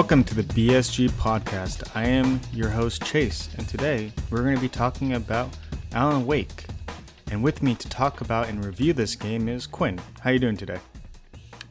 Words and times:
Welcome 0.00 0.24
to 0.24 0.34
the 0.34 0.44
BSG 0.44 1.10
podcast. 1.10 1.94
I 1.94 2.06
am 2.06 2.40
your 2.54 2.70
host 2.70 3.04
Chase, 3.04 3.50
and 3.58 3.68
today 3.68 4.10
we're 4.30 4.42
going 4.42 4.54
to 4.54 4.60
be 4.60 4.66
talking 4.66 5.12
about 5.12 5.54
Alan 5.92 6.24
Wake. 6.24 6.64
And 7.30 7.44
with 7.44 7.62
me 7.62 7.74
to 7.74 7.86
talk 7.86 8.22
about 8.22 8.48
and 8.48 8.64
review 8.64 8.94
this 8.94 9.14
game 9.14 9.46
is 9.46 9.66
Quinn. 9.66 10.00
How 10.20 10.30
you 10.30 10.38
doing 10.38 10.56
today? 10.56 10.78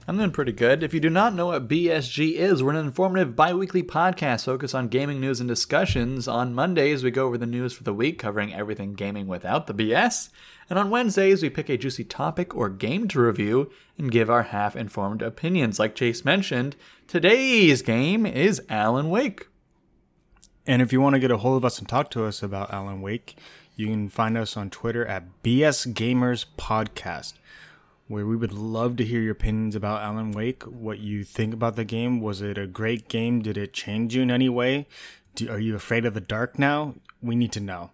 I'm 0.10 0.18
doing 0.18 0.32
pretty 0.32 0.54
good. 0.54 0.82
If 0.82 0.92
you 0.92 1.00
do 1.00 1.12
not 1.12 1.36
know 1.36 1.46
what 1.46 1.68
BSG 1.68 2.34
is, 2.34 2.64
we're 2.64 2.72
an 2.72 2.78
informative 2.78 3.36
bi 3.36 3.54
weekly 3.54 3.84
podcast 3.84 4.46
focused 4.46 4.74
on 4.74 4.88
gaming 4.88 5.22
news 5.22 5.40
and 5.40 5.48
discussions. 5.48 6.28
On 6.28 6.56
Mondays, 6.56 7.04
we 7.04 7.12
go 7.12 7.28
over 7.28 7.38
the 7.38 7.46
news 7.46 7.74
for 7.74 7.84
the 7.84 7.94
week, 7.94 8.18
covering 8.18 8.52
everything 8.52 8.96
gaming 8.96 9.28
without 9.28 9.68
the 9.68 9.74
BS. 9.76 10.30
And 10.68 10.80
on 10.80 10.90
Wednesdays, 10.90 11.44
we 11.44 11.52
pick 11.52 11.70
a 11.70 11.78
juicy 11.78 12.06
topic 12.06 12.56
or 12.56 12.70
game 12.70 13.08
to 13.10 13.20
review 13.20 13.70
and 14.00 14.12
give 14.12 14.32
our 14.32 14.42
half 14.42 14.76
informed 14.76 15.22
opinions. 15.22 15.78
Like 15.78 15.94
Chase 15.94 16.26
mentioned, 16.26 16.76
today's 17.08 17.84
game 17.84 18.26
is 18.26 18.64
Alan 18.68 19.12
Wake. 19.12 19.48
And 20.66 20.82
if 20.82 20.92
you 20.92 21.02
want 21.02 21.14
to 21.14 21.20
get 21.20 21.30
a 21.30 21.38
hold 21.38 21.58
of 21.58 21.66
us 21.66 21.78
and 21.78 21.88
talk 21.88 22.10
to 22.10 22.26
us 22.26 22.42
about 22.42 22.74
Alan 22.74 23.02
Wake, 23.02 23.38
you 23.76 23.86
can 23.86 24.10
find 24.10 24.40
us 24.40 24.58
on 24.58 24.72
Twitter 24.72 25.06
at 25.06 25.44
BS 25.44 25.94
Gamers 25.94 26.48
Podcast 26.58 27.34
where 28.10 28.26
we 28.26 28.36
would 28.36 28.52
love 28.52 28.98
to 28.98 29.06
hear 29.06 29.22
your 29.22 29.34
opinions 29.34 29.76
about 29.76 30.02
Alan 30.02 30.32
Wake, 30.32 30.64
what 30.64 30.98
you 30.98 31.24
think 31.24 31.54
about 31.54 31.76
the 31.76 31.86
game. 31.86 32.20
Was 32.20 32.42
it 32.42 32.58
a 32.58 32.66
great 32.66 33.08
game? 33.08 33.40
Did 33.42 33.56
it 33.56 33.72
change 33.72 34.16
you 34.16 34.24
in 34.24 34.32
any 34.32 34.50
way? 34.50 34.88
Do, 35.36 35.50
are 35.52 35.60
you 35.60 35.76
afraid 35.76 36.06
of 36.06 36.16
the 36.16 36.20
dark 36.20 36.58
now? 36.58 36.96
We 37.22 37.36
need 37.36 37.52
to 37.52 37.60
know. 37.60 37.92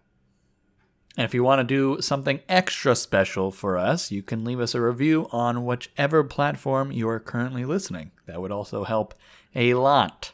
And 1.17 1.25
if 1.25 1.33
you 1.33 1.43
want 1.43 1.59
to 1.59 1.63
do 1.65 2.01
something 2.01 2.39
extra 2.47 2.95
special 2.95 3.51
for 3.51 3.77
us, 3.77 4.09
you 4.09 4.23
can 4.23 4.45
leave 4.45 4.61
us 4.61 4.73
a 4.73 4.81
review 4.81 5.27
on 5.33 5.65
whichever 5.65 6.23
platform 6.23 6.93
you 6.93 7.09
are 7.09 7.19
currently 7.19 7.65
listening. 7.65 8.11
That 8.25 8.41
would 8.41 8.53
also 8.53 8.85
help 8.85 9.15
a 9.53 9.73
lot. 9.73 10.31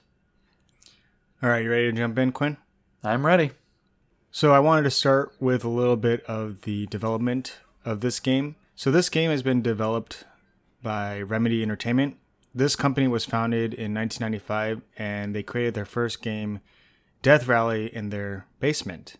All 1.41 1.49
right, 1.49 1.63
you 1.63 1.71
ready 1.71 1.91
to 1.91 1.97
jump 1.97 2.19
in, 2.19 2.31
Quinn? 2.31 2.57
I'm 3.03 3.25
ready. 3.25 3.51
So, 4.31 4.53
I 4.53 4.59
wanted 4.59 4.83
to 4.83 4.91
start 4.91 5.33
with 5.39 5.63
a 5.63 5.69
little 5.69 5.97
bit 5.97 6.23
of 6.25 6.61
the 6.61 6.85
development 6.85 7.57
of 7.83 8.01
this 8.01 8.19
game. 8.19 8.55
So 8.81 8.89
this 8.89 9.09
game 9.09 9.29
has 9.29 9.43
been 9.43 9.61
developed 9.61 10.23
by 10.81 11.21
Remedy 11.21 11.61
Entertainment. 11.61 12.17
This 12.51 12.75
company 12.75 13.07
was 13.07 13.25
founded 13.25 13.75
in 13.75 13.93
1995 13.93 14.81
and 14.97 15.35
they 15.35 15.43
created 15.43 15.75
their 15.75 15.85
first 15.85 16.23
game, 16.23 16.61
Death 17.21 17.47
Rally, 17.47 17.95
in 17.95 18.09
their 18.09 18.47
basement. 18.59 19.17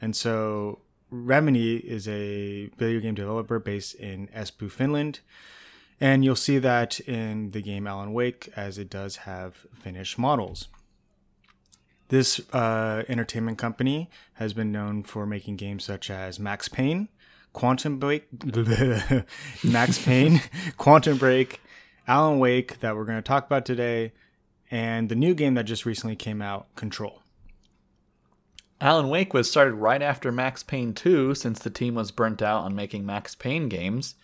And 0.00 0.16
so 0.16 0.80
Remedy 1.08 1.76
is 1.76 2.08
a 2.08 2.66
video 2.78 2.98
game 2.98 3.14
developer 3.14 3.60
based 3.60 3.94
in 3.94 4.26
Espoo, 4.34 4.68
Finland. 4.68 5.20
And 6.00 6.24
you'll 6.24 6.34
see 6.34 6.58
that 6.58 6.98
in 6.98 7.52
the 7.52 7.62
game 7.62 7.86
Alan 7.86 8.12
Wake, 8.12 8.52
as 8.56 8.76
it 8.76 8.90
does 8.90 9.18
have 9.18 9.68
Finnish 9.72 10.18
models. 10.18 10.66
This 12.08 12.40
uh, 12.52 13.04
entertainment 13.08 13.56
company 13.56 14.10
has 14.34 14.52
been 14.52 14.72
known 14.72 15.04
for 15.04 15.26
making 15.26 15.58
games 15.58 15.84
such 15.84 16.10
as 16.10 16.40
Max 16.40 16.66
Payne, 16.68 17.08
Quantum 17.52 17.98
Break, 17.98 18.28
Max 19.64 20.04
Payne, 20.04 20.40
Quantum 20.76 21.18
Break, 21.18 21.60
Alan 22.06 22.38
Wake 22.38 22.80
that 22.80 22.96
we're 22.96 23.04
going 23.04 23.18
to 23.18 23.22
talk 23.22 23.46
about 23.46 23.66
today, 23.66 24.12
and 24.70 25.08
the 25.08 25.14
new 25.14 25.34
game 25.34 25.54
that 25.54 25.64
just 25.64 25.84
recently 25.84 26.16
came 26.16 26.40
out, 26.40 26.74
Control. 26.76 27.22
Alan 28.80 29.08
Wake 29.08 29.34
was 29.34 29.50
started 29.50 29.74
right 29.74 30.00
after 30.00 30.32
Max 30.32 30.62
Payne 30.62 30.94
2 30.94 31.34
since 31.34 31.58
the 31.58 31.68
team 31.68 31.94
was 31.94 32.10
burnt 32.10 32.40
out 32.40 32.64
on 32.64 32.74
making 32.74 33.04
Max 33.04 33.34
Payne 33.34 33.68
games. 33.68 34.14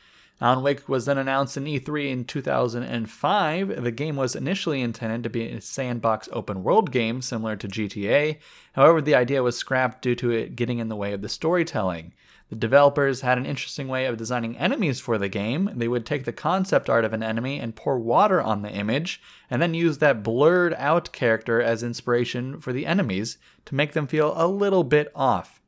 Alan 0.40 0.62
Wake 0.62 0.88
was 0.88 1.06
then 1.06 1.18
announced 1.18 1.56
in 1.56 1.64
E3 1.64 2.10
in 2.10 2.24
2005. 2.24 3.82
The 3.82 3.90
game 3.90 4.16
was 4.16 4.36
initially 4.36 4.82
intended 4.82 5.22
to 5.22 5.30
be 5.30 5.48
a 5.48 5.60
sandbox 5.60 6.28
open 6.32 6.62
world 6.62 6.90
game 6.90 7.22
similar 7.22 7.56
to 7.56 7.68
GTA. 7.68 8.38
However, 8.72 9.00
the 9.00 9.14
idea 9.14 9.42
was 9.42 9.56
scrapped 9.56 10.02
due 10.02 10.14
to 10.16 10.30
it 10.30 10.56
getting 10.56 10.78
in 10.78 10.88
the 10.88 10.96
way 10.96 11.12
of 11.12 11.22
the 11.22 11.28
storytelling. 11.28 12.12
The 12.48 12.56
developers 12.56 13.22
had 13.22 13.38
an 13.38 13.46
interesting 13.46 13.88
way 13.88 14.06
of 14.06 14.16
designing 14.16 14.56
enemies 14.56 15.00
for 15.00 15.18
the 15.18 15.28
game. 15.28 15.68
They 15.74 15.88
would 15.88 16.06
take 16.06 16.24
the 16.24 16.32
concept 16.32 16.88
art 16.88 17.04
of 17.04 17.12
an 17.12 17.22
enemy 17.22 17.58
and 17.58 17.74
pour 17.74 17.98
water 17.98 18.40
on 18.40 18.62
the 18.62 18.70
image, 18.70 19.20
and 19.50 19.60
then 19.60 19.74
use 19.74 19.98
that 19.98 20.22
blurred 20.22 20.72
out 20.74 21.10
character 21.10 21.60
as 21.60 21.82
inspiration 21.82 22.60
for 22.60 22.72
the 22.72 22.86
enemies 22.86 23.38
to 23.64 23.74
make 23.74 23.94
them 23.94 24.06
feel 24.06 24.32
a 24.36 24.46
little 24.46 24.84
bit 24.84 25.10
off. 25.14 25.60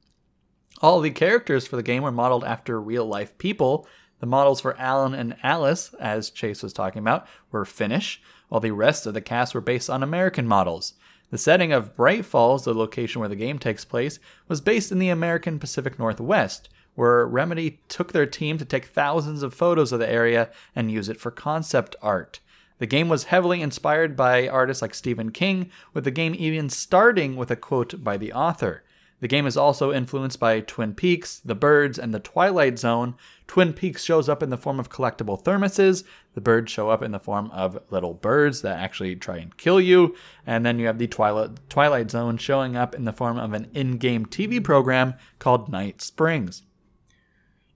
All 0.81 1.01
the 1.01 1.11
characters 1.11 1.67
for 1.67 1.75
the 1.75 1.83
game 1.83 2.05
were 2.05 2.13
modeled 2.13 2.45
after 2.45 2.81
real 2.81 3.05
life 3.05 3.37
people. 3.39 3.89
The 4.21 4.27
models 4.27 4.61
for 4.61 4.79
Alan 4.79 5.15
and 5.15 5.37
Alice, 5.43 5.93
as 5.99 6.31
Chase 6.31 6.63
was 6.63 6.73
talking 6.73 7.01
about, 7.01 7.27
were 7.51 7.65
Finnish, 7.65 8.23
while 8.49 8.61
the 8.61 8.71
rest 8.71 9.05
of 9.05 9.15
the 9.15 9.21
cast 9.21 9.53
were 9.53 9.61
based 9.61 9.91
on 9.91 10.05
American 10.05 10.47
models. 10.47 10.95
The 11.31 11.39
setting 11.39 11.73
of 11.73 11.95
Bright 11.95 12.25
Falls, 12.25 12.65
the 12.65 12.73
location 12.73 13.21
where 13.21 13.29
the 13.29 13.37
game 13.37 13.59
takes 13.59 13.85
place, 13.85 14.19
was 14.49 14.63
based 14.63 14.91
in 14.91 14.99
the 14.99 15.11
American 15.11 15.59
Pacific 15.59 15.99
Northwest, 15.99 16.71
where 16.95 17.27
Remedy 17.27 17.81
took 17.89 18.13
their 18.13 18.27
team 18.27 18.57
to 18.57 18.65
take 18.65 18.87
thousands 18.87 19.43
of 19.43 19.53
photos 19.53 19.93
of 19.93 19.99
the 19.99 20.11
area 20.11 20.51
and 20.75 20.91
use 20.91 21.09
it 21.09 21.21
for 21.21 21.31
concept 21.31 21.97
art. 22.01 22.41
The 22.79 22.87
game 22.87 23.11
was 23.11 23.25
heavily 23.25 23.61
inspired 23.61 24.17
by 24.17 24.49
artists 24.49 24.81
like 24.81 24.95
Stephen 24.95 25.31
King, 25.31 25.71
with 25.93 26.05
the 26.05 26.11
game 26.11 26.35
even 26.39 26.71
starting 26.71 27.37
with 27.37 27.51
a 27.51 27.57
quote 27.57 28.03
by 28.03 28.17
the 28.17 28.33
author. 28.33 28.83
The 29.21 29.29
game 29.29 29.47
is 29.47 29.57
also 29.57 29.93
influenced 29.93 30.39
by 30.39 30.61
Twin 30.61 30.95
Peaks, 30.95 31.41
The 31.41 31.57
Birds, 31.57 31.99
and 31.99 32.15
The 32.15 32.21
Twilight 32.21 32.79
Zone. 32.79 33.17
Twin 33.49 33.73
Peaks 33.73 34.05
shows 34.05 34.29
up 34.29 34.43
in 34.43 34.51
the 34.51 34.57
form 34.57 34.79
of 34.79 34.91
collectible 34.91 35.43
thermoses. 35.43 36.05
The 36.35 36.41
birds 36.41 36.71
show 36.71 36.91
up 36.91 37.03
in 37.03 37.11
the 37.11 37.19
form 37.19 37.51
of 37.51 37.79
little 37.91 38.15
birds 38.15 38.63
that 38.63 38.79
actually 38.79 39.17
try 39.17 39.39
and 39.39 39.57
kill 39.57 39.81
you. 39.81 40.15
And 40.47 40.65
then 40.65 40.79
you 40.79 40.87
have 40.87 40.99
the 40.99 41.09
Twilight, 41.09 41.69
Twilight 41.69 42.13
Zone 42.13 42.37
showing 42.37 42.77
up 42.77 42.95
in 42.95 43.05
the 43.07 43.13
form 43.13 43.39
of 43.39 43.55
an 43.55 43.69
in 43.75 43.99
game 43.99 44.25
TV 44.25 44.63
program 44.63 45.15
called 45.41 45.69
Night 45.69 46.01
Springs. 46.01 46.63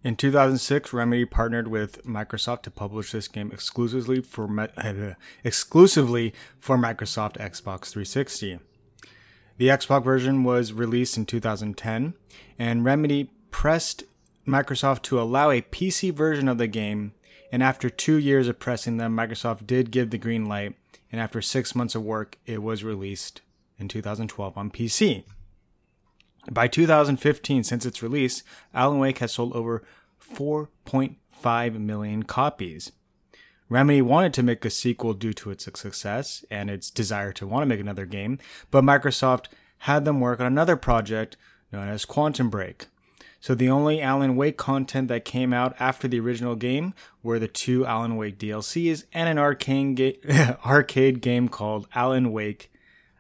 In 0.05 0.17
2006, 0.17 0.93
Remedy 0.93 1.25
partnered 1.25 1.69
with 1.69 2.05
Microsoft 2.05 2.63
to 2.63 2.71
publish 2.71 3.13
this 3.13 3.29
game 3.29 3.51
exclusively 3.53 4.21
for 4.21 4.49
exclusively 5.45 6.35
for 6.59 6.77
Microsoft 6.77 7.37
Xbox 7.39 7.91
360. 7.91 8.59
The 9.63 9.69
Xbox 9.69 10.03
version 10.03 10.43
was 10.43 10.73
released 10.73 11.17
in 11.17 11.25
2010, 11.25 12.15
and 12.59 12.85
Remedy 12.85 13.31
pressed 13.53 14.03
Microsoft 14.45 15.03
to 15.03 15.21
allow 15.21 15.51
a 15.51 15.63
PC 15.63 16.13
version 16.13 16.49
of 16.49 16.59
the 16.59 16.67
game. 16.67 17.13
And 17.53 17.63
after 17.63 17.89
two 17.89 18.17
years 18.17 18.49
of 18.49 18.59
pressing 18.59 18.97
them, 18.97 19.17
Microsoft 19.17 19.65
did 19.69 19.93
give 19.93 20.11
the 20.11 20.19
green 20.19 20.47
light. 20.47 20.75
And 21.13 21.21
after 21.21 21.41
six 21.41 21.77
months 21.77 21.95
of 21.95 22.03
work, 22.03 22.39
it 22.45 22.61
was 22.61 22.83
released 22.83 23.41
in 23.79 23.87
2012 23.87 24.59
on 24.59 24.69
PC. 24.69 25.23
By 26.51 26.67
2015, 26.67 27.63
since 27.63 27.87
its 27.87 28.03
release, 28.03 28.43
Alan 28.75 28.99
Wake 28.99 29.19
has 29.19 29.35
sold 29.35 29.55
over 29.55 29.85
4.5 30.21 31.79
million 31.79 32.25
copies. 32.25 32.91
Remedy 33.69 34.03
wanted 34.03 34.35
to 34.35 34.43
make 34.43 34.65
a 34.65 34.71
sequel 34.71 35.15
due 35.15 35.33
to 35.33 35.51
its 35.51 35.65
success 35.65 36.45
and 36.51 36.69
its 36.71 36.91
desire 36.91 37.33
to 37.33 37.47
want 37.47 37.63
to 37.63 37.67
make 37.67 37.81
another 37.81 38.07
game, 38.07 38.39
but 38.71 38.85
Microsoft 38.85 39.47
had 39.79 40.05
them 40.05 40.21
work 40.21 40.41
on 40.41 40.47
another 40.47 40.77
project 40.77 41.37
known 41.73 41.89
as 41.89 42.05
Quantum 42.05 42.51
Break. 42.51 42.87
So 43.41 43.57
the 43.57 43.71
only 43.71 44.01
Alan 44.01 44.37
Wake 44.37 44.57
content 44.57 45.09
that 45.09 45.25
came 45.25 45.53
out 45.53 45.75
after 45.81 46.07
the 46.07 46.21
original 46.21 46.55
game 46.55 46.95
were 47.23 47.41
the 47.41 47.49
two 47.49 47.85
Alan 47.85 48.17
Wake 48.17 48.39
DLCs 48.39 49.05
and 49.13 49.29
an 49.29 49.39
arcade, 49.39 49.97
ga- 49.97 50.57
arcade 50.65 51.21
game 51.21 51.49
called 51.49 51.89
Alan 51.95 52.31
Wake 52.31 52.71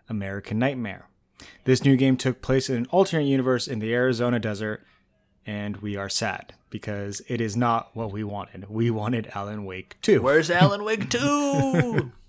American 0.08 0.60
Nightmare. 0.60 1.08
This 1.64 1.84
new 1.84 1.96
game 1.96 2.16
took 2.16 2.40
place 2.40 2.70
in 2.70 2.76
an 2.76 2.86
alternate 2.90 3.24
universe 3.24 3.66
in 3.66 3.80
the 3.80 3.92
Arizona 3.92 4.38
desert, 4.38 4.84
and 5.44 5.78
we 5.78 5.96
are 5.96 6.08
sad 6.08 6.54
because 6.72 7.22
it 7.28 7.40
is 7.40 7.56
not 7.56 7.94
what 7.94 8.10
we 8.10 8.24
wanted. 8.24 8.68
We 8.68 8.90
wanted 8.90 9.30
Alan 9.34 9.64
Wake 9.64 9.96
2. 10.02 10.20
Where's 10.20 10.50
Alan 10.50 10.82
Wake 10.82 11.08
2? 11.08 12.10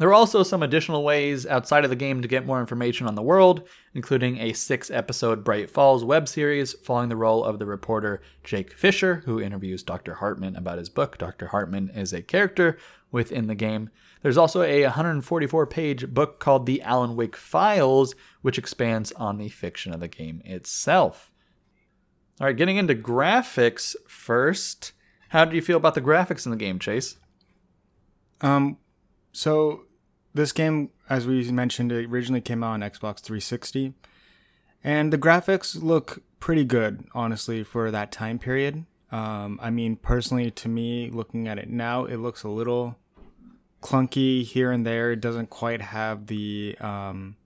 There 0.00 0.08
are 0.08 0.14
also 0.14 0.42
some 0.42 0.62
additional 0.62 1.04
ways 1.04 1.44
outside 1.44 1.84
of 1.84 1.90
the 1.90 1.94
game 1.94 2.22
to 2.22 2.28
get 2.28 2.46
more 2.46 2.58
information 2.58 3.06
on 3.06 3.16
the 3.16 3.22
world, 3.22 3.68
including 3.92 4.38
a 4.38 4.54
six 4.54 4.90
episode 4.90 5.44
Bright 5.44 5.68
Falls 5.68 6.06
web 6.06 6.26
series 6.26 6.72
following 6.72 7.10
the 7.10 7.16
role 7.16 7.44
of 7.44 7.58
the 7.58 7.66
reporter 7.66 8.22
Jake 8.42 8.72
Fisher, 8.72 9.16
who 9.26 9.42
interviews 9.42 9.82
Dr. 9.82 10.14
Hartman 10.14 10.56
about 10.56 10.78
his 10.78 10.88
book. 10.88 11.18
Dr. 11.18 11.48
Hartman 11.48 11.90
is 11.90 12.14
a 12.14 12.22
character 12.22 12.78
within 13.12 13.46
the 13.46 13.54
game. 13.54 13.90
There's 14.22 14.38
also 14.38 14.62
a 14.62 14.84
144 14.84 15.66
page 15.66 16.08
book 16.08 16.40
called 16.40 16.64
The 16.64 16.80
Alan 16.80 17.14
Wake 17.14 17.36
Files, 17.36 18.14
which 18.40 18.56
expands 18.56 19.12
on 19.12 19.36
the 19.36 19.50
fiction 19.50 19.92
of 19.92 20.00
the 20.00 20.08
game 20.08 20.40
itself. 20.46 21.29
All 22.40 22.46
right, 22.46 22.56
getting 22.56 22.78
into 22.78 22.94
graphics 22.94 23.94
first. 24.08 24.92
How 25.28 25.44
do 25.44 25.54
you 25.54 25.60
feel 25.60 25.76
about 25.76 25.94
the 25.94 26.00
graphics 26.00 26.46
in 26.46 26.50
the 26.50 26.56
game, 26.56 26.78
Chase? 26.78 27.18
Um, 28.40 28.78
so 29.30 29.82
this 30.32 30.50
game, 30.50 30.88
as 31.10 31.26
we 31.26 31.50
mentioned, 31.52 31.92
it 31.92 32.06
originally 32.06 32.40
came 32.40 32.64
out 32.64 32.72
on 32.72 32.80
Xbox 32.80 33.20
360, 33.20 33.92
and 34.82 35.12
the 35.12 35.18
graphics 35.18 35.82
look 35.82 36.22
pretty 36.38 36.64
good, 36.64 37.04
honestly, 37.14 37.62
for 37.62 37.90
that 37.90 38.10
time 38.10 38.38
period. 38.38 38.86
Um, 39.12 39.60
I 39.62 39.68
mean, 39.68 39.96
personally, 39.96 40.50
to 40.50 40.68
me, 40.70 41.10
looking 41.10 41.46
at 41.46 41.58
it 41.58 41.68
now, 41.68 42.06
it 42.06 42.16
looks 42.16 42.42
a 42.42 42.48
little 42.48 42.96
clunky 43.82 44.44
here 44.44 44.72
and 44.72 44.86
there. 44.86 45.12
It 45.12 45.20
doesn't 45.20 45.50
quite 45.50 45.82
have 45.82 46.28
the 46.28 46.74
um, 46.80 47.36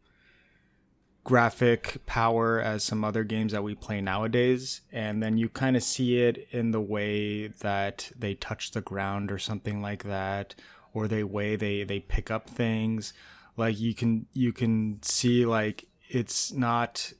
graphic 1.25 2.05
power 2.06 2.61
as 2.61 2.85
some 2.85 3.03
other 3.03 3.25
games 3.25 3.53
that 3.53 3.65
we 3.65 3.75
play 3.75 4.00
nowadays. 4.00 4.82
And 4.93 5.23
then 5.23 5.37
you 5.38 5.49
kind 5.49 5.76
of 5.76 5.82
see 5.82 6.19
it 6.21 6.47
in 6.50 6.71
the 6.71 6.81
way 6.81 7.49
that 7.49 8.12
they 8.17 8.35
touch 8.35 8.71
the 8.73 8.81
ground 8.82 9.32
or 9.32 9.38
something 9.38 9.81
like 9.82 10.05
that, 10.05 10.55
or 10.93 11.09
the 11.09 11.25
way 11.25 11.56
they, 11.56 11.82
they 11.82 11.99
pick 12.00 12.31
up 12.31 12.49
things. 12.49 13.12
Like 13.56 13.79
you 13.81 13.94
can 13.94 14.26
you 14.32 14.53
can 14.53 14.99
see 15.03 15.47
like 15.47 15.87
it's 16.09 16.53
not 16.53 17.12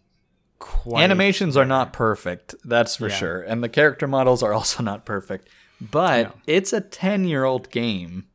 quite 0.59 1.03
Animations 1.03 1.57
are 1.57 1.65
not 1.65 1.93
perfect, 1.93 2.55
that's 2.65 2.97
for 2.97 3.09
Yeah. 3.09 3.15
sure. 3.15 3.43
And 3.43 3.63
the 3.63 3.69
character 3.69 4.07
models 4.07 4.43
are 4.43 4.53
also 4.53 4.83
not 4.83 5.05
perfect. 5.07 5.49
But 5.81 6.23
No. 6.29 6.33
it's 6.47 6.73
a 6.73 6.81
10 6.81 7.27
year 7.27 7.45
old 7.45 7.71
game. 7.71 8.27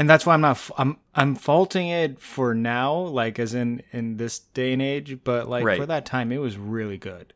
And 0.00 0.08
that's 0.08 0.24
why 0.24 0.32
I'm 0.32 0.40
not 0.40 0.58
I'm 0.78 0.96
I'm 1.14 1.34
faulting 1.34 1.88
it 1.88 2.18
for 2.20 2.54
now, 2.54 2.94
like 2.96 3.38
as 3.38 3.52
in 3.52 3.82
in 3.92 4.16
this 4.16 4.38
day 4.38 4.72
and 4.72 4.80
age. 4.80 5.18
But 5.22 5.46
like 5.46 5.62
Right. 5.62 5.78
for 5.78 5.84
that 5.84 6.06
time, 6.06 6.32
it 6.32 6.38
was 6.38 6.56
really 6.56 6.96
good, 6.96 7.34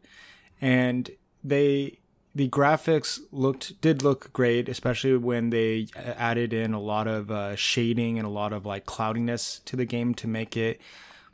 and 0.62 1.10
they 1.44 1.98
the 2.34 2.48
graphics 2.48 3.20
looked 3.30 3.78
did 3.82 4.02
look 4.02 4.32
great, 4.32 4.70
especially 4.70 5.14
when 5.18 5.50
they 5.50 5.88
added 5.94 6.54
in 6.54 6.72
a 6.72 6.80
lot 6.80 7.06
of 7.06 7.30
uh, 7.30 7.54
shading 7.54 8.18
and 8.18 8.26
a 8.26 8.30
lot 8.30 8.54
of 8.54 8.64
like 8.64 8.86
cloudiness 8.86 9.60
to 9.66 9.76
the 9.76 9.84
game 9.84 10.14
to 10.14 10.26
make 10.26 10.56
it 10.56 10.80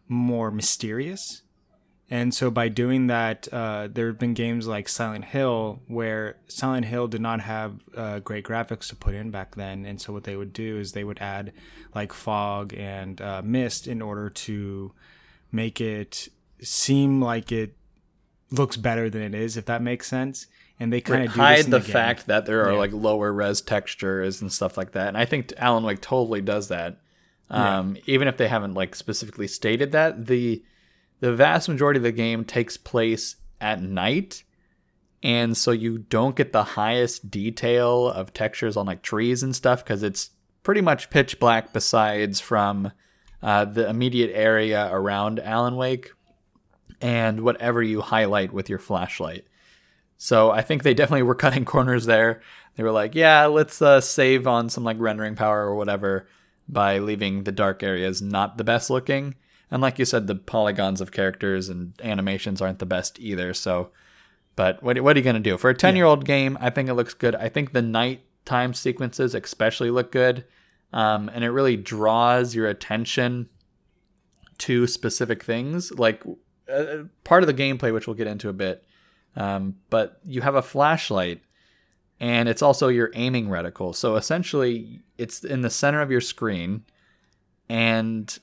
more 0.09 0.51
mysterious. 0.51 1.43
And 2.13 2.35
so 2.35 2.51
by 2.51 2.69
doing 2.69 3.07
that, 3.07 3.47
uh, 3.53 3.89
there 3.91 4.09
have 4.09 4.19
been 4.19 4.35
games 4.35 4.67
like 4.67 4.89
Silent 4.89 5.27
Hill 5.27 5.81
where 5.87 6.39
Silent 6.49 6.87
Hill 6.87 7.07
did 7.07 7.21
not 7.21 7.41
have 7.43 7.81
uh, 7.97 8.19
great 8.19 8.45
graphics 8.45 8.89
to 8.89 8.97
put 8.97 9.15
in 9.15 9.31
back 9.31 9.55
then. 9.55 9.87
And 9.87 10.01
so 10.01 10.13
what 10.13 10.25
they 10.25 10.35
would 10.35 10.53
do 10.53 10.77
is 10.79 10.91
they 10.91 11.05
would 11.05 11.21
add 11.21 11.53
like 11.95 12.13
fog 12.13 12.75
and 12.75 13.21
uh, 13.21 13.43
mist 13.45 13.87
in 13.87 14.03
order 14.03 14.29
to 14.29 14.93
make 15.53 15.81
it 15.81 16.29
seem 16.61 17.23
like 17.23 17.53
it 17.53 17.77
looks 18.51 18.77
better 18.77 19.09
than 19.09 19.23
it 19.23 19.35
is, 19.35 19.57
if 19.57 19.67
that 19.67 19.81
makes 19.81 20.09
sense. 20.09 20.49
And 20.81 20.93
they 20.93 21.01
kind 21.01 21.23
of 21.23 21.29
do 21.29 21.35
this 21.35 21.37
hide 21.39 21.65
in 21.67 21.71
the, 21.71 21.79
game. 21.79 21.93
fact 21.93 22.27
that 22.27 22.45
there 22.47 22.65
are 22.67 22.73
Yeah. 22.73 22.79
like 22.79 22.93
lower 22.93 23.33
res 23.33 23.61
textures 23.61 24.43
and 24.43 24.53
stuff 24.53 24.77
like 24.77 24.93
that. 24.93 25.09
And 25.09 25.17
I 25.17 25.27
think 25.27 25.53
Alan 25.59 25.85
Wake 25.85 26.01
totally 26.01 26.41
does 26.41 26.69
that. 26.69 26.97
Um, 27.51 27.97
Even 28.07 28.27
if 28.27 28.37
they 28.37 28.49
haven't 28.49 28.75
like 28.75 28.97
specifically 28.97 29.47
stated 29.47 29.93
that, 29.93 30.27
the 30.27 30.65
the 31.21 31.35
vast 31.35 31.69
majority 31.69 31.99
of 31.99 32.05
the 32.05 32.13
game 32.13 32.45
takes 32.45 32.77
place 32.77 33.37
at 33.61 33.83
night, 33.83 34.43
and 35.23 35.57
so 35.57 35.71
you 35.71 35.99
don't 35.99 36.37
get 36.37 36.53
the 36.53 36.65
highest 36.65 37.31
detail 37.31 38.09
of 38.09 38.33
textures 38.33 38.77
on 38.77 38.87
like 38.87 39.03
trees 39.03 39.43
and 39.43 39.55
stuff 39.55 39.85
because 39.85 40.03
it's 40.03 40.31
pretty 40.63 40.81
much 40.81 41.11
pitch 41.11 41.39
black. 41.39 41.73
Besides 41.73 42.41
from 42.41 42.93
uh, 43.43 43.65
the 43.67 43.89
immediate 43.89 44.33
area 44.35 44.89
around 44.91 45.41
Alan 45.41 45.77
Wake 45.77 46.13
and 47.01 47.41
whatever 47.41 47.83
you 47.83 48.01
highlight 48.01 48.53
with 48.53 48.69
your 48.69 48.79
flashlight. 48.79 49.47
So 50.17 50.51
I 50.51 50.61
think 50.63 50.83
they 50.83 50.95
definitely 50.95 51.23
were 51.23 51.35
cutting 51.37 51.65
corners 51.65 52.07
there. 52.07 52.43
They 52.77 52.83
were 52.83 52.93
like, 52.93 53.15
yeah, 53.15 53.47
let's 53.47 53.81
uh, 53.83 54.01
save 54.01 54.47
on 54.47 54.69
some 54.69 54.85
like 54.85 54.99
rendering 54.99 55.35
power 55.35 55.67
or 55.67 55.75
whatever 55.75 56.27
by 56.69 56.99
leaving 56.99 57.45
the 57.45 57.53
dark 57.53 57.83
areas 57.83 58.23
not 58.23 58.57
the 58.57 58.65
best 58.65 58.91
looking. 58.91 59.35
And 59.71 59.81
like 59.81 59.99
you 59.99 60.05
said, 60.05 60.27
the 60.27 60.35
polygons 60.35 61.01
of 61.01 61.13
characters 61.13 61.69
and 61.69 61.93
animations 62.03 62.61
aren't 62.61 62.81
the 62.81 62.87
best 62.87 63.21
either. 63.21 63.55
So, 63.55 63.91
but 64.57 64.83
what, 64.83 65.01
what 65.01 65.17
are 65.17 65.19
you 65.19 65.25
going 65.25 65.35
to 65.35 65.41
do? 65.41 65.57
For 65.57 65.71
a 65.71 65.75
10 65.75 65.97
year 65.97 66.05
old 66.05 66.25
game, 66.25 66.59
I 66.61 66.71
think 66.71 66.89
it 66.89 66.95
looks 66.95 67.15
good. 67.15 67.35
I 67.35 67.49
think 67.49 67.73
the 67.73 67.83
nighttime 67.83 68.75
sequences 68.75 69.35
especially 69.35 69.91
look 69.91 70.11
good. 70.11 70.45
Um, 70.93 71.31
and 71.33 71.45
it 71.45 71.51
really 71.51 71.77
draws 71.77 72.55
your 72.55 72.67
attention 72.67 73.49
to 74.59 74.87
specific 74.87 75.45
things. 75.45 75.93
Like 75.93 76.23
uh, 76.73 77.05
part 77.23 77.43
of 77.43 77.47
the 77.47 77.55
gameplay, 77.55 77.93
which 77.93 78.07
we'll 78.07 78.17
get 78.17 78.27
into 78.27 78.49
a 78.49 78.53
bit, 78.53 78.85
um, 79.37 79.77
but 79.89 80.21
you 80.27 80.41
have 80.41 80.57
a 80.57 80.63
flashlight 80.63 81.43
and 82.21 82.49
it's 82.49 82.61
also 82.61 82.89
your 82.89 83.11
aiming 83.15 83.49
reticle. 83.49 83.95
So 83.95 84.17
essentially, 84.17 85.01
it's 85.17 85.43
in 85.43 85.63
the 85.63 85.71
center 85.71 86.03
of 86.03 86.11
your 86.11 86.21
screen, 86.21 86.85
and 87.69 88.39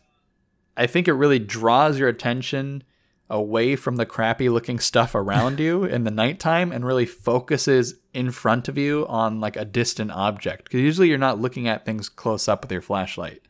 I 0.77 0.87
think 0.87 1.07
it 1.07 1.13
really 1.13 1.39
draws 1.39 1.99
your 1.99 2.07
attention 2.07 2.83
away 3.29 3.75
from 3.75 3.97
the 3.97 4.05
crappy 4.05 4.47
looking 4.47 4.79
stuff 4.79 5.13
around 5.13 5.59
you 5.59 5.83
in 5.83 6.03
the 6.05 6.11
nighttime 6.11 6.71
and 6.71 6.85
really 6.85 7.05
focuses 7.05 7.95
in 8.13 8.31
front 8.31 8.69
of 8.69 8.77
you 8.77 9.05
on 9.09 9.41
like 9.41 9.57
a 9.57 9.65
distant 9.65 10.11
object. 10.11 10.65
Because 10.65 10.79
usually 10.79 11.09
you're 11.09 11.17
not 11.17 11.39
looking 11.39 11.67
at 11.67 11.83
things 11.83 12.07
close 12.07 12.47
up 12.47 12.61
with 12.61 12.71
your 12.71 12.81
flashlight. 12.81 13.41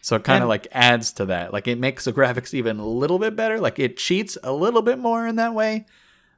So 0.00 0.16
it 0.16 0.24
kind 0.24 0.42
of 0.42 0.48
like 0.48 0.66
adds 0.72 1.12
to 1.14 1.26
that. 1.26 1.52
Like 1.52 1.68
it 1.68 1.78
makes 1.78 2.06
the 2.06 2.12
graphics 2.12 2.54
even 2.54 2.78
a 2.78 2.86
little 2.86 3.18
bit 3.18 3.36
better. 3.36 3.60
Like 3.60 3.78
it 3.78 3.98
cheats 3.98 4.38
a 4.42 4.52
little 4.52 4.80
bit 4.80 4.98
more 4.98 5.26
in 5.26 5.36
that 5.36 5.54
way. 5.54 5.86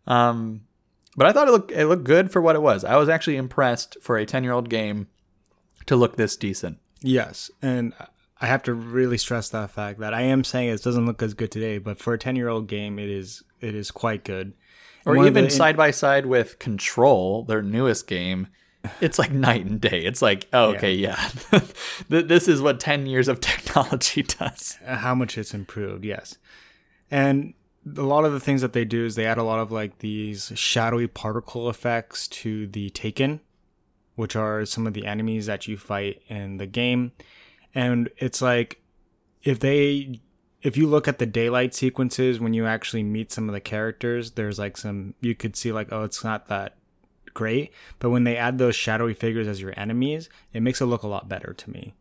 Um 0.06 0.62
but 1.14 1.26
i 1.26 1.32
thought 1.32 1.46
it 1.46 1.50
looked 1.50 1.70
it 1.70 1.86
looked 1.86 2.04
good 2.04 2.32
for 2.32 2.42
what 2.42 2.56
it 2.56 2.62
was. 2.62 2.84
I 2.84 2.96
was 2.96 3.08
actually 3.08 3.36
impressed 3.36 3.96
for 4.00 4.16
a 4.16 4.26
10 4.26 4.42
year 4.42 4.52
old 4.52 4.68
game 4.68 5.06
to 5.86 5.94
look 5.94 6.16
this 6.16 6.36
decent. 6.36 6.78
Yes, 7.02 7.50
and 7.60 7.92
I 8.42 8.46
have 8.46 8.62
to 8.64 8.74
really 8.74 9.16
stress 9.18 9.48
that 9.50 9.70
fact 9.70 10.00
that 10.00 10.12
I 10.12 10.22
am 10.22 10.42
saying 10.44 10.68
it 10.68 10.82
doesn't 10.82 11.06
look 11.06 11.22
as 11.22 11.32
good 11.32 11.50
today, 11.52 11.78
but 11.78 11.98
for 11.98 12.12
a 12.12 12.18
ten 12.18 12.36
year 12.36 12.48
old 12.48 12.66
game, 12.66 12.98
it 12.98 13.08
is 13.08 13.42
it 13.60 13.74
is 13.74 13.90
quite 13.90 14.24
good. 14.24 14.52
or 15.06 15.16
And 15.16 15.26
even 15.26 15.44
the- 15.44 15.50
side 15.50 15.76
by 15.76 15.92
side 15.92 16.26
with 16.26 16.58
Control, 16.58 17.44
their 17.44 17.62
newest 17.62 18.06
game, 18.06 18.48
it's 19.00 19.18
like 19.18 19.30
night 19.30 19.64
and 19.64 19.80
day. 19.80 20.04
It's 20.04 20.20
like, 20.20 20.48
oh, 20.52 20.74
okay, 20.74 20.92
yeah, 20.92 21.28
Th- 22.10 22.26
this 22.26 22.48
is 22.48 22.60
what 22.60 22.80
ten 22.80 23.06
years 23.06 23.28
of 23.28 23.40
technology 23.52 24.22
does. 24.24 24.76
Uh, 24.84 24.96
how 24.96 25.14
much 25.14 25.38
it's 25.38 25.54
improved. 25.54 26.04
Yes, 26.04 26.36
and 27.10 27.54
a 27.96 28.02
lot 28.02 28.24
of 28.24 28.32
the 28.32 28.40
things 28.40 28.60
that 28.62 28.72
they 28.72 28.84
do 28.84 29.04
is 29.06 29.14
they 29.14 29.26
add 29.26 29.38
a 29.38 29.42
lot 29.44 29.58
of 29.60 29.70
like 29.72 29.98
these 30.00 30.50
shadowy 30.56 31.06
particle 31.06 31.68
effects 31.70 32.26
to 32.28 32.66
the 32.66 32.90
Taken, 32.90 33.40
which 34.16 34.34
are 34.36 34.64
some 34.64 34.86
of 34.86 34.94
the 34.94 35.06
enemies 35.06 35.46
that 35.46 35.66
you 35.68 35.76
fight 35.76 36.22
in 36.28 36.56
the 36.58 36.66
game, 36.66 37.12
and 37.74 38.08
it's 38.18 38.42
like 38.42 38.80
if 39.42 39.58
they 39.60 40.20
if 40.62 40.76
you 40.76 40.86
look 40.86 41.08
at 41.08 41.18
the 41.18 41.26
daylight 41.26 41.74
sequences 41.74 42.38
when 42.38 42.54
you 42.54 42.66
actually 42.66 43.02
meet 43.02 43.32
some 43.32 43.48
of 43.48 43.52
the 43.52 43.60
characters 43.60 44.32
there's 44.32 44.58
like 44.58 44.76
some 44.76 45.14
you 45.20 45.34
could 45.34 45.56
see 45.56 45.72
like 45.72 45.88
oh 45.92 46.04
it's 46.04 46.22
not 46.22 46.48
that 46.48 46.76
great. 47.34 47.72
But 47.98 48.10
when 48.10 48.24
they 48.24 48.36
add 48.36 48.58
those 48.58 48.76
shadowy 48.76 49.14
figures 49.14 49.48
as 49.48 49.60
your 49.60 49.72
enemies 49.76 50.28
it 50.52 50.60
makes 50.62 50.80
it 50.80 50.86
look 50.86 51.02
a 51.02 51.08
lot 51.08 51.28
better 51.28 51.52
to 51.54 51.70
me. 51.70 51.94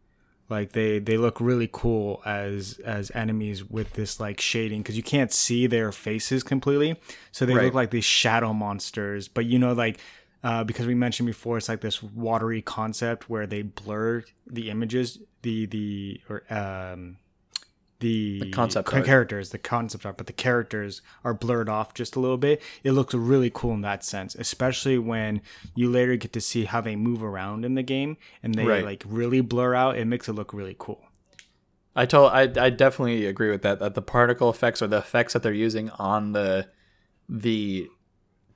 Like 0.49 0.73
they 0.73 0.99
they 0.99 1.15
look 1.15 1.39
really 1.39 1.69
cool 1.71 2.21
as 2.25 2.79
as 2.83 3.09
enemies 3.15 3.63
with 3.63 3.93
this 3.93 4.19
like 4.19 4.41
shading 4.41 4.81
because 4.81 4.97
you 4.97 5.03
can't 5.03 5.31
see 5.31 5.65
their 5.67 5.93
faces 5.93 6.43
completely. 6.43 6.99
So 7.31 7.45
they 7.45 7.55
Right. 7.55 7.65
look 7.65 7.73
like 7.73 7.91
these 7.91 8.03
shadow 8.03 8.51
monsters. 8.53 9.29
But 9.29 9.45
you 9.45 9.57
know 9.57 9.71
like 9.71 9.99
uh, 10.43 10.63
because 10.63 10.87
we 10.87 10.95
mentioned 10.95 11.27
before 11.27 11.57
it's 11.57 11.69
like 11.69 11.81
this 11.81 12.01
watery 12.01 12.61
concept 12.61 13.29
where 13.29 13.45
they 13.47 13.61
blur 13.61 14.23
the 14.47 14.69
images 14.69 15.19
the 15.43 15.65
the 15.67 16.21
or 16.29 16.43
um 16.53 17.17
the, 17.99 18.49
concept 18.51 18.87
ca- 18.87 19.03
characters 19.03 19.51
the 19.51 19.59
concept 19.59 20.07
art 20.07 20.17
but 20.17 20.25
the 20.25 20.33
characters 20.33 21.03
are 21.23 21.35
blurred 21.35 21.69
off 21.69 21.93
just 21.93 22.15
a 22.15 22.19
little 22.19 22.37
bit 22.37 22.59
it 22.83 22.93
looks 22.93 23.13
really 23.13 23.51
cool 23.53 23.73
in 23.75 23.81
that 23.81 24.03
sense 24.03 24.33
especially 24.33 24.97
when 24.97 25.39
you 25.75 25.87
later 25.87 26.15
get 26.15 26.33
to 26.33 26.41
see 26.41 26.65
how 26.65 26.81
they 26.81 26.95
move 26.95 27.21
around 27.21 27.63
in 27.63 27.75
the 27.75 27.83
game 27.83 28.17
and 28.41 28.55
they 28.55 28.65
Right. 28.65 28.83
like 28.83 29.03
really 29.07 29.39
blur 29.41 29.75
out 29.75 29.97
it 29.99 30.05
makes 30.05 30.27
it 30.27 30.33
look 30.33 30.51
really 30.51 30.75
cool 30.79 31.03
I 31.95 32.05
told 32.07 32.31
I 32.31 32.43
I 32.43 32.69
definitely 32.69 33.25
agree 33.25 33.51
with 33.51 33.63
that. 33.63 33.79
That 33.79 33.95
the 33.95 34.01
particle 34.01 34.49
effects 34.49 34.81
or 34.81 34.87
the 34.87 34.97
effects 34.99 35.33
that 35.33 35.43
they're 35.43 35.51
using 35.53 35.89
on 35.91 36.31
the 36.31 36.69
the 37.27 37.89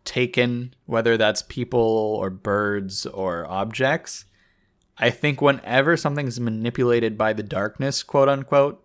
taken, 0.05 0.73
whether 0.85 1.17
that's 1.17 1.41
people 1.41 1.79
or 1.79 2.29
birds 2.29 3.05
or 3.05 3.45
objects, 3.49 4.25
I 4.97 5.09
think 5.09 5.41
whenever 5.41 5.97
something's 5.97 6.39
manipulated 6.39 7.17
by 7.17 7.33
the 7.33 7.43
darkness, 7.43 8.03
quote 8.03 8.29
unquote, 8.29 8.83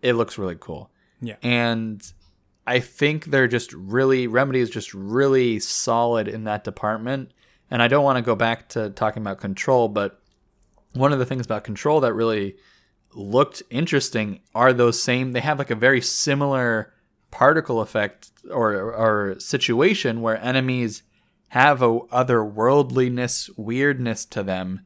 it 0.00 0.14
looks 0.14 0.38
really 0.38 0.56
cool. 0.58 0.90
Yeah. 1.20 1.36
And 1.42 2.02
I 2.66 2.80
think 2.80 3.26
they're 3.26 3.48
just 3.48 3.72
really 3.72 4.26
Remedy 4.26 4.60
is 4.60 4.70
just 4.70 4.94
really 4.94 5.58
solid 5.58 6.28
in 6.28 6.44
that 6.44 6.64
department. 6.64 7.32
And 7.70 7.82
I 7.82 7.88
don't 7.88 8.04
want 8.04 8.16
to 8.16 8.22
go 8.22 8.34
back 8.34 8.68
to 8.70 8.90
talking 8.90 9.22
about 9.22 9.40
control, 9.40 9.88
but 9.88 10.20
one 10.94 11.12
of 11.12 11.18
the 11.18 11.26
things 11.26 11.46
about 11.46 11.64
control 11.64 12.00
that 12.00 12.14
really 12.14 12.56
looked 13.12 13.62
interesting 13.70 14.40
are 14.54 14.72
those 14.72 15.02
same 15.02 15.32
they 15.32 15.40
have 15.40 15.58
like 15.58 15.70
a 15.70 15.74
very 15.74 16.00
similar 16.00 16.92
particle 17.30 17.80
effect 17.80 18.30
or 18.50 18.74
or 18.74 19.38
situation 19.38 20.20
where 20.20 20.42
enemies 20.42 21.02
have 21.48 21.82
a 21.82 22.00
otherworldliness 22.00 23.50
weirdness 23.56 24.24
to 24.24 24.42
them 24.42 24.80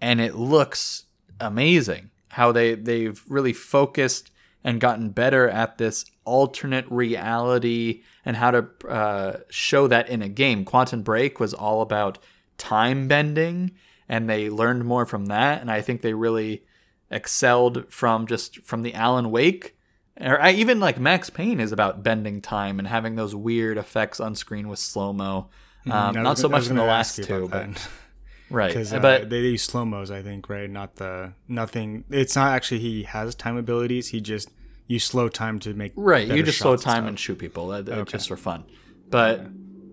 and 0.00 0.20
it 0.20 0.34
looks 0.34 1.04
amazing 1.40 2.10
how 2.28 2.52
they 2.52 2.74
they've 2.74 3.22
really 3.28 3.52
focused 3.52 4.30
and 4.64 4.80
gotten 4.80 5.10
better 5.10 5.48
at 5.48 5.76
this 5.76 6.06
alternate 6.24 6.90
reality 6.90 8.02
and 8.24 8.36
how 8.36 8.50
to 8.50 8.66
uh, 8.88 9.36
show 9.50 9.86
that 9.86 10.08
in 10.08 10.22
a 10.22 10.28
game. 10.28 10.64
Quantum 10.64 11.02
Break 11.02 11.38
was 11.38 11.52
all 11.52 11.82
about 11.82 12.18
time 12.56 13.06
bending 13.06 13.72
and 14.08 14.28
they 14.28 14.48
learned 14.48 14.84
more 14.84 15.04
from 15.04 15.26
that. 15.26 15.60
And 15.60 15.70
I 15.70 15.82
think 15.82 16.00
they 16.00 16.14
really 16.14 16.64
excelled 17.10 17.92
from 17.92 18.26
just 18.26 18.62
from 18.62 18.82
the 18.82 18.94
Alan 18.94 19.30
Wake. 19.30 19.76
Or 20.20 20.40
I, 20.40 20.52
even 20.52 20.78
like 20.80 20.98
Max 20.98 21.28
Payne 21.30 21.58
is 21.60 21.72
about 21.72 22.02
bending 22.02 22.40
time 22.40 22.78
and 22.78 22.86
having 22.86 23.16
those 23.16 23.34
weird 23.34 23.78
effects 23.78 24.20
on 24.20 24.34
screen 24.34 24.68
with 24.68 24.78
slow 24.78 25.12
mo. 25.12 25.48
Um, 25.86 25.92
Mm-hmm. 25.92 26.06
Was 26.18 26.24
not 26.24 26.38
so 26.38 26.48
gonna- 26.48 26.60
much 26.60 26.70
in 26.70 26.76
the 26.76 26.84
last 26.84 27.22
two, 27.24 27.48
but 27.48 27.88
right. 28.50 28.68
because 28.68 28.92
uh, 28.92 29.00
but 29.00 29.28
they 29.28 29.40
use 29.40 29.62
slow 29.62 29.84
mos, 29.84 30.10
I 30.10 30.22
think, 30.22 30.48
right? 30.48 30.70
Not 30.70 30.96
the 30.96 31.32
nothing. 31.48 32.04
It's 32.10 32.36
not 32.36 32.52
actually 32.52 32.80
he 32.80 33.02
has 33.02 33.34
time 33.34 33.56
abilities. 33.56 34.08
He 34.08 34.20
just 34.20 34.48
you 34.86 34.98
slow 34.98 35.28
time 35.28 35.58
to 35.60 35.74
make 35.74 35.92
Right, 35.96 36.26
you 36.28 36.42
just 36.42 36.58
slow 36.58 36.76
time 36.76 36.98
stuff. 37.02 37.08
and 37.08 37.18
shoot 37.18 37.38
people, 37.38 37.68
that, 37.68 37.86
that- 37.86 38.06
just 38.08 38.28
for 38.28 38.36
fun. 38.36 38.64
But 39.10 39.46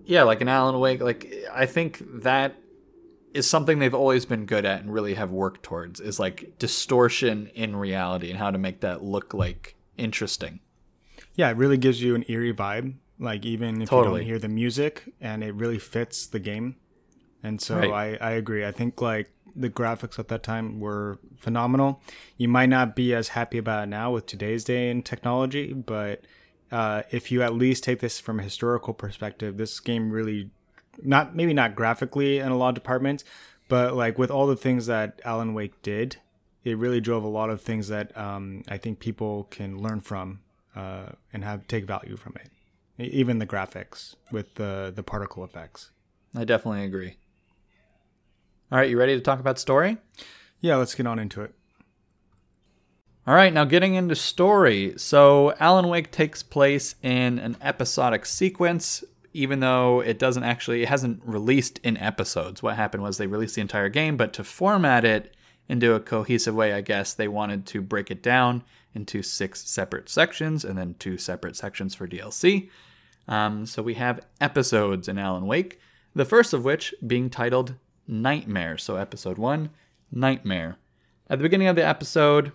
yeah, 0.06 0.22
like 0.22 0.40
an 0.40 0.48
Alan 0.48 0.78
Wake, 0.80 1.02
like 1.02 1.30
I 1.52 1.66
think 1.66 2.02
that 2.22 2.56
is 3.34 3.48
something 3.48 3.78
they've 3.78 3.94
always 3.94 4.24
been 4.26 4.44
good 4.46 4.64
at 4.64 4.80
and 4.82 4.92
really 4.92 5.14
have 5.14 5.30
worked 5.30 5.62
towards 5.62 6.00
is 6.00 6.18
like 6.20 6.58
distortion 6.58 7.50
in 7.54 7.74
reality 7.76 8.28
and 8.30 8.38
how 8.38 8.50
to 8.50 8.58
make 8.58 8.80
that 8.80 9.02
look 9.02 9.32
like 9.34 9.74
interesting. 9.96 10.60
yeah, 11.34 11.50
it 11.50 11.56
really 11.56 11.76
gives 11.78 12.02
you 12.02 12.14
an 12.14 12.24
eerie 12.28 12.52
vibe. 12.52 12.94
Like 13.18 13.44
even 13.44 13.82
if 13.82 13.90
you 13.92 14.02
don't 14.02 14.20
hear 14.22 14.38
the 14.38 14.48
music, 14.48 15.04
and 15.20 15.44
it 15.44 15.54
really 15.54 15.78
fits 15.78 16.26
the 16.26 16.40
game. 16.40 16.76
And 17.42 17.60
so 17.60 17.76
Right. 17.78 18.18
I 18.20 18.28
I 18.28 18.30
agree. 18.32 18.64
I 18.64 18.72
think 18.72 19.00
like 19.00 19.30
the 19.54 19.70
graphics 19.70 20.18
at 20.18 20.28
that 20.28 20.42
time 20.42 20.80
were 20.80 21.18
phenomenal. 21.36 22.00
You 22.36 22.48
might 22.48 22.68
not 22.68 22.96
be 22.96 23.14
as 23.14 23.28
happy 23.28 23.58
about 23.58 23.84
it 23.84 23.86
now 23.90 24.10
with 24.12 24.26
today's 24.26 24.64
day 24.64 24.90
and 24.90 25.04
technology, 25.04 25.72
but 25.72 26.22
uh, 26.70 27.02
if 27.10 27.30
you 27.30 27.42
at 27.42 27.54
least 27.54 27.84
take 27.84 28.00
this 28.00 28.18
from 28.18 28.40
a 28.40 28.42
historical 28.42 28.94
perspective, 28.94 29.56
this 29.58 29.78
game 29.78 30.10
really 30.10 30.50
not 31.02 31.36
maybe 31.36 31.52
not 31.54 31.74
graphically 31.74 32.38
in 32.38 32.48
a 32.48 32.56
lot 32.56 32.70
of 32.70 32.74
departments, 32.74 33.24
but 33.68 33.94
like 33.94 34.18
with 34.18 34.30
all 34.30 34.46
the 34.46 34.56
things 34.56 34.86
that 34.86 35.20
Alan 35.24 35.54
Wake 35.54 35.80
did, 35.82 36.16
it 36.64 36.78
really 36.78 37.00
drove 37.00 37.24
a 37.24 37.28
lot 37.28 37.50
of 37.50 37.60
things 37.60 37.88
that 37.88 38.16
um, 38.16 38.62
I 38.68 38.78
think 38.78 39.00
people 39.00 39.44
can 39.50 39.80
learn 39.80 40.00
from 40.00 40.40
uh, 40.76 41.10
and 41.32 41.44
have 41.44 41.66
take 41.66 41.84
value 41.84 42.16
from 42.16 42.36
it. 42.36 42.50
Even 43.02 43.38
the 43.38 43.46
graphics 43.46 44.14
with 44.30 44.54
the 44.54 44.92
the 44.94 45.02
particle 45.02 45.44
effects. 45.44 45.90
I 46.36 46.44
definitely 46.44 46.84
agree. 46.84 47.16
All 48.70 48.78
right, 48.78 48.88
you 48.88 48.98
ready 48.98 49.14
to 49.14 49.20
talk 49.20 49.38
about 49.38 49.58
story? 49.58 49.98
Yeah, 50.60 50.76
let's 50.76 50.94
get 50.94 51.06
on 51.06 51.18
into 51.18 51.42
it. 51.42 51.54
All 53.26 53.34
right, 53.34 53.52
now 53.52 53.64
getting 53.64 53.94
into 53.94 54.14
story. 54.14 54.94
So, 54.96 55.54
Alan 55.60 55.88
Wake 55.88 56.10
takes 56.10 56.42
place 56.42 56.94
in 57.02 57.38
an 57.38 57.56
episodic 57.60 58.24
sequence, 58.24 59.04
even 59.32 59.60
though 59.60 60.00
it 60.00 60.18
doesn't 60.18 60.42
actually, 60.42 60.82
it 60.82 60.88
hasn't 60.88 61.20
released 61.24 61.78
in 61.84 61.96
episodes. 61.98 62.62
What 62.62 62.76
happened 62.76 63.02
was 63.02 63.18
they 63.18 63.26
released 63.26 63.56
the 63.56 63.60
entire 63.60 63.88
game, 63.88 64.16
but 64.16 64.32
to 64.34 64.44
format 64.44 65.04
it 65.04 65.34
into 65.72 65.94
a 65.94 66.00
cohesive 66.00 66.54
way, 66.54 66.74
I 66.74 66.82
guess 66.82 67.14
they 67.14 67.28
wanted 67.28 67.64
to 67.68 67.80
break 67.80 68.10
it 68.10 68.22
down 68.22 68.62
into 68.94 69.22
six 69.22 69.62
separate 69.62 70.10
sections 70.10 70.66
and 70.66 70.76
then 70.76 70.94
two 70.98 71.16
separate 71.16 71.56
sections 71.56 71.94
for 71.94 72.06
DLC. 72.06 72.68
Um, 73.26 73.64
so, 73.64 73.82
we 73.82 73.94
have 73.94 74.20
episodes 74.38 75.08
in 75.08 75.16
Alan 75.16 75.46
Wake, 75.46 75.80
the 76.14 76.26
first 76.26 76.52
of 76.52 76.62
which 76.62 76.94
being 77.06 77.30
titled 77.30 77.74
Nightmare. 78.06 78.76
So, 78.76 78.96
episode 78.96 79.38
one, 79.38 79.70
Nightmare. 80.10 80.76
At 81.30 81.38
the 81.38 81.44
beginning 81.44 81.68
of 81.68 81.76
the 81.76 81.86
episode, 81.86 82.52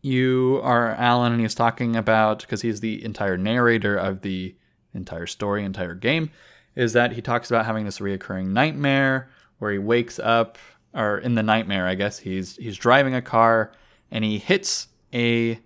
you 0.00 0.60
are 0.62 0.90
Alan, 0.92 1.32
and 1.32 1.40
he's 1.40 1.56
talking 1.56 1.96
about 1.96 2.42
because 2.42 2.62
he's 2.62 2.78
the 2.78 3.04
entire 3.04 3.36
narrator 3.36 3.96
of 3.96 4.20
the 4.20 4.54
entire 4.94 5.26
story, 5.26 5.64
entire 5.64 5.96
game, 5.96 6.30
is 6.76 6.92
that 6.92 7.12
he 7.12 7.22
talks 7.22 7.50
about 7.50 7.66
having 7.66 7.84
this 7.84 7.98
reoccurring 7.98 8.48
nightmare 8.48 9.28
where 9.58 9.72
he 9.72 9.78
wakes 9.78 10.20
up, 10.20 10.58
or 10.96 11.18
in 11.18 11.34
the 11.34 11.42
nightmare, 11.42 11.86
I 11.86 11.94
guess 11.94 12.18
he's 12.18 12.56
he's 12.56 12.76
driving 12.76 13.14
a 13.14 13.22
car 13.22 13.72
and 14.10 14.24
he 14.24 14.38
hits 14.38 14.88
a 15.12 15.60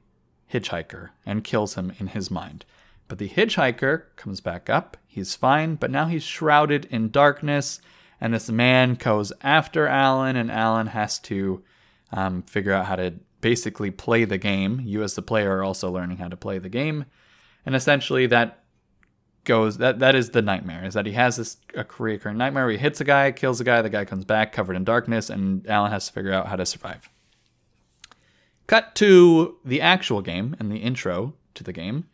hitchhiker 0.52 1.10
and 1.24 1.44
kills 1.44 1.74
him 1.74 1.92
in 1.98 2.08
his 2.08 2.30
mind. 2.30 2.64
But 3.08 3.18
the 3.18 3.28
hitchhiker 3.28 4.04
comes 4.16 4.40
back 4.40 4.68
up, 4.68 4.96
he's 5.06 5.34
fine, 5.34 5.76
but 5.76 5.90
now 5.90 6.06
he's 6.06 6.22
shrouded 6.22 6.86
in 6.90 7.10
darkness, 7.10 7.80
and 8.20 8.34
this 8.34 8.50
man 8.50 8.94
goes 8.94 9.32
after 9.42 9.86
Alan, 9.86 10.36
and 10.36 10.50
Alan 10.50 10.88
has 10.88 11.18
to 11.20 11.62
um, 12.12 12.42
figure 12.42 12.72
out 12.72 12.86
how 12.86 12.96
to 12.96 13.14
basically 13.40 13.90
play 13.90 14.24
the 14.24 14.38
game. 14.38 14.80
You, 14.84 15.02
as 15.02 15.14
the 15.14 15.22
player, 15.22 15.56
are 15.56 15.64
also 15.64 15.90
learning 15.90 16.18
how 16.18 16.28
to 16.28 16.36
play 16.36 16.58
the 16.58 16.68
game, 16.68 17.06
and 17.66 17.74
essentially 17.74 18.26
that 18.26 18.59
goes 19.44 19.78
that 19.78 19.98
that 20.00 20.14
is 20.14 20.30
the 20.30 20.42
nightmare. 20.42 20.84
Is 20.84 20.94
that 20.94 21.06
he 21.06 21.12
has 21.12 21.36
this 21.36 21.56
a 21.74 21.84
recurring 21.98 22.38
nightmare 22.38 22.64
where 22.64 22.72
he 22.72 22.78
hits 22.78 23.00
a 23.00 23.04
guy, 23.04 23.32
kills 23.32 23.60
a 23.60 23.64
guy, 23.64 23.82
the 23.82 23.90
guy 23.90 24.04
comes 24.04 24.24
back 24.24 24.52
covered 24.52 24.76
in 24.76 24.84
darkness, 24.84 25.30
and 25.30 25.66
Alan 25.66 25.90
has 25.90 26.06
to 26.06 26.12
figure 26.12 26.32
out 26.32 26.48
how 26.48 26.56
to 26.56 26.66
survive. 26.66 27.08
Cut 28.66 28.94
to 28.96 29.56
the 29.64 29.80
actual 29.80 30.22
game 30.22 30.54
and 30.60 30.70
the 30.70 30.76
intro 30.76 31.34
to 31.54 31.64
the 31.64 31.72
game. 31.72 32.04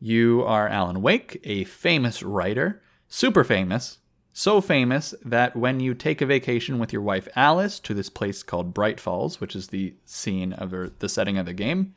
You 0.00 0.42
are 0.44 0.68
Alan 0.68 1.00
Wake, 1.00 1.40
a 1.44 1.64
famous 1.64 2.22
writer, 2.22 2.82
super 3.08 3.44
famous, 3.44 3.98
so 4.32 4.60
famous 4.60 5.14
that 5.24 5.56
when 5.56 5.80
you 5.80 5.94
take 5.94 6.20
a 6.20 6.26
vacation 6.26 6.78
with 6.78 6.92
your 6.92 7.02
wife 7.02 7.28
Alice 7.36 7.80
to 7.80 7.94
this 7.94 8.10
place 8.10 8.42
called 8.42 8.74
Bright 8.74 9.00
Falls, 9.00 9.40
which 9.40 9.56
is 9.56 9.68
the 9.68 9.94
scene 10.04 10.52
of 10.52 10.70
the 10.98 11.08
setting 11.08 11.38
of 11.38 11.46
the 11.46 11.54
game, 11.54 11.94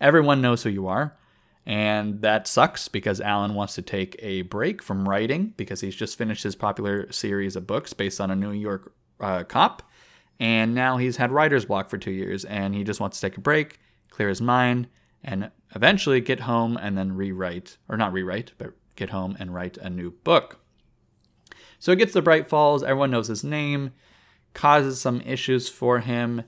everyone 0.00 0.40
knows 0.40 0.62
who 0.62 0.70
you 0.70 0.86
are. 0.86 1.16
And 1.64 2.22
that 2.22 2.48
sucks 2.48 2.88
because 2.88 3.20
Alan 3.20 3.54
wants 3.54 3.74
to 3.76 3.82
take 3.82 4.16
a 4.18 4.42
break 4.42 4.82
from 4.82 5.08
writing 5.08 5.54
because 5.56 5.80
he's 5.80 5.94
just 5.94 6.18
finished 6.18 6.42
his 6.42 6.56
popular 6.56 7.10
series 7.12 7.54
of 7.54 7.66
books 7.66 7.92
based 7.92 8.20
on 8.20 8.30
a 8.30 8.36
New 8.36 8.50
York 8.52 8.92
uh, 9.20 9.44
cop. 9.44 9.82
And 10.40 10.74
now 10.74 10.96
he's 10.96 11.16
had 11.16 11.30
writer's 11.30 11.66
block 11.66 11.88
for 11.88 11.98
two 11.98 12.10
years 12.10 12.44
and 12.44 12.74
he 12.74 12.82
just 12.82 12.98
wants 12.98 13.20
to 13.20 13.28
take 13.28 13.38
a 13.38 13.40
break, 13.40 13.78
clear 14.10 14.28
his 14.28 14.40
mind, 14.40 14.88
and 15.22 15.52
eventually 15.74 16.20
get 16.20 16.40
home 16.40 16.76
and 16.76 16.98
then 16.98 17.14
rewrite, 17.14 17.76
or 17.88 17.96
not 17.96 18.12
rewrite, 18.12 18.52
but 18.58 18.72
get 18.96 19.10
home 19.10 19.36
and 19.38 19.54
write 19.54 19.76
a 19.78 19.88
new 19.88 20.10
book. 20.10 20.58
So 21.78 21.92
he 21.92 21.96
gets 21.96 22.12
to 22.12 22.22
Bright 22.22 22.48
Falls, 22.48 22.82
everyone 22.82 23.10
knows 23.12 23.28
his 23.28 23.44
name, 23.44 23.92
causes 24.52 25.00
some 25.00 25.20
issues 25.22 25.68
for 25.68 26.00
him, 26.00 26.42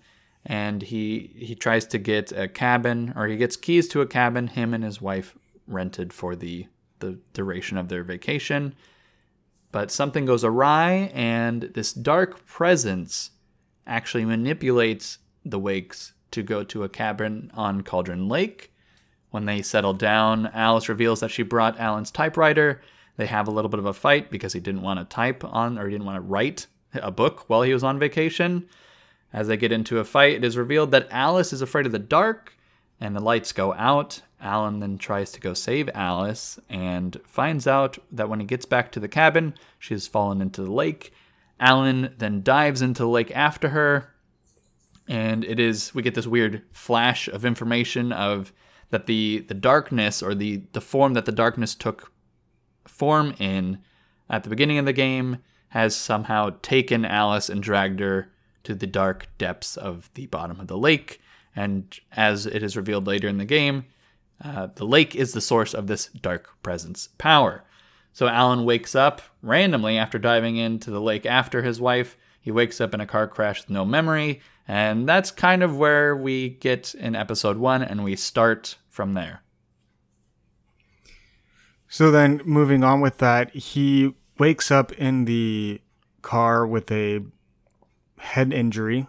and 0.46 0.82
he 0.82 1.32
he 1.36 1.54
tries 1.54 1.86
to 1.86 1.98
get 1.98 2.32
a 2.32 2.48
cabin 2.48 3.12
or 3.16 3.26
he 3.26 3.36
gets 3.36 3.56
keys 3.56 3.88
to 3.88 4.00
a 4.00 4.06
cabin 4.06 4.48
him 4.48 4.74
and 4.74 4.84
his 4.84 5.00
wife 5.00 5.36
rented 5.66 6.12
for 6.12 6.36
the 6.36 6.66
the 7.00 7.18
duration 7.32 7.76
of 7.76 7.88
their 7.88 8.04
vacation. 8.04 8.74
But 9.72 9.90
something 9.90 10.24
goes 10.24 10.44
awry 10.44 11.10
and 11.14 11.62
this 11.74 11.92
dark 11.92 12.46
presence 12.46 13.30
actually 13.86 14.24
manipulates 14.24 15.18
the 15.44 15.58
Wakes 15.58 16.12
to 16.30 16.42
go 16.42 16.64
to 16.64 16.84
a 16.84 16.88
cabin 16.88 17.50
on 17.54 17.82
Cauldron 17.82 18.28
Lake. 18.28 18.72
When 19.30 19.46
they 19.46 19.62
settle 19.62 19.94
down, 19.94 20.46
Alice 20.54 20.88
reveals 20.88 21.20
that 21.20 21.30
she 21.30 21.42
brought 21.42 21.78
Alan's 21.78 22.10
typewriter. 22.10 22.80
They 23.16 23.26
have 23.26 23.48
a 23.48 23.50
little 23.50 23.68
bit 23.68 23.80
of 23.80 23.86
a 23.86 23.92
fight 23.92 24.30
because 24.30 24.52
he 24.52 24.60
didn't 24.60 24.82
want 24.82 25.00
to 25.00 25.14
type 25.14 25.44
on 25.44 25.78
or 25.78 25.86
he 25.86 25.92
didn't 25.92 26.06
want 26.06 26.16
to 26.16 26.28
write 26.28 26.66
a 26.94 27.10
book 27.10 27.48
while 27.48 27.62
he 27.62 27.72
was 27.72 27.84
on 27.84 27.98
vacation. 27.98 28.68
As 29.34 29.48
they 29.48 29.56
get 29.56 29.72
into 29.72 29.98
a 29.98 30.04
fight, 30.04 30.36
it 30.36 30.44
is 30.44 30.56
revealed 30.56 30.92
that 30.92 31.08
Alice 31.10 31.52
is 31.52 31.60
afraid 31.60 31.86
of 31.86 31.92
the 31.92 31.98
dark 31.98 32.56
and 33.00 33.16
the 33.16 33.20
lights 33.20 33.50
go 33.52 33.74
out. 33.74 34.22
Alan 34.40 34.78
then 34.78 34.96
tries 34.96 35.32
to 35.32 35.40
go 35.40 35.54
save 35.54 35.90
Alice 35.92 36.60
and 36.68 37.20
finds 37.26 37.66
out 37.66 37.98
that 38.12 38.28
when 38.28 38.38
he 38.38 38.46
gets 38.46 38.64
back 38.64 38.92
to 38.92 39.00
the 39.00 39.08
cabin, 39.08 39.54
she 39.80 39.92
has 39.92 40.06
fallen 40.06 40.40
into 40.40 40.62
the 40.62 40.70
lake. 40.70 41.12
Alan 41.58 42.14
then 42.16 42.44
dives 42.44 42.80
into 42.80 43.02
the 43.02 43.08
lake 43.08 43.32
after 43.34 43.70
her, 43.70 44.14
and 45.08 45.44
it 45.44 45.58
is 45.58 45.92
we 45.92 46.02
get 46.02 46.14
this 46.14 46.28
weird 46.28 46.62
flash 46.70 47.26
of 47.26 47.44
information 47.44 48.12
of 48.12 48.52
that 48.90 49.06
the 49.06 49.44
the 49.48 49.54
darkness 49.54 50.22
or 50.22 50.34
the 50.34 50.62
the 50.72 50.80
form 50.80 51.14
that 51.14 51.24
the 51.24 51.32
darkness 51.32 51.74
took 51.74 52.12
form 52.86 53.34
in 53.40 53.78
at 54.30 54.44
the 54.44 54.50
beginning 54.50 54.78
of 54.78 54.86
the 54.86 54.92
game 54.92 55.38
has 55.68 55.96
somehow 55.96 56.50
taken 56.62 57.04
Alice 57.04 57.48
and 57.48 57.62
dragged 57.62 57.98
her 57.98 58.30
to 58.64 58.74
the 58.74 58.86
dark 58.86 59.28
depths 59.38 59.76
of 59.76 60.10
the 60.14 60.26
bottom 60.26 60.60
of 60.60 60.66
the 60.66 60.76
lake. 60.76 61.20
And 61.56 61.98
as 62.12 62.46
it 62.46 62.62
is 62.62 62.76
revealed 62.76 63.06
later 63.06 63.28
in 63.28 63.38
the 63.38 63.44
game, 63.44 63.86
uh, 64.42 64.68
the 64.74 64.84
lake 64.84 65.14
is 65.14 65.32
the 65.32 65.40
source 65.40 65.74
of 65.74 65.86
this 65.86 66.06
dark 66.08 66.50
presence 66.62 67.08
power. 67.18 67.64
So 68.12 68.28
Alan 68.28 68.64
wakes 68.64 68.94
up 68.94 69.22
randomly 69.42 69.98
after 69.98 70.18
diving 70.18 70.56
into 70.56 70.90
the 70.90 71.00
lake 71.00 71.26
after 71.26 71.62
his 71.62 71.80
wife. 71.80 72.16
He 72.40 72.50
wakes 72.50 72.80
up 72.80 72.94
in 72.94 73.00
a 73.00 73.06
car 73.06 73.26
crash 73.26 73.62
with 73.62 73.70
no 73.70 73.84
memory, 73.84 74.40
and 74.68 75.08
that's 75.08 75.30
kind 75.30 75.62
of 75.62 75.76
where 75.76 76.16
we 76.16 76.50
get 76.50 76.94
in 76.94 77.16
episode 77.16 77.56
one, 77.56 77.82
and 77.82 78.04
we 78.04 78.16
start 78.16 78.76
from 78.88 79.14
there. 79.14 79.42
So 81.88 82.10
then, 82.10 82.42
moving 82.44 82.84
on 82.84 83.00
with 83.00 83.18
that, 83.18 83.54
he 83.54 84.14
wakes 84.38 84.70
up 84.70 84.92
in 84.92 85.24
the 85.24 85.80
car 86.22 86.66
with 86.66 86.90
a 86.90 87.20
head 88.24 88.52
injury, 88.52 89.06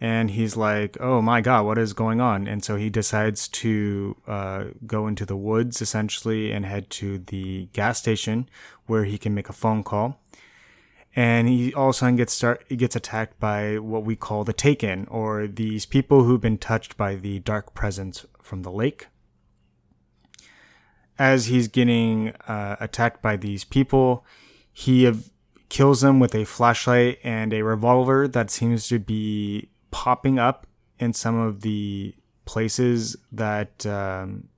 and 0.00 0.30
he's 0.30 0.56
like, 0.56 0.96
"Oh 1.00 1.20
my 1.22 1.40
god, 1.40 1.64
what 1.66 1.78
is 1.78 1.92
going 1.92 2.20
on?" 2.20 2.46
And 2.46 2.62
so 2.64 2.76
he 2.76 2.90
decides 2.90 3.48
to 3.62 4.16
uh, 4.26 4.64
go 4.86 5.06
into 5.06 5.24
the 5.26 5.36
woods 5.36 5.80
essentially 5.80 6.52
and 6.52 6.64
head 6.66 6.90
to 7.00 7.18
the 7.18 7.68
gas 7.72 7.98
station 7.98 8.48
where 8.86 9.04
he 9.04 9.18
can 9.18 9.34
make 9.34 9.48
a 9.48 9.52
phone 9.52 9.82
call. 9.82 10.18
and 11.14 11.48
he 11.48 11.74
all 11.74 11.90
of 11.90 11.94
a 11.94 11.98
sudden 11.98 12.16
gets 12.16 12.32
start 12.32 12.64
gets 12.68 12.96
attacked 12.96 13.38
by 13.38 13.78
what 13.78 14.04
we 14.04 14.16
call 14.16 14.44
the 14.44 14.52
Taken, 14.52 15.06
or 15.08 15.46
these 15.46 15.84
people 15.86 16.24
who've 16.24 16.40
been 16.40 16.58
touched 16.58 16.96
by 16.96 17.16
the 17.16 17.38
dark 17.40 17.74
presence 17.74 18.26
from 18.42 18.62
the 18.62 18.70
lake. 18.70 19.08
As 21.18 21.46
he's 21.46 21.68
getting 21.68 22.32
uh, 22.48 22.76
attacked 22.80 23.20
by 23.22 23.36
these 23.36 23.64
people, 23.64 24.24
he 24.72 25.04
kills 25.72 26.02
them 26.02 26.20
with 26.20 26.34
a 26.34 26.44
flashlight 26.44 27.18
and 27.24 27.54
a 27.54 27.62
revolver 27.62 28.28
that 28.28 28.50
seems 28.50 28.88
to 28.88 28.98
be 28.98 29.70
popping 29.90 30.38
up 30.38 30.66
in 30.98 31.14
some 31.14 31.38
of 31.38 31.62
the 31.62 32.14
places 32.44 33.16
that 33.32 33.86
um, 33.86 34.48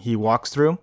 he 0.00 0.16
walks 0.16 0.48
through. 0.48 0.78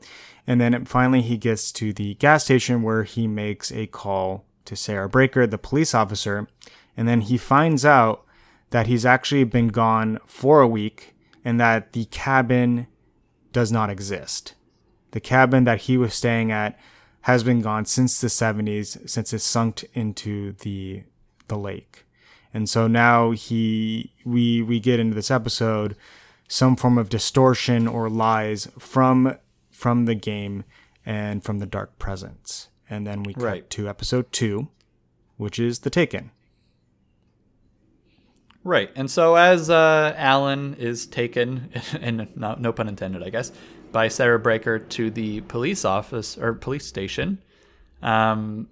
And 0.45 0.61
then 0.61 0.85
finally, 0.85 1.23
he 1.23 1.35
gets 1.35 1.71
to 1.71 1.93
the 1.93 2.13
gas 2.15 2.43
station 2.43 2.83
where 2.83 3.05
he 3.05 3.25
makes 3.25 3.71
a 3.71 3.88
call 3.88 4.45
to 4.65 4.75
Sarah 4.75 5.09
Breaker, 5.09 5.47
the 5.47 5.57
police 5.57 5.95
officer. 5.95 6.47
And 6.95 7.07
then 7.07 7.21
he 7.21 7.39
finds 7.39 7.83
out 7.83 8.23
that 8.69 8.85
he's 8.85 9.03
actually 9.03 9.45
been 9.45 9.69
gone 9.69 10.19
for 10.27 10.61
a 10.61 10.67
week 10.67 11.15
and 11.43 11.59
that 11.59 11.93
the 11.93 12.05
cabin 12.05 12.85
does 13.51 13.71
not 13.71 13.89
exist. 13.89 14.53
The 15.09 15.19
cabin 15.19 15.63
that 15.63 15.81
he 15.81 15.97
was 15.97 16.13
staying 16.13 16.51
at 16.51 16.79
has 17.21 17.43
been 17.43 17.61
gone 17.61 17.85
since 17.85 18.19
the 18.19 18.27
70s, 18.27 19.07
since 19.09 19.33
it 19.33 19.39
sunk 19.39 19.85
into 19.93 20.53
the 20.53 21.03
the 21.47 21.57
lake. 21.57 22.05
And 22.53 22.67
so 22.69 22.87
now 22.87 23.31
he 23.31 24.11
we 24.25 24.61
we 24.61 24.79
get 24.79 24.99
into 24.99 25.15
this 25.15 25.31
episode 25.31 25.95
some 26.47 26.75
form 26.75 26.97
of 26.97 27.07
distortion 27.09 27.87
or 27.87 28.09
lies 28.09 28.67
from 28.77 29.37
from 29.69 30.05
the 30.05 30.15
game 30.15 30.63
and 31.05 31.43
from 31.43 31.59
the 31.59 31.65
dark 31.65 31.97
presence. 31.97 32.69
And 32.89 33.07
then 33.07 33.23
we 33.23 33.33
cut 33.33 33.43
Right. 33.43 33.69
to 33.71 33.87
episode 33.87 34.31
2, 34.33 34.67
which 35.37 35.59
is 35.59 35.79
The 35.79 35.89
Taken. 35.89 36.31
Right. 38.63 38.91
And 38.95 39.09
so 39.09 39.35
as 39.35 39.69
uh, 39.69 40.13
Alan 40.17 40.75
is 40.75 41.05
taken, 41.07 41.71
and 41.99 42.27
no, 42.35 42.55
no 42.59 42.71
pun 42.73 42.87
intended, 42.87 43.23
I 43.23 43.29
guess, 43.29 43.51
by 43.91 44.07
Sarah 44.07 44.39
Breaker 44.39 44.79
to 44.79 45.10
the 45.10 45.41
police 45.41 45.86
office 45.86 46.38
or 46.38 46.53
police 46.53 46.86
station, 46.86 47.41
um, 48.01 48.67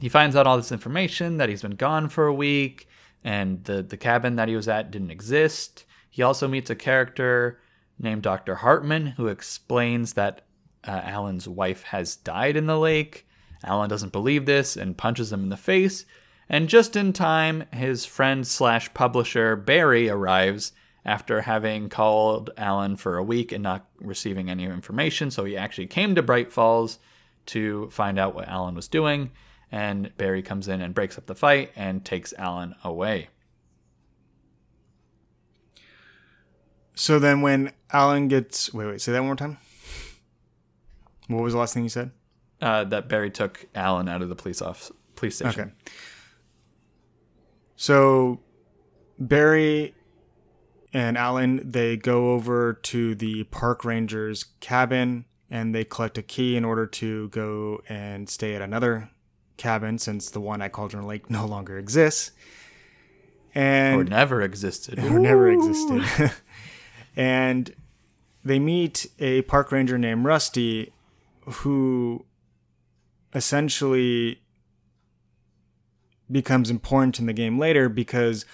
he 0.00 0.08
finds 0.08 0.36
out 0.36 0.46
all 0.46 0.56
this 0.56 0.72
information 0.72 1.36
that 1.38 1.48
he's 1.48 1.62
been 1.62 1.76
gone 1.76 2.08
for 2.08 2.26
a 2.26 2.34
week 2.34 2.88
and 3.22 3.64
the, 3.64 3.82
the 3.82 3.96
cabin 3.96 4.36
that 4.36 4.48
he 4.48 4.56
was 4.56 4.68
at 4.68 4.90
didn't 4.90 5.10
exist. 5.10 5.84
He 6.10 6.22
also 6.22 6.46
meets 6.46 6.70
a 6.70 6.74
character 6.74 7.60
named 7.98 8.22
Dr. 8.22 8.56
Hartman 8.56 9.06
who 9.06 9.28
explains 9.28 10.12
that 10.12 10.42
uh, 10.86 11.00
Alan's 11.04 11.48
wife 11.48 11.82
has 11.84 12.16
died 12.16 12.56
in 12.56 12.66
the 12.66 12.78
lake. 12.78 13.26
Alan 13.64 13.88
doesn't 13.88 14.12
believe 14.12 14.44
this 14.44 14.76
and 14.76 14.96
punches 14.96 15.32
him 15.32 15.44
in 15.44 15.48
the 15.48 15.56
face. 15.56 16.04
And 16.48 16.68
just 16.68 16.96
in 16.96 17.14
time, 17.14 17.64
his 17.72 18.04
friend 18.04 18.46
slash 18.46 18.92
publisher 18.92 19.56
Barry 19.56 20.10
arrives 20.10 20.72
after 21.04 21.42
having 21.42 21.88
called 21.88 22.50
Alan 22.56 22.96
for 22.96 23.18
a 23.18 23.22
week 23.22 23.52
and 23.52 23.62
not 23.62 23.86
receiving 24.00 24.48
any 24.48 24.64
information. 24.64 25.30
So 25.30 25.44
he 25.44 25.56
actually 25.56 25.86
came 25.86 26.14
to 26.14 26.22
Bright 26.22 26.52
Falls 26.52 26.98
to 27.46 27.90
find 27.90 28.18
out 28.18 28.34
what 28.34 28.48
Alan 28.48 28.74
was 28.74 28.88
doing. 28.88 29.30
And 29.70 30.16
Barry 30.16 30.42
comes 30.42 30.68
in 30.68 30.80
and 30.80 30.94
breaks 30.94 31.18
up 31.18 31.26
the 31.26 31.34
fight 31.34 31.72
and 31.76 32.04
takes 32.04 32.32
Alan 32.34 32.74
away. 32.84 33.28
So 36.94 37.18
then 37.18 37.42
when 37.42 37.72
Alan 37.92 38.28
gets 38.28 38.72
wait, 38.72 38.86
wait, 38.86 39.00
say 39.00 39.12
that 39.12 39.18
one 39.18 39.26
more 39.26 39.36
time. 39.36 39.58
What 41.26 41.42
was 41.42 41.54
the 41.54 41.58
last 41.58 41.74
thing 41.74 41.82
you 41.82 41.88
said? 41.88 42.12
Uh, 42.62 42.84
that 42.84 43.08
Barry 43.08 43.30
took 43.30 43.66
Alan 43.74 44.08
out 44.08 44.22
of 44.22 44.28
the 44.28 44.36
police 44.36 44.62
office, 44.62 44.92
police 45.16 45.36
station. 45.36 45.72
Okay. 45.86 45.92
So 47.76 48.40
Barry 49.18 49.94
and 50.94 51.18
Alan 51.18 51.60
they 51.68 51.96
go 51.96 52.32
over 52.32 52.72
to 52.72 53.16
the 53.16 53.42
park 53.44 53.84
ranger's 53.84 54.44
cabin 54.60 55.24
and 55.50 55.74
they 55.74 55.84
collect 55.84 56.16
a 56.16 56.22
key 56.22 56.56
in 56.56 56.64
order 56.64 56.86
to 56.86 57.28
go 57.28 57.82
and 57.88 58.30
stay 58.30 58.54
at 58.54 58.62
another 58.62 59.10
cabin 59.56 59.98
since 59.98 60.30
the 60.30 60.40
one 60.40 60.62
at 60.62 60.72
Cauldron 60.72 61.06
Lake 61.06 61.28
no 61.38 61.44
longer 61.44 61.78
exists. 61.78 62.30
And 63.54 64.00
Or 64.00 64.04
never 64.04 64.40
existed. 64.40 64.98
or 65.04 65.18
never 65.18 65.50
existed. 65.50 66.32
and 67.16 67.74
they 68.44 68.58
meet 68.58 69.06
a 69.18 69.42
park 69.42 69.72
ranger 69.72 69.98
named 69.98 70.24
Rusty 70.24 70.92
who 71.46 72.24
essentially 73.34 74.40
becomes 76.30 76.70
important 76.70 77.18
in 77.18 77.26
the 77.26 77.32
game 77.32 77.58
later 77.58 77.88
because 77.88 78.44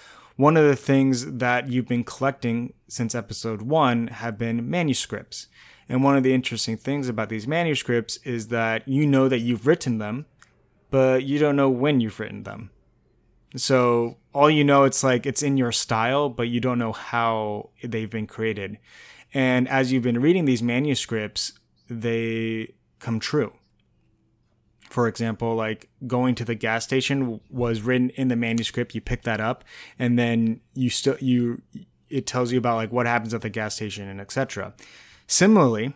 one 0.41 0.57
of 0.57 0.65
the 0.65 0.75
things 0.75 1.33
that 1.33 1.69
you've 1.69 1.87
been 1.87 2.03
collecting 2.03 2.73
since 2.87 3.13
episode 3.13 3.61
1 3.61 4.07
have 4.07 4.39
been 4.39 4.67
manuscripts. 4.67 5.45
And 5.87 6.03
one 6.03 6.17
of 6.17 6.23
the 6.23 6.33
interesting 6.33 6.77
things 6.77 7.07
about 7.07 7.29
these 7.29 7.45
manuscripts 7.45 8.17
is 8.23 8.47
that 8.47 8.87
you 8.87 9.05
know 9.05 9.29
that 9.29 9.37
you've 9.37 9.67
written 9.67 9.99
them, 9.99 10.25
but 10.89 11.21
you 11.25 11.37
don't 11.37 11.55
know 11.55 11.69
when 11.69 11.99
you've 11.99 12.19
written 12.19 12.41
them. 12.41 12.71
So 13.55 14.17
all 14.33 14.49
you 14.49 14.63
know, 14.63 14.83
it's 14.83 15.03
like 15.03 15.27
it's 15.27 15.43
in 15.43 15.57
your 15.57 15.71
style, 15.71 16.27
but 16.27 16.47
you 16.47 16.59
don't 16.59 16.79
know 16.79 16.93
how 16.93 17.69
they've 17.83 18.09
been 18.09 18.25
created. 18.25 18.79
And 19.35 19.67
as 19.67 19.91
you've 19.91 20.01
been 20.01 20.21
reading 20.21 20.45
these 20.45 20.63
manuscripts, 20.63 21.53
they 21.87 22.73
come 22.97 23.19
true. 23.19 23.53
For 24.91 25.07
example, 25.07 25.55
like 25.55 25.89
going 26.05 26.35
to 26.35 26.43
the 26.43 26.53
gas 26.53 26.83
station 26.83 27.39
was 27.49 27.81
written 27.81 28.09
in 28.11 28.27
the 28.27 28.35
manuscript. 28.35 28.93
You 28.93 28.99
pick 28.99 29.21
that 29.23 29.39
up, 29.39 29.63
and 29.97 30.19
then 30.19 30.59
you 30.73 30.89
still 30.89 31.15
you 31.21 31.61
it 32.09 32.27
tells 32.27 32.51
you 32.51 32.57
about 32.57 32.75
like 32.75 32.91
what 32.91 33.05
happens 33.05 33.33
at 33.33 33.41
the 33.41 33.49
gas 33.49 33.75
station 33.75 34.09
and 34.09 34.19
etc. 34.19 34.73
Similarly, 35.27 35.93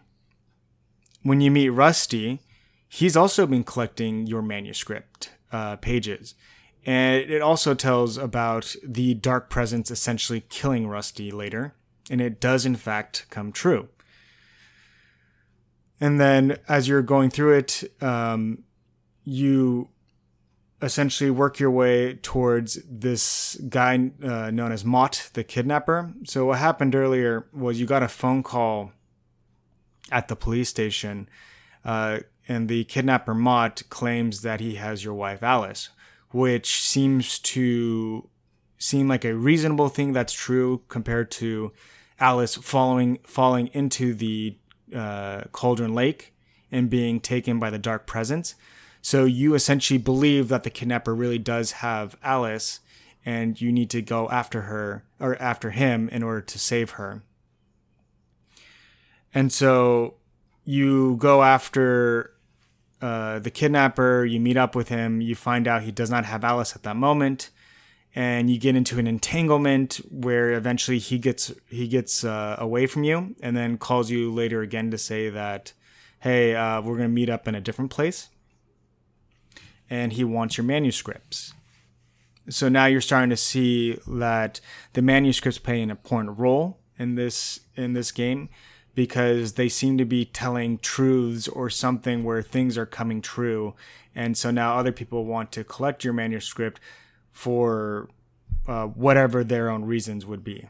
when 1.23 1.41
you 1.41 1.51
meet 1.51 1.69
Rusty, 1.69 2.39
he's 2.88 3.17
also 3.17 3.45
been 3.45 3.65
collecting 3.65 4.27
your 4.27 4.41
manuscript 4.41 5.31
uh, 5.51 5.75
pages. 5.75 6.34
And 6.86 7.29
it 7.29 7.41
also 7.41 7.73
tells 7.73 8.17
about 8.17 8.75
the 8.81 9.15
dark 9.15 9.49
presence 9.49 9.91
essentially 9.91 10.45
killing 10.49 10.88
Rusty 10.88 11.31
later. 11.31 11.73
And 12.10 12.21
it 12.21 12.39
does, 12.39 12.65
in 12.65 12.75
fact, 12.75 13.25
come 13.29 13.51
true. 13.51 13.89
And 15.99 16.19
then 16.19 16.60
as 16.69 16.88
you're 16.88 17.01
going 17.01 17.31
through 17.31 17.58
it, 17.58 17.84
um, 18.01 18.63
you 19.25 19.89
essentially 20.81 21.31
work 21.31 21.59
your 21.59 21.71
way 21.71 22.13
towards 22.15 22.79
this 22.88 23.55
guy 23.69 24.11
uh, 24.23 24.51
known 24.51 24.71
as 24.71 24.85
Mott, 24.85 25.29
the 25.33 25.43
kidnapper. 25.43 26.13
So 26.25 26.45
what 26.45 26.59
happened 26.59 26.95
earlier 26.95 27.47
was 27.51 27.79
you 27.79 27.85
got 27.85 28.03
a 28.03 28.07
phone 28.07 28.43
call 28.43 28.91
at 30.11 30.27
the 30.27 30.35
police 30.35 30.69
station, 30.69 31.27
uh, 31.83 32.19
and 32.47 32.69
the 32.69 32.83
kidnapper 32.83 33.33
Mott 33.33 33.81
claims 33.89 34.41
that 34.41 34.59
he 34.59 34.75
has 34.75 35.03
your 35.03 35.15
wife 35.15 35.41
Alice, 35.41 35.89
which 36.29 36.81
seems 36.81 37.39
to 37.39 38.29
seem 38.77 39.07
like 39.07 39.25
a 39.25 39.33
reasonable 39.33 39.89
thing 39.89 40.13
that's 40.13 40.33
true 40.33 40.83
compared 40.88 41.31
to 41.31 41.71
Alice 42.19 42.55
following 42.55 43.17
falling 43.23 43.67
into 43.73 44.13
the 44.13 44.57
uh, 44.93 45.41
Cauldron 45.51 45.95
Lake 45.95 46.33
and 46.71 46.89
being 46.89 47.19
taken 47.19 47.57
by 47.57 47.69
the 47.69 47.79
dark 47.79 48.05
presence. 48.05 48.55
So 49.06 49.26
you 49.26 49.54
essentially 49.54 50.00
believe 50.00 50.48
that 50.48 50.63
the 50.63 50.72
kidnapper 50.72 51.13
really 51.13 51.38
does 51.38 51.74
have 51.74 52.18
Alice, 52.24 52.80
and 53.24 53.62
you 53.62 53.72
need 53.72 53.91
to 53.91 54.02
go 54.02 54.28
after 54.32 54.63
her 54.63 55.06
or 55.20 55.39
after 55.39 55.70
him 55.70 56.10
in 56.10 56.24
order 56.24 56.41
to 56.41 56.58
save 56.58 56.89
her. 56.98 57.22
And 59.32 59.54
so 59.54 60.15
you 60.63 61.18
go 61.18 61.44
after 61.44 62.32
uh, 63.00 63.38
the 63.38 63.52
kidnapper, 63.52 64.26
you 64.26 64.39
meet 64.39 64.58
up 64.58 64.76
with 64.76 64.89
him, 64.89 65.22
you 65.22 65.36
find 65.36 65.68
out 65.68 65.84
he 65.84 65.91
does 65.91 66.10
not 66.10 66.26
have 66.26 66.44
Alice 66.44 66.76
at 66.76 66.82
that 66.82 66.96
moment, 66.96 67.52
and 68.15 68.50
you 68.50 68.58
get 68.58 68.76
into 68.76 68.98
an 68.98 69.06
entanglement 69.06 69.98
where 70.10 70.52
eventually 70.52 70.98
he 70.98 71.20
gets 71.20 71.54
he 71.70 71.88
gets 71.88 72.24
uh, 72.24 72.56
away 72.58 72.88
from 72.88 73.04
you, 73.04 73.36
and 73.39 73.56
then 73.56 73.78
calls 73.78 74.10
you 74.10 74.34
later 74.34 74.63
again 74.63 74.89
to 74.89 74.98
say 74.98 75.30
that, 75.30 75.74
hey, 76.22 76.56
uh, 76.56 76.82
we're 76.82 76.98
gonna 76.98 77.08
meet 77.08 77.30
up 77.30 77.48
in 77.48 77.54
a 77.54 77.62
different 77.62 77.91
place, 77.91 78.30
and 79.89 80.13
he 80.13 80.24
wants 80.24 80.58
your 80.58 80.65
manuscripts. 80.65 81.54
So 82.50 82.69
now 82.69 82.86
you're 82.86 83.02
starting 83.02 83.32
to 83.32 83.38
see 83.38 83.98
that 84.08 84.62
the 84.93 85.02
manuscripts 85.02 85.58
play 85.58 85.82
an 85.82 85.89
important 85.89 86.38
role 86.38 86.78
in 86.98 87.15
this 87.15 87.62
in 87.76 87.93
this 87.93 88.12
game 88.12 88.50
because 88.93 89.54
they 89.54 89.67
seem 89.67 89.98
to 89.98 90.06
be 90.06 90.26
telling 90.26 90.78
truths 90.78 91.48
or 91.48 91.69
something 91.69 92.24
where 92.24 92.41
things 92.41 92.78
are 92.78 92.86
coming 92.86 93.21
true. 93.21 93.74
And 94.15 94.38
so 94.38 94.52
now 94.52 94.78
other 94.78 94.93
people 94.93 95.26
want 95.26 95.52
to 95.54 95.63
collect 95.63 96.04
your 96.04 96.13
manuscript 96.13 96.80
for 97.32 98.10
uh, 98.67 98.86
whatever 98.86 99.43
their 99.43 99.69
own 99.69 99.84
reasons 99.84 100.26
would 100.26 100.43
be. 100.43 100.69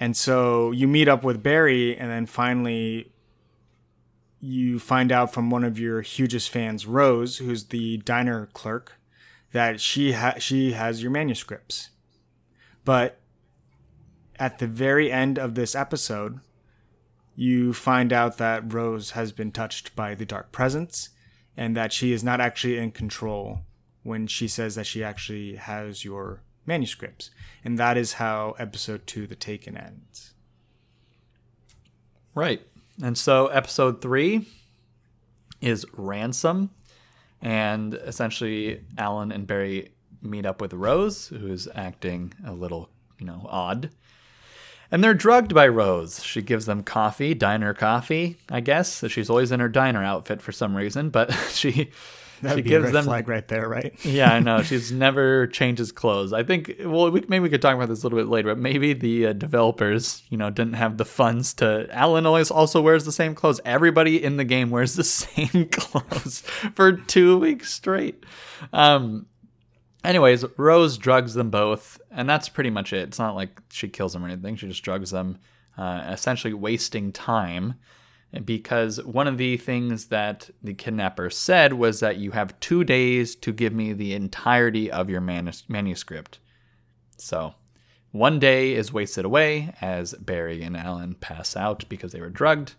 And 0.00 0.16
so 0.16 0.70
you 0.72 0.88
meet 0.88 1.08
up 1.08 1.22
with 1.22 1.42
Barry, 1.42 1.96
and 1.96 2.10
then 2.10 2.26
finally 2.26 3.12
you 4.40 4.78
find 4.78 5.10
out 5.10 5.32
from 5.32 5.50
one 5.50 5.64
of 5.64 5.78
your 5.78 6.02
hugest 6.02 6.50
fans, 6.50 6.86
Rose, 6.86 7.38
who's 7.38 7.64
the 7.64 7.98
diner 7.98 8.46
clerk, 8.52 8.94
that 9.52 9.80
she 9.80 10.12
ha- 10.12 10.38
she 10.38 10.72
has 10.72 11.02
your 11.02 11.10
manuscripts. 11.10 11.90
But 12.84 13.18
at 14.38 14.58
the 14.58 14.66
very 14.66 15.10
end 15.10 15.38
of 15.38 15.54
this 15.54 15.74
episode, 15.74 16.40
you 17.34 17.72
find 17.72 18.12
out 18.12 18.38
that 18.38 18.72
Rose 18.72 19.10
has 19.10 19.32
been 19.32 19.52
touched 19.52 19.94
by 19.96 20.14
the 20.14 20.24
dark 20.24 20.52
presence 20.52 21.10
and 21.56 21.76
that 21.76 21.92
she 21.92 22.12
is 22.12 22.22
not 22.22 22.40
actually 22.40 22.78
in 22.78 22.92
control 22.92 23.60
when 24.02 24.26
she 24.26 24.46
says 24.46 24.74
that 24.74 24.86
she 24.86 25.02
actually 25.02 25.56
has 25.56 26.04
your 26.04 26.42
manuscripts. 26.64 27.30
And 27.64 27.78
that 27.78 27.96
is 27.96 28.14
how 28.14 28.54
episode 28.58 29.06
2 29.06 29.26
The 29.26 29.34
Taken 29.34 29.76
ends. 29.76 30.34
Right. 32.34 32.62
And 33.02 33.16
so 33.16 33.48
episode 33.48 34.00
3 34.00 34.46
is 35.60 35.84
Ransom 35.92 36.70
and 37.42 37.94
essentially 37.94 38.80
Alan 38.96 39.32
and 39.32 39.46
Barry 39.46 39.92
meet 40.22 40.46
up 40.46 40.60
with 40.60 40.72
Rose 40.72 41.28
who's 41.28 41.68
acting 41.74 42.32
a 42.46 42.52
little, 42.52 42.88
you 43.18 43.26
know, 43.26 43.46
odd 43.48 43.90
and 44.90 45.02
they're 45.02 45.14
drugged 45.14 45.54
by 45.54 45.66
Rose. 45.66 46.22
She 46.22 46.42
gives 46.42 46.66
them 46.66 46.82
coffee, 46.82 47.34
diner 47.34 47.74
coffee, 47.74 48.36
I 48.48 48.60
guess. 48.60 49.04
She's 49.08 49.28
always 49.28 49.52
in 49.52 49.60
her 49.60 49.68
diner 49.68 50.02
outfit 50.02 50.40
for 50.40 50.52
some 50.52 50.76
reason, 50.76 51.10
but 51.10 51.32
she 51.50 51.90
That'd 52.42 52.58
she 52.58 52.62
be 52.62 52.70
gives 52.70 52.84
a 52.84 52.86
red 52.86 52.94
them 52.94 53.04
flag 53.04 53.28
right 53.28 53.46
there, 53.48 53.68
right? 53.68 53.94
yeah, 54.04 54.34
I 54.34 54.40
know. 54.40 54.62
She's 54.62 54.92
never 54.92 55.46
changes 55.46 55.92
clothes. 55.92 56.32
I 56.32 56.42
think. 56.42 56.74
Well, 56.84 57.10
we, 57.10 57.24
maybe 57.28 57.40
we 57.40 57.48
could 57.48 57.62
talk 57.62 57.74
about 57.74 57.88
this 57.88 58.02
a 58.02 58.06
little 58.06 58.18
bit 58.18 58.28
later. 58.28 58.48
But 58.48 58.58
maybe 58.58 58.92
the 58.92 59.28
uh, 59.28 59.32
developers, 59.32 60.22
you 60.28 60.36
know, 60.36 60.50
didn't 60.50 60.74
have 60.74 60.96
the 60.96 61.04
funds 61.04 61.54
to. 61.54 61.88
Alan 61.90 62.26
always 62.26 62.50
also 62.50 62.80
wears 62.80 63.04
the 63.04 63.12
same 63.12 63.34
clothes. 63.34 63.60
Everybody 63.64 64.22
in 64.22 64.36
the 64.36 64.44
game 64.44 64.70
wears 64.70 64.94
the 64.94 65.04
same 65.04 65.68
clothes 65.70 66.40
for 66.74 66.92
two 66.92 67.38
weeks 67.38 67.72
straight. 67.72 68.24
Um, 68.72 69.26
Anyways, 70.06 70.44
Rose 70.56 70.98
drugs 70.98 71.34
them 71.34 71.50
both, 71.50 72.00
and 72.12 72.28
that's 72.28 72.48
pretty 72.48 72.70
much 72.70 72.92
it. 72.92 73.08
It's 73.08 73.18
not 73.18 73.34
like 73.34 73.60
she 73.72 73.88
kills 73.88 74.12
them 74.12 74.24
or 74.24 74.28
anything. 74.28 74.54
She 74.54 74.68
just 74.68 74.84
drugs 74.84 75.10
them, 75.10 75.38
uh, 75.76 76.04
essentially 76.12 76.54
wasting 76.54 77.10
time. 77.10 77.74
Because 78.44 79.02
one 79.04 79.26
of 79.26 79.38
the 79.38 79.56
things 79.56 80.06
that 80.06 80.50
the 80.62 80.74
kidnapper 80.74 81.30
said 81.30 81.72
was 81.72 82.00
that 82.00 82.18
you 82.18 82.32
have 82.32 82.58
two 82.60 82.84
days 82.84 83.34
to 83.36 83.52
give 83.52 83.72
me 83.72 83.92
the 83.92 84.12
entirety 84.14 84.90
of 84.90 85.08
your 85.08 85.20
manus- 85.20 85.64
manuscript. 85.68 86.38
So, 87.16 87.54
one 88.12 88.38
day 88.38 88.74
is 88.74 88.92
wasted 88.92 89.24
away 89.24 89.74
as 89.80 90.14
Barry 90.14 90.62
and 90.62 90.76
Alan 90.76 91.14
pass 91.14 91.56
out 91.56 91.84
because 91.88 92.12
they 92.12 92.20
were 92.20 92.30
drugged. 92.30 92.74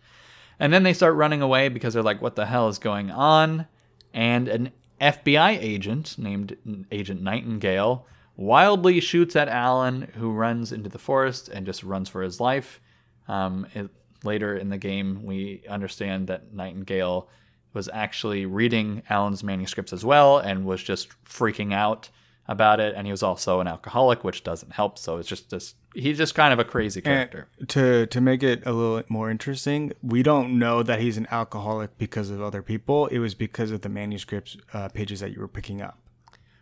And 0.59 0.73
then 0.73 0.83
they 0.83 0.93
start 0.93 1.15
running 1.15 1.41
away 1.41 1.69
because 1.69 1.93
they're 1.93 2.03
like, 2.03 2.21
what 2.21 2.35
the 2.35 2.45
hell 2.45 2.67
is 2.67 2.79
going 2.79 3.11
on? 3.11 3.67
And 4.13 4.47
an 4.47 4.71
FBI 4.99 5.61
agent 5.61 6.17
named 6.17 6.85
Agent 6.91 7.21
Nightingale 7.21 8.07
wildly 8.35 8.99
shoots 8.99 9.35
at 9.35 9.47
Alan, 9.47 10.03
who 10.15 10.31
runs 10.31 10.71
into 10.71 10.89
the 10.89 10.99
forest 10.99 11.49
and 11.49 11.65
just 11.65 11.83
runs 11.83 12.09
for 12.09 12.21
his 12.21 12.39
life. 12.39 12.79
Um, 13.27 13.67
it, 13.73 13.89
later 14.23 14.57
in 14.57 14.69
the 14.69 14.77
game, 14.77 15.23
we 15.23 15.63
understand 15.69 16.27
that 16.27 16.53
Nightingale 16.53 17.29
was 17.73 17.89
actually 17.93 18.45
reading 18.45 19.03
Alan's 19.09 19.43
manuscripts 19.43 19.93
as 19.93 20.03
well 20.03 20.39
and 20.39 20.65
was 20.65 20.81
just 20.81 21.09
freaking 21.25 21.73
out 21.73 22.09
about 22.47 22.79
it. 22.79 22.95
And 22.95 23.05
he 23.05 23.11
was 23.11 23.23
also 23.23 23.59
an 23.59 23.67
alcoholic, 23.67 24.23
which 24.23 24.43
doesn't 24.43 24.71
help. 24.71 24.97
So 24.97 25.17
it's 25.17 25.27
just 25.27 25.49
this. 25.49 25.75
He's 25.93 26.17
just 26.17 26.35
kind 26.35 26.53
of 26.53 26.59
a 26.59 26.63
crazy 26.63 27.01
character. 27.01 27.47
And 27.59 27.69
to 27.69 28.05
to 28.07 28.21
make 28.21 28.43
it 28.43 28.63
a 28.65 28.71
little 28.71 29.03
more 29.09 29.29
interesting, 29.29 29.93
we 30.01 30.23
don't 30.23 30.57
know 30.57 30.83
that 30.83 30.99
he's 30.99 31.17
an 31.17 31.27
alcoholic 31.31 31.97
because 31.97 32.29
of 32.29 32.41
other 32.41 32.61
people. 32.61 33.07
It 33.07 33.19
was 33.19 33.33
because 33.35 33.71
of 33.71 33.81
the 33.81 33.89
manuscripts 33.89 34.57
uh, 34.73 34.89
pages 34.89 35.19
that 35.19 35.31
you 35.31 35.39
were 35.39 35.47
picking 35.47 35.81
up. 35.81 35.99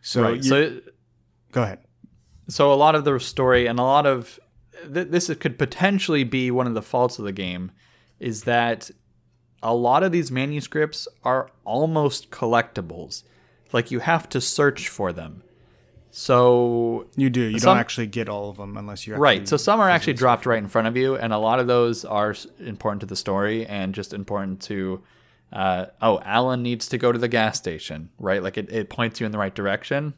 So 0.01 0.23
right. 0.23 0.43
so 0.43 0.79
go 1.51 1.63
ahead. 1.63 1.79
so 2.47 2.71
a 2.71 2.75
lot 2.75 2.95
of 2.95 3.05
the 3.05 3.19
story 3.19 3.67
and 3.67 3.79
a 3.79 3.83
lot 3.83 4.05
of 4.05 4.39
th- 4.93 5.09
this 5.09 5.33
could 5.35 5.57
potentially 5.57 6.23
be 6.23 6.51
one 6.51 6.67
of 6.67 6.73
the 6.73 6.81
faults 6.81 7.19
of 7.19 7.25
the 7.25 7.31
game 7.31 7.71
is 8.19 8.43
that 8.43 8.91
a 9.61 9.73
lot 9.73 10.03
of 10.03 10.11
these 10.11 10.31
manuscripts 10.31 11.07
are 11.23 11.49
almost 11.63 12.29
collectibles. 12.31 13.23
Like 13.73 13.91
you 13.91 13.99
have 13.99 14.29
to 14.29 14.39
search 14.39 14.87
for 14.87 15.11
them. 15.11 15.43
So 16.11 17.07
You 17.17 17.29
do. 17.29 17.41
You 17.41 17.59
Some- 17.59 17.71
don't 17.71 17.79
actually 17.79 18.07
get 18.07 18.29
all 18.29 18.49
of 18.49 18.55
them 18.57 18.77
unless 18.77 19.05
you 19.05 19.15
right. 19.15 19.45
so 19.45 19.57
some 19.57 19.81
are 19.81 19.89
actually 19.89 20.13
dropped 20.13 20.45
right 20.45 20.59
in 20.59 20.69
front 20.69 20.87
of 20.87 20.95
you 20.95 21.17
and 21.17 21.33
a 21.33 21.37
lot 21.37 21.59
of 21.59 21.67
those 21.67 22.05
are 22.05 22.33
important 22.59 23.01
to 23.01 23.05
the 23.05 23.17
story 23.17 23.65
and 23.65 23.93
just 23.93 24.13
important 24.13 24.61
to 24.61 25.03
uh, 25.51 25.87
oh 26.01 26.21
alan 26.23 26.63
needs 26.63 26.87
to 26.87 26.97
go 26.97 27.11
to 27.11 27.19
the 27.19 27.27
gas 27.27 27.57
station 27.57 28.09
right? 28.17 28.41
Like 28.41 28.57
it, 28.57 28.71
it 28.71 28.89
points 28.89 29.19
you 29.19 29.25
in 29.25 29.33
the 29.33 29.37
right 29.37 29.53
direction. 29.53 30.13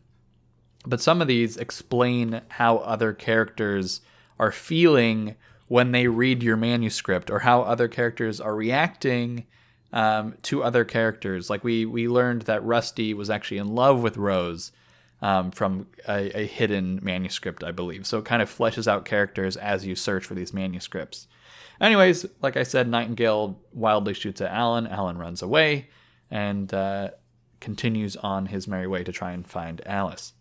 But 0.85 1.01
some 1.01 1.19
of 1.19 1.27
these 1.27 1.57
explain 1.57 2.41
how 2.49 2.77
other 2.77 3.11
characters 3.11 4.01
are 4.39 4.51
feeling 4.51 5.35
when 5.67 5.91
they 5.91 6.07
read 6.07 6.41
your 6.41 6.57
manuscript 6.57 7.29
or 7.29 7.39
how 7.39 7.61
other 7.61 7.87
characters 7.87 8.39
are 8.39 8.55
reacting 8.55 9.45
um, 9.93 10.35
to 10.43 10.63
other 10.63 10.85
characters. 10.85 11.49
Like 11.49 11.63
we 11.63 11.85
we 11.85 12.07
learned 12.07 12.43
that 12.43 12.63
rusty 12.63 13.13
was 13.13 13.29
actually 13.29 13.57
in 13.57 13.75
love 13.75 14.01
with 14.01 14.17
rose 14.17 14.71
um, 15.21 15.51
from 15.51 15.87
a, 16.07 16.41
a 16.41 16.45
hidden 16.45 16.99
manuscript 17.01 17.63
i 17.63 17.71
believe. 17.71 18.05
So 18.05 18.19
it 18.19 18.25
kind 18.25 18.41
of 18.41 18.55
fleshes 18.55 18.87
out 18.87 19.05
characters 19.05 19.57
as 19.57 19.85
you 19.85 19.95
search 19.95 20.25
for 20.25 20.35
these 20.35 20.53
manuscripts. 20.53 21.27
Anyways 21.79 22.25
like 22.41 22.57
i 22.57 22.63
said 22.63 22.87
nightingale 22.87 23.59
wildly 23.73 24.13
shoots 24.13 24.41
at 24.41 24.51
alan. 24.51 24.87
Alan 24.87 25.17
runs 25.17 25.41
away 25.41 25.89
and 26.29 26.73
uh, 26.73 27.09
continues 27.59 28.15
on 28.17 28.47
his 28.47 28.67
merry 28.67 28.87
way 28.87 29.03
to 29.03 29.11
try 29.11 29.31
and 29.31 29.47
find 29.47 29.81
alice 29.85 30.33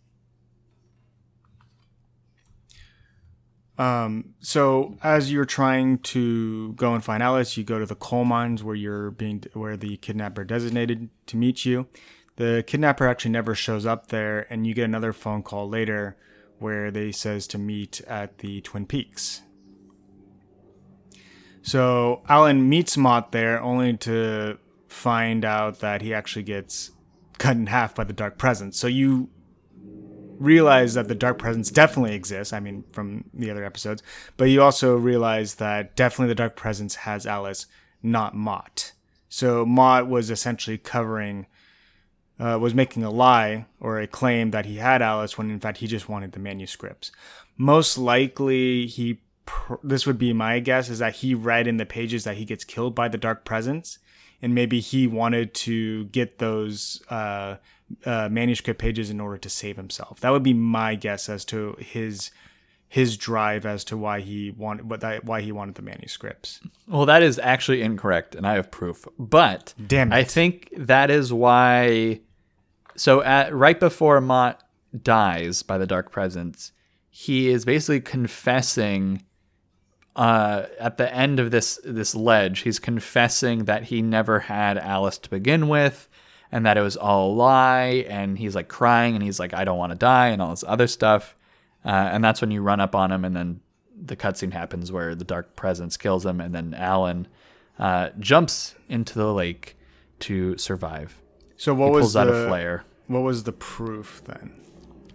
Um, 3.79 4.35
so 4.41 4.97
as 5.03 5.31
you're 5.31 5.45
trying 5.45 5.99
to 5.99 6.73
go 6.75 6.95
and 6.95 7.05
find 7.05 7.23
Alice, 7.23 7.57
you 7.57 7.65
go 7.65 7.79
to 7.79 7.87
the 7.87 7.95
coal 7.95 8.25
mines 8.25 8.65
where 8.65 8.75
you're 8.75 9.11
being 9.11 9.45
where 9.53 9.77
the 9.77 9.99
kidnapper 9.99 10.45
designated 10.45 11.11
to 11.27 11.37
meet 11.37 11.65
you. 11.65 11.87
The 12.37 12.65
kidnapper 12.67 13.07
actually 13.07 13.33
never 13.33 13.55
shows 13.55 13.87
up 13.87 14.09
there, 14.09 14.47
and 14.51 14.67
you 14.67 14.75
get 14.75 14.85
another 14.85 15.13
phone 15.13 15.43
call 15.43 15.69
later 15.69 16.17
where 16.59 16.91
they 16.91 17.13
says 17.13 17.47
to 17.49 17.59
meet 17.59 18.01
at 18.03 18.39
the 18.39 18.61
Twin 18.63 18.87
Peaks. 18.87 19.43
So 21.63 22.23
Alan 22.29 22.69
meets 22.69 22.97
Mott 22.97 23.33
there, 23.33 23.61
only 23.61 23.97
to 23.99 24.59
find 24.89 25.45
out 25.45 25.81
that 25.81 26.01
he 26.01 26.15
actually 26.15 26.45
gets 26.45 26.93
cut 27.39 27.57
in 27.57 27.67
half 27.67 27.95
by 27.95 28.05
the 28.05 28.13
Dark 28.13 28.39
Presence. 28.39 28.79
So 28.79 28.87
you 28.87 29.31
realize 30.39 30.95
that 30.95 31.09
the 31.09 31.15
dark 31.15 31.39
presence 31.39 31.71
definitely 31.71 32.15
exists. 32.15 32.53
I 32.53 32.61
mean, 32.61 32.85
from 32.93 33.25
the 33.35 33.51
other 33.51 33.65
episodes, 33.65 34.03
but 34.37 34.47
you 34.47 34.63
also 34.63 34.97
realize 34.97 35.57
that 35.57 35.97
definitely 35.97 36.29
the 36.29 36.35
dark 36.37 36.57
presence 36.57 36.97
has 36.97 37.27
Alice, 37.27 37.67
not 38.03 38.35
Mott. 38.35 38.93
So 39.29 39.67
Mott 39.67 40.07
was 40.09 40.31
essentially 40.31 40.79
covering, 40.79 41.47
uh, 42.39 42.59
was 42.61 42.75
making 42.75 43.05
a 43.05 43.11
lie 43.11 43.67
or 43.81 44.01
a 44.01 44.07
claim 44.07 44.51
that 44.53 44.67
he 44.67 44.77
had 44.77 45.03
Alice 45.03 45.37
when 45.37 45.51
in 45.51 45.61
fact 45.61 45.79
he 45.79 45.87
just 45.87 46.09
wanted 46.09 46.33
the 46.33 46.39
manuscripts. 46.39 47.13
Most 47.57 47.99
likely, 47.99 48.87
he. 48.87 49.21
This 49.83 50.07
would 50.07 50.19
be 50.19 50.33
my 50.33 50.59
guess 50.59 50.89
is 50.89 50.99
that 50.99 51.17
he 51.17 51.33
read 51.33 51.69
in 51.69 51.77
the 51.77 51.87
pages 51.87 52.25
that 52.25 52.37
he 52.37 52.45
gets 52.45 52.65
killed 52.65 52.97
by 52.97 53.09
the 53.09 53.17
dark 53.17 53.45
presence, 53.45 53.99
and 54.43 54.55
maybe 54.55 54.81
he 54.81 55.07
wanted 55.07 55.55
to 55.55 56.07
get 56.07 56.39
those 56.39 57.01
uh, 57.09 57.57
uh, 58.05 58.29
manuscript 58.29 58.81
pages 58.81 59.11
in 59.11 59.21
order 59.21 59.39
to 59.39 59.49
save 59.49 59.77
himself. 59.77 60.21
That 60.21 60.31
would 60.31 60.43
be 60.43 60.55
my 60.55 60.95
guess 60.95 61.29
as 61.29 61.45
to 61.47 61.77
his 61.79 62.31
his 62.89 63.17
drive 63.17 63.67
as 63.67 63.85
to 63.85 63.97
why 63.97 64.21
he 64.21 64.51
wanted 64.51 64.89
what 64.89 65.01
that, 65.01 65.25
why 65.25 65.41
he 65.41 65.53
wanted 65.53 65.75
the 65.75 65.83
manuscripts. 65.83 66.61
Well, 66.87 67.07
that 67.07 67.23
is 67.23 67.39
actually 67.39 67.83
incorrect, 67.83 68.35
and 68.35 68.47
I 68.47 68.55
have 68.55 68.71
proof. 68.71 69.07
But 69.19 69.75
Damn 69.85 70.13
it. 70.13 70.17
I 70.17 70.25
think 70.25 70.73
that 70.77 71.11
is 71.11 71.33
why. 71.33 72.21
So, 72.97 73.23
at 73.23 73.55
right 73.55 73.79
before 73.79 74.21
Mott 74.21 74.63
dies 75.03 75.63
by 75.63 75.79
the 75.79 75.87
Dark 75.87 76.11
Presence, 76.11 76.73
he 77.11 77.49
is 77.49 77.65
basically 77.65 78.01
confessing. 78.01 79.23
Uh, 80.15 80.65
at 80.81 80.97
the 80.97 81.15
end 81.15 81.39
of 81.39 81.51
this 81.51 81.79
this 81.85 82.15
ledge, 82.15 82.61
he's 82.61 82.79
confessing 82.79 83.67
that 83.67 83.85
he 83.85 84.01
never 84.01 84.41
had 84.41 84.79
Alice 84.79 85.19
to 85.19 85.29
begin 85.29 85.69
with, 85.69 86.09
and 86.53 86.65
that 86.67 86.77
it 86.77 86.83
was 86.83 86.97
all 86.97 87.31
a 87.31 87.35
lie. 87.35 88.05
And 88.09 88.39
he's 88.39 88.55
like 88.55 88.69
crying, 88.69 89.15
and 89.15 89.23
he's 89.25 89.39
like, 89.41 89.55
"I 89.55 89.65
don't 89.65 89.79
want 89.79 89.93
to 89.93 89.99
die," 89.99 90.29
and 90.29 90.41
all 90.43 90.51
this 90.51 90.65
other 90.67 90.87
stuff. 90.87 91.35
Uh, 91.85 91.89
and 92.13 92.23
that's 92.25 92.41
when 92.41 92.51
you 92.51 92.63
run 92.63 92.81
up 92.81 92.95
on 92.95 93.13
him, 93.13 93.25
and 93.25 93.35
then 93.37 93.61
the 94.05 94.17
cutscene 94.17 94.53
happens 94.53 94.91
where 94.93 95.15
the 95.15 95.25
dark 95.25 95.57
presence 95.57 95.97
kills 95.97 96.27
him, 96.27 96.41
and 96.41 96.55
then 96.55 96.75
Alan 96.75 97.29
uh, 97.79 98.11
jumps 98.19 98.75
into 98.89 99.15
the 99.19 99.33
lake 99.33 99.77
to 100.21 100.57
survive. 100.59 101.21
So 101.57 101.73
what 101.75 101.87
He 101.87 101.91
was 101.93 102.01
pulls 102.03 102.13
the 102.15 102.21
out 102.21 102.29
a 102.29 102.47
flare. 102.49 102.85
what 103.07 103.21
was 103.21 103.45
the 103.45 103.53
proof 103.53 104.23
then? 104.25 104.53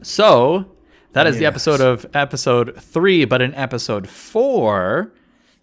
So 0.02 0.72
that 1.14 1.28
is 1.28 1.38
the 1.38 1.46
episode 1.46 1.82
of 1.82 2.06
episode 2.16 2.76
three, 2.82 3.26
but 3.26 3.42
in 3.42 3.54
episode 3.54 4.08
four, 4.08 5.12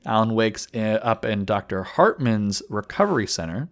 Alan 0.07 0.35
wakes 0.35 0.69
uh, 0.75 0.79
up 1.03 1.25
in 1.25 1.45
Dr. 1.45 1.83
Hartman's 1.83 2.63
recovery 2.69 3.27
center. 3.27 3.69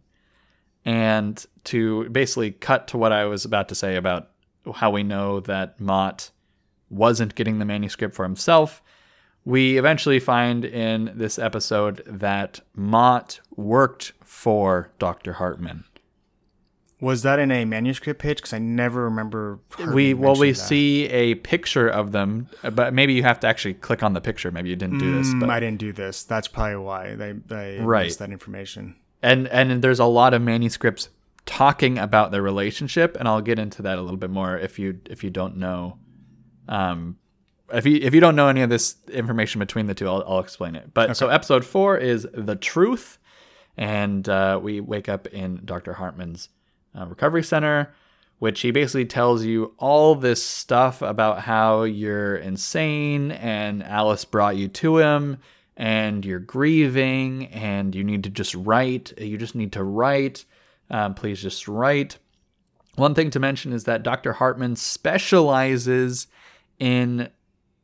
And 0.87 1.45
to 1.65 2.09
basically 2.11 2.53
cut 2.53 2.87
to 2.89 2.97
what 2.99 3.13
I 3.13 3.25
was 3.27 3.45
about 3.45 3.69
to 3.71 3.75
say 3.75 3.97
about 3.97 4.31
how 4.77 4.91
we 4.91 5.03
know 5.03 5.41
that 5.41 5.79
Mott 5.81 6.31
wasn't 6.89 7.35
getting 7.35 7.59
the 7.59 7.65
manuscript 7.65 8.15
for 8.15 8.23
himself, 8.25 8.83
we 9.45 9.79
eventually 9.79 10.21
find 10.21 10.65
in 10.65 11.13
this 11.15 11.39
episode 11.39 12.03
that 12.07 12.61
Mott 12.75 13.41
worked 13.57 14.13
for 14.25 14.91
Dr. 15.01 15.35
Hartman. 15.35 15.85
Was 17.01 17.23
that 17.25 17.39
in 17.39 17.51
a 17.51 17.65
manuscript 17.65 18.21
page? 18.21 18.39
Because 18.39 18.53
I 18.55 18.59
never 18.59 19.05
remember. 19.05 19.59
we 19.93 20.15
well, 20.15 20.35
we 20.35 20.53
that. 20.53 20.57
see 20.57 21.07
a 21.09 21.35
picture 21.35 21.89
of 21.89 22.13
them, 22.13 22.49
but 22.73 22.95
maybe 22.95 23.13
you 23.13 23.23
have 23.23 23.39
to 23.41 23.47
actually 23.47 23.75
click 23.75 24.03
on 24.03 24.15
the 24.15 24.21
picture. 24.21 24.51
Maybe 24.51 24.71
you 24.71 24.77
didn't 24.77 24.99
do 24.99 25.15
this. 25.19 25.29
Mm, 25.29 25.41
But 25.41 25.51
I 25.51 25.61
didn't 25.61 25.79
do 25.79 25.93
this. 25.93 26.23
That's 26.25 26.49
probably 26.49 26.77
why 26.77 27.15
they 27.15 27.33
they 27.33 27.81
Right. 27.81 28.05
missed 28.05 28.19
that 28.21 28.31
information. 28.31 28.97
And 29.23 29.49
and 29.49 29.83
there's 29.83 30.01
a 30.01 30.05
lot 30.05 30.35
of 30.35 30.43
manuscripts 30.43 31.09
talking 31.47 31.97
about 31.99 32.33
their 32.33 32.43
relationship, 32.43 33.17
and 33.19 33.29
I'll 33.29 33.41
get 33.41 33.59
into 33.59 33.83
that 33.83 33.99
a 33.99 34.03
little 34.03 34.19
bit 34.19 34.31
more 34.31 34.59
if 34.59 34.79
you 34.79 35.01
if 35.07 35.25
you 35.25 35.31
don't 35.31 35.57
know, 35.57 35.99
um, 36.69 37.17
if 37.73 37.87
you 37.87 37.99
if 38.03 38.15
you 38.15 38.21
don't 38.21 38.37
know 38.37 38.49
any 38.49 38.63
of 38.63 38.71
this 38.71 38.97
information 39.09 39.61
between 39.61 39.87
the 39.87 39.95
two, 39.95 40.09
I'll, 40.09 40.25
I'll 40.27 40.41
explain 40.41 40.75
it. 40.75 40.93
But 40.93 41.17
so 41.17 41.29
episode 41.29 41.65
four 41.65 41.97
is 41.97 42.27
the 42.35 42.57
truth, 42.57 43.19
and 43.77 44.29
uh, 44.29 44.61
we 44.63 44.81
wake 44.81 45.09
up 45.09 45.27
in 45.29 45.63
Dr. 45.65 45.95
Hartman's 45.95 46.49
uh, 46.99 47.07
recovery 47.07 47.43
center. 47.43 47.95
Which 48.39 48.61
he 48.61 48.71
basically 48.71 49.07
tells 49.07 49.47
you 49.47 49.73
all 49.79 50.15
this 50.15 50.43
stuff 50.43 51.01
about 51.01 51.41
how 51.41 51.85
you're 51.85 52.37
insane 52.37 53.31
and 53.31 53.83
Alice 53.83 54.27
brought 54.27 54.57
you 54.57 54.69
to 54.69 54.99
him 54.99 55.39
and 55.77 56.25
you're 56.25 56.39
grieving 56.39 57.47
and 57.47 57.95
you 57.95 58.03
need 58.03 58.25
to 58.25 58.31
just 58.31 58.55
write. 58.55 59.13
You 59.19 59.37
just 59.37 59.55
need 59.55 59.73
to 59.73 59.85
write. 59.85 60.45
Um, 60.91 61.15
please 61.15 61.41
just 61.43 61.69
write. 61.69 62.19
One 62.95 63.15
thing 63.15 63.31
to 63.31 63.41
mention 63.41 63.73
is 63.73 63.85
that 63.85 64.03
Dr. 64.03 64.33
Hartman 64.33 64.77
specializes 64.77 66.29
in 66.79 67.29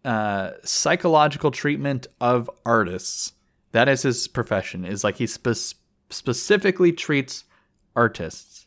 uh, 0.04 0.52
psychological 0.64 1.50
treatment 1.50 2.06
of 2.20 2.50
artists. 2.64 3.32
That 3.72 3.88
is 3.88 4.02
his 4.02 4.26
profession. 4.26 4.84
Is 4.84 5.04
like 5.04 5.16
he 5.16 5.26
spe- 5.26 5.76
specifically 6.10 6.92
treats 6.92 7.44
artists. 7.94 8.66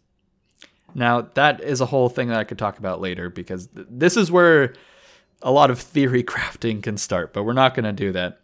Now 0.94 1.22
that 1.34 1.62
is 1.62 1.82
a 1.82 1.86
whole 1.88 2.10
thing 2.10 2.30
that 2.30 2.40
I 2.40 2.44
could 2.44 2.60
talk 2.60 2.78
about 2.78 3.02
later 3.02 3.30
because 3.30 3.68
th- 3.68 3.88
this 3.90 4.16
is 4.16 4.32
where 4.32 4.74
a 5.42 5.52
lot 5.52 5.72
of 5.72 5.80
theory 5.80 6.24
crafting 6.24 6.82
can 6.82 6.98
start, 6.98 7.34
but 7.34 7.44
we're 7.44 7.54
not 7.54 7.74
going 7.74 7.86
to 7.86 7.94
do 7.94 8.12
that. 8.14 8.42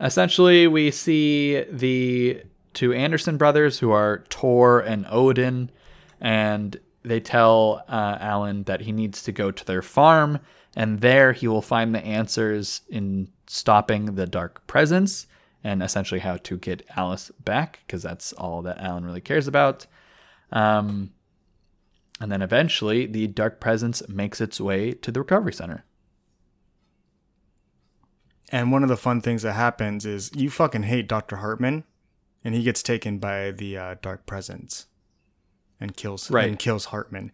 Essentially, 0.00 0.66
we 0.66 0.90
see 0.90 1.62
the 1.70 2.42
two 2.72 2.92
Anderson 2.92 3.36
brothers 3.36 3.78
who 3.78 3.92
are 3.92 4.24
Tor 4.28 4.80
and 4.80 5.06
Odin, 5.08 5.70
and 6.20 6.78
they 7.02 7.20
tell 7.20 7.84
uh, 7.88 8.18
Alan 8.20 8.64
that 8.64 8.80
he 8.80 8.92
needs 8.92 9.22
to 9.22 9.32
go 9.32 9.50
to 9.50 9.64
their 9.64 9.82
farm, 9.82 10.40
and 10.74 11.00
there 11.00 11.32
he 11.32 11.46
will 11.46 11.62
find 11.62 11.94
the 11.94 12.04
answers 12.04 12.80
in 12.88 13.28
stopping 13.46 14.14
the 14.16 14.26
dark 14.26 14.66
presence 14.66 15.26
and 15.62 15.82
essentially 15.82 16.20
how 16.20 16.36
to 16.38 16.58
get 16.58 16.86
Alice 16.96 17.30
back, 17.44 17.80
because 17.86 18.02
that's 18.02 18.32
all 18.34 18.62
that 18.62 18.78
Alan 18.78 19.04
really 19.04 19.20
cares 19.20 19.46
about. 19.46 19.86
Um, 20.52 21.12
and 22.20 22.30
then 22.30 22.42
eventually, 22.42 23.06
the 23.06 23.26
dark 23.28 23.60
presence 23.60 24.06
makes 24.08 24.40
its 24.40 24.60
way 24.60 24.92
to 24.92 25.10
the 25.10 25.20
recovery 25.20 25.52
center. 25.52 25.84
And 28.50 28.70
one 28.70 28.82
of 28.82 28.88
the 28.88 28.96
fun 28.96 29.20
things 29.20 29.42
that 29.42 29.54
happens 29.54 30.04
is 30.06 30.30
you 30.34 30.50
fucking 30.50 30.84
hate 30.84 31.08
Dr. 31.08 31.36
Hartman, 31.36 31.84
and 32.44 32.54
he 32.54 32.62
gets 32.62 32.82
taken 32.82 33.18
by 33.18 33.50
the 33.50 33.76
uh, 33.78 33.94
Dark 34.02 34.26
Presence 34.26 34.86
and 35.80 35.96
kills 35.96 36.30
Right. 36.30 36.48
and 36.48 36.58
kills 36.58 36.86
Hartman. 36.86 37.32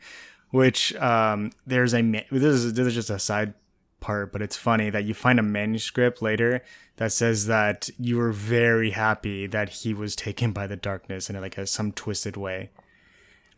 Which 0.50 0.94
um, 0.96 1.52
there's 1.66 1.94
a 1.94 2.02
this 2.02 2.42
is 2.42 2.74
this 2.74 2.86
is 2.88 2.94
just 2.94 3.10
a 3.10 3.18
side 3.20 3.54
part, 4.00 4.32
but 4.32 4.42
it's 4.42 4.56
funny 4.56 4.90
that 4.90 5.04
you 5.04 5.14
find 5.14 5.38
a 5.38 5.42
manuscript 5.44 6.22
later 6.22 6.62
that 6.96 7.12
says 7.12 7.46
that 7.46 7.88
you 7.98 8.16
were 8.16 8.32
very 8.32 8.90
happy 8.90 9.46
that 9.46 9.68
he 9.68 9.94
was 9.94 10.16
taken 10.16 10.52
by 10.52 10.66
the 10.66 10.74
darkness 10.76 11.30
in 11.30 11.40
like 11.40 11.56
a 11.56 11.66
some 11.66 11.92
twisted 11.92 12.36
way. 12.36 12.70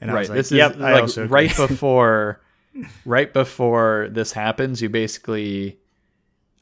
And 0.03 0.11
I 0.11 0.19
was 0.19 0.29
like, 0.29 0.37
this 0.37 0.53
yep, 0.53 0.77
is 0.77 0.83
I 0.83 0.93
like 0.93 1.03
also 1.03 1.25
agree." 1.25 1.35
right 1.47 1.57
before, 1.69 2.41
right 3.07 3.33
before 3.33 4.09
this 4.11 4.33
happens. 4.33 4.83
You 4.83 4.89
basically, 4.91 5.79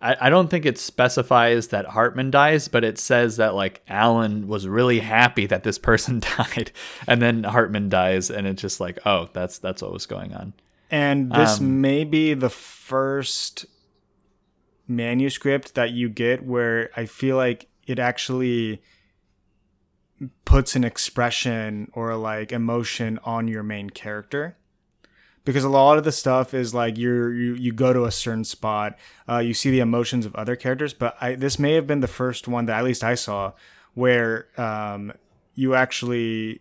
I, 0.00 0.16
I 0.22 0.30
don't 0.30 0.48
think 0.48 0.64
it 0.64 0.78
specifies 0.78 1.68
that 1.68 1.86
Hartman 1.86 2.30
dies, 2.30 2.68
but 2.68 2.84
it 2.84 2.98
says 2.98 3.36
that 3.36 3.54
like 3.54 3.82
Alan 3.88 4.48
was 4.48 4.66
really 4.66 5.00
happy 5.00 5.46
that 5.46 5.62
this 5.62 5.78
person 5.78 6.20
died, 6.38 6.72
and 7.06 7.20
then 7.20 7.44
Hartman 7.44 7.88
dies, 7.88 8.30
and 8.30 8.46
it's 8.46 8.62
just 8.62 8.80
like, 8.80 8.98
oh, 9.04 9.28
that's 9.32 9.58
that's 9.58 9.82
what 9.82 9.92
was 9.92 10.06
going 10.06 10.34
on. 10.34 10.54
And 10.90 11.30
this 11.32 11.60
Um, 11.60 11.80
may 11.80 12.04
be 12.04 12.34
the 12.34 12.50
first 12.50 13.66
manuscript 14.88 15.74
that 15.74 15.92
you 15.92 16.08
get 16.08 16.44
where 16.44 16.90
I 16.96 17.06
feel 17.06 17.36
like 17.36 17.68
it 17.86 17.98
actually 17.98 18.82
puts 20.44 20.74
an 20.76 20.84
expression 20.84 21.90
or 21.94 22.14
like 22.16 22.52
emotion 22.52 23.18
on 23.24 23.48
your 23.48 23.62
main 23.62 23.90
character. 23.90 24.56
Because 25.44 25.64
a 25.64 25.70
lot 25.70 25.96
of 25.96 26.04
the 26.04 26.12
stuff 26.12 26.52
is 26.52 26.74
like 26.74 26.98
you're 26.98 27.32
you, 27.32 27.54
you 27.54 27.72
go 27.72 27.92
to 27.92 28.04
a 28.04 28.10
certain 28.10 28.44
spot, 28.44 28.98
uh, 29.28 29.38
you 29.38 29.54
see 29.54 29.70
the 29.70 29.80
emotions 29.80 30.26
of 30.26 30.34
other 30.34 30.54
characters, 30.54 30.92
but 30.92 31.16
I 31.20 31.34
this 31.34 31.58
may 31.58 31.72
have 31.74 31.86
been 31.86 32.00
the 32.00 32.08
first 32.08 32.46
one 32.46 32.66
that 32.66 32.78
at 32.78 32.84
least 32.84 33.02
I 33.02 33.14
saw 33.14 33.52
where 33.94 34.48
um, 34.60 35.12
you 35.54 35.74
actually 35.74 36.60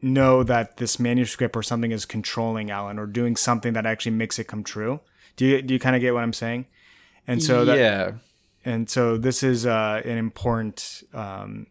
know 0.00 0.42
that 0.42 0.76
this 0.76 0.98
manuscript 0.98 1.56
or 1.56 1.62
something 1.62 1.90
is 1.90 2.04
controlling 2.04 2.70
Alan 2.70 2.98
or 2.98 3.06
doing 3.06 3.36
something 3.36 3.72
that 3.72 3.86
actually 3.86 4.12
makes 4.12 4.38
it 4.38 4.46
come 4.46 4.64
true. 4.64 5.00
Do 5.36 5.46
you 5.46 5.62
do 5.62 5.74
you 5.74 5.80
kind 5.80 5.96
of 5.96 6.02
get 6.02 6.14
what 6.14 6.22
I'm 6.22 6.32
saying? 6.32 6.66
And 7.26 7.42
so 7.42 7.64
that 7.64 7.78
yeah, 7.78 8.12
and 8.64 8.88
so 8.88 9.16
this 9.16 9.42
is 9.42 9.66
uh, 9.66 10.02
an 10.04 10.18
important 10.18 11.02
um, 11.12 11.66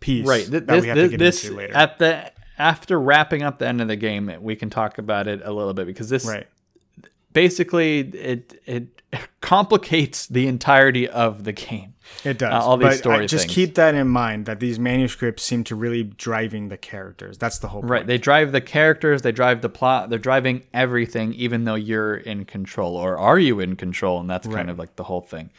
piece 0.00 0.26
right. 0.26 0.46
Th- 0.46 0.50
that 0.50 0.66
this 0.66 0.82
we 0.82 0.88
have 0.88 0.96
to 0.96 1.02
this, 1.02 1.10
get 1.10 1.18
this 1.18 1.44
into 1.44 1.56
later. 1.56 1.74
at 1.74 1.98
the 1.98 2.31
after 2.58 3.00
wrapping 3.00 3.42
up 3.42 3.58
the 3.58 3.66
end 3.66 3.80
of 3.80 3.88
the 3.88 3.96
game, 3.96 4.30
we 4.40 4.56
can 4.56 4.70
talk 4.70 4.98
about 4.98 5.26
it 5.26 5.40
a 5.44 5.52
little 5.52 5.74
bit 5.74 5.86
because 5.86 6.08
this 6.08 6.24
right. 6.26 6.46
basically 7.32 8.00
it 8.00 8.60
it 8.66 9.02
complicates 9.40 10.26
the 10.26 10.46
entirety 10.46 11.08
of 11.08 11.44
the 11.44 11.52
game. 11.52 11.94
It 12.24 12.38
does. 12.38 12.52
uh, 12.52 12.58
all 12.66 12.76
these 12.76 12.88
but 12.88 12.96
story 12.98 13.24
I, 13.24 13.26
just 13.26 13.44
things. 13.44 13.54
keep 13.54 13.74
that 13.76 13.94
in 13.94 14.08
mind 14.08 14.46
that 14.46 14.58
these 14.60 14.78
manuscripts 14.78 15.42
seem 15.42 15.64
to 15.64 15.76
really 15.76 16.02
driving 16.02 16.68
the 16.68 16.76
characters. 16.76 17.38
That's 17.38 17.58
the 17.58 17.68
whole 17.68 17.80
point. 17.82 17.90
Right. 17.90 18.06
They 18.06 18.18
drive 18.18 18.52
the 18.52 18.60
characters, 18.60 19.22
they 19.22 19.32
drive 19.32 19.60
the 19.62 19.68
plot, 19.68 20.10
they're 20.10 20.18
driving 20.18 20.64
everything, 20.74 21.32
even 21.34 21.64
though 21.64 21.74
you're 21.76 22.16
in 22.16 22.44
control. 22.44 22.96
Or 22.96 23.18
are 23.18 23.38
you 23.38 23.60
in 23.60 23.76
control? 23.76 24.20
And 24.20 24.28
that's 24.28 24.46
Right. 24.46 24.56
kind 24.56 24.70
of 24.70 24.78
like 24.78 24.96
the 24.96 25.04
whole 25.04 25.20
thing. 25.20 25.50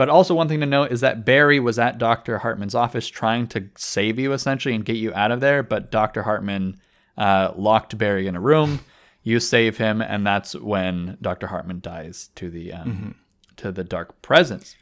But 0.00 0.08
also, 0.08 0.34
one 0.34 0.48
thing 0.48 0.60
to 0.60 0.66
note 0.66 0.92
is 0.92 1.02
that 1.02 1.26
Barry 1.26 1.60
was 1.60 1.78
at 1.78 1.98
Dr. 1.98 2.38
Hartman's 2.38 2.74
office 2.74 3.06
trying 3.06 3.46
to 3.48 3.68
save 3.76 4.18
you 4.18 4.32
essentially 4.32 4.74
and 4.74 4.82
get 4.82 4.96
you 4.96 5.12
out 5.12 5.30
of 5.30 5.40
there. 5.40 5.62
But 5.62 5.90
Dr. 5.90 6.22
Hartman 6.22 6.80
uh, 7.18 7.52
locked 7.54 7.98
Barry 7.98 8.26
in 8.26 8.34
a 8.34 8.40
room. 8.40 8.80
You 9.22 9.40
save 9.40 9.76
him, 9.76 10.00
and 10.00 10.26
that's 10.26 10.54
when 10.54 11.18
Dr. 11.20 11.48
Hartman 11.48 11.80
dies 11.80 12.30
to 12.36 12.48
the 12.48 12.72
um, 12.72 12.88
Mm-hmm. 12.88 13.10
to 13.56 13.72
the 13.72 13.84
dark 13.84 14.22
presence. 14.22 14.74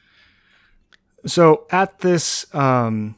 So 1.26 1.66
at 1.72 1.98
this 1.98 2.46
um, 2.54 3.16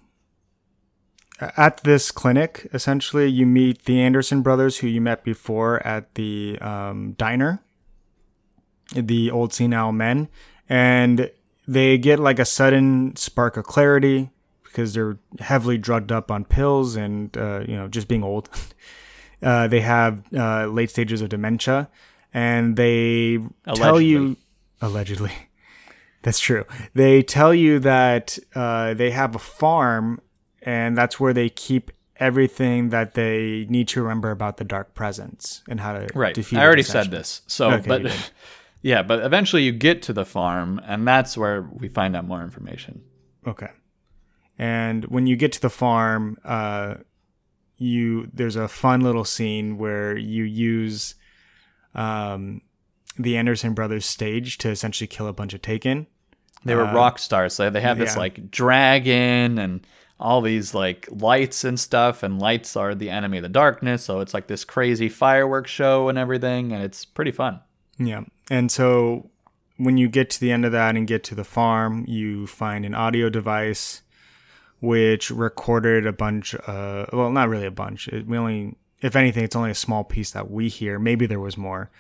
at 1.38 1.82
this 1.82 2.10
clinic, 2.10 2.66
essentially, 2.72 3.28
you 3.28 3.44
meet 3.44 3.84
the 3.84 4.00
Anderson 4.00 4.40
brothers, 4.40 4.78
who 4.78 4.86
you 4.86 5.02
met 5.02 5.22
before 5.22 5.86
at 5.86 6.14
the 6.14 6.56
um, 6.62 7.12
diner, 7.18 7.62
the 8.94 9.30
old 9.30 9.52
senile 9.52 9.92
men, 9.92 10.28
and 10.66 11.30
they 11.70 11.96
get 11.98 12.18
like 12.18 12.40
a 12.40 12.44
sudden 12.44 13.14
spark 13.14 13.56
of 13.56 13.64
clarity 13.64 14.30
because 14.64 14.92
they're 14.92 15.18
heavily 15.38 15.78
drugged 15.78 16.10
up 16.10 16.28
on 16.30 16.44
pills 16.44 16.96
and 16.96 17.36
uh, 17.36 17.60
you 17.66 17.76
know 17.76 17.86
just 17.86 18.08
being 18.08 18.24
old. 18.24 18.48
uh, 19.42 19.68
they 19.68 19.80
have 19.80 20.24
uh, 20.34 20.66
late 20.66 20.90
stages 20.90 21.22
of 21.22 21.28
dementia, 21.28 21.88
and 22.34 22.76
they 22.76 23.38
tell 23.74 24.00
you 24.00 24.36
allegedly. 24.80 25.32
That's 26.22 26.40
true. 26.40 26.64
They 26.92 27.22
tell 27.22 27.54
you 27.54 27.78
that 27.78 28.38
uh, 28.54 28.92
they 28.94 29.12
have 29.12 29.34
a 29.34 29.38
farm, 29.38 30.20
and 30.60 30.94
that's 30.94 31.18
where 31.18 31.32
they 31.32 31.48
keep 31.48 31.90
everything 32.16 32.90
that 32.90 33.14
they 33.14 33.64
need 33.70 33.88
to 33.88 34.02
remember 34.02 34.30
about 34.30 34.58
the 34.58 34.64
dark 34.64 34.92
presence 34.92 35.62
and 35.66 35.80
how 35.80 35.94
to 35.94 36.08
Right. 36.14 36.34
defeat. 36.34 36.58
I 36.58 36.66
already 36.66 36.82
said 36.82 37.10
this. 37.10 37.40
So, 37.46 37.70
Okay, 37.70 38.02
but. 38.02 38.32
yeah, 38.82 39.02
but 39.02 39.24
eventually 39.24 39.62
you 39.62 39.72
get 39.72 40.02
to 40.02 40.12
the 40.12 40.24
farm, 40.24 40.80
and 40.84 41.06
that's 41.06 41.36
where 41.36 41.62
we 41.62 41.88
find 41.88 42.16
out 42.16 42.24
more 42.26 42.42
information. 42.42 43.02
Okay. 43.46 43.68
And 44.58 45.04
when 45.06 45.26
you 45.26 45.36
get 45.36 45.52
to 45.52 45.60
the 45.60 45.70
farm, 45.70 46.38
uh, 46.44 46.96
you 47.78 48.28
there's 48.34 48.56
a 48.56 48.68
fun 48.68 49.00
little 49.00 49.24
scene 49.24 49.78
where 49.78 50.16
you 50.16 50.44
use 50.44 51.14
um, 51.94 52.60
the 53.16 53.36
Anderson 53.38 53.72
brothers 53.72 54.04
stage 54.04 54.58
to 54.58 54.68
essentially 54.68 55.08
kill 55.08 55.26
a 55.26 55.32
bunch 55.32 55.54
of 55.54 55.62
Taken. 55.62 56.06
They 56.64 56.74
were 56.74 56.84
Uh, 56.84 56.94
rock 56.94 57.18
stars. 57.18 57.54
So 57.54 57.70
they 57.70 57.80
have 57.80 57.96
this 57.96 58.14
yeah. 58.14 58.20
like 58.20 58.50
dragon 58.50 59.58
and 59.58 59.86
all 60.18 60.42
these 60.42 60.74
like 60.74 61.08
lights 61.10 61.64
and 61.64 61.80
stuff. 61.80 62.22
And 62.22 62.38
lights 62.38 62.76
are 62.76 62.94
the 62.94 63.08
enemy 63.08 63.38
of 63.38 63.42
the 63.42 63.48
darkness. 63.48 64.04
So 64.04 64.20
it's 64.20 64.34
like 64.34 64.46
this 64.46 64.64
crazy 64.64 65.08
fireworks 65.08 65.70
show 65.70 66.10
and 66.10 66.18
everything. 66.18 66.72
And 66.72 66.82
it's 66.82 67.06
pretty 67.06 67.32
fun. 67.32 67.60
Yeah. 67.98 68.24
And 68.50 68.70
so 68.70 69.30
when 69.76 69.96
you 69.96 70.08
get 70.08 70.28
to 70.30 70.40
the 70.40 70.52
end 70.52 70.66
of 70.66 70.72
that 70.72 70.96
and 70.96 71.06
get 71.06 71.24
to 71.24 71.34
the 71.34 71.44
farm, 71.44 72.04
you 72.06 72.46
find 72.46 72.84
an 72.84 72.94
audio 72.94 73.30
device 73.30 74.02
which 74.80 75.30
recorded 75.30 76.06
a 76.06 76.12
bunch 76.12 76.54
uh 76.66 77.04
well 77.12 77.30
not 77.30 77.48
really 77.48 77.66
a 77.66 77.70
bunch. 77.70 78.08
It, 78.08 78.26
we 78.26 78.36
only 78.36 78.74
if 79.00 79.14
anything 79.14 79.44
it's 79.44 79.56
only 79.56 79.70
a 79.70 79.74
small 79.74 80.04
piece 80.04 80.30
that 80.32 80.50
we 80.50 80.68
hear. 80.68 80.98
Maybe 80.98 81.26
there 81.26 81.40
was 81.40 81.56
more. 81.56 81.90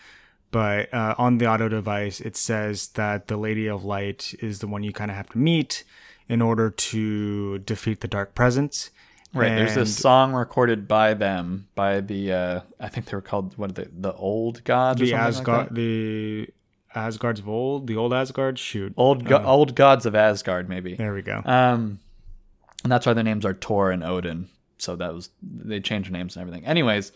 But 0.50 0.92
uh, 0.92 1.14
on 1.16 1.38
the 1.38 1.46
audio 1.46 1.68
device 1.68 2.20
it 2.20 2.36
says 2.36 2.88
that 2.88 3.28
the 3.28 3.36
Lady 3.36 3.68
of 3.68 3.84
Light 3.84 4.34
is 4.40 4.58
the 4.58 4.66
one 4.66 4.82
you 4.82 4.92
kind 4.92 5.10
of 5.10 5.16
have 5.16 5.28
to 5.30 5.38
meet 5.38 5.84
in 6.28 6.42
order 6.42 6.70
to 6.70 7.58
defeat 7.60 8.00
the 8.00 8.08
dark 8.08 8.34
presence. 8.34 8.90
Right. 9.32 9.50
There's 9.50 9.74
this 9.76 9.96
song 9.96 10.32
recorded 10.32 10.88
by 10.88 11.14
them, 11.14 11.68
by 11.74 12.00
the, 12.00 12.32
uh, 12.32 12.60
I 12.80 12.88
think 12.88 13.06
they 13.06 13.16
were 13.16 13.22
called, 13.22 13.56
what 13.56 13.70
are 13.70 13.74
they, 13.74 13.86
the 13.92 14.12
old 14.14 14.64
gods 14.64 15.00
the 15.00 15.10
something 15.10 15.24
like 15.24 15.34
Asgard 15.38 15.74
the 15.74 16.48
Asgards 16.94 17.38
of 17.38 17.48
old, 17.48 17.86
the 17.86 17.96
old 17.96 18.12
Asgard 18.12 18.58
shoot. 18.58 18.92
Old, 18.96 19.24
go- 19.24 19.42
old 19.44 19.76
gods 19.76 20.06
of 20.06 20.16
Asgard, 20.16 20.68
maybe. 20.68 20.96
There 20.96 21.14
we 21.14 21.22
go. 21.22 21.42
Um, 21.44 22.00
and 22.82 22.90
that's 22.90 23.06
why 23.06 23.12
their 23.12 23.24
names 23.24 23.44
are 23.44 23.54
Thor 23.54 23.90
and 23.92 24.02
Odin. 24.02 24.48
So 24.78 24.96
that 24.96 25.12
was 25.14 25.30
they 25.42 25.80
changed 25.80 26.10
their 26.10 26.18
names 26.18 26.36
and 26.36 26.40
everything. 26.40 26.66
Anyways, 26.66 27.12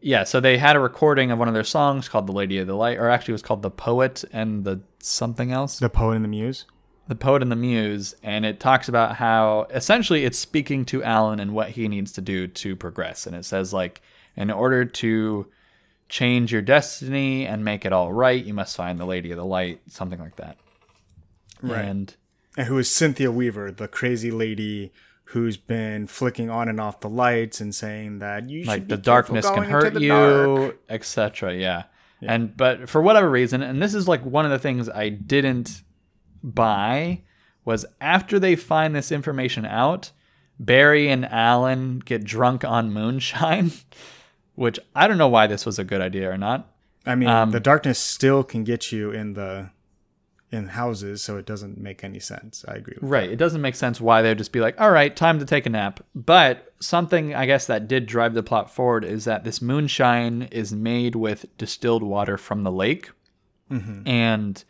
yeah. 0.00 0.24
So 0.24 0.38
they 0.38 0.58
had 0.58 0.76
a 0.76 0.80
recording 0.80 1.30
of 1.30 1.38
one 1.38 1.48
of 1.48 1.54
their 1.54 1.64
songs 1.64 2.08
called 2.08 2.26
"The 2.26 2.32
Lady 2.32 2.58
of 2.58 2.66
the 2.66 2.74
Light," 2.74 2.98
or 2.98 3.08
actually 3.08 3.32
it 3.32 3.36
was 3.36 3.42
called 3.42 3.62
"The 3.62 3.70
Poet 3.70 4.22
and 4.32 4.64
the 4.64 4.80
something 4.98 5.50
else." 5.50 5.78
the 5.78 5.88
poet 5.88 6.16
and 6.16 6.24
the 6.24 6.28
muse. 6.28 6.66
The 7.10 7.14
poet 7.16 7.42
and 7.42 7.50
the 7.50 7.56
muse 7.56 8.14
and 8.22 8.46
it 8.46 8.60
talks 8.60 8.88
about 8.88 9.16
how 9.16 9.66
essentially 9.70 10.24
it's 10.24 10.38
speaking 10.38 10.84
to 10.84 11.02
alan 11.02 11.40
and 11.40 11.52
what 11.52 11.70
he 11.70 11.88
needs 11.88 12.12
to 12.12 12.20
do 12.20 12.46
to 12.46 12.76
progress 12.76 13.26
and 13.26 13.34
it 13.34 13.44
says 13.44 13.72
like 13.72 14.00
in 14.36 14.48
order 14.48 14.84
to 14.84 15.44
change 16.08 16.52
your 16.52 16.62
destiny 16.62 17.46
and 17.46 17.64
make 17.64 17.84
it 17.84 17.92
all 17.92 18.12
right 18.12 18.44
you 18.44 18.54
must 18.54 18.76
find 18.76 18.98
the 18.98 19.04
lady 19.04 19.32
of 19.32 19.36
the 19.36 19.44
light 19.44 19.80
something 19.88 20.20
like 20.20 20.36
that 20.36 20.56
Right. 21.62 21.84
and 21.84 22.14
and 22.56 22.66
who 22.66 22.78
is 22.78 22.90
Cynthia 22.90 23.30
Weaver, 23.30 23.70
the 23.70 23.86
crazy 23.86 24.30
lady 24.30 24.92
who's 25.24 25.56
been 25.56 26.06
flicking 26.06 26.50
on 26.50 26.68
and 26.68 26.80
off 26.80 27.00
the 27.00 27.08
lights 27.08 27.60
and 27.60 27.74
saying 27.74 28.18
that 28.20 28.48
you 28.48 28.62
should 28.62 28.68
like 28.68 28.88
be 28.88 28.94
the 28.96 29.02
darkness 29.02 29.48
can 29.48 29.62
hurt 29.64 30.00
you 30.00 30.76
etc 30.88 31.54
yeah. 31.54 31.84
and 32.22 32.56
but 32.56 32.88
for 32.88 33.00
whatever 33.00 33.30
reason 33.30 33.62
and 33.62 33.80
this 33.80 33.94
is 33.94 34.08
like 34.08 34.24
one 34.24 34.44
of 34.44 34.50
the 34.50 34.58
things 34.58 34.88
i 34.88 35.08
didn't 35.08 35.82
buy 36.42 37.20
was 37.64 37.84
after 38.00 38.38
they 38.38 38.56
find 38.56 38.94
this 38.94 39.12
information 39.12 39.64
out 39.64 40.10
barry 40.58 41.08
and 41.08 41.24
alan 41.26 41.98
get 42.00 42.24
drunk 42.24 42.64
on 42.64 42.92
moonshine 42.92 43.70
which 44.54 44.78
i 44.94 45.06
don't 45.06 45.18
know 45.18 45.28
why 45.28 45.46
this 45.46 45.64
was 45.64 45.78
a 45.78 45.84
good 45.84 46.00
idea 46.00 46.30
or 46.30 46.36
not 46.38 46.70
I 47.06 47.14
mean, 47.14 47.28
Um, 47.28 47.50
the 47.50 47.60
darkness 47.60 47.98
still 47.98 48.44
can 48.44 48.64
get 48.64 48.92
you 48.92 49.10
in 49.10 49.32
the 49.32 49.70
in 50.52 50.66
houses, 50.66 51.22
so 51.22 51.36
it 51.36 51.46
doesn't 51.46 51.78
make 51.78 52.02
any 52.02 52.18
sense. 52.18 52.64
I 52.66 52.74
agree. 52.74 52.96
With 53.00 53.08
Right. 53.08 53.30
It 53.30 53.36
doesn't 53.36 53.60
make 53.60 53.76
sense 53.76 54.00
why 54.00 54.20
they'd 54.20 54.36
just 54.36 54.52
be 54.52 54.60
like, 54.60 54.80
all 54.80 54.90
right, 54.90 55.14
time 55.14 55.38
to 55.38 55.44
take 55.44 55.64
a 55.64 55.70
nap. 55.70 56.00
But 56.14 56.74
something 56.80 57.34
I 57.34 57.46
guess 57.46 57.66
that 57.68 57.86
did 57.86 58.06
drive 58.06 58.34
the 58.34 58.42
plot 58.42 58.68
forward 58.68 59.04
is 59.04 59.24
that 59.26 59.44
this 59.44 59.62
moonshine 59.62 60.42
is 60.50 60.72
made 60.72 61.14
with 61.14 61.46
distilled 61.56 62.02
water 62.02 62.36
from 62.36 62.64
the 62.64 62.72
lake. 62.72 63.10
And 64.06 64.62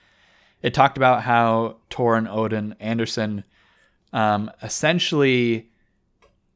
it 0.62 0.74
talked 0.74 0.96
about 0.96 1.22
how 1.22 1.76
Thor 1.90 2.16
and 2.16 2.28
Odin 2.28 2.74
Anderson 2.80 3.44
um, 4.12 4.50
essentially 4.62 5.70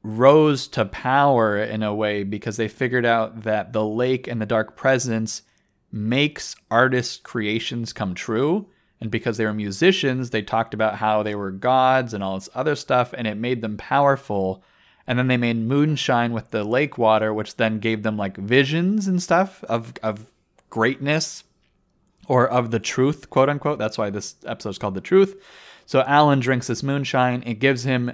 rose 0.03 0.69
to 0.69 0.85
power 0.85 1.59
in 1.59 1.83
a 1.83 1.95
way 1.95 2.23
because 2.25 2.57
they 2.57 2.69
figured 2.69 3.07
out 3.07 3.43
that 3.43 3.73
the 3.73 3.85
lake 3.85 4.29
and 4.29 4.41
the 4.41 4.47
dark 4.47 4.77
presence 4.77 5.43
makes 5.91 6.55
artists' 6.71 7.17
creations 7.17 7.93
come 7.93 8.15
true. 8.15 8.67
And 9.01 9.11
because 9.11 9.39
they 9.39 9.47
were 9.47 9.55
musicians, 9.55 10.31
they 10.31 10.43
talked 10.43 10.75
about 10.75 10.97
how 10.97 11.23
they 11.23 11.35
were 11.35 11.51
gods 11.51 12.13
and 12.13 12.23
all 12.23 12.35
this 12.35 12.49
other 12.55 12.75
stuff, 12.75 13.15
and 13.17 13.27
it 13.27 13.37
made 13.37 13.63
them 13.63 13.77
powerful. 13.77 14.63
And 15.07 15.19
then 15.19 15.29
they 15.29 15.37
made 15.37 15.57
moonshine 15.57 16.33
with 16.33 16.51
the 16.51 16.65
lake 16.65 16.99
water, 16.99 17.33
which 17.33 17.57
then 17.57 17.79
gave 17.79 18.03
them 18.03 18.17
like 18.17 18.37
visions 18.37 19.07
and 19.07 19.23
stuff 19.23 19.63
of, 19.65 19.95
of 20.03 20.31
greatness 20.71 21.45
or 22.29 22.49
of 22.49 22.71
the 22.71 22.81
truth, 22.81 23.31
quote 23.31 23.49
unquote. 23.49 23.79
That's 23.79 23.99
why 23.99 24.11
this 24.11 24.37
episode 24.47 24.71
is 24.71 24.79
called 24.79 24.95
The 24.95 25.01
Truth. 25.01 25.43
So 25.87 26.03
Alan 26.03 26.41
drinks 26.41 26.67
this 26.67 26.83
moonshine. 26.83 27.43
It 27.45 27.59
gives 27.59 27.85
him 27.85 28.13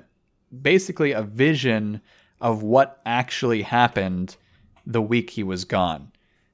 basically 0.62 1.12
a 1.12 1.23
vision 1.23 2.01
of 2.40 2.62
what 2.62 3.01
actually 3.07 3.62
happened 3.62 4.37
the 4.87 5.03
week 5.03 5.31
he 5.31 5.42
was 5.42 5.64
gone. 5.64 6.11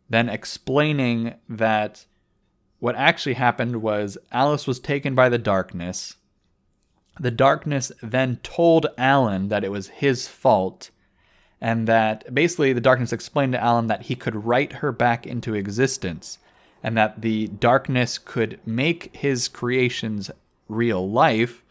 Then 0.09 0.29
explaining 0.29 1.35
that 1.49 2.05
what 2.79 2.97
actually 2.97 3.35
happened 3.35 3.83
was 3.83 4.19
Alice 4.31 4.67
was 4.67 4.79
taken 4.79 5.15
by 5.15 5.29
the 5.29 5.39
darkness. 5.39 6.17
The 7.19 7.31
darkness 7.31 7.91
then 8.03 8.37
told 8.43 8.87
Alan 8.99 9.49
that 9.49 9.65
it 9.65 9.73
was 9.73 9.89
his 9.89 10.29
fault, 10.29 10.91
and 11.61 11.89
that 11.89 12.35
basically 12.35 12.75
the 12.75 12.81
darkness 12.81 13.13
explained 13.13 13.55
to 13.55 13.63
Alan 13.63 13.87
that 13.87 14.03
he 14.03 14.15
could 14.15 14.45
write 14.45 14.75
her 14.75 14.93
back 14.93 15.27
into 15.27 15.55
existence, 15.55 16.39
and 16.87 16.97
that 16.97 17.21
the 17.21 17.49
darkness 17.49 18.17
could 18.17 18.61
make 18.65 19.15
his 19.17 19.49
creations 19.49 20.31
real 20.69 21.11
life. 21.11 21.65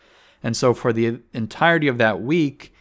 And 0.43 0.58
so 0.58 0.73
for 0.73 0.91
the 0.91 1.19
entirety 1.34 1.88
of 1.88 1.97
that 1.99 2.21
week, 2.21 2.73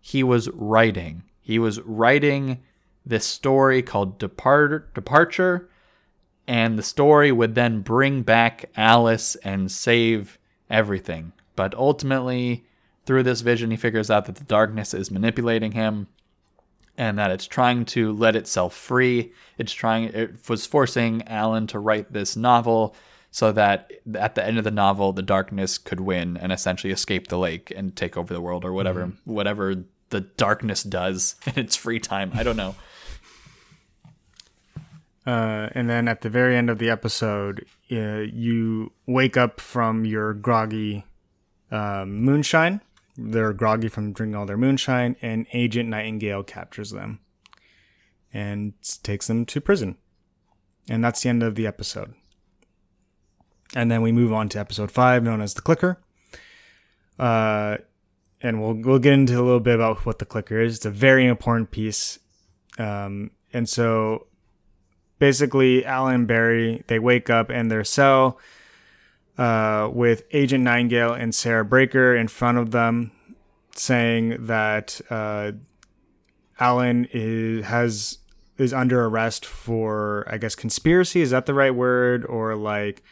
he 0.00 0.24
was 0.24 0.48
writing. 0.48 1.22
He 1.40 1.60
was 1.60 1.80
writing 1.82 2.58
this 3.06 3.24
story 3.24 3.82
called 3.82 4.18
Depart- 4.18 4.94
Departure, 4.94 5.70
and 6.48 6.76
the 6.76 6.82
story 6.82 7.30
would 7.30 7.54
then 7.54 7.82
bring 7.82 8.22
back 8.22 8.68
Alice 8.76 9.36
and 9.36 9.70
save 9.70 10.40
everything. 10.68 11.30
But 11.54 11.72
ultimately, 11.76 12.64
through 13.04 13.22
this 13.22 13.42
vision, 13.42 13.70
he 13.70 13.76
figures 13.76 14.10
out 14.10 14.24
that 14.24 14.34
the 14.34 14.44
darkness 14.44 14.92
is 14.92 15.12
manipulating 15.12 15.70
him 15.70 16.08
and 16.98 17.18
that 17.18 17.30
it's 17.30 17.46
trying 17.46 17.84
to 17.86 18.12
let 18.12 18.36
itself 18.36 18.74
free. 18.74 19.32
It's 19.58 19.72
trying, 19.72 20.04
it 20.04 20.48
was 20.48 20.66
forcing 20.66 21.26
Alan 21.26 21.66
to 21.68 21.78
write 21.78 22.12
this 22.12 22.36
novel 22.36 22.94
so 23.30 23.52
that 23.52 23.92
at 24.14 24.34
the 24.34 24.44
end 24.44 24.58
of 24.58 24.64
the 24.64 24.70
novel, 24.70 25.12
the 25.12 25.22
darkness 25.22 25.76
could 25.78 26.00
win 26.00 26.36
and 26.36 26.52
essentially 26.52 26.92
escape 26.92 27.28
the 27.28 27.38
lake 27.38 27.72
and 27.74 27.94
take 27.94 28.16
over 28.16 28.32
the 28.32 28.40
world 28.40 28.64
or 28.64 28.72
whatever, 28.72 29.12
whatever 29.24 29.84
the 30.10 30.20
darkness 30.22 30.82
does 30.82 31.36
in 31.46 31.58
its 31.58 31.76
free 31.76 32.00
time. 32.00 32.30
I 32.34 32.42
don't 32.42 32.56
know. 32.56 32.74
Uh, 35.26 35.68
and 35.72 35.90
then 35.90 36.06
at 36.06 36.20
the 36.20 36.30
very 36.30 36.56
end 36.56 36.70
of 36.70 36.78
the 36.78 36.88
episode, 36.88 37.66
uh, 37.90 38.20
you 38.20 38.92
wake 39.06 39.36
up 39.36 39.60
from 39.60 40.04
your 40.04 40.32
groggy 40.32 41.04
um, 41.70 42.20
moonshine. 42.22 42.80
They're 43.16 43.52
groggy 43.52 43.88
from 43.88 44.12
drinking 44.12 44.36
all 44.36 44.46
their 44.46 44.56
moonshine, 44.56 45.16
and 45.22 45.46
Agent 45.52 45.88
Nightingale 45.88 46.42
captures 46.42 46.90
them 46.90 47.20
and 48.32 48.74
takes 49.02 49.26
them 49.26 49.46
to 49.46 49.60
prison. 49.60 49.96
And 50.88 51.02
that's 51.02 51.22
the 51.22 51.28
end 51.28 51.42
of 51.42 51.54
the 51.54 51.66
episode. 51.66 52.14
And 53.74 53.90
then 53.90 54.02
we 54.02 54.12
move 54.12 54.32
on 54.32 54.48
to 54.50 54.58
episode 54.58 54.90
five, 54.90 55.22
known 55.22 55.40
as 55.40 55.54
the 55.54 55.62
Clicker. 55.62 55.98
Uh, 57.18 57.78
and 58.40 58.60
we'll 58.60 58.74
we'll 58.74 58.98
get 58.98 59.14
into 59.14 59.34
a 59.34 59.42
little 59.42 59.60
bit 59.60 59.74
about 59.74 60.04
what 60.04 60.18
the 60.18 60.26
clicker 60.26 60.60
is. 60.60 60.76
It's 60.76 60.86
a 60.86 60.90
very 60.90 61.26
important 61.26 61.70
piece. 61.70 62.18
Um, 62.78 63.30
and 63.52 63.68
so 63.68 64.26
basically 65.18 65.84
Alan 65.84 66.14
and 66.14 66.28
Barry 66.28 66.84
they 66.88 66.98
wake 66.98 67.30
up 67.30 67.50
in 67.50 67.68
their 67.68 67.84
cell 67.84 68.38
uh, 69.38 69.90
with 69.92 70.22
Agent 70.32 70.64
Nightingale 70.64 71.12
and 71.12 71.34
Sarah 71.34 71.64
Breaker 71.64 72.14
in 72.16 72.28
front 72.28 72.58
of 72.58 72.70
them, 72.70 73.12
saying 73.74 74.46
that 74.46 75.00
uh, 75.10 75.52
Alan 76.58 77.06
is 77.12 77.66
has 77.66 78.18
is 78.58 78.72
under 78.72 79.04
arrest 79.04 79.44
for 79.44 80.26
I 80.30 80.38
guess 80.38 80.54
conspiracy. 80.54 81.20
Is 81.20 81.30
that 81.30 81.46
the 81.46 81.54
right 81.54 81.74
word? 81.74 82.24
Or 82.24 82.56
like 82.56 83.02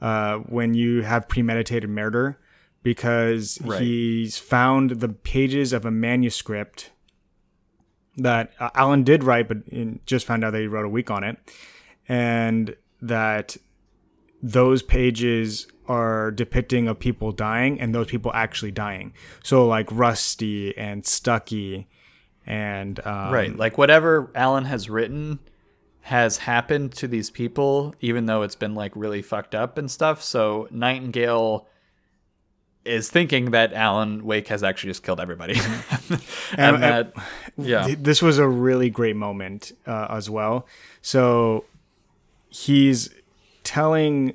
uh, 0.00 0.38
when 0.38 0.74
you 0.74 1.02
have 1.02 1.28
premeditated 1.28 1.88
murder, 1.88 2.38
because 2.82 3.58
Right. 3.62 3.80
he's 3.80 4.38
found 4.38 4.90
the 5.00 5.08
pages 5.08 5.72
of 5.72 5.84
a 5.84 5.90
manuscript 5.90 6.90
that 8.16 8.52
uh, 8.58 8.70
Alan 8.74 9.02
did 9.04 9.24
write, 9.24 9.48
but 9.48 9.58
in, 9.68 10.00
just 10.04 10.26
found 10.26 10.44
out 10.44 10.50
that 10.50 10.60
he 10.60 10.66
wrote 10.66 10.84
a 10.84 10.88
week 10.90 11.10
on 11.10 11.24
it, 11.24 11.38
and 12.08 12.76
that 13.00 13.56
those 14.42 14.82
pages 14.82 15.66
are 15.86 16.30
depicting 16.30 16.86
of 16.88 16.98
people 16.98 17.32
dying, 17.32 17.80
and 17.80 17.94
those 17.94 18.06
people 18.06 18.30
actually 18.34 18.70
dying. 18.70 19.12
So 19.42 19.66
like 19.66 19.88
Rusty 19.90 20.76
and 20.78 21.04
Stucky, 21.04 21.88
and 22.46 22.98
um, 23.06 23.32
Right. 23.32 23.56
Like 23.56 23.76
whatever 23.78 24.30
Alan 24.34 24.64
has 24.66 24.88
written 24.88 25.40
has 26.02 26.38
happened 26.38 26.92
to 26.92 27.06
these 27.06 27.28
people, 27.30 27.94
even 28.00 28.26
though 28.26 28.42
it's 28.42 28.54
been 28.54 28.74
like 28.74 28.92
really 28.94 29.20
fucked 29.20 29.54
up 29.54 29.76
and 29.76 29.90
stuff. 29.90 30.22
So 30.22 30.66
Nightingale 30.70 31.66
is 32.84 33.10
thinking 33.10 33.50
that 33.50 33.74
Alan 33.74 34.24
Wake 34.24 34.48
has 34.48 34.62
actually 34.62 34.90
just 34.90 35.02
killed 35.02 35.20
everybody, 35.20 35.54
and, 36.08 36.20
And- 36.76 36.82
that 36.82 37.12
yeah, 37.58 37.84
Th- 37.84 37.98
This 37.98 38.22
was 38.22 38.38
a 38.38 38.48
really 38.48 38.88
great 38.88 39.16
moment 39.16 39.72
uh, 39.86 40.06
as 40.08 40.30
well. 40.30 40.66
So 41.02 41.64
he's 42.48 43.10
telling 43.70 44.34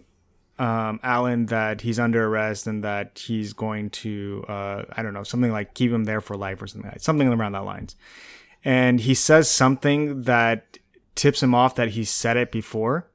um, 0.57 1.01
Alan 1.03 1.47
that 1.47 1.81
he's 1.81 1.99
under 1.99 2.25
arrest 2.25 2.67
and 2.67 2.85
that 2.85 3.21
he's 3.25 3.51
going 3.51 3.89
to, 3.89 4.45
uh, 4.47 4.83
I 4.93 5.03
don't 5.03 5.13
know, 5.13 5.23
something 5.23 5.51
like 5.51 5.73
keep 5.73 5.91
him 5.91 6.05
there 6.05 6.21
for 6.21 6.37
life 6.37 6.61
or 6.61 6.67
something 6.67 6.89
like 6.89 7.01
something 7.01 7.27
around 7.27 7.51
that 7.51 7.65
lines. 7.65 7.97
And 8.63 9.01
he 9.01 9.13
says 9.13 9.51
something 9.51 10.21
that 10.21 10.79
tips 11.15 11.43
him 11.43 11.53
off 11.53 11.75
that 11.75 11.89
he 11.89 12.05
said 12.05 12.37
it 12.37 12.49
before. 12.49 13.09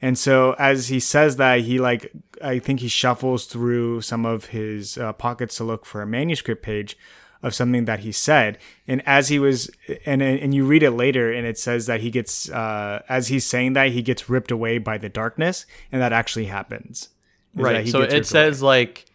And 0.00 0.16
so 0.16 0.54
as 0.60 0.86
he 0.86 1.00
says 1.00 1.38
that, 1.38 1.62
he 1.62 1.80
like 1.80 2.12
I 2.40 2.60
think 2.60 2.78
he 2.78 2.88
shuffles 2.88 3.46
through 3.46 4.02
some 4.02 4.24
of 4.24 4.46
his 4.46 4.96
uh, 4.96 5.12
pockets 5.14 5.56
to 5.56 5.64
look 5.64 5.84
for 5.84 6.02
a 6.02 6.06
manuscript 6.06 6.62
page 6.62 6.96
of 7.42 7.54
something 7.54 7.86
that 7.86 8.00
he 8.00 8.12
said. 8.12 8.58
And 8.86 9.02
as 9.06 9.28
he 9.28 9.38
was, 9.38 9.70
and 10.04 10.22
and 10.22 10.54
you 10.54 10.64
read 10.64 10.82
it 10.82 10.92
later, 10.92 11.32
and 11.32 11.46
it 11.46 11.58
says 11.58 11.86
that 11.86 12.00
he 12.00 12.10
gets 12.10 12.50
uh, 12.50 13.02
as 13.08 13.28
he's 13.28 13.46
saying 13.46 13.74
that 13.74 13.90
he 13.90 14.02
gets 14.02 14.28
ripped 14.28 14.50
away 14.50 14.78
by 14.78 14.98
the 14.98 15.08
darkness, 15.08 15.66
and 15.90 16.00
that 16.02 16.12
actually 16.12 16.46
happens. 16.46 17.08
That 17.54 17.62
right. 17.62 17.88
So 17.88 17.98
it 17.98 18.02
ripped 18.02 18.12
away. 18.12 18.22
says 18.22 18.62
like 18.62 19.06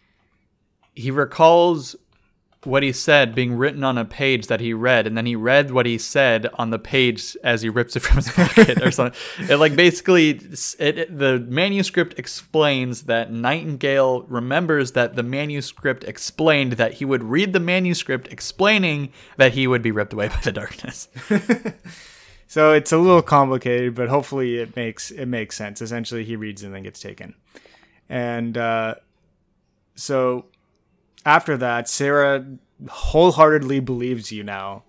he 0.94 1.10
recalls 1.10 1.94
what 2.66 2.82
he 2.82 2.92
said 2.92 3.34
being 3.34 3.54
written 3.54 3.82
on 3.84 3.96
a 3.96 4.04
page 4.04 4.48
that 4.48 4.60
he 4.60 4.74
read, 4.74 5.06
and 5.06 5.16
then 5.16 5.24
he 5.26 5.36
read 5.36 5.70
what 5.70 5.86
he 5.86 5.96
said 5.96 6.48
on 6.54 6.70
the 6.70 6.78
page 6.78 7.36
as 7.44 7.62
he 7.62 7.68
rips 7.68 7.96
it 7.96 8.00
from 8.00 8.16
his 8.16 8.28
pocket 8.32 8.82
or 8.82 8.90
something. 8.90 9.18
It 9.48 9.56
like 9.56 9.76
basically 9.76 10.30
it, 10.30 10.74
it- 10.78 11.18
the 11.18 11.38
manuscript 11.48 12.18
explains 12.18 13.02
that 13.02 13.32
Nightingale 13.32 14.22
remembers 14.22 14.92
that 14.92 15.16
the 15.16 15.22
manuscript 15.22 16.04
explained 16.04 16.72
that 16.72 16.94
he 16.94 17.04
would 17.04 17.22
read 17.22 17.52
the 17.52 17.60
manuscript 17.60 18.28
explaining 18.32 19.12
that 19.36 19.52
he 19.54 19.66
would 19.66 19.82
be 19.82 19.90
ripped 19.92 20.12
away 20.12 20.28
by 20.34 20.40
the 20.42 20.52
darkness. 20.52 21.08
So 22.48 22.72
it's 22.72 22.92
a 22.92 22.96
little 22.98 23.22
complicated, 23.22 23.96
but 23.96 24.08
hopefully 24.08 24.58
it 24.58 24.76
makes 24.76 25.10
it 25.10 25.26
makes 25.26 25.56
sense. 25.56 25.82
Essentially, 25.82 26.24
he 26.24 26.36
reads 26.36 26.62
and 26.62 26.72
then 26.72 26.84
gets 26.84 27.00
taken, 27.00 27.34
and 28.08 28.56
uh, 28.56 28.94
so 29.96 30.44
after 31.26 31.56
that, 31.58 31.88
Sarah 31.88 32.46
wholeheartedly 32.88 33.80
believes 33.80 34.32
you 34.32 34.44
now 34.44 34.84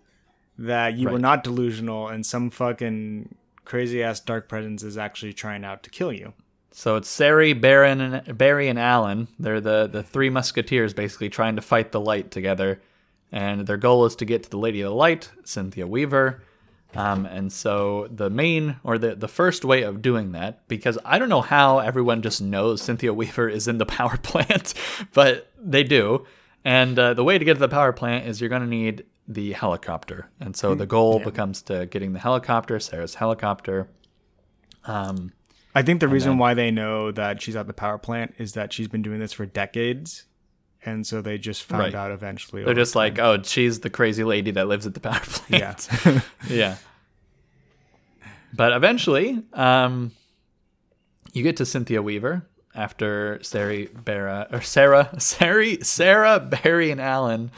that 0.57 0.95
you 0.95 1.09
were 1.09 1.19
not 1.19 1.43
delusional, 1.43 2.07
and 2.07 2.25
some 2.25 2.49
fucking 2.49 3.35
crazy 3.65 4.01
ass 4.01 4.19
dark 4.19 4.47
presence 4.47 4.83
is 4.83 4.97
actually 4.97 5.33
trying 5.33 5.65
out 5.65 5.83
to 5.83 5.89
kill 5.89 6.13
you. 6.13 6.33
So 6.71 6.95
it's 6.95 7.09
Sari, 7.09 7.53
Baron, 7.53 8.01
and 8.01 8.38
Barry, 8.38 8.67
and 8.67 8.77
Alan. 8.77 9.27
They're 9.39 9.59
the 9.59 9.88
the 9.88 10.03
three 10.03 10.29
musketeers, 10.29 10.93
basically 10.93 11.29
trying 11.29 11.55
to 11.55 11.61
fight 11.61 11.91
the 11.91 11.99
light 11.99 12.29
together, 12.29 12.81
and 13.31 13.65
their 13.65 13.77
goal 13.77 14.05
is 14.05 14.15
to 14.17 14.25
get 14.25 14.43
to 14.43 14.49
the 14.49 14.59
Lady 14.59 14.81
of 14.81 14.89
the 14.89 14.95
Light, 14.95 15.31
Cynthia 15.43 15.88
Weaver. 15.88 16.43
Um, 16.95 17.25
and 17.25 17.51
so 17.51 18.07
the 18.09 18.29
main 18.29 18.77
or 18.83 18.97
the 18.97 19.15
the 19.15 19.27
first 19.27 19.65
way 19.65 19.81
of 19.81 20.01
doing 20.01 20.33
that, 20.33 20.67
because 20.67 20.97
I 21.03 21.19
don't 21.19 21.29
know 21.29 21.41
how 21.41 21.79
everyone 21.79 22.21
just 22.21 22.41
knows 22.41 22.81
Cynthia 22.81 23.13
Weaver 23.13 23.49
is 23.49 23.67
in 23.67 23.77
the 23.79 23.85
power 23.97 24.17
plant, 24.17 24.73
but 25.13 25.46
they 25.61 25.83
do. 25.83 26.25
And 26.65 26.97
uh, 26.99 27.13
the 27.13 27.23
way 27.23 27.37
to 27.37 27.45
get 27.45 27.53
to 27.55 27.59
the 27.59 27.69
power 27.69 27.93
plant 27.93 28.27
is 28.27 28.41
you're 28.41 28.49
going 28.49 28.61
to 28.61 28.67
need 28.67 29.05
the 29.27 29.53
helicopter. 29.53 30.29
And 30.39 30.55
so 30.55 30.75
the 30.75 30.85
goal 30.85 31.19
becomes 31.19 31.61
to 31.63 31.85
getting 31.85 32.13
the 32.13 32.19
helicopter, 32.19 32.79
Sarah's 32.79 33.15
helicopter. 33.15 33.89
Um, 34.85 35.31
I 35.75 35.81
think 35.83 35.99
the 35.99 36.07
reason 36.07 36.37
why 36.37 36.53
they 36.53 36.71
know 36.71 37.11
that 37.11 37.41
she's 37.41 37.55
at 37.55 37.67
the 37.67 37.73
power 37.73 37.97
plant 37.97 38.35
is 38.37 38.53
that 38.53 38.73
she's 38.73 38.87
been 38.87 39.01
doing 39.01 39.19
this 39.19 39.31
for 39.33 39.45
decades, 39.45 40.25
and 40.83 41.05
so 41.05 41.21
they 41.21 41.37
just 41.37 41.63
found 41.63 41.83
Right. 41.83 41.95
out 41.95 42.11
eventually. 42.11 42.63
They're 42.63 42.73
just 42.73 42.95
like, 42.95 43.19
oh, 43.19 43.41
she's 43.43 43.81
the 43.81 43.89
crazy 43.89 44.23
lady 44.23 44.51
that 44.51 44.67
lives 44.67 44.87
at 44.87 44.93
the 44.93 44.99
power 45.01 45.21
yeah. 45.49 45.73
plant. 45.73 46.23
Yeah. 46.49 46.75
But 48.53 48.73
eventually, 48.73 49.43
um, 49.53 50.11
you 51.33 51.43
get 51.43 51.57
to 51.57 51.65
Cynthia 51.65 52.01
Weaver 52.01 52.47
after 52.78 53.39
Sarah, 53.41 53.88
Barra, 53.93 54.47
or 54.51 54.61
Sarah, 54.61 55.09
Sarah, 55.19 55.84
Sarah, 55.84 56.39
Barry, 56.39 56.91
and 56.91 57.01
Alan 57.01 57.51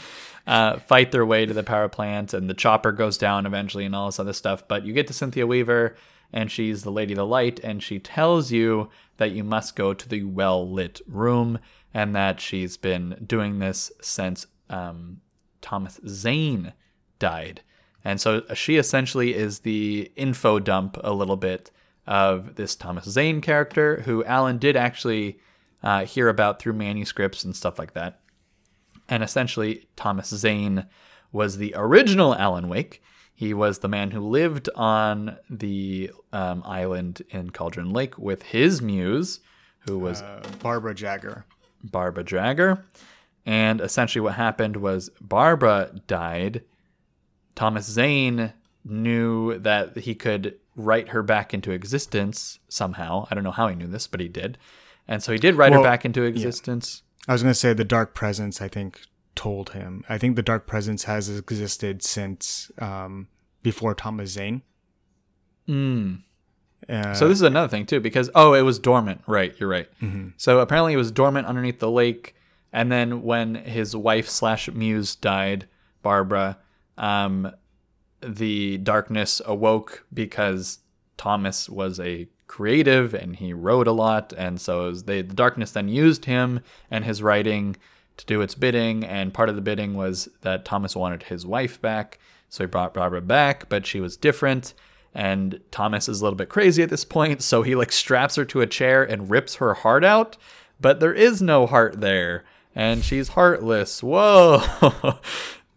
uh, 0.47 0.79
fight 0.79 1.11
their 1.11 1.25
way 1.25 1.45
to 1.45 1.53
the 1.53 1.61
power 1.61 1.89
plant, 1.89 2.33
and 2.33 2.49
the 2.49 2.55
chopper 2.55 2.91
goes 2.91 3.17
down 3.17 3.45
eventually, 3.45 3.85
and 3.85 3.95
all 3.95 4.07
this 4.07 4.19
other 4.19 4.33
stuff. 4.33 4.67
But 4.67 4.85
you 4.85 4.93
get 4.93 5.05
to 5.07 5.13
Cynthia 5.13 5.45
Weaver, 5.45 5.95
and 6.33 6.49
she's 6.49 6.83
the 6.83 6.91
Lady 6.91 7.13
of 7.13 7.17
the 7.17 7.25
Light, 7.25 7.59
and 7.59 7.83
she 7.83 7.99
tells 7.99 8.51
you 8.51 8.89
that 9.17 9.31
you 9.31 9.43
must 9.43 9.75
go 9.75 9.93
to 9.93 10.09
the 10.09 10.23
well 10.23 10.67
lit 10.67 11.01
room, 11.05 11.59
and 11.93 12.15
that 12.15 12.39
she's 12.39 12.77
been 12.77 13.23
doing 13.27 13.59
this 13.59 13.91
since 14.01 14.47
um, 14.69 15.19
Thomas 15.61 15.99
Zane 16.07 16.73
died. 17.19 17.61
And 18.03 18.21
so 18.21 18.43
she 18.53 18.77
essentially 18.77 19.35
is 19.35 19.59
the 19.59 20.11
info 20.15 20.59
dump 20.59 20.97
a 21.03 21.11
little 21.11 21.35
bit 21.35 21.69
of 22.09 22.55
this 22.55 22.75
Thomas 22.75 23.05
Zane 23.05 23.39
character, 23.39 24.01
who 24.01 24.25
Alan 24.25 24.57
did 24.57 24.75
actually 24.75 25.39
uh, 25.83 26.05
hear 26.05 26.27
about 26.27 26.59
through 26.59 26.73
manuscripts 26.73 27.43
and 27.45 27.55
stuff 27.55 27.77
like 27.77 27.93
that. 27.93 28.19
And 29.07 29.23
essentially, 29.23 29.87
Thomas 29.95 30.29
Zane 30.29 30.87
was 31.31 31.57
the 31.57 31.73
original 31.77 32.35
Alan 32.35 32.67
Wake. 32.67 33.01
He 33.35 33.53
was 33.53 33.79
the 33.79 33.87
man 33.87 34.09
who 34.11 34.27
lived 34.27 34.69
on 34.75 35.37
the 35.49 36.11
um, 36.33 36.63
island 36.65 37.21
in 37.29 37.51
Cauldron 37.51 37.91
Lake 37.91 38.17
with 38.17 38.41
his 38.41 38.81
muse, 38.81 39.39
who 39.81 39.99
was 39.99 40.21
uh, 40.21 40.41
Barbara 40.61 40.95
Jagger. 40.95 41.45
Barbara 41.83 42.23
Jagger. 42.23 42.85
And 43.45 43.81
essentially, 43.81 44.21
what 44.21 44.33
happened 44.33 44.77
was 44.77 45.11
Barbara 45.21 45.91
died. 46.07 46.63
Thomas 47.53 47.85
Zane 47.85 48.53
knew 48.83 49.59
that 49.59 49.97
he 49.97 50.15
could 50.15 50.55
write 50.79 51.09
her 51.09 51.21
back 51.21 51.53
into 51.53 51.71
existence 51.71 52.59
somehow. 52.69 53.27
I 53.29 53.35
don't 53.35 53.43
know 53.43 53.51
how 53.51 53.67
he 53.67 53.75
knew 53.75 53.87
this, 53.87 54.07
but 54.07 54.19
he 54.19 54.27
did. 54.27 54.57
And 55.07 55.21
so 55.21 55.31
he 55.31 55.37
did 55.37 55.55
write 55.55 55.71
Well, 55.71 55.81
her 55.81 55.89
back 55.89 56.05
into 56.05 56.23
existence. 56.23 57.03
I 57.27 57.33
was 57.33 57.43
going 57.43 57.51
to 57.51 57.59
say 57.59 57.73
the 57.73 57.83
Dark 57.83 58.13
Presence, 58.13 58.61
I 58.61 58.67
think, 58.67 59.01
told 59.35 59.71
him. 59.71 60.03
I 60.07 60.17
think 60.17 60.35
the 60.35 60.41
Dark 60.41 60.67
Presence 60.67 61.03
has 61.03 61.29
existed 61.29 62.03
since 62.03 62.71
um, 62.79 63.27
before 63.61 63.93
Thomas 63.93 64.31
Zane. 64.31 64.61
Mm. 65.67 66.21
Uh, 66.87 67.13
So 67.13 67.27
this 67.27 67.37
is 67.37 67.43
another 67.43 67.67
thing 67.67 67.85
too, 67.85 67.99
because 67.99 68.29
oh, 68.35 68.53
it 68.53 68.61
was 68.61 68.79
dormant. 68.79 69.21
Right, 69.27 69.53
you're 69.59 69.69
right. 69.69 69.87
So 70.37 70.59
apparently, 70.59 70.93
it 70.93 70.97
was 70.97 71.11
dormant 71.11 71.47
underneath 71.47 71.79
the 71.79 71.91
lake, 71.91 72.35
and 72.71 72.91
then 72.91 73.21
when 73.23 73.55
his 73.55 73.95
wife 73.95 74.27
slash 74.29 74.69
muse 74.71 75.15
died, 75.15 75.67
Barbara, 76.01 76.57
um, 76.97 77.51
the 78.21 78.77
darkness 78.77 79.41
awoke 79.45 80.05
because 80.13 80.79
Thomas 81.17 81.69
was 81.69 81.99
a 81.99 82.27
creative 82.47 83.13
and 83.13 83.35
he 83.35 83.53
wrote 83.53 83.87
a 83.87 83.91
lot, 83.91 84.33
and 84.37 84.59
so 84.59 84.91
they, 84.91 85.21
the 85.21 85.33
darkness 85.33 85.71
then 85.71 85.87
used 85.87 86.25
him 86.25 86.61
and 86.89 87.05
his 87.05 87.21
writing 87.21 87.75
to 88.17 88.25
do 88.25 88.41
its 88.41 88.55
bidding, 88.55 89.03
and 89.05 89.33
part 89.33 89.49
of 89.49 89.55
the 89.55 89.61
bidding 89.61 89.93
was 89.93 90.27
that 90.41 90.65
Thomas 90.65 90.95
wanted 90.95 91.23
his 91.23 91.45
wife 91.45 91.81
back, 91.81 92.19
so 92.49 92.63
he 92.63 92.67
brought 92.67 92.93
Barbara 92.93 93.21
back, 93.21 93.69
but 93.69 93.85
she 93.85 94.01
was 94.01 94.17
different. 94.17 94.73
And 95.13 95.59
Thomas 95.71 96.07
is 96.07 96.19
a 96.19 96.23
little 96.23 96.37
bit 96.37 96.49
crazy 96.49 96.83
at 96.83 96.89
this 96.89 97.05
point, 97.05 97.41
so 97.41 97.63
he 97.63 97.75
like 97.75 97.91
straps 97.91 98.35
her 98.35 98.45
to 98.45 98.61
a 98.61 98.67
chair 98.67 99.03
and 99.03 99.29
rips 99.29 99.55
her 99.55 99.73
heart 99.73 100.03
out, 100.03 100.37
but 100.79 100.99
there 100.99 101.13
is 101.13 101.41
no 101.41 101.65
heart 101.65 102.01
there, 102.01 102.43
and 102.75 103.03
she's 103.03 103.29
heartless. 103.29 104.03
Whoa! 104.03 104.61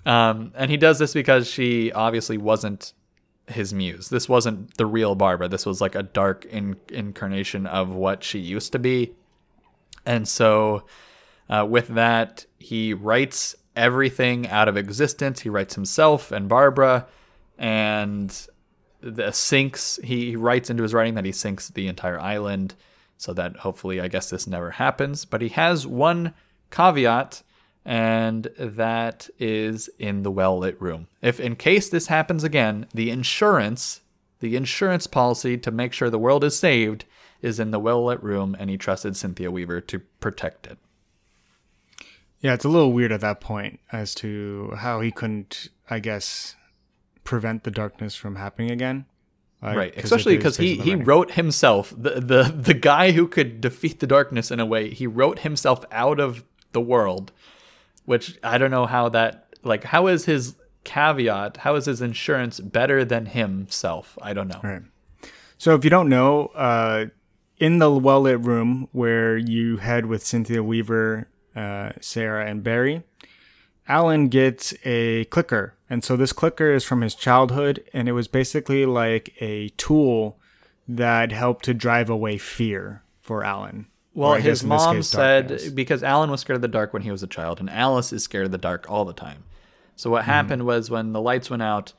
um, 0.05 0.53
and 0.55 0.70
he 0.70 0.76
does 0.76 0.98
this 0.98 1.14
because 1.14 1.48
she 1.48 1.92
obviously 1.92 2.38
wasn't 2.38 2.92
his 3.46 3.72
muse. 3.72 4.09
This 4.09 4.28
wasn't 4.28 4.76
the 4.76 4.86
real 4.86 5.14
Barbara. 5.14 5.48
This 5.48 5.66
was 5.66 5.80
like 5.80 5.94
a 5.94 6.03
dark 6.03 6.44
in- 6.46 6.76
incarnation 6.88 7.66
of 7.66 7.94
what 7.94 8.22
she 8.22 8.38
used 8.38 8.72
to 8.72 8.78
be. 8.78 9.14
And 10.07 10.26
so, 10.26 10.84
uh, 11.48 11.66
with 11.68 11.88
that, 11.88 12.46
he 12.59 12.94
writes 12.94 13.55
everything 13.76 14.48
out 14.48 14.68
of 14.68 14.76
existence. 14.76 15.40
He 15.40 15.48
writes 15.48 15.74
himself 15.74 16.32
and 16.32 16.48
Barbara, 16.48 17.07
and 17.59 18.46
the 19.00 19.32
sinks. 19.32 19.98
He 20.03 20.36
writes 20.36 20.70
into 20.70 20.82
his 20.82 20.94
writing 20.94 21.14
that 21.14 21.24
he 21.24 21.32
sinks 21.32 21.68
the 21.68 21.88
entire 21.88 22.20
island, 22.20 22.74
so 23.16 23.32
that 23.34 23.57
hopefully, 23.57 24.00
I 24.00 24.09
guess 24.09 24.30
this 24.30 24.46
never 24.46 24.72
happens. 24.72 25.24
But 25.24 25.42
he 25.42 25.48
has 25.50 25.86
one 25.86 26.34
caveat, 26.70 27.42
and 27.85 28.49
that 28.59 29.28
is 29.39 29.89
in 29.99 30.22
the 30.22 30.30
well 30.30 30.59
lit 30.59 30.80
room. 30.80 31.09
If 31.20 31.41
in 31.41 31.57
case 31.57 31.89
this 31.89 32.07
happens 32.07 32.45
again, 32.45 32.87
the 32.95 33.11
insurance, 33.11 34.01
the 34.41 34.57
insurance 34.57 35.07
policy 35.07 35.57
to 35.59 35.70
make 35.70 35.93
sure 35.93 36.11
the 36.11 36.18
world 36.18 36.45
is 36.45 36.59
saved, 36.59 37.05
is 37.41 37.59
in 37.59 37.70
the 37.72 37.80
well 37.80 38.05
lit 38.05 38.22
room, 38.22 38.57
and 38.59 38.70
he 38.70 38.76
trusted 38.76 39.16
Cynthia 39.16 39.51
Weaver 39.51 39.80
to 39.80 39.99
protect 40.20 40.66
it. 40.66 40.78
yeah, 42.41 42.55
it's 42.55 42.64
a 42.64 42.68
little 42.68 42.93
weird 42.93 43.12
at 43.12 43.20
that 43.20 43.41
point 43.41 43.80
as 43.91 44.14
to 44.16 44.72
how 44.78 45.01
he 45.01 45.11
couldn't, 45.11 45.68
I 45.91 45.99
guess, 45.99 46.57
prevent 47.24 47.64
the 47.64 47.70
darkness 47.70 48.14
from 48.14 48.37
happening 48.37 48.70
again. 48.70 49.07
Like, 49.61 49.76
right 49.76 49.95
especially 49.97 50.37
because 50.37 50.57
he, 50.57 50.74
based 50.74 50.80
on 50.80 50.87
the 50.87 50.97
he 50.97 51.05
wrote 51.05 51.30
himself 51.33 51.95
the, 51.97 52.18
the 52.20 52.43
the 52.43 52.74
guy 52.74 53.12
who 53.12 53.28
could 53.28 53.61
defeat 53.61 54.01
the 54.01 54.09
darkness 54.09 54.51
in 54.51 54.59
a 54.59 54.66
way 54.66 54.91
he 54.91 55.07
wrote 55.07 55.41
himself 55.41 55.85
out 55.93 56.18
of 56.18 56.43
the 56.72 56.80
world. 56.80 57.30
Which 58.05 58.38
I 58.42 58.59
don't 58.59 58.70
know 58.70 58.86
how 58.86 59.09
that 59.11 59.48
like 59.62 59.84
how 59.84 60.07
is 60.09 60.24
his 60.24 60.57
caveat? 60.84 61.59
How 61.59 61.74
is 61.76 61.86
his 61.86 62.00
insurance 62.00 62.61
better 62.61 63.05
than 63.05 63.26
himself? 63.26 64.18
I 64.20 64.32
don't 64.32 64.48
know. 64.48 64.61
Right. 64.62 64.82
So 65.59 65.74
if 65.74 65.84
you 65.84 65.90
don't 65.90 66.09
know, 66.09 66.46
uh, 66.55 67.07
in 67.59 67.78
the 67.78 67.90
well 67.92 68.22
lit 68.22 68.40
room 68.40 68.88
where 68.90 69.36
you 69.36 69.76
head 69.76 70.07
with 70.07 70.26
Cynthia 70.26 70.62
Weaver, 70.64 71.28
uh, 71.55 71.92
Sarah, 72.00 72.44
and 72.46 72.64
Barry, 72.64 73.05
Alan 73.86 74.28
gets 74.28 74.74
a 74.84 75.24
clicker. 75.26 75.74
And 75.88 76.03
so 76.03 76.16
this 76.16 76.32
clicker 76.32 76.72
is 76.72 76.84
from 76.84 77.03
his 77.03 77.14
childhood, 77.14 77.84
and 77.92 78.09
it 78.09 78.12
was 78.12 78.26
basically 78.26 78.84
like 78.86 79.34
a 79.40 79.68
tool 79.70 80.40
that 80.88 81.30
helped 81.30 81.64
to 81.66 81.74
drive 81.74 82.11
away 82.11 82.38
fear 82.38 83.03
for 83.20 83.44
Alan. 83.44 83.86
Well, 84.14 84.30
Or 84.30 84.34
I 84.34 84.38
guess 84.38 84.60
his 84.60 84.64
mom 84.64 84.96
case, 84.96 85.08
said 85.08 85.74
because 85.74 86.02
Alan 86.02 86.30
was 86.30 86.40
scared 86.40 86.56
of 86.56 86.62
the 86.62 86.68
dark 86.68 86.92
when 86.92 87.02
he 87.02 87.10
was 87.10 87.22
a 87.22 87.26
child, 87.26 87.60
and 87.60 87.70
Alice 87.70 88.12
is 88.12 88.22
scared 88.22 88.46
of 88.46 88.52
the 88.52 88.58
dark 88.58 88.90
all 88.90 89.04
the 89.04 89.14
time. 89.14 89.44
So 89.96 90.10
what 90.10 90.24
hmm. 90.24 90.30
happened 90.30 90.66
was 90.66 90.90
when 90.90 91.12
the 91.12 91.20
lights 91.20 91.48
went 91.48 91.62
out, 91.62 91.92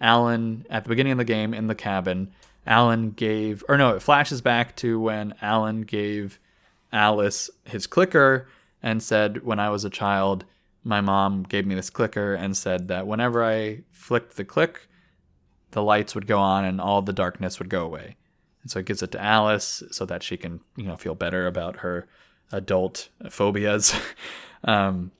Alan 0.00 0.64
at 0.70 0.84
the 0.84 0.88
beginning 0.88 1.12
of 1.12 1.18
the 1.18 1.24
game 1.24 1.52
in 1.52 1.66
the 1.66 1.74
cabin, 1.74 2.32
Alan 2.66 3.10
gave 3.10 3.64
or 3.68 3.76
no, 3.76 3.94
it 3.94 4.02
flashes 4.02 4.40
back 4.40 4.76
to 4.76 4.98
when 5.00 5.34
Alan 5.42 5.82
gave 5.82 6.38
Alice 6.92 7.50
his 7.64 7.86
clicker 7.86 8.48
and 8.82 9.02
said, 9.02 9.44
"When 9.44 9.58
I 9.58 9.70
was 9.70 9.84
a 9.84 9.90
child, 9.90 10.44
my 10.84 11.00
mom 11.00 11.42
gave 11.42 11.66
me 11.66 11.74
this 11.74 11.90
clicker 11.90 12.34
and 12.34 12.56
said 12.56 12.88
that 12.88 13.06
whenever 13.06 13.44
I 13.44 13.82
flicked 13.90 14.36
the 14.36 14.44
click, 14.44 14.88
the 15.72 15.82
lights 15.82 16.14
would 16.14 16.26
go 16.26 16.38
on 16.38 16.64
and 16.64 16.80
all 16.80 17.02
the 17.02 17.12
darkness 17.12 17.58
would 17.58 17.68
go 17.68 17.84
away." 17.84 18.16
And 18.62 18.70
so 18.70 18.80
it 18.80 18.86
gives 18.86 19.02
it 19.02 19.12
to 19.12 19.22
Alice 19.22 19.82
so 19.90 20.04
that 20.06 20.22
she 20.22 20.36
can, 20.36 20.60
you 20.76 20.84
know, 20.84 20.96
feel 20.96 21.14
better 21.14 21.46
about 21.46 21.76
her 21.78 22.06
adult 22.52 23.08
phobias. 23.30 23.94
um, 24.64 25.12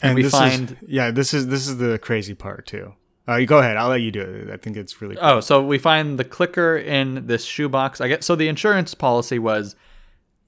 and 0.00 0.14
we 0.14 0.22
this 0.22 0.32
find- 0.32 0.70
is, 0.70 0.76
yeah, 0.86 1.10
this 1.10 1.34
is 1.34 1.48
this 1.48 1.66
is 1.66 1.78
the 1.78 1.98
crazy 1.98 2.34
part 2.34 2.66
too. 2.66 2.94
Uh, 3.26 3.40
go 3.44 3.58
ahead. 3.58 3.76
I'll 3.76 3.90
let 3.90 4.00
you 4.00 4.10
do 4.10 4.22
it. 4.22 4.50
I 4.50 4.56
think 4.56 4.76
it's 4.76 5.02
really 5.02 5.14
cool. 5.16 5.24
Oh, 5.24 5.40
so 5.40 5.62
we 5.62 5.76
find 5.76 6.18
the 6.18 6.24
clicker 6.24 6.78
in 6.78 7.26
this 7.26 7.44
shoebox. 7.44 8.00
I 8.00 8.08
guess 8.08 8.24
so. 8.24 8.34
The 8.34 8.48
insurance 8.48 8.94
policy 8.94 9.38
was 9.38 9.76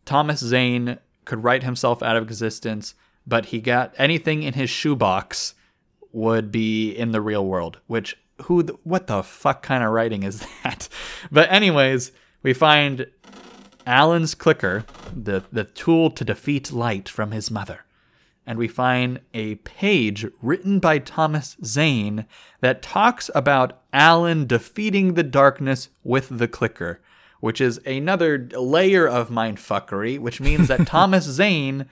Thomas 0.06 0.40
Zane 0.40 0.98
could 1.26 1.44
write 1.44 1.62
himself 1.62 2.02
out 2.02 2.16
of 2.16 2.22
existence, 2.22 2.94
but 3.26 3.46
he 3.46 3.60
got 3.60 3.94
anything 3.98 4.42
in 4.44 4.54
his 4.54 4.70
shoebox 4.70 5.54
would 6.12 6.50
be 6.50 6.90
in 6.90 7.12
the 7.12 7.20
real 7.20 7.44
world. 7.44 7.80
Which 7.86 8.16
who? 8.42 8.62
The, 8.62 8.72
what 8.84 9.06
the 9.06 9.22
fuck 9.22 9.62
kind 9.62 9.84
of 9.84 9.90
writing 9.90 10.22
is 10.22 10.40
that? 10.64 10.88
But 11.30 11.50
anyways, 11.50 12.12
we 12.42 12.52
find 12.52 13.06
Alan's 13.86 14.34
clicker, 14.34 14.84
the 15.14 15.44
the 15.52 15.64
tool 15.64 16.10
to 16.10 16.24
defeat 16.24 16.72
light 16.72 17.08
from 17.08 17.30
his 17.30 17.50
mother 17.50 17.84
and 18.50 18.58
we 18.58 18.66
find 18.66 19.20
a 19.32 19.54
page 19.54 20.26
written 20.42 20.80
by 20.80 20.98
Thomas 20.98 21.56
Zane 21.64 22.26
that 22.60 22.82
talks 22.82 23.30
about 23.32 23.80
Alan 23.92 24.44
defeating 24.44 25.14
the 25.14 25.22
darkness 25.22 25.88
with 26.02 26.36
the 26.36 26.48
clicker, 26.48 27.00
which 27.38 27.60
is 27.60 27.78
another 27.86 28.48
layer 28.58 29.06
of 29.06 29.30
mindfuckery, 29.30 30.18
which 30.18 30.40
means 30.40 30.66
that 30.66 30.84
Thomas 30.88 31.26
Zane, 31.26 31.86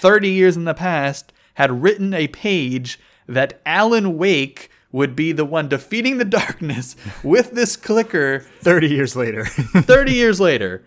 30 0.00 0.28
years 0.28 0.56
in 0.56 0.64
the 0.64 0.74
past, 0.74 1.32
had 1.54 1.84
written 1.84 2.12
a 2.12 2.26
page 2.26 2.98
that 3.28 3.60
Alan 3.64 4.18
Wake 4.18 4.71
would 4.92 5.16
be 5.16 5.32
the 5.32 5.44
one 5.44 5.68
defeating 5.68 6.18
the 6.18 6.24
darkness 6.24 6.94
with 7.24 7.52
this 7.52 7.76
clicker 7.76 8.40
Thirty 8.60 8.88
years 8.88 9.16
later. 9.16 9.44
30 9.46 10.12
years 10.12 10.38
later. 10.38 10.84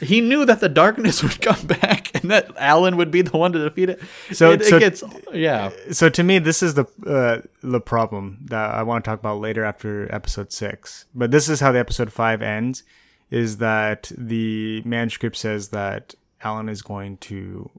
He 0.00 0.20
knew 0.20 0.44
that 0.44 0.60
the 0.60 0.68
darkness 0.68 1.22
would 1.22 1.40
come 1.40 1.66
back 1.66 2.14
and 2.14 2.30
that 2.30 2.50
Alan 2.56 2.96
would 2.96 3.10
be 3.10 3.22
the 3.22 3.36
one 3.36 3.52
to 3.52 3.58
defeat 3.58 3.90
it. 3.90 4.00
So- 4.32 4.52
it, 4.52 4.62
it 4.62 4.80
gets 4.80 5.02
yeah. 5.32 5.70
so 5.92 6.08
to 6.08 6.22
me, 6.22 6.38
this 6.38 6.62
is 6.62 6.74
the 6.74 6.86
uh, 7.06 7.46
the 7.62 7.80
problem 7.80 8.38
that 8.46 8.74
I 8.74 8.82
want 8.82 9.04
to 9.04 9.10
talk 9.10 9.20
about 9.20 9.40
later 9.40 9.64
after 9.64 10.12
episode 10.12 10.52
six. 10.52 11.06
But 11.14 11.30
this 11.30 11.48
is 11.48 11.60
how 11.60 11.72
the 11.72 11.78
episode 11.78 12.12
five 12.12 12.42
ends: 12.42 12.82
is 13.30 13.58
that 13.58 14.10
the 14.16 14.82
manuscript 14.84 15.36
says 15.36 15.68
that 15.68 16.14
Alan 16.42 16.68
is 16.68 16.82
going 16.82 17.16
to 17.18 17.70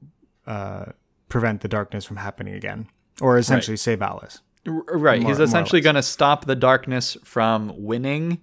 uh, 0.45 0.86
prevent 1.30 1.62
the 1.62 1.68
darkness 1.68 2.05
from 2.05 2.18
happening 2.18 2.53
again, 2.55 2.88
or 3.22 3.38
essentially 3.38 3.78
save 3.78 4.01
Alice. 4.01 4.41
Right. 4.68 5.22
More- 5.22 5.32
He's 5.32 5.39
essentially 5.39 5.82
going 5.82 5.95
to 5.95 6.03
stop 6.03 6.45
the 6.45 6.55
darkness 6.55 7.15
from 7.24 7.74
winning. 7.76 8.41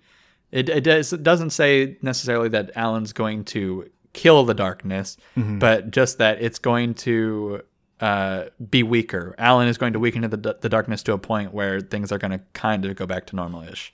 It, 0.51 0.69
it, 0.69 0.85
does, 0.85 1.13
it 1.13 1.23
doesn't 1.23 1.51
say 1.51 1.99
necessarily 2.01 2.49
that 2.51 2.71
Alan's 2.77 3.13
going 3.13 3.45
to 3.47 3.91
kill 4.13 4.45
the 4.45 4.55
darkness, 4.55 5.17
Mm-hmm. 5.37 5.59
but 5.59 5.91
just 5.91 6.19
that 6.19 6.41
it's 6.41 6.59
going 6.59 6.95
to 6.95 7.61
uh, 8.01 8.45
be 8.71 8.83
weaker. 8.83 9.35
Alan 9.39 9.69
is 9.69 9.77
going 9.79 9.93
to 9.95 9.99
weaken 9.99 10.23
the, 10.23 10.57
the 10.61 10.69
darkness 10.69 11.03
to 11.05 11.13
a 11.13 11.19
point 11.19 11.53
where 11.53 11.81
things 11.81 12.11
are 12.13 12.19
going 12.19 12.31
to 12.31 12.41
kind 12.53 12.85
of 12.85 12.97
go 12.97 13.07
back 13.07 13.27
to 13.27 13.37
normal-ish. 13.37 13.93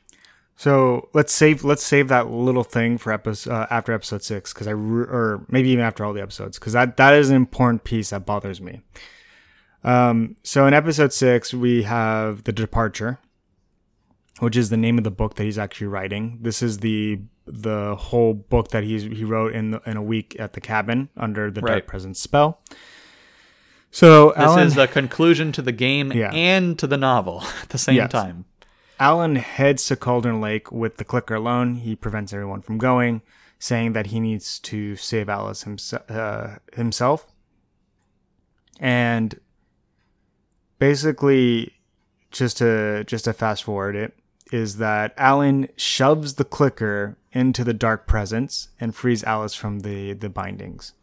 So 0.57 1.09
let's 1.15 1.33
save 1.33 1.65
let's 1.65 1.83
save 1.83 2.09
that 2.09 2.29
little 2.31 2.65
thing 2.65 2.99
for 2.99 3.13
episode 3.15 3.51
uh, 3.51 3.67
after 3.71 3.95
episode 3.95 4.23
six 4.23 4.53
because 4.53 4.67
I 4.69 4.73
re- 4.73 5.07
or 5.07 5.47
maybe 5.49 5.71
even 5.71 5.83
after 5.83 6.05
all 6.05 6.13
the 6.13 6.21
episodes 6.21 6.59
because 6.59 6.75
that 6.75 6.99
that 6.99 7.15
is 7.15 7.31
an 7.31 7.37
important 7.37 7.83
piece 7.85 8.11
that 8.11 8.27
bothers 8.27 8.61
me. 8.61 8.83
Um, 9.83 10.37
so 10.43 10.67
in 10.67 10.75
episode 10.75 11.13
six 11.13 11.55
we 11.55 11.85
have 11.85 12.45
the 12.45 12.53
departure, 12.53 13.19
which 14.41 14.57
is 14.57 14.71
the 14.71 14.77
name 14.77 14.99
of 14.99 15.05
the 15.05 15.11
book 15.11 15.35
that 15.37 15.45
he's 15.45 15.59
actually 15.59 15.87
writing. 15.89 16.39
This 16.43 16.63
is 16.63 16.79
the 16.79 17.21
the 17.47 17.97
whole 17.97 18.33
book 18.35 18.69
that 18.69 18.85
he's 18.85 19.03
he 19.05 19.25
wrote 19.25 19.55
in 19.55 19.73
the, 19.73 19.83
in 19.87 19.97
a 19.97 20.03
week 20.03 20.37
at 20.39 20.53
the 20.53 20.61
cabin 20.61 21.09
under 21.17 21.51
the 21.51 21.61
Right. 21.63 21.73
dark 21.73 21.87
presence 21.87 22.21
spell. 22.21 22.61
So 23.91 24.29
This 24.37 24.39
Alan 24.45 24.67
is 24.69 24.75
the 24.77 24.87
conclusion 24.87 25.51
to 25.53 25.63
the 25.63 25.73
game 25.73 26.13
Yeah. 26.13 26.31
and 26.33 26.79
to 26.79 26.87
the 26.87 26.97
novel 26.97 27.43
at 27.63 27.71
the 27.71 27.79
same 27.79 27.97
Yes. 27.97 28.13
time. 28.13 28.45
Alan 29.01 29.37
heads 29.37 29.87
to 29.87 29.97
Cauldron 29.97 30.41
Lake 30.43 30.71
with 30.71 30.99
the 30.99 31.05
clicker 31.05 31.35
alone. 31.35 31.77
He 31.77 31.97
prevents 31.97 32.33
everyone 32.35 32.61
from 32.61 32.77
going, 32.79 33.23
saying 33.59 33.95
that 33.95 34.09
he 34.09 34.21
needs 34.21 34.59
to 34.61 34.95
save 34.95 35.29
Alice 35.31 35.65
himse- 35.65 36.11
uh, 36.11 36.59
himself. 36.75 37.27
And 38.79 39.41
basically, 40.81 41.75
just 42.33 42.57
to 42.59 43.05
just 43.05 43.27
to 43.27 43.33
fast 43.33 43.63
forward 43.63 43.95
it, 43.95 44.17
is 44.51 44.79
that 44.79 45.15
Alan 45.17 45.69
shoves 45.77 46.35
the 46.35 46.45
clicker 46.45 47.17
into 47.33 47.63
the 47.63 47.73
dark 47.73 48.09
presence 48.09 48.71
and 48.81 48.93
frees 48.97 49.23
Alice 49.23 49.55
from 49.55 49.81
the 49.81 50.15
the 50.15 50.29
bindings. 50.29 50.95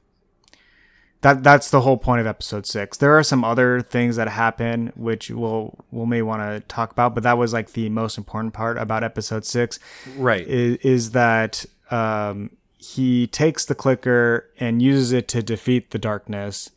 That 1.21 1.43
that's 1.43 1.71
the 1.71 1.81
whole 1.81 1.97
point 1.97 2.21
of 2.21 2.27
episode 2.27 2.65
six. 2.65 2.97
There 2.97 3.17
are 3.17 3.23
some 3.23 3.43
other 3.43 3.81
things 3.81 4.17
that 4.17 4.27
happen 4.27 4.91
which 4.95 5.29
we'll 5.31 5.73
we'll 5.89 6.05
may 6.05 6.21
want 6.21 6.41
to 6.41 6.59
talk 6.67 6.91
about, 6.91 7.15
but 7.15 7.23
that 7.23 7.37
was 7.37 7.53
like 7.53 7.71
the 7.71 7.89
most 7.89 8.17
important 8.17 8.53
part 8.53 8.77
about 8.77 9.03
episode 9.03 9.45
six 9.45 9.79
Right. 10.15 10.45
is, 10.47 10.77
is 10.77 11.11
that 11.11 11.65
um, 11.89 12.51
he 12.77 13.25
takes 13.27 13.65
the 13.65 13.73
clicker 13.73 14.49
and 14.59 14.81
uses 14.81 15.11
it 15.11 15.27
to 15.29 15.41
defeat 15.41 15.89
the 15.89 15.97
darkness, 15.97 16.69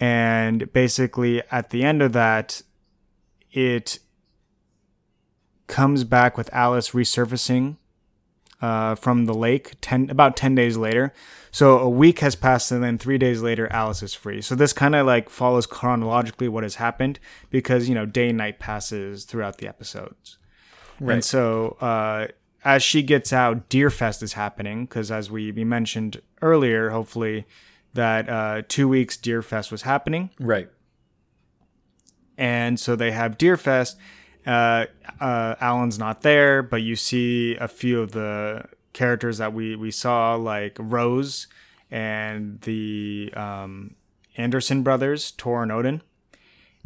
and 0.00 0.72
basically 0.72 1.42
at 1.50 1.70
the 1.70 1.84
end 1.84 2.00
of 2.00 2.14
that, 2.14 2.62
it 3.52 3.98
comes 5.66 6.04
back 6.04 6.36
with 6.36 6.52
Alice 6.52 6.90
resurfacing 6.90 7.76
uh, 8.62 8.94
from 8.94 9.26
the 9.26 9.34
lake 9.34 9.74
ten 9.80 10.08
about 10.10 10.36
ten 10.36 10.54
days 10.54 10.76
later. 10.76 11.12
So 11.52 11.78
a 11.78 11.88
week 11.88 12.20
has 12.20 12.34
passed, 12.34 12.70
and 12.70 12.82
then 12.82 12.96
three 12.96 13.18
days 13.18 13.42
later, 13.42 13.70
Alice 13.72 14.02
is 14.02 14.14
free. 14.14 14.40
So 14.40 14.54
this 14.54 14.72
kind 14.72 14.94
of 14.94 15.06
like 15.06 15.28
follows 15.28 15.66
chronologically 15.66 16.48
what 16.48 16.62
has 16.62 16.76
happened 16.76 17.18
because 17.50 17.88
you 17.88 17.94
know 17.94 18.06
day 18.06 18.30
and 18.30 18.38
night 18.38 18.58
passes 18.58 19.24
throughout 19.24 19.58
the 19.58 19.68
episodes. 19.68 20.38
right. 20.98 21.14
And 21.14 21.24
so 21.24 21.76
uh, 21.80 22.28
as 22.64 22.82
she 22.82 23.02
gets 23.02 23.32
out, 23.32 23.68
Deerfest 23.68 24.22
is 24.22 24.34
happening 24.34 24.84
because 24.84 25.10
as 25.10 25.30
we, 25.30 25.50
we 25.52 25.64
mentioned 25.64 26.20
earlier, 26.42 26.90
hopefully 26.90 27.46
that 27.94 28.28
uh, 28.28 28.62
two 28.68 28.88
weeks 28.88 29.16
Deer 29.16 29.42
Fest 29.42 29.70
was 29.72 29.82
happening 29.82 30.30
Right. 30.38 30.68
and 32.38 32.78
so 32.78 32.96
they 32.96 33.10
have 33.12 33.36
Deerfest. 33.38 33.96
Uh, 34.46 34.86
uh, 35.20 35.54
Alan's 35.60 35.98
not 35.98 36.22
there, 36.22 36.62
but 36.62 36.82
you 36.82 36.96
see 36.96 37.56
a 37.56 37.68
few 37.68 38.00
of 38.00 38.12
the 38.12 38.64
characters 38.92 39.38
that 39.38 39.52
we 39.52 39.76
we 39.76 39.90
saw, 39.90 40.34
like 40.34 40.76
Rose 40.78 41.46
and 41.90 42.60
the 42.62 43.30
um, 43.36 43.94
Anderson 44.36 44.82
brothers, 44.82 45.30
Thor 45.36 45.62
and 45.62 45.70
Odin. 45.70 46.00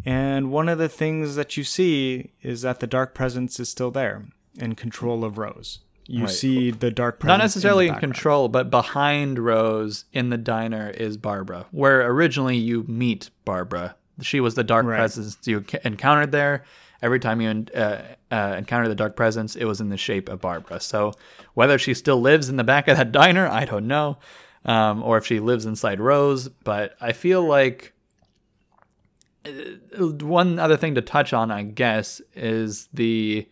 And 0.04 0.50
one 0.50 0.68
of 0.68 0.78
the 0.78 0.88
things 0.88 1.36
that 1.36 1.56
you 1.56 1.62
see 1.64 2.32
is 2.42 2.62
that 2.62 2.80
the 2.80 2.86
dark 2.88 3.14
presence 3.14 3.60
is 3.60 3.68
still 3.68 3.92
there 3.92 4.26
in 4.58 4.74
control 4.74 5.24
of 5.24 5.38
Rose. 5.38 5.78
You 6.06 6.24
Right. 6.24 6.30
see 6.30 6.70
the 6.70 6.90
dark 6.90 7.18
presence 7.18 7.38
Not 7.38 7.42
necessarily 7.44 7.86
in 7.86 7.94
background. 7.94 8.14
control, 8.14 8.48
but 8.48 8.70
behind 8.70 9.38
Rose 9.38 10.04
in 10.12 10.28
the 10.30 10.36
diner 10.36 10.90
is 10.90 11.16
Barbara, 11.16 11.66
where 11.70 12.06
originally 12.06 12.56
you 12.58 12.84
meet 12.86 13.30
Barbara. 13.46 13.96
She 14.20 14.38
was 14.40 14.54
the 14.54 14.64
dark 14.64 14.84
Right. 14.86 14.98
presence 14.98 15.38
you 15.44 15.64
encountered 15.84 16.30
there. 16.30 16.64
Every 17.02 17.20
time 17.20 17.40
you 17.40 17.66
uh, 17.74 18.02
uh, 18.30 18.54
encounter 18.58 18.88
the 18.88 18.94
dark 18.94 19.16
presence, 19.16 19.56
it 19.56 19.64
was 19.64 19.80
in 19.80 19.88
the 19.88 19.96
shape 19.96 20.28
of 20.28 20.40
Barbara. 20.40 20.80
So 20.80 21.12
whether 21.54 21.78
she 21.78 21.94
still 21.94 22.20
lives 22.20 22.48
in 22.48 22.56
the 22.56 22.64
back 22.64 22.86
of 22.88 22.96
that 22.96 23.10
diner, 23.20 23.46
I 23.46 23.64
don't 23.64 23.86
know, 23.86 24.18
um, 24.64 25.02
or 25.02 25.16
if 25.18 25.26
she 25.26 25.40
lives 25.40 25.64
inside 25.66 26.00
Rose. 26.00 26.48
But 26.48 26.96
I 27.00 27.12
feel 27.12 27.42
like 27.42 27.92
uh, 29.46 29.50
one 30.22 30.58
other 30.58 30.76
thing 30.76 30.94
to 30.94 31.02
touch 31.02 31.32
on, 31.32 31.50
I 31.50 31.62
guess, 31.62 32.20
is 32.34 32.88
the. 32.92 33.48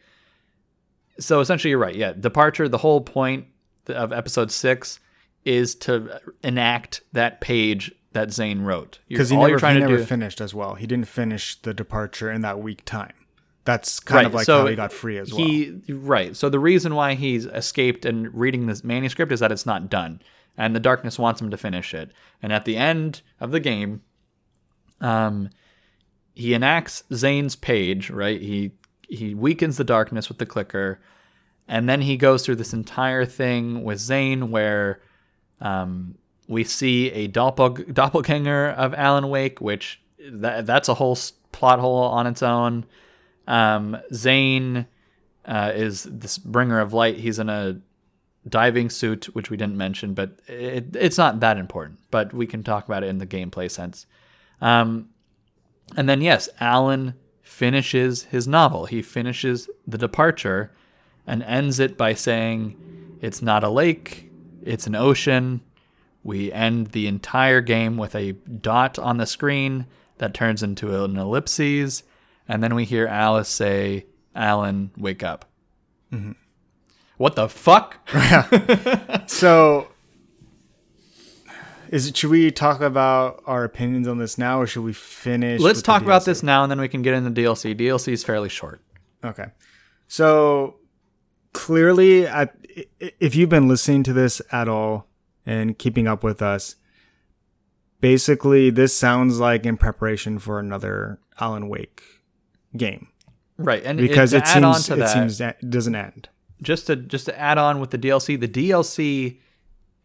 So 1.18 1.40
essentially, 1.40 1.70
you're 1.70 1.78
right. 1.78 1.94
Yeah, 1.94 2.12
departure. 2.12 2.68
The 2.68 2.78
whole 2.78 3.00
point 3.00 3.46
of 3.88 4.12
episode 4.12 4.50
six 4.50 5.00
is 5.44 5.74
to 5.74 6.20
enact 6.42 7.02
that 7.12 7.40
page 7.40 7.92
that 8.12 8.32
Zane 8.32 8.62
wrote. 8.62 8.98
Because 9.08 9.30
he 9.30 9.36
never, 9.36 9.58
trying 9.58 9.76
he 9.76 9.80
to 9.80 9.86
never 9.86 9.98
do. 9.98 10.04
finished 10.04 10.40
as 10.40 10.54
well. 10.54 10.74
He 10.74 10.86
didn't 10.86 11.08
finish 11.08 11.60
the 11.60 11.74
departure 11.74 12.30
in 12.30 12.42
that 12.42 12.60
week 12.60 12.84
time. 12.84 13.14
That's 13.64 14.00
kind 14.00 14.26
of 14.26 14.34
like 14.34 14.44
so 14.44 14.60
how 14.60 14.66
he 14.66 14.74
got 14.74 14.92
free 14.92 15.18
as 15.18 15.32
well. 15.32 15.46
He 15.46 15.80
right. 15.88 16.36
So 16.36 16.48
the 16.48 16.58
reason 16.58 16.94
why 16.94 17.14
he's 17.14 17.46
escaped 17.46 18.04
and 18.04 18.32
reading 18.34 18.66
this 18.66 18.82
manuscript 18.82 19.30
is 19.30 19.40
that 19.40 19.52
it's 19.52 19.66
not 19.66 19.88
done, 19.88 20.20
and 20.56 20.74
the 20.74 20.80
darkness 20.80 21.18
wants 21.18 21.40
him 21.40 21.50
to 21.50 21.56
finish 21.56 21.94
it. 21.94 22.10
And 22.42 22.52
at 22.52 22.64
the 22.64 22.76
end 22.76 23.22
of 23.40 23.52
the 23.52 23.60
game, 23.60 24.02
um, 25.00 25.50
he 26.34 26.54
enacts 26.54 27.04
Zane's 27.14 27.54
page. 27.54 28.10
Right. 28.10 28.40
He 28.40 28.72
he 29.14 29.34
weakens 29.34 29.76
the 29.76 29.84
darkness 29.84 30.28
with 30.28 30.38
the 30.38 30.46
clicker, 30.46 31.00
and 31.68 31.88
then 31.88 32.00
he 32.00 32.16
goes 32.16 32.44
through 32.44 32.56
this 32.56 32.72
entire 32.72 33.24
thing 33.24 33.84
with 33.84 33.98
Zane 33.98 34.50
where. 34.50 35.00
Um, 35.60 36.16
we 36.48 36.64
see 36.64 37.10
a 37.12 37.28
doppel- 37.28 37.94
doppelganger 37.94 38.70
of 38.70 38.92
Alan 38.94 39.28
Wake, 39.28 39.60
which 39.60 40.00
that, 40.18 40.66
that's 40.66 40.88
a 40.88 40.94
whole 40.94 41.16
plot 41.52 41.78
hole 41.78 42.02
on 42.02 42.26
its 42.26 42.42
own. 42.42 42.84
Um, 43.46 43.96
Zane 44.12 44.86
uh, 45.46 45.72
is 45.74 46.02
this 46.02 46.38
bringer 46.38 46.80
of 46.80 46.92
light. 46.92 47.16
He's 47.16 47.38
in 47.38 47.48
a 47.48 47.80
diving 48.46 48.90
suit, 48.90 49.26
which 49.34 49.50
we 49.50 49.56
didn't 49.56 49.76
mention, 49.76 50.14
but 50.14 50.40
it, 50.46 50.94
it's 50.96 51.16
not 51.16 51.40
that 51.40 51.58
important. 51.58 52.00
But 52.10 52.34
we 52.34 52.46
can 52.46 52.62
talk 52.62 52.86
about 52.86 53.04
it 53.04 53.08
in 53.08 53.18
the 53.18 53.26
gameplay 53.26 53.70
sense. 53.70 54.06
Um, 54.60 55.08
and 55.96 56.08
then, 56.08 56.20
yes, 56.20 56.48
Alan 56.60 57.14
finishes 57.62 58.24
his 58.24 58.48
novel. 58.48 58.86
He 58.86 59.02
finishes 59.02 59.70
The 59.86 59.96
Departure 59.96 60.72
and 61.28 61.44
ends 61.44 61.78
it 61.78 61.96
by 61.96 62.12
saying, 62.12 62.76
It's 63.20 63.40
not 63.40 63.62
a 63.62 63.68
lake, 63.68 64.32
it's 64.64 64.88
an 64.88 64.96
ocean. 64.96 65.60
We 66.24 66.50
end 66.50 66.88
the 66.88 67.06
entire 67.06 67.60
game 67.60 67.96
with 67.96 68.16
a 68.16 68.32
dot 68.32 68.98
on 68.98 69.18
the 69.18 69.26
screen 69.26 69.86
that 70.18 70.34
turns 70.34 70.64
into 70.64 71.04
an 71.04 71.16
ellipses. 71.16 72.02
And 72.48 72.64
then 72.64 72.74
we 72.74 72.84
hear 72.84 73.06
Alice 73.06 73.48
say, 73.48 74.06
Alan, 74.34 74.90
wake 74.96 75.22
up. 75.22 75.44
Mm-hmm. 76.12 76.32
What 77.16 77.36
the 77.36 77.48
fuck? 77.48 77.98
So, 79.28 79.91
is 81.92 82.08
it? 82.08 82.16
Should 82.16 82.30
we 82.30 82.50
talk 82.50 82.80
about 82.80 83.42
our 83.46 83.62
opinions 83.62 84.08
on 84.08 84.18
this 84.18 84.36
now, 84.36 84.60
or 84.60 84.66
should 84.66 84.82
we 84.82 84.92
finish? 84.92 85.60
Let's 85.60 85.82
talk 85.82 86.02
about 86.02 86.24
this 86.24 86.42
now 86.42 86.64
and 86.64 86.70
then 86.70 86.80
we 86.80 86.88
can 86.88 87.02
get 87.02 87.14
into 87.14 87.30
DLC. 87.30 87.74
DLC 87.78 88.12
is 88.12 88.24
fairly 88.24 88.48
short. 88.48 88.80
Okay. 89.24 89.46
So 90.08 90.76
clearly, 91.52 92.26
I, 92.28 92.48
if 93.20 93.36
you've 93.36 93.48
been 93.48 93.68
listening 93.68 94.02
to 94.04 94.12
this 94.12 94.42
at 94.50 94.68
all 94.68 95.06
and 95.46 95.78
keeping 95.78 96.08
up 96.08 96.24
with 96.24 96.42
us, 96.42 96.74
basically 98.00 98.70
this 98.70 98.96
sounds 98.96 99.38
like 99.38 99.64
in 99.64 99.76
preparation 99.76 100.40
for 100.40 100.58
another 100.58 101.20
Alan 101.38 101.68
Wake 101.68 102.02
game 102.76 103.08
Right. 103.58 103.82
And 103.84 103.98
because 103.98 104.32
it 104.32 104.42
add 104.44 104.64
on 104.64 104.74
seems 104.74 104.86
to 104.86 104.94
it 104.94 104.96
that, 104.98 105.08
seems 105.08 105.38
that 105.38 105.58
it 105.62 105.70
doesn't 105.70 105.94
end. 105.94 106.28
just 106.62 106.86
to 106.88 106.96
just 106.96 107.26
to 107.26 107.38
add 107.38 107.58
on 107.58 107.80
with 107.80 107.90
the 107.90 107.98
DLC, 107.98 108.38
the 108.38 108.48
DLC 108.48 109.38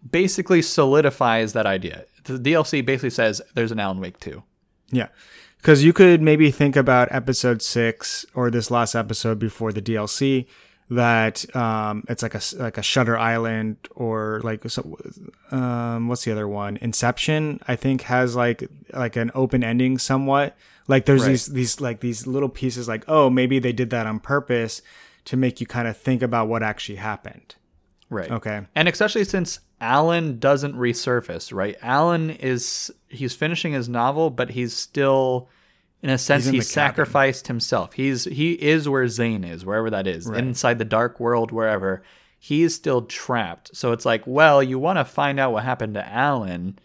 basically 0.10 0.62
solidifies 0.62 1.54
that 1.54 1.66
idea. 1.66 2.06
The 2.24 2.38
DLC 2.38 2.86
basically 2.86 3.10
says 3.12 3.41
there's 3.54 3.72
an 3.72 3.80
Alan 3.80 4.00
Wake 4.00 4.20
2. 4.20 4.43
Yeah. 4.91 5.08
Because 5.58 5.84
you 5.84 5.91
could 5.93 6.22
maybe 6.22 6.52
think 6.52 6.76
about 6.76 7.08
episode 7.12 7.62
six 7.62 8.26
or 8.34 8.52
this 8.52 8.70
last 8.70 8.95
episode 8.95 9.39
before 9.39 9.72
the 9.74 9.82
DLC 9.82 10.45
that 10.89 11.54
um, 11.56 12.06
it's 12.08 12.24
like 12.24 12.36
a 12.36 12.41
like 12.58 12.78
a 12.78 12.82
Shutter 12.82 13.18
Island 13.18 13.76
or 13.95 14.39
like 14.43 14.70
so, 14.70 14.98
um, 15.52 16.08
what's 16.08 16.24
the 16.24 16.32
other 16.32 16.48
one? 16.48 16.78
Inception, 16.78 17.60
I 17.68 17.76
think, 17.76 18.04
has 18.04 18.36
like 18.36 18.70
like 18.93 19.16
an 19.18 19.32
open 19.36 19.64
ending 19.64 19.98
somewhat. 19.98 20.56
Like 20.88 21.06
there's 21.06 21.24
Right. 21.24 21.30
these 21.30 21.48
these 21.48 21.82
like 21.82 22.00
these 22.00 22.26
little 22.28 22.48
pieces 22.50 22.88
like 22.88 23.04
oh 23.10 23.30
maybe 23.30 23.60
they 23.60 23.74
did 23.74 23.89
that 23.89 24.06
on 24.08 24.20
purpose 24.20 24.82
to 25.26 25.36
make 25.36 25.60
you 25.60 25.68
kind 25.68 25.88
of 25.89 25.98
think 25.98 26.22
about 26.22 26.48
what 26.48 26.64
actually 26.64 26.98
happened. 26.98 27.56
Right. 28.10 28.32
Okay. 28.32 28.62
And 28.74 28.88
especially 28.88 29.26
since 29.26 29.60
Alan 29.80 30.39
doesn't 30.39 30.75
resurface, 30.75 31.53
right? 31.53 31.75
Alan 31.82 32.30
is 32.32 32.91
he's 33.09 33.36
finishing 33.36 33.73
his 33.73 33.88
novel, 33.88 34.30
but 34.30 34.49
he's 34.51 34.75
still 34.75 35.49
in 36.01 36.09
a 36.09 36.17
sense 36.17 36.45
in 36.47 36.53
he 36.53 36.59
the 36.59 36.65
cabin. 36.65 36.71
sacrificed 36.71 37.47
himself. 37.47 37.93
He's 37.93 38.23
he 38.25 38.53
is 38.53 38.89
where 38.89 39.07
Zane 39.07 39.43
is, 39.43 39.65
wherever 39.65 39.89
that 39.91 40.07
is, 40.07 40.28
Right. 40.28 40.39
inside 40.39 40.80
the 40.80 40.86
dark 40.86 41.19
world, 41.19 41.51
wherever. 41.51 42.01
He's 42.39 42.75
still 42.75 43.01
trapped. 43.03 43.75
So 43.75 43.91
it's 43.93 44.05
like, 44.05 44.21
well, 44.25 44.61
you 44.61 44.78
want 44.80 44.97
to 44.99 45.05
find 45.05 45.39
out 45.39 45.51
what 45.53 45.63
happened 45.63 45.95
to 45.95 46.07
Alan. 46.07 46.78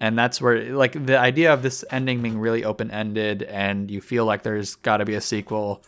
And 0.00 0.18
that's 0.18 0.40
where 0.42 0.74
like 0.74 1.06
the 1.06 1.18
idea 1.18 1.52
of 1.52 1.62
this 1.62 1.84
ending 1.90 2.22
being 2.22 2.38
really 2.38 2.64
open 2.64 2.90
ended 2.90 3.42
and 3.44 3.90
you 3.90 4.00
feel 4.00 4.24
like 4.24 4.42
there's 4.42 4.74
gotta 4.76 5.04
be 5.04 5.14
a 5.14 5.20
sequel. 5.20 5.82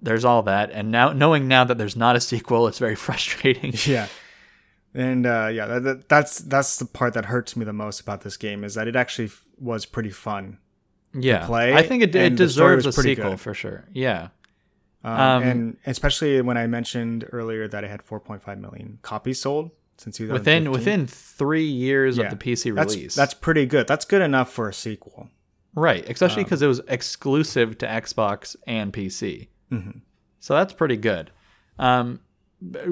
There's 0.00 0.24
all 0.24 0.42
that. 0.44 0.70
And 0.70 0.90
now 0.90 1.12
knowing 1.12 1.46
now 1.48 1.64
that 1.64 1.78
there's 1.78 1.96
not 1.96 2.16
a 2.16 2.20
sequel, 2.20 2.66
it's 2.66 2.78
very 2.78 2.94
frustrating. 3.06 3.74
Yeah. 3.86 4.08
And 4.94 5.26
uh, 5.26 5.48
yeah, 5.52 5.66
that, 5.66 5.82
that, 5.82 6.08
that's 6.08 6.38
that's 6.38 6.78
the 6.78 6.84
part 6.84 7.14
that 7.14 7.24
hurts 7.24 7.56
me 7.56 7.64
the 7.64 7.72
most 7.72 8.00
about 8.00 8.20
this 8.20 8.36
game 8.36 8.62
is 8.62 8.74
that 8.74 8.86
it 8.86 8.94
actually 8.94 9.26
f- 9.26 9.44
was 9.58 9.86
pretty 9.86 10.10
fun. 10.10 10.58
yeah, 11.12 11.46
play, 11.46 11.74
I 11.74 11.82
think 11.82 12.02
it, 12.02 12.14
it 12.14 12.22
and 12.26 12.38
the 12.38 12.48
story 12.48 12.76
deserves 12.76 12.98
a 12.98 13.02
sequel 13.02 13.30
good. 13.30 13.40
for 13.40 13.54
sure. 13.54 13.84
Yeah, 13.92 14.28
Um, 15.02 15.20
Um, 15.20 15.42
and 15.42 15.76
especially 15.86 16.40
when 16.42 16.56
I 16.56 16.66
mentioned 16.68 17.26
earlier 17.32 17.66
that 17.68 17.82
it 17.84 17.90
had 17.90 18.02
4.5 18.06 18.58
million 18.60 18.98
copies 19.02 19.40
sold 19.40 19.70
since 19.98 20.18
within 20.20 20.70
within 20.70 21.06
three 21.08 21.66
years 21.66 22.16
Yeah. 22.16 22.24
of 22.24 22.30
the 22.30 22.36
PC 22.36 22.70
release. 22.76 23.14
That's 23.16 23.34
pretty 23.34 23.66
good. 23.66 23.86
That's 23.88 24.04
good 24.04 24.22
enough 24.22 24.52
for 24.52 24.68
a 24.68 24.74
sequel. 24.74 25.28
right, 25.76 26.08
especially 26.08 26.42
um, 26.42 26.44
because 26.44 26.62
it 26.62 26.68
was 26.68 26.80
exclusive 26.86 27.78
to 27.78 27.86
Xbox 27.86 28.54
and 28.66 28.92
PC. 28.92 29.48
Mhm. 29.72 30.00
So 30.38 30.54
that's 30.54 30.72
pretty 30.72 30.96
good. 30.96 31.30
Um, 31.80 32.20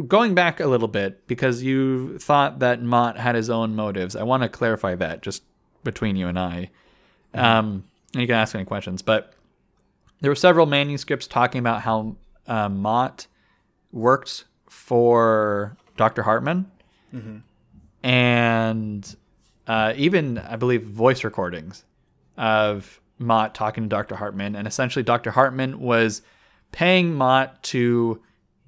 going 0.06 0.34
back 0.34 0.60
a 0.60 0.66
little 0.66 0.88
bit 0.88 1.26
because 1.26 1.62
you 1.62 2.18
thought 2.18 2.58
that 2.58 2.82
Mott 2.82 3.16
had 3.18 3.34
his 3.34 3.48
own 3.50 3.74
motives. 3.74 4.16
I 4.16 4.22
want 4.22 4.42
to 4.42 4.48
clarify 4.48 4.94
that 4.96 5.22
just 5.22 5.42
between 5.84 6.16
you 6.16 6.28
and 6.28 6.38
I. 6.38 6.70
Mm-hmm. 7.34 7.44
Um, 7.44 7.84
and 8.12 8.20
you 8.20 8.26
can 8.26 8.36
ask 8.36 8.54
any 8.54 8.64
questions, 8.64 9.02
but 9.02 9.32
there 10.20 10.30
were 10.30 10.36
several 10.36 10.66
manuscripts 10.66 11.26
talking 11.26 11.58
about 11.58 11.80
how 11.82 12.16
uh, 12.46 12.68
Mott 12.68 13.26
worked 13.90 14.44
for 14.68 15.76
Dr. 15.96 16.22
Hartman, 16.22 16.70
Mm-hmm. 17.14 17.38
and 18.02 19.16
uh, 19.66 19.92
even 19.96 20.38
I 20.38 20.56
believe 20.56 20.82
voice 20.84 21.24
recordings 21.24 21.84
of 22.36 23.00
Mott 23.18 23.54
talking 23.54 23.84
to 23.84 23.88
Dr. 23.88 24.16
Hartman, 24.16 24.56
and 24.56 24.66
essentially 24.66 25.02
Dr. 25.02 25.30
Hartman 25.30 25.78
was 25.80 26.22
paying 26.72 27.14
Mott 27.14 27.62
to 27.64 28.20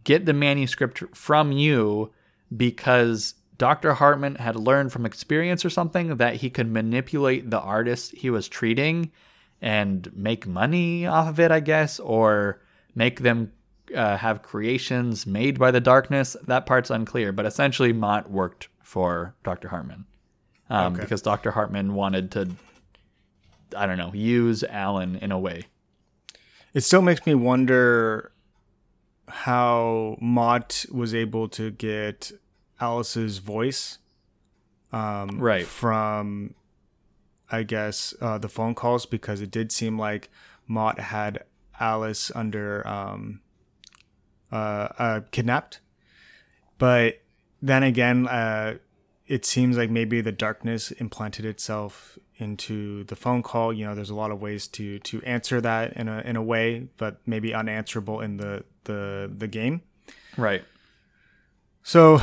get 0.05 0.27
the 0.27 0.33
manuscript 0.33 1.03
from 1.17 1.53
you 1.53 2.13
because 2.57 3.35
Dr. 3.59 3.95
Hartman 3.95 4.37
had 4.37 4.57
learned 4.57 4.93
from 4.93 5.07
experience 5.07 5.65
or 5.65 5.71
something 5.71 6.17
that 6.17 6.37
he 6.37 6.51
could 6.51 6.71
manipulate 6.71 7.51
the 7.51 7.61
artist 7.61 8.13
he 8.13 8.31
was 8.31 8.49
treating 8.49 9.11
and 9.63 10.11
make 10.15 10.47
money 10.47 11.07
off 11.07 11.29
of 11.29 11.41
it, 11.41 11.51
I 11.51 11.61
guess, 11.61 11.99
or 12.01 12.61
make 12.95 13.21
them 13.21 13.53
uh, 13.95 14.17
have 14.17 14.43
creations 14.43 15.27
made 15.27 15.59
by 15.59 15.71
the 15.71 15.81
darkness. 15.81 16.37
That 16.47 16.67
part's 16.67 16.91
unclear, 16.91 17.33
but 17.33 17.47
essentially 17.47 17.93
Mott 17.93 18.31
worked 18.31 18.69
for 18.83 19.35
Dr. 19.45 19.69
Hartman 19.69 20.05
um, 20.69 20.93
Okay. 20.93 21.03
because 21.03 21.23
Dr. 21.23 21.53
Hartman 21.53 21.95
wanted 21.95 22.31
to, 22.33 22.51
I 23.77 23.87
don't 23.87 23.99
know, 23.99 24.13
use 24.13 24.65
Alan 24.65 25.17
in 25.17 25.33
a 25.33 25.39
way. 25.39 25.65
It 26.75 26.81
still 26.83 27.03
makes 27.03 27.25
me 27.25 27.35
wonder 27.35 28.33
how 29.29 30.17
Mott 30.21 30.87
was 30.91 31.15
able 31.15 31.49
to 31.51 31.71
get 31.71 32.33
Alice's 32.81 33.39
voice 33.39 33.99
um, 34.93 35.39
Right. 35.41 35.67
from, 35.67 36.55
I 37.51 37.63
guess, 37.63 38.15
uh, 38.21 38.39
the 38.39 38.49
phone 38.49 38.75
calls 38.75 39.07
because 39.07 39.41
it 39.41 39.51
did 39.51 39.73
seem 39.73 39.99
like 39.99 40.31
Mott 40.67 40.99
had 41.01 41.45
Alice 41.81 42.31
under 42.35 42.87
um, 42.87 43.41
uh, 44.53 44.89
uh, 44.99 45.21
kidnapped. 45.31 45.81
But 46.79 47.23
then 47.61 47.83
again, 47.83 48.29
uh, 48.29 48.79
it 49.27 49.45
seems 49.45 49.77
like 49.77 49.91
maybe 49.91 50.21
the 50.21 50.33
darkness 50.33 50.91
implanted 50.93 51.45
itself 51.45 52.19
into 52.37 53.05
the 53.05 53.17
phone 53.17 53.43
call. 53.43 53.73
You 53.73 53.87
know, 53.87 53.95
there's 53.95 54.11
a 54.11 54.15
lot 54.15 54.31
of 54.31 54.41
ways 54.41 54.69
to 54.69 54.99
to 55.01 55.23
answer 55.23 55.61
that 55.61 55.95
in 55.95 56.09
a 56.09 56.21
in 56.21 56.37
a 56.37 56.43
way, 56.43 56.89
but 56.99 57.21
maybe 57.27 57.55
unanswerable 57.55 58.21
in 58.21 58.37
the 58.37 58.65
the 58.85 59.31
the 59.37 59.49
game. 59.49 59.83
Right. 60.37 60.65
So 61.83 62.21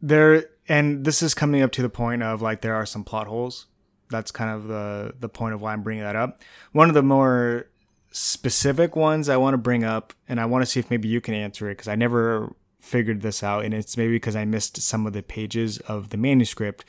there, 0.00 0.44
and 0.68 1.04
this 1.04 1.22
is 1.22 1.34
coming 1.34 1.62
up 1.62 1.72
to 1.72 1.82
the 1.82 1.88
point 1.88 2.22
of 2.22 2.42
like 2.42 2.62
there 2.62 2.74
are 2.74 2.86
some 2.86 3.04
plot 3.04 3.26
holes 3.26 3.66
that's 4.10 4.30
kind 4.30 4.50
of 4.50 4.68
the 4.68 5.14
the 5.18 5.28
point 5.28 5.54
of 5.54 5.60
why 5.60 5.72
I'm 5.72 5.82
bringing 5.82 6.04
that 6.04 6.16
up. 6.16 6.40
One 6.72 6.88
of 6.88 6.94
the 6.94 7.02
more 7.02 7.66
specific 8.12 8.94
ones 8.96 9.28
I 9.28 9.36
want 9.36 9.54
to 9.54 9.58
bring 9.58 9.84
up, 9.84 10.12
and 10.28 10.40
I 10.40 10.46
want 10.46 10.62
to 10.62 10.66
see 10.66 10.80
if 10.80 10.90
maybe 10.90 11.08
you 11.08 11.20
can 11.20 11.34
answer 11.34 11.68
it 11.68 11.74
because 11.74 11.88
I 11.88 11.96
never 11.96 12.54
figured 12.80 13.22
this 13.22 13.42
out, 13.42 13.64
and 13.64 13.74
it's 13.74 13.96
maybe 13.96 14.12
because 14.12 14.36
I 14.36 14.44
missed 14.44 14.80
some 14.82 15.06
of 15.06 15.12
the 15.12 15.22
pages 15.22 15.78
of 15.80 16.10
the 16.10 16.16
manuscript. 16.16 16.84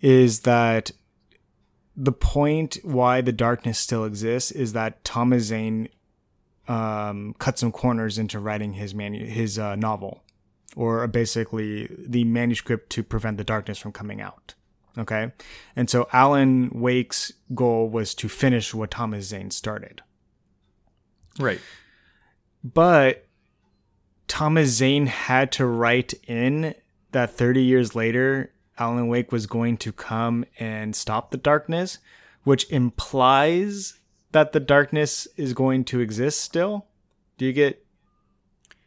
Is 0.00 0.40
that 0.40 0.90
the 1.94 2.12
point 2.12 2.78
why 2.82 3.20
the 3.20 3.32
darkness 3.32 3.78
still 3.78 4.04
exists 4.04 4.50
is 4.50 4.72
that 4.72 5.04
Thomas 5.04 5.44
Zane 5.44 5.88
um, 6.68 7.34
cut 7.38 7.58
some 7.58 7.72
corners 7.72 8.18
into 8.18 8.38
writing 8.38 8.74
his 8.74 8.94
manu- 8.94 9.26
his 9.26 9.58
uh, 9.58 9.74
novel, 9.76 10.22
or 10.76 11.06
basically 11.08 11.88
the 11.98 12.24
manuscript 12.24 12.90
to 12.90 13.02
prevent 13.02 13.36
the 13.36 13.44
darkness 13.44 13.78
from 13.78 13.92
coming 13.92 14.20
out. 14.20 14.54
Okay, 14.98 15.32
and 15.74 15.88
so 15.88 16.06
Alan 16.12 16.70
Wake's 16.74 17.32
goal 17.54 17.88
was 17.88 18.14
to 18.16 18.28
finish 18.28 18.74
what 18.74 18.90
Thomas 18.90 19.26
Zane 19.26 19.50
started, 19.50 20.02
Right. 21.38 21.60
but 22.62 23.26
Thomas 24.28 24.68
Zane 24.70 25.06
had 25.06 25.50
to 25.52 25.66
write 25.66 26.14
in 26.26 26.74
that 27.12 27.30
30 27.34 27.62
years 27.62 27.94
later, 27.94 28.52
Alan 28.78 29.08
Wake 29.08 29.32
was 29.32 29.46
going 29.46 29.76
to 29.78 29.92
come 29.92 30.44
and 30.58 30.94
stop 30.96 31.30
the 31.30 31.36
darkness, 31.38 31.98
which 32.44 32.70
implies 32.70 33.98
that 34.32 34.52
the 34.52 34.60
darkness 34.60 35.28
is 35.36 35.52
going 35.52 35.84
to 35.84 36.00
exist 36.00 36.40
still. 36.40 36.86
Do 37.38 37.44
you 37.46 37.52
get? 37.52 37.84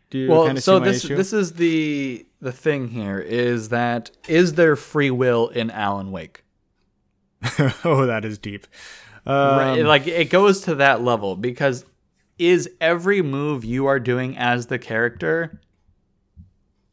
Do 0.09 0.17
you 0.19 0.29
Well, 0.29 0.45
kinda 0.45 0.61
so 0.61 0.75
see 0.75 0.79
my 0.79 0.85
this 0.85 1.05
issue? 1.05 1.15
this 1.15 1.33
is 1.33 1.53
the 1.53 2.25
the 2.41 2.51
thing 2.51 2.89
here 2.89 3.19
is 3.19 3.69
that 3.69 4.11
is 4.27 4.53
there 4.53 4.75
free 4.75 5.11
will 5.11 5.49
in 5.49 5.71
Alan 5.71 6.11
Wake? 6.11 6.43
oh, 7.83 8.05
that 8.05 8.23
is 8.25 8.37
deep. 8.37 8.67
right. 9.25 9.79
Um, 9.79 9.85
Like 9.85 10.07
it 10.07 10.29
goes 10.29 10.61
to 10.61 10.75
that 10.75 11.01
level 11.03 11.35
because 11.35 11.85
is 12.37 12.69
every 12.79 13.21
move 13.21 13.65
you 13.65 13.85
are 13.87 13.99
doing 13.99 14.37
as 14.37 14.67
the 14.67 14.77
character 14.79 15.59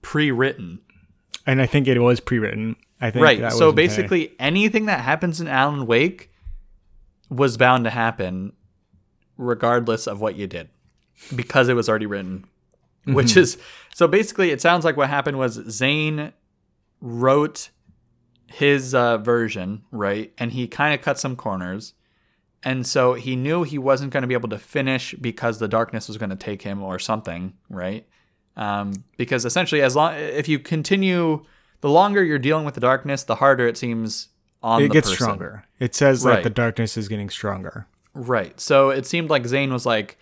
pre-written? 0.02 0.80
and 1.46 1.60
I 1.60 1.66
think 1.66 1.88
it 1.88 1.98
was 1.98 2.20
pre-written. 2.20 2.76
I 3.00 3.10
think 3.10 3.24
Right. 3.24 3.52
So 3.52 3.72
basically 3.72 4.32
anything 4.38 4.86
that 4.86 5.00
happens 5.00 5.40
in 5.40 5.48
Alan 5.48 5.86
Wake 5.86 6.30
was 7.32 7.56
bound 7.56 7.84
to 7.84 7.90
happen 7.90 8.52
regardless 9.36 10.06
of 10.06 10.20
what 10.20 10.36
you 10.36 10.46
did 10.46 10.68
because 11.34 11.68
it 11.68 11.74
was 11.74 11.88
already 11.88 12.06
written. 12.06 12.44
Mm-hmm. 13.06 13.14
Which 13.14 13.36
is 13.36 13.58
so 13.94 14.06
basically 14.06 14.50
it 14.50 14.60
sounds 14.60 14.84
like 14.84 14.96
what 14.96 15.08
happened 15.08 15.38
was 15.38 15.54
Zane 15.68 16.32
wrote 17.00 17.70
his 18.46 18.94
uh, 18.94 19.18
version, 19.18 19.82
right? 19.90 20.32
And 20.38 20.52
he 20.52 20.68
kind 20.68 20.94
of 20.94 21.02
cut 21.02 21.18
some 21.18 21.34
corners. 21.34 21.94
And 22.62 22.86
so 22.86 23.14
he 23.14 23.34
knew 23.34 23.64
he 23.64 23.78
wasn't 23.78 24.12
going 24.12 24.22
to 24.22 24.28
be 24.28 24.34
able 24.34 24.50
to 24.50 24.58
finish 24.58 25.14
because 25.20 25.58
the 25.58 25.66
darkness 25.66 26.06
was 26.06 26.16
going 26.16 26.30
to 26.30 26.36
take 26.36 26.62
him 26.62 26.80
or 26.80 27.00
something, 27.00 27.54
right? 27.68 28.06
Um, 28.56 29.04
because 29.16 29.44
essentially, 29.44 29.82
as 29.82 29.96
long 29.96 30.14
if 30.14 30.48
you 30.48 30.60
continue, 30.60 31.44
the 31.80 31.90
longer 31.90 32.22
you're 32.22 32.38
dealing 32.38 32.64
with 32.64 32.74
the 32.74 32.80
darkness, 32.80 33.24
the 33.24 33.36
harder 33.36 33.66
it 33.66 33.76
seems 33.76 34.28
on 34.62 34.80
it 34.82 34.88
the 34.88 34.92
gets 34.94 35.08
person. 35.10 35.24
stronger. 35.24 35.64
It 35.78 35.94
says 35.94 36.24
Right. 36.24 36.36
that 36.36 36.44
the 36.44 36.50
darkness 36.50 36.96
is 36.96 37.08
getting 37.08 37.30
stronger. 37.30 37.86
Right. 38.14 38.58
So 38.60 38.90
it 38.90 39.06
seemed 39.06 39.30
like 39.30 39.46
Zane 39.46 39.72
was 39.72 39.86
like, 39.86 40.18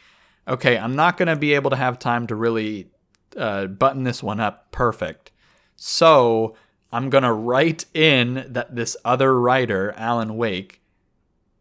okay, 0.49 0.79
I'm 0.79 0.95
not 0.97 1.17
going 1.17 1.29
to 1.29 1.37
be 1.37 1.55
able 1.55 1.71
to 1.71 1.77
have 1.77 1.99
time 1.99 2.27
to 2.29 2.35
really 2.35 2.89
uh, 3.37 3.67
button 3.67 4.05
this 4.05 4.23
one 4.23 4.41
up 4.41 4.71
perfect. 4.73 5.31
So 5.77 6.55
I'm 6.93 7.11
going 7.11 7.25
to 7.25 7.33
write 7.33 7.85
in 7.95 8.47
that 8.49 8.75
this 8.75 8.97
other 9.05 9.39
writer, 9.39 9.93
Alan 9.97 10.37
Wake, 10.37 10.81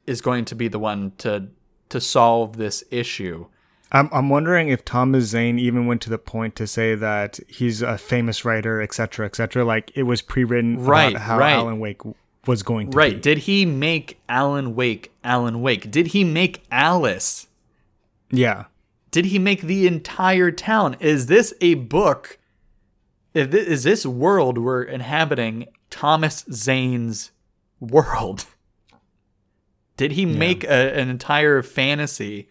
is 0.07 0.21
going 0.21 0.45
to 0.45 0.55
be 0.55 0.67
the 0.67 0.79
one 0.79 1.11
to 1.19 1.47
to 1.89 1.99
solve 2.01 2.57
this 2.57 2.83
issue. 2.91 3.47
I'm 3.91 4.09
I'm 4.11 4.29
wondering 4.29 4.69
if 4.69 4.85
Thomas 4.85 5.25
Zane 5.25 5.57
even 5.57 5.87
went 5.87 6.01
to 6.03 6.09
the 6.11 6.17
point 6.19 6.55
to 6.57 6.67
say 6.67 6.93
that 6.95 7.39
he's 7.47 7.81
a 7.81 7.97
famous 7.97 8.45
writer, 8.45 8.81
etc., 8.81 9.25
etc. 9.25 9.63
Like 9.65 9.91
it 9.95 10.03
was 10.03 10.21
pre-written 10.21 10.83
Right, 10.83 11.11
about 11.11 11.21
how 11.23 11.39
right. 11.39 11.53
Alan 11.53 11.79
Wake 11.79 12.01
was 12.47 12.63
going 12.63 12.91
to 12.91 12.97
Right. 12.97 13.15
be. 13.15 13.19
Did 13.19 13.37
he 13.39 13.65
make 13.65 14.19
Alan 14.29 14.75
Wake 14.75 15.11
Alan 15.23 15.61
Wake? 15.61 15.91
Did 15.91 16.07
he 16.07 16.23
make 16.23 16.63
Alice? 16.71 17.47
Yeah. 18.31 18.65
Did 19.11 19.25
he 19.25 19.39
make 19.39 19.61
the 19.61 19.87
entire 19.87 20.51
town? 20.51 20.95
Is 20.99 21.25
this 21.25 21.53
a 21.61 21.73
book? 21.75 22.37
Is 23.33 23.83
this 23.83 24.05
world 24.05 24.57
we're 24.57 24.83
inhabiting 24.83 25.67
Thomas 25.89 26.45
Zane's 26.51 27.31
world? 27.79 28.45
Did 29.97 30.13
he 30.13 30.25
make 30.25 30.63
a, 30.63 30.97
an 30.97 31.09
entire 31.09 31.61
fantasy 31.61 32.47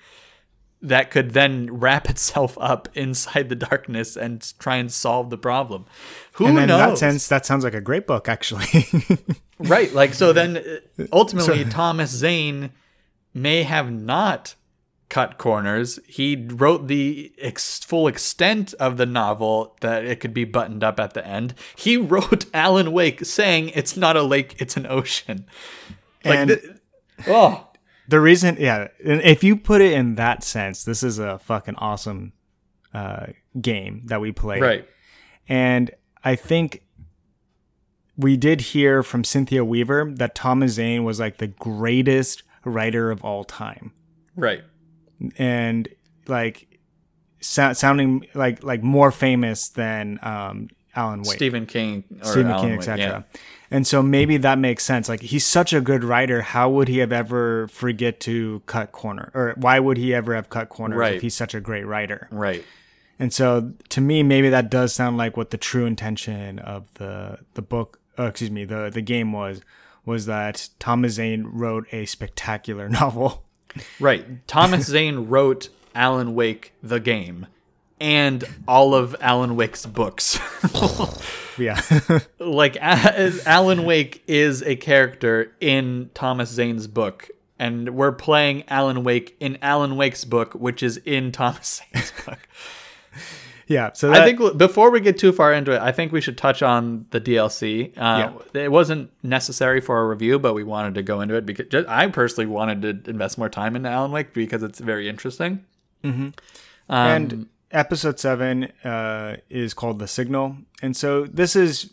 that 0.82 1.10
could 1.10 1.30
then 1.32 1.68
wrap 1.72 2.08
itself 2.10 2.56
up 2.60 2.88
inside 2.94 3.48
the 3.48 3.56
darkness 3.56 4.16
and 4.16 4.52
try 4.58 4.76
and 4.76 4.90
solve 4.92 5.30
the 5.30 5.38
problem? 5.38 5.86
Who 6.34 6.46
and 6.46 6.56
then 6.56 6.68
knows? 6.68 6.80
in 6.80 6.88
that 6.90 6.98
sense, 6.98 7.28
that 7.28 7.44
sounds 7.46 7.64
like 7.64 7.74
a 7.74 7.80
great 7.80 8.06
book, 8.06 8.28
actually. 8.28 8.86
Right. 9.60 9.92
Like, 9.92 10.14
so 10.14 10.32
then 10.32 10.56
uh, 10.58 11.06
ultimately, 11.12 11.64
Thomas 11.64 12.10
Zane 12.12 12.70
may 13.34 13.64
have 13.64 13.90
not 13.90 14.54
cut 15.08 15.36
corners. 15.36 15.98
He 16.06 16.36
wrote 16.36 16.86
the 16.86 17.32
ex- 17.38 17.80
full 17.80 18.06
extent 18.06 18.72
of 18.74 18.98
the 18.98 19.06
novel 19.06 19.76
that 19.80 20.04
it 20.04 20.20
could 20.20 20.32
be 20.32 20.44
buttoned 20.44 20.84
up 20.84 21.00
at 21.00 21.14
the 21.14 21.26
end. 21.26 21.54
He 21.76 21.96
wrote 21.96 22.44
Alan 22.54 22.92
Wake 22.92 23.24
saying 23.24 23.70
it's 23.74 23.96
not 23.96 24.16
a 24.16 24.22
lake, 24.22 24.54
it's 24.60 24.76
an 24.76 24.86
ocean. 24.86 25.46
Like, 26.24 26.38
And- 26.38 26.48
th- 26.50 26.62
oh, 27.26 27.67
the 28.08 28.20
reason, 28.20 28.56
yeah, 28.58 28.88
if 28.98 29.44
you 29.44 29.54
put 29.56 29.80
it 29.80 29.92
in 29.92 30.14
that 30.16 30.42
sense, 30.42 30.82
this 30.84 31.02
is 31.02 31.18
a 31.18 31.38
fucking 31.38 31.76
awesome 31.76 32.32
uh, 32.94 33.26
game 33.60 34.02
that 34.06 34.20
we 34.20 34.32
played. 34.32 34.62
right. 34.62 34.88
And 35.50 35.90
I 36.24 36.34
think 36.36 36.82
we 38.16 38.36
did 38.36 38.60
hear 38.60 39.02
from 39.02 39.24
Cynthia 39.24 39.64
Weaver 39.64 40.12
that 40.16 40.34
Thomas 40.34 40.72
Zane 40.72 41.04
was 41.04 41.20
like 41.20 41.38
the 41.38 41.46
greatest 41.46 42.42
writer 42.64 43.10
of 43.10 43.24
all 43.24 43.44
time. 43.44 43.92
Right. 44.36 44.62
and 45.36 45.88
like 46.26 46.78
sou- 47.40 47.74
sounding 47.74 48.26
like 48.34 48.62
like 48.62 48.82
more 48.82 49.10
famous 49.10 49.68
than 49.68 50.18
um 50.22 50.68
Alan 50.94 51.22
Wake, 51.22 51.36
Stephen 51.36 51.66
King 51.66 52.04
or 52.20 52.24
Stephen 52.26 52.50
Alan 52.52 52.68
King, 52.68 52.78
etc. 52.78 53.24
And 53.70 53.86
so 53.86 54.02
maybe 54.02 54.38
that 54.38 54.58
makes 54.58 54.82
sense. 54.84 55.08
Like 55.08 55.20
he's 55.20 55.44
such 55.44 55.72
a 55.72 55.80
good 55.80 56.02
writer, 56.04 56.40
how 56.42 56.70
would 56.70 56.88
he 56.88 56.98
have 56.98 57.12
ever 57.12 57.68
forget 57.68 58.18
to 58.20 58.62
cut 58.66 58.92
corner, 58.92 59.30
or 59.34 59.54
why 59.56 59.78
would 59.78 59.98
he 59.98 60.14
ever 60.14 60.34
have 60.34 60.48
cut 60.48 60.68
corners 60.70 60.98
Right. 60.98 61.16
if 61.16 61.22
he's 61.22 61.34
such 61.36 61.54
a 61.54 61.60
great 61.60 61.84
writer? 61.86 62.28
Right. 62.30 62.64
And 63.18 63.32
so 63.32 63.72
to 63.90 64.00
me, 64.00 64.22
maybe 64.22 64.48
that 64.48 64.70
does 64.70 64.92
sound 64.94 65.16
like 65.18 65.36
what 65.36 65.50
the 65.50 65.58
true 65.58 65.84
intention 65.86 66.58
of 66.60 66.86
the 66.94 67.38
the 67.54 67.62
book, 67.62 68.00
uh, 68.18 68.24
excuse 68.24 68.50
me, 68.50 68.64
the 68.64 68.90
the 68.92 69.02
game 69.02 69.32
was 69.32 69.60
was 70.06 70.24
that 70.26 70.68
Thomas 70.78 71.12
Zane 71.14 71.44
wrote 71.44 71.86
a 71.92 72.06
spectacular 72.06 72.88
novel. 73.00 73.44
Right. 74.00 74.46
Thomas 74.46 74.86
Zane 74.86 75.26
wrote 75.28 75.68
Alan 75.94 76.34
Wake 76.34 76.72
the 76.82 77.00
game 77.00 77.46
and 78.00 78.44
all 78.66 78.94
of 78.94 79.14
Alan 79.20 79.56
Wake's 79.56 79.86
books. 79.86 80.38
Yeah. 81.58 81.80
like 82.38 82.76
Alan 82.80 83.84
Wake 83.84 84.22
is 84.26 84.62
a 84.62 84.76
character 84.76 85.52
in 85.60 86.10
Thomas 86.14 86.50
Zane's 86.50 86.86
book 86.86 87.28
and 87.58 87.96
we're 87.96 88.12
playing 88.12 88.62
Alan 88.68 89.02
Wake 89.02 89.36
in 89.40 89.58
Alan 89.60 89.96
Wake's 89.96 90.24
book 90.24 90.54
which 90.54 90.82
is 90.82 90.98
in 90.98 91.32
Thomas 91.32 91.82
Zane's 91.92 92.12
book. 92.24 92.38
yeah. 93.66 93.90
So 93.92 94.10
that, 94.10 94.22
I 94.22 94.24
think 94.24 94.56
before 94.56 94.90
we 94.90 95.00
get 95.00 95.18
too 95.18 95.32
far 95.32 95.52
into 95.52 95.72
it, 95.72 95.80
I 95.80 95.90
think 95.90 96.12
we 96.12 96.20
should 96.20 96.38
touch 96.38 96.62
on 96.62 97.06
the 97.10 97.20
DLC. 97.20 97.92
Uh, 97.96 98.32
It 98.54 98.70
wasn't 98.70 99.10
necessary 99.24 99.80
for 99.80 100.00
a 100.00 100.06
review, 100.06 100.38
but 100.38 100.54
we 100.54 100.62
wanted 100.62 100.94
to 100.94 101.02
go 101.02 101.20
into 101.20 101.34
it 101.34 101.44
because 101.44 101.66
just, 101.68 101.88
I 101.88 102.06
personally 102.08 102.46
wanted 102.46 103.04
to 103.04 103.10
invest 103.10 103.36
more 103.36 103.48
time 103.48 103.74
into 103.74 103.88
Alan 103.88 104.12
Wake 104.12 104.32
because 104.32 104.62
it's 104.62 104.78
very 104.78 105.08
interesting. 105.08 105.64
Um, 106.04 106.32
and 106.88 107.46
episode 107.70 108.18
seven 108.18 108.64
uh, 108.84 109.36
is 109.48 109.74
called 109.74 109.98
the 109.98 110.08
signal. 110.08 110.56
And 110.82 110.96
so 110.96 111.24
this 111.26 111.54
is 111.56 111.92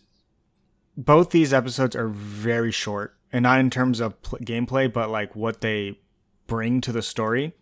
both 0.97 1.32
these 1.32 1.53
episodes 1.53 1.95
are 1.95 2.07
very 2.07 2.71
short 2.71 3.17
and 3.32 3.43
not 3.43 3.59
in 3.59 3.69
terms 3.69 3.99
of 3.99 4.21
pl- 4.21 4.39
gameplay 4.39 4.91
but 4.91 5.09
like 5.09 5.36
what 5.36 5.61
they 5.61 5.99
bring 6.47 6.82
to 6.82 6.91
the 6.91 7.01
story. 7.01 7.53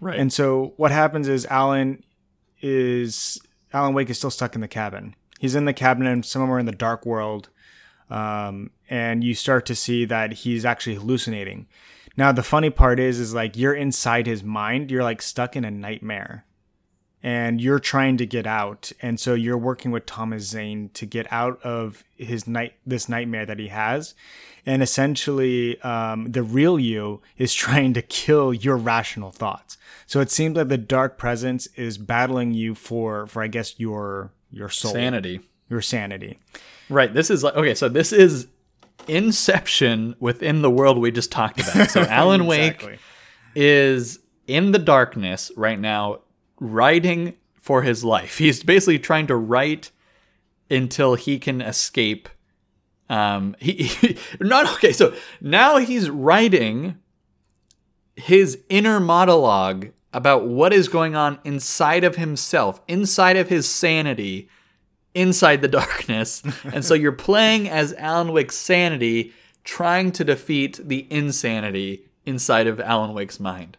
Right. 0.00 0.18
and 0.18 0.32
so 0.32 0.74
what 0.78 0.90
happens 0.90 1.28
is 1.28 1.46
alan 1.46 2.02
is 2.60 3.40
alan 3.72 3.94
wake 3.94 4.10
is 4.10 4.18
still 4.18 4.30
stuck 4.30 4.56
in 4.56 4.60
the 4.60 4.66
cabin. 4.66 5.14
He's 5.38 5.54
in 5.54 5.64
the 5.64 5.72
cabin 5.72 6.06
and 6.06 6.26
somewhere 6.26 6.58
in 6.58 6.66
the 6.66 6.72
dark 6.72 7.06
world 7.06 7.50
um, 8.10 8.70
and 8.90 9.22
you 9.22 9.34
start 9.34 9.64
to 9.66 9.76
see 9.76 10.04
that 10.06 10.32
he's 10.32 10.64
actually 10.64 10.96
hallucinating. 10.96 11.66
Now 12.16 12.32
the 12.32 12.42
funny 12.42 12.70
part 12.70 12.98
is 12.98 13.20
is 13.20 13.32
like 13.32 13.56
you're 13.56 13.74
inside 13.74 14.26
his 14.26 14.42
mind. 14.42 14.90
You're 14.90 15.04
like 15.04 15.22
stuck 15.22 15.54
in 15.54 15.64
a 15.64 15.70
nightmare 15.70 16.46
and 17.22 17.60
you're 17.60 17.78
trying 17.78 18.16
to 18.16 18.26
get 18.26 18.46
out 18.46 18.92
and 19.00 19.18
so 19.20 19.34
you're 19.34 19.58
working 19.58 19.90
with 19.90 20.06
thomas 20.06 20.44
zane 20.44 20.90
to 20.94 21.06
get 21.06 21.30
out 21.32 21.60
of 21.62 22.04
his 22.16 22.46
night 22.46 22.74
this 22.86 23.08
nightmare 23.08 23.46
that 23.46 23.58
he 23.58 23.68
has 23.68 24.14
and 24.64 24.82
essentially 24.82 25.80
um, 25.82 26.30
the 26.30 26.42
real 26.42 26.78
you 26.78 27.20
is 27.38 27.52
trying 27.64 27.92
to 27.94 28.02
kill 28.02 28.52
your 28.52 28.76
rational 28.76 29.30
thoughts 29.30 29.76
so 30.06 30.20
it 30.20 30.30
seems 30.30 30.56
like 30.56 30.68
the 30.68 30.78
dark 30.78 31.18
presence 31.18 31.66
is 31.76 31.98
battling 31.98 32.52
you 32.52 32.74
for 32.74 33.26
for 33.26 33.42
i 33.42 33.46
guess 33.46 33.78
your 33.78 34.32
your 34.50 34.68
soul 34.68 34.92
Sanity. 34.92 35.40
your 35.68 35.80
sanity 35.80 36.38
Right. 36.92 37.12
This 37.12 37.30
is 37.30 37.42
like 37.42 37.54
okay. 37.54 37.74
So 37.74 37.88
this 37.88 38.12
is 38.12 38.46
Inception 39.08 40.14
within 40.20 40.62
the 40.62 40.70
world 40.70 40.98
we 40.98 41.10
just 41.10 41.32
talked 41.32 41.60
about. 41.60 41.90
So 41.90 42.02
Alan 42.08 42.42
Exactly. 42.42 42.92
Wake 42.92 43.00
is 43.54 44.20
in 44.46 44.72
the 44.72 44.78
darkness 44.78 45.50
right 45.56 45.78
now, 45.78 46.20
writing 46.62 47.34
for 47.54 47.82
his 47.82 48.04
life. 48.04 48.38
He's 48.38 48.62
basically 48.62 48.98
trying 48.98 49.26
to 49.26 49.36
write 49.36 49.90
until 50.70 51.14
he 51.14 51.38
can 51.38 51.60
escape. 51.60 52.28
Um, 53.08 53.56
he, 53.60 53.84
he 53.84 54.18
not 54.40 54.72
okay. 54.74 54.92
So 54.92 55.14
now 55.40 55.78
he's 55.78 56.08
writing 56.08 56.98
his 58.16 58.58
inner 58.68 59.00
monologue 59.00 59.88
about 60.12 60.46
what 60.46 60.72
is 60.72 60.88
going 60.88 61.16
on 61.16 61.38
inside 61.44 62.04
of 62.04 62.16
himself, 62.16 62.80
inside 62.86 63.36
of 63.36 63.48
his 63.48 63.68
sanity, 63.68 64.48
inside 65.14 65.62
the 65.62 65.68
darkness. 65.80 66.42
and 66.64 66.84
so 66.84 66.94
you're 66.94 67.12
playing 67.12 67.68
as 67.68 67.94
Alan 67.94 68.32
Wake's 68.32 68.56
sanity, 68.56 69.32
trying 69.64 70.12
to 70.12 70.24
defeat 70.24 70.80
the 70.82 71.06
insanity 71.10 72.06
inside 72.26 72.66
of 72.66 72.80
Alan 72.80 73.14
Wake's 73.14 73.40
mind. 73.40 73.76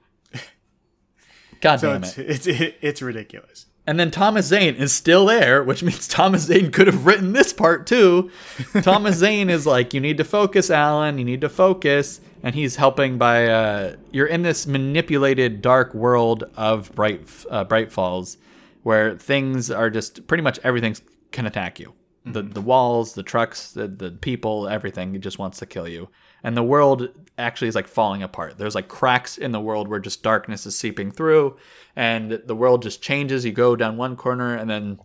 God 1.63 1.79
so 1.79 1.93
damn 1.93 2.03
it's, 2.03 2.17
it. 2.17 2.29
it's 2.29 2.77
it's 2.81 3.01
ridiculous 3.01 3.65
And 3.87 3.99
then 3.99 4.11
Thomas 4.11 4.47
Zane 4.47 4.75
is 4.75 4.93
still 4.93 5.25
there, 5.25 5.63
which 5.63 5.81
means 5.81 6.07
Thomas 6.07 6.43
Zane 6.43 6.71
could 6.71 6.87
have 6.87 7.05
written 7.05 7.33
this 7.33 7.53
part 7.53 7.87
too. 7.87 8.29
Thomas 8.81 9.15
Zane 9.15 9.49
is 9.49 9.65
like, 9.65 9.93
you 9.93 9.99
need 9.99 10.17
to 10.17 10.23
focus, 10.23 10.69
Alan. 10.69 11.17
You 11.17 11.25
need 11.25 11.41
to 11.41 11.49
focus. 11.49 12.21
And 12.43 12.53
he's 12.53 12.75
helping 12.75 13.17
by, 13.17 13.47
uh, 13.47 13.95
you're 14.11 14.27
in 14.27 14.41
this 14.41 14.67
manipulated 14.67 15.61
dark 15.61 15.93
world 15.93 16.43
of 16.55 16.93
Bright, 16.93 17.21
uh, 17.49 17.63
Bright 17.63 17.91
Falls 17.91 18.37
where 18.83 19.17
things 19.17 19.71
are 19.71 19.89
just 19.89 20.27
pretty 20.27 20.43
much 20.43 20.59
everything 20.63 20.95
can 21.31 21.45
attack 21.45 21.79
you. 21.79 21.93
The, 22.25 22.41
mm-hmm. 22.41 22.51
the 22.51 22.61
walls, 22.61 23.13
the 23.13 23.23
trucks, 23.23 23.71
the, 23.71 23.87
the 23.87 24.11
people, 24.11 24.69
everything 24.69 25.13
It 25.13 25.19
just 25.19 25.39
wants 25.39 25.59
to 25.59 25.65
kill 25.65 25.87
you. 25.87 26.09
And 26.43 26.55
the 26.55 26.63
world 26.63 27.09
actually 27.37 27.67
is 27.67 27.75
like 27.75 27.87
falling 27.87 28.23
apart. 28.23 28.57
There's 28.57 28.75
like 28.75 28.87
cracks 28.87 29.37
in 29.37 29.51
the 29.51 29.59
world 29.59 29.87
where 29.87 29.99
just 29.99 30.23
darkness 30.23 30.65
is 30.65 30.77
seeping 30.77 31.11
through, 31.11 31.57
and 31.95 32.41
the 32.45 32.55
world 32.55 32.81
just 32.81 33.01
changes. 33.01 33.45
You 33.45 33.51
go 33.51 33.75
down 33.75 33.97
one 33.97 34.15
corner, 34.15 34.55
and 34.55 34.69
then 34.69 34.99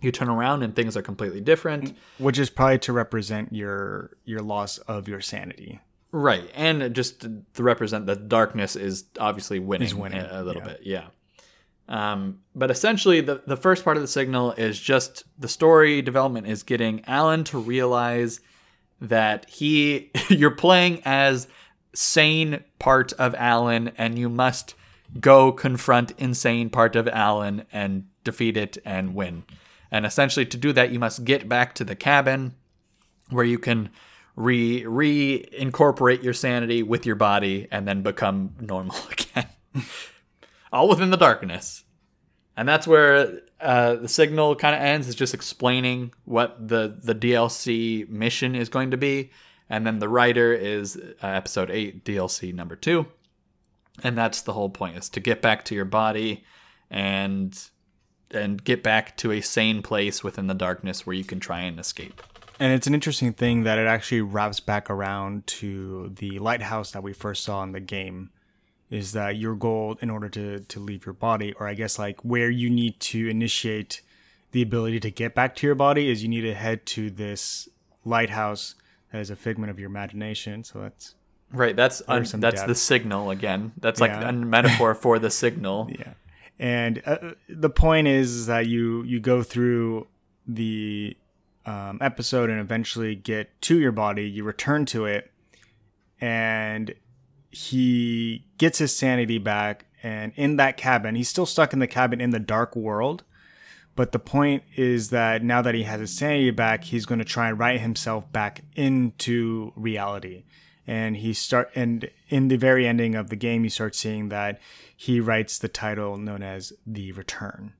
you 0.00 0.12
turn 0.12 0.28
around, 0.28 0.62
and 0.62 0.74
things 0.74 0.96
are 0.96 1.02
completely 1.02 1.40
different. 1.40 1.84
Mm, 1.84 1.94
which 2.18 2.38
is 2.38 2.50
probably 2.50 2.78
to 2.80 2.92
represent 2.92 3.52
your 3.52 4.16
your 4.24 4.40
loss 4.40 4.78
of 4.78 5.08
your 5.08 5.20
sanity 5.20 5.80
Right, 6.10 6.50
and 6.54 6.94
just 6.94 7.20
to 7.20 7.62
represent 7.62 8.06
that 8.06 8.28
darkness 8.28 8.76
is 8.76 9.04
obviously 9.20 9.58
winning, 9.58 9.98
winning, 9.98 10.20
a, 10.20 10.40
a 10.40 10.42
little 10.42 10.62
yeah. 10.62 10.68
bit, 10.68 10.80
yeah. 10.82 11.04
Um, 11.88 12.40
but 12.54 12.70
essentially, 12.70 13.20
the 13.20 13.42
the 13.46 13.56
first 13.56 13.84
part 13.84 13.96
of 13.96 14.02
the 14.02 14.08
signal 14.08 14.52
is 14.52 14.78
just 14.78 15.24
the 15.38 15.48
story 15.48 16.02
development 16.02 16.46
is 16.46 16.62
getting 16.62 17.02
Alan 17.06 17.44
to 17.44 17.58
realize 17.58 18.40
that 19.00 19.48
he 19.48 20.10
you're 20.28 20.50
playing 20.50 21.02
as 21.04 21.48
sane 21.94 22.62
part 22.78 23.12
of 23.14 23.34
Alan, 23.36 23.92
and 23.96 24.18
you 24.18 24.28
must 24.28 24.74
go 25.18 25.50
confront 25.50 26.12
insane 26.18 26.68
part 26.68 26.94
of 26.94 27.08
Alan 27.08 27.64
and 27.72 28.06
defeat 28.24 28.56
it 28.58 28.76
and 28.84 29.14
win. 29.14 29.44
And 29.90 30.04
essentially, 30.04 30.44
to 30.44 30.56
do 30.56 30.72
that, 30.74 30.90
you 30.90 30.98
must 30.98 31.24
get 31.24 31.48
back 31.48 31.74
to 31.76 31.84
the 31.84 31.96
cabin 31.96 32.54
where 33.30 33.44
you 33.44 33.58
can 33.58 33.88
re 34.36 34.82
reincorporate 34.82 36.22
your 36.22 36.34
sanity 36.34 36.82
with 36.82 37.06
your 37.06 37.16
body 37.16 37.66
and 37.70 37.88
then 37.88 38.02
become 38.02 38.54
normal 38.60 38.96
again. 39.10 39.46
All 40.72 40.88
within 40.88 41.10
the 41.10 41.16
darkness. 41.16 41.84
And 42.56 42.68
that's 42.68 42.86
where 42.86 43.40
uh, 43.60 43.94
the 43.96 44.08
signal 44.08 44.56
kind 44.56 44.74
of 44.74 44.82
ends. 44.82 45.08
Is 45.08 45.14
just 45.14 45.34
explaining 45.34 46.12
what 46.24 46.68
the 46.68 46.98
the 47.02 47.14
DLC 47.14 48.08
mission 48.08 48.54
is 48.54 48.68
going 48.68 48.90
to 48.90 48.96
be, 48.96 49.30
and 49.70 49.86
then 49.86 50.00
the 50.00 50.08
writer 50.08 50.52
is 50.52 50.96
uh, 50.96 51.26
episode 51.26 51.70
eight 51.70 52.04
DLC 52.04 52.52
number 52.52 52.74
two, 52.74 53.06
and 54.02 54.18
that's 54.18 54.42
the 54.42 54.54
whole 54.54 54.70
point: 54.70 54.96
is 54.96 55.08
to 55.10 55.20
get 55.20 55.40
back 55.40 55.64
to 55.66 55.74
your 55.74 55.84
body, 55.84 56.44
and 56.90 57.56
and 58.32 58.62
get 58.62 58.82
back 58.82 59.16
to 59.18 59.32
a 59.32 59.40
sane 59.40 59.82
place 59.82 60.22
within 60.22 60.48
the 60.48 60.54
darkness 60.54 61.06
where 61.06 61.14
you 61.14 61.24
can 61.24 61.40
try 61.40 61.60
and 61.60 61.78
escape. 61.78 62.22
And 62.60 62.72
it's 62.72 62.86
an 62.86 62.94
interesting 62.94 63.32
thing 63.32 63.62
that 63.62 63.78
it 63.78 63.86
actually 63.86 64.20
wraps 64.20 64.60
back 64.60 64.90
around 64.90 65.46
to 65.46 66.12
the 66.16 66.38
lighthouse 66.40 66.90
that 66.90 67.02
we 67.02 67.12
first 67.12 67.44
saw 67.44 67.62
in 67.62 67.72
the 67.72 67.80
game. 67.80 68.30
Is 68.90 69.12
that 69.12 69.36
your 69.36 69.54
goal 69.54 69.98
in 70.00 70.08
order 70.10 70.28
to, 70.30 70.60
to 70.60 70.80
leave 70.80 71.04
your 71.04 71.12
body, 71.12 71.52
or 71.60 71.68
I 71.68 71.74
guess 71.74 71.98
like 71.98 72.20
where 72.24 72.48
you 72.50 72.70
need 72.70 72.98
to 73.00 73.28
initiate 73.28 74.00
the 74.52 74.62
ability 74.62 74.98
to 75.00 75.10
get 75.10 75.34
back 75.34 75.54
to 75.56 75.66
your 75.66 75.74
body 75.74 76.08
is 76.08 76.22
you 76.22 76.28
need 76.28 76.40
to 76.40 76.54
head 76.54 76.86
to 76.86 77.10
this 77.10 77.68
lighthouse 78.04 78.74
that 79.12 79.20
is 79.20 79.28
a 79.30 79.36
figment 79.36 79.70
of 79.70 79.78
your 79.78 79.90
imagination. 79.90 80.64
So 80.64 80.80
that's 80.80 81.14
Right, 81.52 81.74
that's 81.76 82.02
un- 82.08 82.24
that's 82.38 82.62
the 82.64 82.74
signal 82.74 83.30
again. 83.30 83.72
That's 83.78 84.00
like 84.00 84.10
Yeah. 84.10 84.28
a 84.28 84.32
metaphor 84.32 84.94
for 85.04 85.18
the 85.18 85.30
signal. 85.30 85.88
yeah 85.90 86.12
and 86.60 87.00
uh, 87.06 87.34
the 87.48 87.70
point 87.70 88.08
is 88.08 88.46
that 88.46 88.66
you 88.66 89.02
you 89.04 89.20
go 89.20 89.42
through 89.44 90.06
the 90.46 91.16
um, 91.66 91.98
episode 92.00 92.50
and 92.50 92.58
eventually 92.58 93.14
get 93.14 93.48
to 93.62 93.78
your 93.78 93.92
body 93.92 94.28
you 94.28 94.42
return 94.42 94.84
to 94.86 95.04
it 95.06 95.30
and 96.20 96.94
he 97.50 98.44
gets 98.58 98.78
his 98.78 98.94
sanity 98.94 99.38
back 99.38 99.86
and 100.02 100.32
in 100.36 100.56
that 100.56 100.76
cabin 100.76 101.14
he's 101.14 101.28
still 101.28 101.46
stuck 101.46 101.72
in 101.72 101.78
the 101.78 101.86
cabin 101.86 102.20
in 102.20 102.30
the 102.30 102.38
dark 102.38 102.76
world 102.76 103.24
but 103.96 104.12
the 104.12 104.18
point 104.18 104.62
is 104.76 105.10
that 105.10 105.42
now 105.42 105.60
that 105.60 105.74
he 105.74 105.82
has 105.82 106.00
his 106.00 106.16
sanity 106.16 106.50
back 106.50 106.84
he's 106.84 107.06
going 107.06 107.18
to 107.18 107.24
try 107.24 107.48
and 107.48 107.58
write 107.58 107.80
himself 107.80 108.30
back 108.32 108.62
into 108.76 109.72
reality 109.76 110.44
and 110.86 111.16
he 111.16 111.32
start 111.32 111.70
and 111.74 112.10
in 112.28 112.48
the 112.48 112.56
very 112.56 112.86
ending 112.86 113.14
of 113.14 113.28
the 113.30 113.36
game 113.36 113.64
you 113.64 113.70
start 113.70 113.94
seeing 113.94 114.28
that 114.28 114.60
he 114.94 115.20
writes 115.20 115.58
the 115.58 115.68
title 115.68 116.16
known 116.16 116.42
as 116.42 116.72
the 116.86 117.12
return 117.12 117.72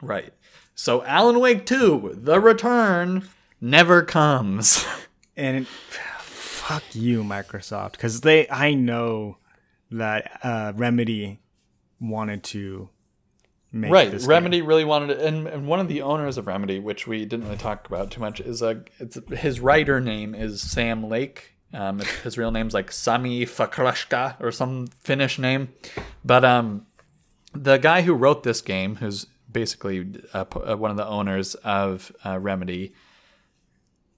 Right. 0.00 0.32
So 0.74 1.02
Alan 1.04 1.40
Wake 1.40 1.66
2, 1.66 2.20
The 2.22 2.38
Return, 2.40 3.28
never 3.60 4.02
comes. 4.02 4.84
and 5.36 5.56
it, 5.62 5.66
fuck 6.68 6.82
you 6.92 7.22
microsoft 7.22 7.92
because 7.92 8.20
they 8.20 8.48
i 8.50 8.74
know 8.74 9.36
that 9.90 10.38
uh, 10.42 10.72
remedy 10.76 11.40
wanted 12.00 12.42
to 12.42 12.88
make 13.72 13.90
right. 13.90 14.10
this 14.10 14.26
Remedy 14.26 14.62
really 14.62 14.84
wanted 14.84 15.10
it 15.10 15.20
and, 15.20 15.46
and 15.46 15.66
one 15.66 15.80
of 15.80 15.88
the 15.88 16.02
owners 16.02 16.38
of 16.38 16.46
Remedy, 16.46 16.78
which 16.78 17.06
we 17.06 17.24
didn't 17.24 17.44
really 17.44 17.58
talk 17.58 17.86
about 17.86 18.10
too 18.10 18.20
much, 18.20 18.40
is 18.40 18.62
a 18.62 18.82
it's 18.98 19.18
his 19.30 19.60
writer 19.60 20.00
name 20.00 20.34
is 20.34 20.60
Sam 20.60 21.08
Lake. 21.08 21.54
Um, 21.74 22.00
his 22.24 22.38
real 22.38 22.50
name's 22.50 22.72
like 22.72 22.90
Sami 22.90 23.44
Fakrashka 23.44 24.40
or 24.40 24.52
some 24.52 24.86
Finnish 25.00 25.38
name. 25.38 25.68
But 26.24 26.44
um 26.44 26.86
the 27.54 27.78
guy 27.78 28.02
who 28.02 28.14
wrote 28.14 28.42
this 28.42 28.60
game, 28.60 28.96
who's 28.96 29.26
basically 29.50 30.06
uh, 30.32 30.44
uh, 30.54 30.76
one 30.76 30.90
of 30.90 30.96
the 30.96 31.06
owners 31.06 31.54
of 31.56 32.12
uh, 32.24 32.38
Remedy, 32.38 32.92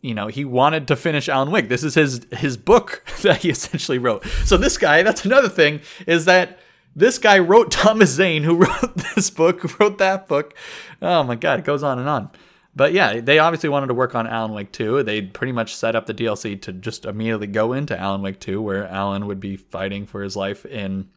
you 0.01 0.15
know, 0.15 0.29
he 0.29 0.45
wanted 0.45 0.89
to 0.89 0.97
finish 0.97 1.29
Alan 1.29 1.51
Wake. 1.51 1.69
This 1.69 1.85
is 1.85 1.95
his 1.95 2.27
his 2.33 2.57
book 2.57 3.05
that 3.23 3.39
he 3.39 3.51
essentially 3.51 3.99
wrote. 3.99 4.25
So 4.45 4.57
this 4.57 4.79
guy, 4.79 5.03
that's 5.03 5.25
another 5.25 5.49
thing, 5.49 5.81
is 6.07 6.25
that 6.25 6.59
this 6.97 7.19
guy 7.19 7.39
wrote 7.39 7.71
Thomas 7.71 8.11
Zane, 8.11 8.43
who 8.43 8.57
wrote 8.65 8.97
this 9.15 9.31
book, 9.31 9.61
who 9.63 9.69
wrote 9.79 9.99
that 9.99 10.27
book. 10.27 10.55
Oh 11.03 11.23
my 11.23 11.37
god, 11.37 11.59
it 11.61 11.65
goes 11.65 11.83
on 11.83 11.99
and 11.99 12.09
on. 12.09 12.31
But 12.75 12.93
yeah, 12.93 13.21
they 13.21 13.41
obviously 13.41 13.69
wanted 13.69 13.89
to 13.89 13.95
work 13.95 14.15
on 14.15 14.27
Alan 14.29 14.53
Wake 14.53 14.71
2. 14.71 15.03
They 15.03 15.23
pretty 15.23 15.53
much 15.53 15.75
set 15.75 15.97
up 15.97 16.07
the 16.07 16.15
DLC 16.15 16.61
to 16.63 16.73
just 16.73 17.05
immediately 17.05 17.49
go 17.49 17.73
into 17.73 17.99
Alan 17.99 18.23
Wake 18.23 18.39
2, 18.39 18.63
where 18.63 18.87
Alan 18.87 19.27
would 19.27 19.41
be 19.41 19.57
fighting 19.57 20.07
for 20.07 20.23
his 20.23 20.37
life 20.37 20.65
in 20.65 21.09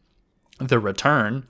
the 0.58 0.80
return. 0.80 1.46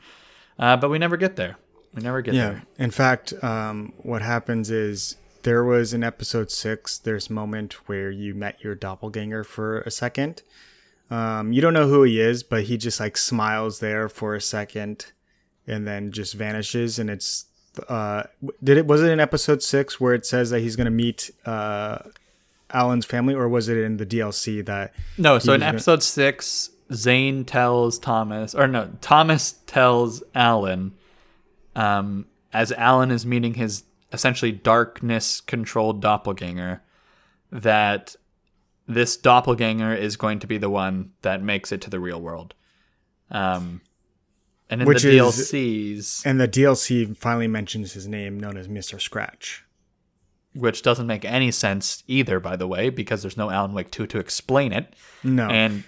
Uh, 0.59 0.76
but 0.76 0.91
we 0.91 0.99
never 0.99 1.16
get 1.16 1.37
there. 1.37 1.57
We 1.95 2.03
never 2.03 2.20
get 2.20 2.35
Yeah. 2.35 2.51
there. 2.51 2.62
In 2.78 2.91
fact, 2.91 3.32
um, 3.43 3.95
what 3.97 4.20
happens 4.20 4.70
is 4.70 5.16
there 5.45 5.65
was 5.65 5.95
in 5.95 6.03
episode 6.03 6.51
six, 6.51 6.99
there's 6.99 7.31
a 7.31 7.33
moment 7.33 7.75
where 7.89 8.11
you 8.11 8.35
met 8.35 8.63
your 8.65 8.75
doppelganger 8.75 9.45
for 9.45 9.81
a 9.83 9.91
second. 9.91 10.43
Um, 11.11 11.53
you 11.53 11.61
don't 11.61 11.75
know 11.75 11.87
who 11.89 12.03
he 12.03 12.21
is, 12.21 12.43
but 12.43 12.65
he 12.65 12.77
just 12.77 12.99
like 12.99 13.17
smiles 13.17 13.79
there 13.79 14.09
for 14.09 14.35
a 14.35 14.41
second 14.41 15.13
and 15.67 15.87
then 15.87 16.13
just 16.13 16.35
vanishes. 16.35 16.99
And 16.99 17.09
it's, 17.09 17.45
uh, 17.89 18.25
did 18.63 18.79
it, 18.79 18.87
was 18.87 19.03
it 19.03 19.11
in 19.11 19.21
episode 19.21 19.63
six 19.63 20.01
where 20.01 20.15
it 20.15 20.27
says 20.27 20.51
that 20.51 20.61
he's 20.61 20.77
going 20.77 20.87
to 20.87 20.91
meet, 20.91 21.31
uh, 21.47 21.99
Alan's 22.71 23.05
family, 23.07 23.35
or 23.35 23.49
was 23.49 23.69
it 23.69 23.77
in 23.77 23.99
the 23.99 24.07
DLC 24.07 24.65
that 24.65 24.93
No, 25.17 25.39
so 25.39 25.53
in 25.53 25.61
was 25.61 25.65
gonna- 25.65 25.65
episode 25.67 26.03
six, 26.03 26.71
Zane 26.93 27.45
tells 27.45 27.99
Thomas, 27.99 28.55
or 28.55 28.67
no, 28.67 28.91
Thomas 29.01 29.53
tells 29.67 30.23
Alan 30.35 30.93
um, 31.77 32.27
as 32.53 32.73
Alan 32.73 33.11
is 33.11 33.25
meeting 33.27 33.55
his 33.55 33.85
essentially 34.15 34.53
darkness 34.53 35.41
controlled 35.43 36.01
doppelganger, 36.01 36.83
that 37.53 38.17
this 38.87 39.17
doppelganger 39.17 39.95
is 39.95 40.17
going 40.17 40.39
to 40.41 40.47
be 40.47 40.57
the 40.59 40.71
one 40.71 41.11
that 41.23 41.43
makes 41.43 41.73
it 41.73 41.81
to 41.83 41.91
the 41.91 42.01
real 42.01 42.21
world. 42.21 42.55
Um, 43.31 43.81
and 44.71 44.81
in 44.83 44.87
Which 44.89 45.03
the 45.03 45.19
is- 45.19 45.51
DLCs, 45.53 46.27
And 46.27 46.41
the 46.41 46.49
DLC 46.49 47.17
finally 47.17 47.49
mentions 47.49 47.93
his 47.93 48.07
name, 48.09 48.39
known 48.41 48.57
as 48.57 48.69
Mr. 48.69 49.01
Scratch. 49.01 49.61
which 50.55 50.83
doesn't 50.83 51.09
make 51.09 51.25
any 51.25 51.51
sense 51.51 52.05
either, 52.07 52.39
by 52.39 52.55
the 52.55 52.69
way, 52.69 52.89
because 52.89 53.23
there's 53.23 53.37
no 53.37 53.51
Alan 53.51 53.73
Wake 53.75 53.91
2 53.91 54.07
to 54.07 54.19
explain 54.21 54.73
it. 54.73 54.95
No. 55.25 55.49
And 55.49 55.83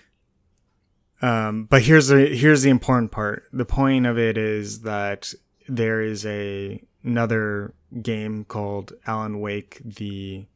Um, 1.23 1.65
but 1.71 1.83
here's 1.83 2.09
the 2.09 2.27
here's 2.37 2.63
the 2.63 2.71
important 2.71 3.13
part. 3.13 3.45
The 3.53 3.65
point 3.65 4.07
of 4.07 4.19
it 4.19 4.37
is 4.37 4.81
that 4.81 5.33
there 5.69 6.01
is 6.01 6.27
a 6.27 6.83
another 7.05 7.75
game 8.03 8.45
called 8.45 8.93
Alan 9.07 9.41
Wake: 9.41 9.81
The 9.85 10.47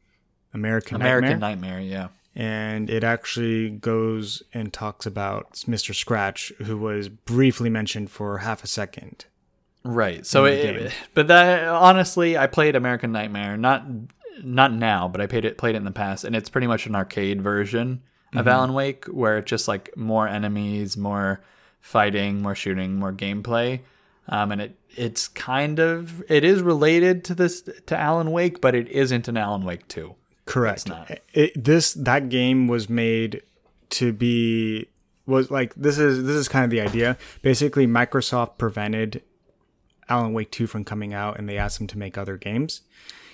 American, 0.53 0.95
American 0.95 1.39
Nightmare, 1.39 1.79
Nightmare, 1.79 1.79
yeah. 1.79 2.07
and 2.35 2.89
it 2.89 3.03
actually 3.03 3.69
goes 3.69 4.43
and 4.53 4.71
talks 4.71 5.05
about 5.05 5.53
Mr. 5.67 5.95
Scratch, 5.95 6.51
who 6.59 6.77
was 6.77 7.09
briefly 7.09 7.69
mentioned 7.69 8.11
for 8.11 8.39
half 8.39 8.63
a 8.63 8.67
second. 8.67 9.25
Right. 9.83 10.25
So, 10.25 10.45
it, 10.45 10.93
but 11.13 11.27
that 11.27 11.67
honestly, 11.67 12.37
I 12.37 12.47
played 12.47 12.75
American 12.75 13.11
Nightmare 13.11 13.57
not 13.57 13.83
not 14.43 14.73
now, 14.73 15.07
but 15.07 15.21
I 15.21 15.27
played 15.27 15.45
it 15.45 15.57
played 15.57 15.75
it 15.75 15.79
in 15.79 15.85
the 15.85 15.91
past, 15.91 16.23
and 16.23 16.35
it's 16.35 16.49
pretty 16.49 16.67
much 16.67 16.85
an 16.85 16.95
arcade 16.95 17.41
version 17.41 18.01
of 18.33 18.39
mm-hmm. 18.39 18.49
Alan 18.49 18.73
Wake, 18.73 19.05
where 19.05 19.37
it's 19.39 19.49
just 19.49 19.67
like 19.67 19.95
more 19.97 20.27
enemies, 20.27 20.97
more 20.97 21.41
fighting, 21.79 22.41
more 22.41 22.55
shooting, 22.55 22.95
more 22.95 23.11
gameplay, 23.11 23.81
um, 24.31 24.51
and 24.51 24.61
it 24.61 24.75
it's 24.95 25.27
kind 25.27 25.79
of 25.79 26.23
it 26.29 26.43
is 26.43 26.61
related 26.61 27.23
to 27.25 27.35
this 27.35 27.61
to 27.85 27.97
Alan 27.97 28.31
Wake, 28.31 28.61
but 28.61 28.73
it 28.73 28.87
isn't 28.89 29.27
an 29.27 29.37
Alan 29.37 29.63
Wake 29.63 29.87
two. 29.87 30.15
Correct. 30.45 30.89
It, 31.33 31.63
this 31.63 31.93
that 31.93 32.29
game 32.29 32.67
was 32.67 32.89
made 32.89 33.43
to 33.91 34.11
be 34.11 34.87
was 35.25 35.51
like 35.51 35.73
this 35.75 35.97
is 35.97 36.23
this 36.25 36.35
is 36.35 36.47
kind 36.47 36.65
of 36.65 36.71
the 36.71 36.81
idea. 36.81 37.17
Basically, 37.41 37.85
Microsoft 37.87 38.57
prevented 38.57 39.21
Alan 40.09 40.33
Wake 40.33 40.51
2 40.51 40.67
from 40.67 40.83
coming 40.83 41.13
out 41.13 41.39
and 41.39 41.47
they 41.47 41.57
asked 41.57 41.77
them 41.77 41.87
to 41.87 41.97
make 41.97 42.17
other 42.17 42.35
games. 42.35 42.81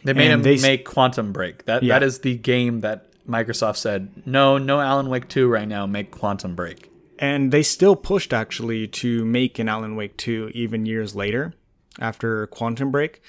They 0.03 0.13
made 0.13 0.25
And 0.25 0.33
him 0.33 0.41
they 0.43 0.61
make 0.61 0.85
Quantum 0.85 1.31
Break. 1.33 1.65
That 1.65 1.81
Yeah. 1.81 1.95
that 1.97 2.03
is 2.05 2.19
the 2.19 2.35
game 2.37 2.81
that 2.81 3.05
Microsoft 3.27 3.77
said 3.77 4.09
no, 4.27 4.57
no 4.59 4.79
Alan 4.79 5.09
Wake 5.09 5.27
two 5.27 5.47
right 5.47 5.67
now. 5.67 5.87
Make 5.87 6.11
Quantum 6.11 6.55
Break. 6.55 6.91
And 7.19 7.51
they 7.51 7.63
still 7.63 7.95
pushed 7.95 8.33
actually 8.33 8.87
to 8.87 9.25
make 9.25 9.59
an 9.59 9.67
Alan 9.69 9.95
Wake 9.95 10.17
2 10.17 10.51
even 10.53 10.85
years 10.85 11.15
later 11.15 11.53
after 11.99 12.47
Quantum 12.47 12.91
Break. 12.91 13.21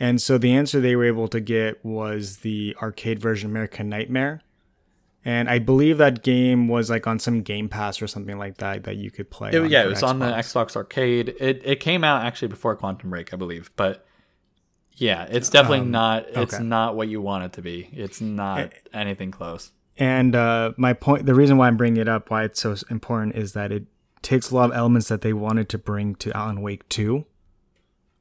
And 0.00 0.20
so 0.20 0.38
the 0.38 0.52
answer 0.52 0.80
they 0.80 0.96
were 0.96 1.04
able 1.04 1.28
to 1.28 1.40
get 1.40 1.84
was 1.84 2.38
the 2.38 2.74
arcade 2.82 3.18
version 3.20 3.50
American 3.50 3.88
Nightmare. 3.88 4.40
And 5.26 5.48
I 5.48 5.58
believe 5.58 5.98
that 5.98 6.22
game 6.22 6.68
was 6.68 6.90
like 6.90 7.06
on 7.06 7.18
some 7.18 7.40
Game 7.42 7.68
Pass 7.68 8.02
or 8.02 8.06
something 8.06 8.36
like 8.38 8.58
that 8.58 8.84
that 8.84 8.96
you 8.96 9.10
could 9.10 9.30
play. 9.30 9.50
It- 9.52 9.70
yeah, 9.70 9.84
it 9.84 9.88
was 9.88 10.02
on 10.02 10.18
the 10.18 10.26
Xbox. 10.26 10.66
Xbox 10.72 10.76
Arcade. 10.76 11.34
It 11.40 11.62
it 11.64 11.80
came 11.80 12.04
out 12.04 12.24
actually 12.26 12.48
before 12.48 12.76
Quantum 12.76 13.08
Break, 13.10 13.32
I 13.32 13.36
believe. 13.36 13.70
But 13.76 14.04
yeah, 14.96 15.26
it's 15.30 15.48
definitely 15.48 15.86
not. 15.86 16.26
It's 16.28 16.36
Um, 16.36 16.42
okay. 16.42 16.62
not 16.62 16.94
what 16.96 17.08
you 17.08 17.20
want 17.22 17.44
it 17.44 17.52
to 17.54 17.62
be. 17.62 17.88
It's 17.92 18.20
not 18.20 18.72
anything 18.92 19.30
close. 19.30 19.70
And 19.96 20.34
uh, 20.34 20.72
my 20.76 20.92
point, 20.92 21.26
the 21.26 21.34
reason 21.34 21.56
why 21.56 21.68
I'm 21.68 21.76
bringing 21.76 22.00
it 22.00 22.08
up, 22.08 22.30
why 22.30 22.44
it's 22.44 22.60
so 22.60 22.74
important, 22.90 23.36
is 23.36 23.52
that 23.52 23.70
it 23.70 23.84
takes 24.22 24.50
a 24.50 24.54
lot 24.54 24.70
of 24.70 24.76
elements 24.76 25.08
that 25.08 25.20
they 25.20 25.32
wanted 25.32 25.68
to 25.68 25.78
bring 25.78 26.14
to 26.16 26.36
Alan 26.36 26.62
Wake 26.62 26.88
2 26.88 27.24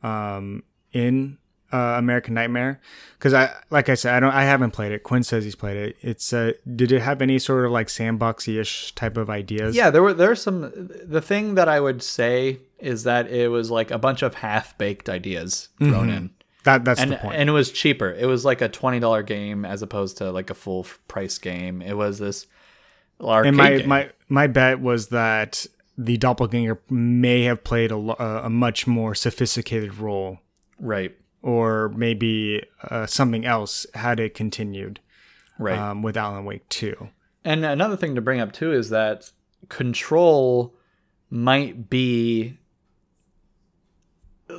um, 0.04 0.64
in 0.92 1.38
uh, 1.72 1.96
American 1.98 2.36
Nightmare. 2.36 2.80
Because 3.18 3.34
I, 3.34 3.52
like 3.72 3.90
I 3.90 3.96
said, 3.96 4.14
I 4.14 4.20
don't, 4.20 4.34
I 4.34 4.44
haven't 4.44 4.72
played 4.72 4.92
it. 4.92 5.02
Quinn 5.02 5.24
says 5.24 5.44
he's 5.44 5.56
played 5.56 5.78
it. 5.78 5.98
It's, 6.02 6.32
uh, 6.32 6.52
did 6.76 6.92
it 6.92 7.02
have 7.02 7.22
any 7.22 7.40
sort 7.40 7.66
of 7.66 7.72
like 7.72 7.88
sandboxy 7.88 8.60
ish 8.60 8.94
type 8.94 9.18
of 9.18 9.30
ideas? 9.30 9.76
Yeah, 9.76 9.90
there 9.90 10.04
were 10.04 10.14
there's 10.14 10.42
some. 10.42 10.72
The 11.04 11.22
thing 11.22 11.56
that 11.56 11.68
I 11.68 11.80
would 11.80 12.04
say 12.04 12.60
is 12.78 13.04
that 13.06 13.32
it 13.32 13.48
was 13.48 13.72
like 13.72 13.90
a 13.90 13.98
bunch 13.98 14.22
of 14.22 14.36
half 14.36 14.78
baked 14.78 15.10
ideas 15.10 15.70
thrown 15.80 16.10
in. 16.10 16.30
That 16.64 16.86
that's 16.86 17.00
and 17.02 17.12
the 17.12 17.18
point. 17.18 17.36
and 17.36 17.50
it 17.50 17.54
was 17.54 17.72
cheaper. 17.72 18.12
It 18.12 18.26
was 18.26 18.46
like 18.46 18.62
a 18.62 18.70
twenty 18.70 19.00
dollar 19.00 19.24
game 19.24 19.66
as 19.66 19.82
opposed 19.82 20.18
to 20.18 20.32
like 20.32 20.50
a 20.50 20.54
full 20.54 20.86
price 21.08 21.38
game. 21.38 21.82
It 21.82 21.96
was 21.96 22.20
this 22.20 22.48
arcade 23.22 23.48
and 23.50 23.58
my, 23.58 23.78
game. 23.78 23.88
my 23.88 24.10
my 24.30 24.48
bet 24.48 24.80
was 24.80 25.08
that 25.08 25.66
the 25.98 26.18
doppelganger 26.18 26.80
may 26.90 27.44
have 27.44 27.64
played 27.64 27.92
a, 27.92 27.96
a 27.96 28.50
much 28.50 28.88
more 28.88 29.14
sophisticated 29.14 29.98
role 29.98 30.40
right, 30.80 31.16
or 31.42 31.90
maybe 31.90 32.64
uh, 32.90 33.06
something 33.06 33.46
else 33.46 33.86
had 33.94 34.20
it 34.20 34.34
continued 34.34 35.00
right. 35.60 35.78
um, 35.78 36.02
with 36.02 36.18
Alan 36.18 36.46
Wake 36.46 36.68
2. 36.70 37.10
And 37.46 37.66
another 37.66 37.98
thing 37.98 38.16
to 38.16 38.22
bring 38.22 38.40
up 38.40 38.54
too 38.54 38.74
is 38.74 38.90
that 38.90 39.32
control 39.70 40.74
might 41.30 41.90
be 41.90 42.58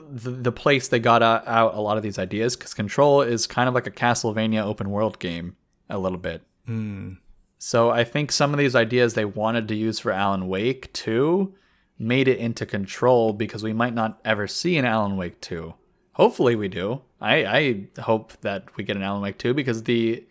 the, 0.09 0.31
the 0.31 0.53
place 0.53 0.89
they 0.89 0.99
got 0.99 1.23
out, 1.23 1.47
out 1.47 1.75
a 1.75 1.81
lot 1.81 1.97
of 1.97 2.03
these 2.03 2.19
ideas 2.19 2.57
because 2.57 2.75
control 2.75 3.23
is 3.23 3.47
kind 3.47 3.69
of 3.69 3.75
like 3.75 3.87
a 3.87 3.91
Castlevania 3.91 4.63
open 4.63 4.91
world 4.91 5.19
game 5.19 5.57
a 5.91 5.99
little 5.99 6.19
bit. 6.19 6.43
Hmm. 6.67 7.15
So 7.59 7.91
I 7.91 8.05
think 8.05 8.31
some 8.31 8.53
of 8.53 8.59
these 8.59 8.75
ideas 8.75 9.15
they 9.15 9.25
wanted 9.25 9.69
to 9.69 9.75
use 9.75 9.99
for 9.99 10.13
Alan 10.13 10.49
Wake 10.49 10.93
2 10.93 11.55
made 11.99 12.29
it 12.29 12.39
into 12.39 12.67
control 12.67 13.33
because 13.33 13.63
we 13.63 13.73
might 13.73 13.95
not 13.95 14.21
ever 14.25 14.47
see 14.47 14.77
an 14.77 14.85
Alan 14.85 15.17
Wake 15.17 15.41
2. 15.41 15.73
Hopefully 16.13 16.57
we 16.57 16.69
do. 16.69 17.01
I, 17.21 17.45
I 17.47 18.01
hope 18.03 18.39
that 18.43 18.65
we 18.77 18.85
get 18.85 18.97
an 18.97 19.03
Alan 19.03 19.23
Wake 19.23 19.39
2 19.39 19.55
because 19.55 19.85
the 19.85 20.25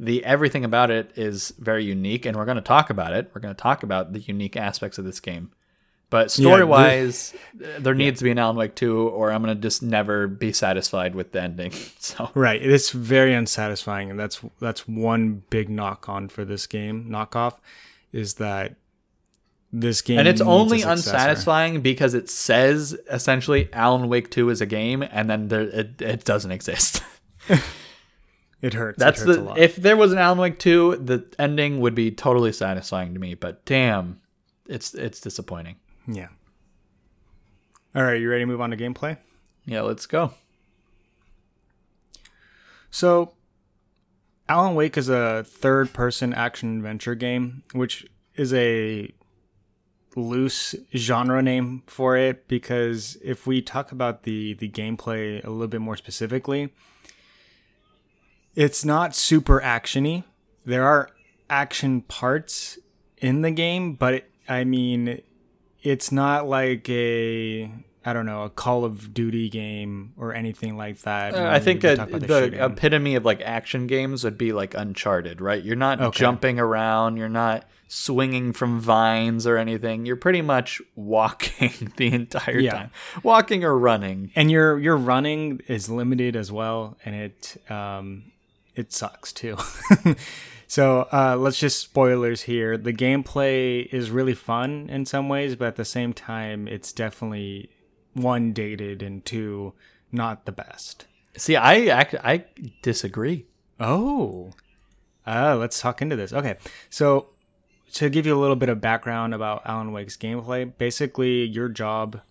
the 0.00 0.24
everything 0.24 0.64
about 0.64 0.90
it 0.90 1.12
is 1.14 1.52
very 1.58 1.84
unique 1.84 2.26
and 2.26 2.36
we're 2.36 2.44
going 2.44 2.56
to 2.56 2.62
talk 2.62 2.90
about 2.90 3.12
it. 3.12 3.30
We're 3.32 3.40
going 3.40 3.54
to 3.54 3.62
talk 3.62 3.84
about 3.84 4.12
the 4.12 4.18
unique 4.18 4.56
aspects 4.56 4.98
of 4.98 5.04
this 5.04 5.20
game. 5.20 5.52
But 6.12 6.30
story 6.30 6.62
wise, 6.62 7.32
uh, 7.56 7.78
there 7.78 7.94
needs 7.94 8.18
to 8.18 8.24
be 8.24 8.30
an 8.30 8.38
Alan 8.38 8.54
Wake 8.54 8.74
2 8.74 9.08
or 9.08 9.32
I'm 9.32 9.42
going 9.42 9.56
to 9.56 9.60
just 9.60 9.82
never 9.82 10.28
be 10.28 10.52
satisfied 10.52 11.14
with 11.14 11.32
the 11.32 11.40
ending. 11.40 11.72
So 11.98 12.30
Right, 12.34 12.60
it's 12.60 12.90
very 12.90 13.32
unsatisfying, 13.32 14.10
and 14.10 14.20
that's 14.20 14.40
that's 14.60 14.86
one 14.86 15.42
big 15.48 15.70
knock 15.70 16.10
on 16.10 16.28
for 16.28 16.44
this 16.44 16.66
game. 16.66 17.06
Knockoff 17.08 17.54
is 18.12 18.34
that 18.34 18.74
this 19.72 20.02
game 20.02 20.18
and 20.18 20.28
it's 20.28 20.42
only 20.42 20.82
unsatisfying 20.82 21.80
because 21.80 22.12
it 22.12 22.28
says 22.28 22.94
essentially 23.10 23.72
Alan 23.72 24.10
Wake 24.10 24.30
2 24.30 24.50
is 24.50 24.60
a 24.60 24.66
game 24.66 25.02
and 25.02 25.30
then 25.30 25.48
there, 25.48 25.62
it, 25.62 26.02
it 26.02 26.24
doesn't 26.24 26.52
exist. 26.52 27.02
It 28.60 28.74
hurts. 28.74 28.96
That's 28.96 29.20
it 29.22 29.26
hurts 29.26 29.38
a 29.38 29.42
the 29.42 29.62
if 29.62 29.74
there 29.74 29.96
was 29.96 30.12
an 30.12 30.18
Alan 30.18 30.38
Wake 30.38 30.58
2, 30.60 30.98
the 31.04 31.26
ending 31.36 31.80
would 31.80 31.96
be 31.96 32.12
totally 32.12 32.52
satisfying 32.52 33.12
to 33.12 33.18
me, 33.18 33.34
but 33.34 33.64
damn, 33.64 34.20
it's 34.68 34.94
it's 34.94 35.20
disappointing. 35.20 35.76
Yeah. 36.06 36.28
All 37.94 38.02
right, 38.02 38.20
you 38.20 38.28
ready 38.30 38.42
to 38.42 38.46
move 38.46 38.60
on 38.60 38.70
to 38.70 38.76
gameplay? 38.76 39.18
Yeah, 39.66 39.82
let's 39.82 40.06
go. 40.06 40.32
So, 42.90 43.32
Alan 44.48 44.74
Wake 44.74 44.96
is 44.96 45.08
a 45.08 45.44
third-person 45.44 46.34
action 46.34 46.78
adventure 46.78 47.14
game, 47.14 47.62
which 47.72 48.06
is 48.34 48.52
a 48.54 49.12
loose 50.16 50.74
genre 50.94 51.42
name 51.42 51.82
for 51.86 52.16
it 52.16 52.46
because 52.48 53.16
if 53.24 53.46
we 53.46 53.62
talk 53.62 53.92
about 53.92 54.24
the 54.24 54.52
the 54.54 54.68
gameplay 54.68 55.42
a 55.42 55.48
little 55.48 55.68
bit 55.68 55.80
more 55.80 55.96
specifically, 55.96 56.72
it's 58.54 58.84
not 58.84 59.14
super 59.14 59.60
actiony. 59.60 60.24
There 60.64 60.84
are 60.84 61.08
action 61.48 62.02
parts 62.02 62.78
in 63.18 63.42
the 63.42 63.50
game, 63.50 63.94
but 63.94 64.14
it, 64.14 64.30
I 64.48 64.64
mean, 64.64 65.22
it's 65.82 66.12
not 66.12 66.48
like 66.48 66.88
a 66.88 67.70
I 68.04 68.12
don't 68.12 68.26
know 68.26 68.42
a 68.42 68.50
Call 68.50 68.84
of 68.84 69.14
Duty 69.14 69.48
game 69.48 70.12
or 70.16 70.34
anything 70.34 70.76
like 70.76 70.98
that. 71.02 71.34
Uh, 71.34 71.48
I 71.50 71.60
think 71.60 71.84
a, 71.84 71.92
about 71.94 72.20
the 72.22 72.64
epitome 72.64 73.14
of 73.14 73.24
like 73.24 73.40
action 73.42 73.86
games 73.86 74.24
would 74.24 74.36
be 74.38 74.52
like 74.52 74.74
Uncharted, 74.74 75.40
right? 75.40 75.62
You're 75.62 75.76
not 75.76 76.00
Okay. 76.00 76.18
jumping 76.18 76.58
around, 76.58 77.16
you're 77.16 77.28
not 77.28 77.64
swinging 77.86 78.52
from 78.54 78.80
vines 78.80 79.46
or 79.46 79.56
anything. 79.58 80.06
You're 80.06 80.16
pretty 80.16 80.42
much 80.42 80.80
walking 80.96 81.92
the 81.96 82.12
entire 82.12 82.58
Yeah. 82.58 82.72
time, 82.72 82.90
walking 83.22 83.62
or 83.64 83.78
running. 83.78 84.32
and 84.34 84.50
your 84.50 84.78
your 84.80 84.96
running 84.96 85.60
is 85.68 85.88
limited 85.88 86.34
as 86.34 86.50
well, 86.50 86.96
and 87.04 87.14
it 87.14 87.56
um 87.70 88.24
it 88.74 88.92
sucks 88.92 89.32
too. 89.32 89.56
so 90.72 91.06
uh, 91.12 91.36
let's 91.38 91.60
just 91.60 91.80
spoilers 91.80 92.40
here. 92.40 92.78
The 92.78 92.94
gameplay 92.94 93.84
is 93.92 94.10
really 94.10 94.32
fun 94.32 94.88
in 94.88 95.04
some 95.04 95.28
ways, 95.28 95.54
but 95.54 95.68
at 95.68 95.76
the 95.76 95.84
same 95.84 96.14
time, 96.14 96.66
it's 96.66 96.94
definitely 96.94 97.68
one 98.14 98.54
dated 98.54 99.02
and 99.02 99.22
two 99.22 99.74
not 100.10 100.46
the 100.46 100.52
best. 100.52 101.04
See, 101.36 101.56
I 101.56 101.88
act, 101.88 102.14
I 102.24 102.46
disagree. 102.80 103.44
Oh, 103.78 104.52
uh, 105.26 105.56
let's 105.56 105.78
talk 105.78 106.00
into 106.00 106.16
this. 106.16 106.32
Okay, 106.32 106.56
so 106.88 107.28
to 107.92 108.08
give 108.08 108.24
you 108.24 108.34
a 108.34 108.40
little 108.40 108.56
bit 108.56 108.70
of 108.70 108.80
background 108.80 109.34
about 109.34 109.66
Alan 109.66 109.92
Wake's 109.92 110.16
gameplay, 110.16 110.72
basically 110.78 111.44
your 111.44 111.68
job 111.68 112.22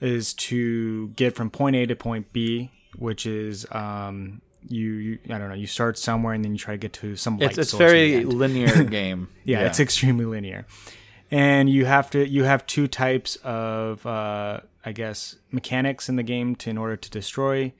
is 0.00 0.34
to 0.34 1.08
get 1.16 1.34
from 1.34 1.50
point 1.50 1.74
A 1.74 1.86
to 1.86 1.96
point 1.96 2.32
B, 2.32 2.70
which 2.96 3.26
is 3.26 3.66
um, 3.72 4.40
you, 4.68 4.90
you 4.92 5.18
I 5.30 5.38
don't 5.38 5.48
know 5.48 5.54
you 5.54 5.66
start 5.66 5.98
somewhere 5.98 6.34
and 6.34 6.44
then 6.44 6.52
you 6.52 6.58
try 6.58 6.74
to 6.74 6.78
get 6.78 6.92
to 6.94 7.16
some 7.16 7.38
light 7.38 7.50
It's 7.50 7.58
it's 7.58 7.70
source 7.70 7.80
at 7.82 7.86
the 7.86 7.90
very 7.92 8.24
linear 8.24 8.84
game. 9.00 9.28
yeah, 9.44 9.60
it's 9.66 9.80
extremely 9.80 10.24
linear. 10.24 10.66
And 11.30 11.70
you 11.70 11.84
have 11.86 12.10
to 12.10 12.26
you 12.26 12.44
have 12.44 12.66
two 12.66 12.88
types 12.88 13.36
of 13.44 14.04
uh, 14.06 14.60
i 14.84 14.92
guess 14.92 15.36
mechanics 15.50 16.08
in 16.08 16.16
the 16.16 16.22
game 16.22 16.56
to 16.56 16.70
in 16.70 16.78
order 16.78 16.96
to 16.96 17.10
destroy 17.10 17.72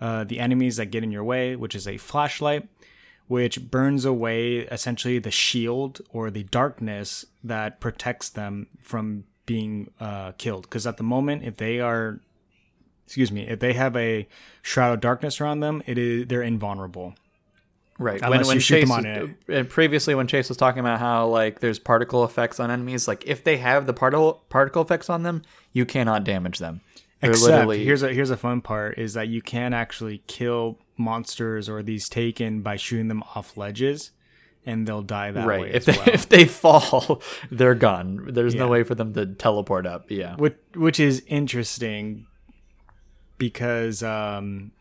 uh, 0.00 0.24
the 0.24 0.38
enemies 0.40 0.76
that 0.76 0.86
get 0.86 1.02
in 1.02 1.10
your 1.12 1.24
way 1.24 1.54
which 1.56 1.74
is 1.74 1.86
a 1.88 1.96
flashlight 1.98 2.68
which 3.26 3.70
burns 3.70 4.04
away 4.04 4.58
essentially 4.70 5.18
the 5.18 5.30
shield 5.30 6.00
or 6.12 6.30
the 6.30 6.42
darkness 6.44 7.24
that 7.42 7.80
protects 7.80 8.28
them 8.28 8.66
from 8.80 9.24
being 9.46 9.90
uh, 10.00 10.32
killed. 10.32 10.62
Because 10.64 10.86
at 10.86 10.96
the 10.98 11.02
moment 11.02 11.42
if 11.42 11.56
they 11.56 11.80
are 11.80 12.20
excuse 13.06 13.30
me 13.30 13.46
if 13.46 13.60
they 13.60 13.72
have 13.72 13.96
a 13.96 14.26
shroud 14.62 14.92
of 14.94 15.00
darkness 15.00 15.40
around 15.40 15.60
them 15.60 15.82
it 15.86 15.98
is 15.98 16.26
they're 16.26 16.42
invulnerable 16.42 17.14
Right. 17.98 18.20
Unless 18.22 18.40
when 18.40 18.46
when 18.48 18.56
you 18.56 18.60
shoot 18.60 18.80
Chase 18.80 18.88
them 18.88 19.06
on 19.06 19.36
uh, 19.56 19.62
previously 19.64 20.14
when 20.14 20.26
Chase 20.26 20.48
was 20.48 20.58
talking 20.58 20.80
about 20.80 20.98
how 20.98 21.28
like 21.28 21.60
there's 21.60 21.78
particle 21.78 22.24
effects 22.24 22.58
on 22.58 22.70
enemies, 22.70 23.06
like 23.06 23.24
if 23.26 23.44
they 23.44 23.58
have 23.58 23.86
the 23.86 23.92
particle 23.92 24.42
particle 24.48 24.82
effects 24.82 25.08
on 25.08 25.22
them, 25.22 25.42
you 25.72 25.86
cannot 25.86 26.24
damage 26.24 26.58
them. 26.58 26.80
They're 27.20 27.30
Except 27.30 27.50
literally 27.50 27.84
here's 27.84 28.02
a 28.02 28.12
here's 28.12 28.30
a 28.30 28.36
fun 28.36 28.62
part 28.62 28.98
is 28.98 29.14
that 29.14 29.28
you 29.28 29.40
can 29.40 29.72
actually 29.72 30.22
kill 30.26 30.78
monsters 30.96 31.68
or 31.68 31.82
these 31.82 32.08
taken 32.08 32.62
by 32.62 32.76
shooting 32.76 33.08
them 33.08 33.22
off 33.36 33.56
ledges, 33.56 34.10
and 34.66 34.88
they'll 34.88 35.02
die 35.02 35.30
that 35.30 35.46
right. 35.46 35.60
way 35.60 35.70
If 35.70 35.88
as 35.88 35.94
they 35.94 35.98
well. 36.04 36.14
if 36.14 36.28
they 36.28 36.44
fall, 36.46 37.22
they're 37.52 37.76
gone. 37.76 38.26
There's 38.32 38.56
no 38.56 38.66
way 38.66 38.82
for 38.82 38.96
them 38.96 39.14
to 39.14 39.26
teleport 39.26 39.86
up. 39.86 40.10
Yeah. 40.10 40.34
which 40.34 40.56
which 40.74 40.98
is 40.98 41.22
interesting 41.28 42.26
because 43.38 44.02
um, 44.02 44.72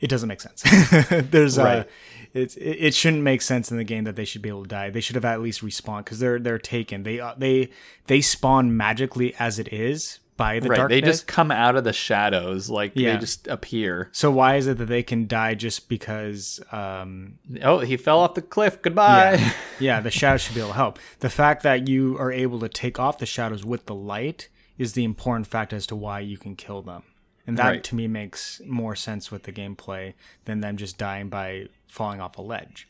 it 0.00 0.08
doesn't 0.08 0.28
make 0.28 0.40
sense. 0.40 0.62
There's 1.10 1.58
uh, 1.58 1.62
Right. 1.64 1.88
it, 2.34 2.56
it 2.58 2.94
shouldn't 2.94 3.22
make 3.22 3.42
sense 3.42 3.70
in 3.70 3.76
the 3.76 3.84
game 3.84 4.04
that 4.04 4.16
they 4.16 4.24
should 4.24 4.42
be 4.42 4.48
able 4.48 4.64
to 4.64 4.68
die. 4.68 4.90
They 4.90 5.00
should 5.00 5.16
have 5.16 5.24
at 5.24 5.40
least 5.40 5.62
respawned 5.62 6.04
because 6.04 6.18
they're 6.18 6.38
they're 6.38 6.58
taken. 6.58 7.02
They 7.04 7.20
uh, 7.20 7.34
they 7.38 7.70
they 8.06 8.20
spawn 8.20 8.76
magically 8.76 9.34
as 9.38 9.58
it 9.58 9.72
is 9.72 10.18
by 10.36 10.58
the 10.58 10.68
Right. 10.68 10.76
darkness. 10.78 10.96
They 11.00 11.06
just 11.06 11.26
come 11.28 11.52
out 11.52 11.76
of 11.76 11.84
the 11.84 11.92
shadows, 11.92 12.68
like 12.68 12.90
Yeah. 12.96 13.12
they 13.14 13.20
just 13.20 13.46
appear. 13.46 14.08
so 14.10 14.32
why 14.32 14.56
is 14.56 14.66
it 14.66 14.78
that 14.78 14.86
they 14.86 15.04
can 15.04 15.28
die 15.28 15.54
just 15.54 15.88
because 15.88 16.60
um, 16.72 17.38
Oh, 17.62 17.78
he 17.78 17.96
fell 17.96 18.18
off 18.18 18.34
the 18.34 18.42
cliff. 18.42 18.82
Goodbye. 18.82 19.36
Yeah. 19.36 19.52
yeah, 19.78 20.00
the 20.00 20.10
shadows 20.10 20.40
should 20.42 20.54
be 20.56 20.60
able 20.60 20.70
to 20.70 20.74
help. 20.76 20.98
The 21.20 21.30
fact 21.30 21.62
that 21.62 21.86
you 21.86 22.18
are 22.18 22.32
able 22.32 22.58
to 22.60 22.68
take 22.68 22.98
off 22.98 23.18
the 23.18 23.26
shadows 23.26 23.64
with 23.64 23.86
the 23.86 23.94
light 23.94 24.48
is 24.78 24.92
the 24.94 25.04
important 25.04 25.46
fact 25.46 25.72
as 25.72 25.86
to 25.86 25.96
why 25.96 26.20
you 26.20 26.36
can 26.36 26.56
kill 26.56 26.82
them. 26.82 27.02
And 27.46 27.58
that 27.58 27.68
Right. 27.68 27.84
to 27.84 27.94
me 27.94 28.08
makes 28.08 28.60
more 28.66 28.96
sense 28.96 29.30
with 29.30 29.42
the 29.42 29.52
gameplay 29.52 30.14
than 30.46 30.60
them 30.60 30.76
just 30.76 30.96
dying 30.98 31.28
by 31.28 31.68
falling 31.86 32.20
off 32.20 32.38
a 32.38 32.42
ledge. 32.42 32.88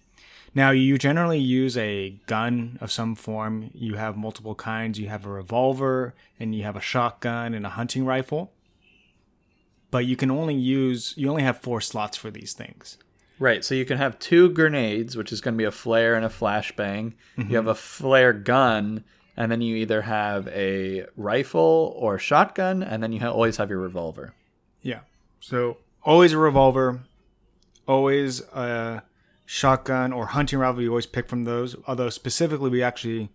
Now, 0.54 0.70
you 0.70 0.96
generally 0.98 1.40
use 1.40 1.76
a 1.76 2.10
gun 2.26 2.78
of 2.80 2.92
some 2.92 3.16
form. 3.16 3.70
You 3.74 3.94
have 3.96 4.16
multiple 4.16 4.54
kinds. 4.54 5.00
You 5.00 5.08
have 5.08 5.26
a 5.26 5.30
revolver, 5.30 6.14
and 6.38 6.54
you 6.54 6.62
have 6.62 6.76
a 6.76 6.80
shotgun 6.80 7.54
and 7.54 7.66
a 7.66 7.70
hunting 7.70 8.04
rifle. 8.04 8.52
But 9.90 10.06
you 10.06 10.16
can 10.16 10.30
only 10.30 10.54
use, 10.54 11.14
you 11.16 11.28
only 11.28 11.42
have 11.42 11.58
four 11.60 11.80
slots 11.80 12.16
for 12.16 12.30
these 12.30 12.52
things. 12.52 12.98
Right, 13.40 13.64
so 13.64 13.74
you 13.74 13.84
can 13.84 13.98
have 13.98 14.18
two 14.20 14.48
grenades, 14.50 15.16
which 15.16 15.32
is 15.32 15.40
going 15.40 15.54
to 15.54 15.58
be 15.58 15.64
a 15.64 15.72
flare 15.72 16.14
and 16.14 16.24
a 16.24 16.28
flashbang. 16.28 17.14
Mm-hmm. 17.36 17.50
You 17.50 17.56
have 17.56 17.66
a 17.66 17.74
flare 17.74 18.32
gun, 18.32 19.02
and 19.36 19.50
then 19.50 19.60
you 19.60 19.76
either 19.76 20.02
have 20.02 20.46
a 20.48 21.06
rifle 21.16 21.94
or 21.96 22.18
shotgun, 22.18 22.82
and 22.82 23.02
then 23.02 23.12
you 23.12 23.20
ha- 23.20 23.30
always 23.30 23.56
have 23.56 23.70
your 23.70 23.80
revolver. 23.80 24.34
Yeah. 24.82 25.00
So 25.40 25.78
always 26.02 26.32
a 26.32 26.38
revolver, 26.38 27.00
always 27.86 28.40
a 28.52 29.02
shotgun 29.46 30.12
or 30.12 30.26
hunting 30.26 30.58
rifle. 30.58 30.82
You 30.82 30.90
always 30.90 31.06
pick 31.06 31.28
from 31.28 31.44
those. 31.44 31.76
Although 31.86 32.10
specifically, 32.10 32.70
we 32.70 32.82
actually 32.82 33.30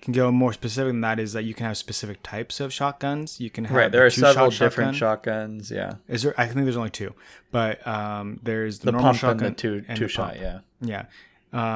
can 0.00 0.12
go 0.12 0.30
more 0.30 0.52
specific 0.52 0.90
than 0.90 1.00
that. 1.02 1.18
Is 1.18 1.32
that 1.32 1.44
you 1.44 1.54
can 1.54 1.66
have 1.66 1.76
specific 1.76 2.22
types 2.22 2.60
of 2.60 2.72
shotguns. 2.72 3.40
You 3.40 3.50
can 3.50 3.64
have 3.64 3.76
Right, 3.76 3.90
there 3.92 4.02
the 4.02 4.06
are 4.06 4.10
several 4.10 4.50
different 4.50 4.96
shotgun. 4.96 5.58
shotguns. 5.58 5.70
Yeah, 5.70 5.94
Is 6.08 6.22
there? 6.22 6.34
I 6.38 6.46
think 6.46 6.64
there's 6.64 6.76
only 6.76 6.90
two, 6.90 7.14
but 7.50 7.86
um, 7.86 8.40
there's 8.42 8.78
the, 8.80 8.86
the 8.86 8.92
normal 8.92 9.08
pump 9.10 9.18
shotgun 9.18 9.46
and 9.48 9.56
the 9.56 9.60
two 9.60 9.84
and 9.88 9.98
two 9.98 10.04
the 10.04 10.08
shot. 10.08 10.30
pump. 10.36 10.40
Yeah, 10.40 10.58
Yeah. 10.80 11.04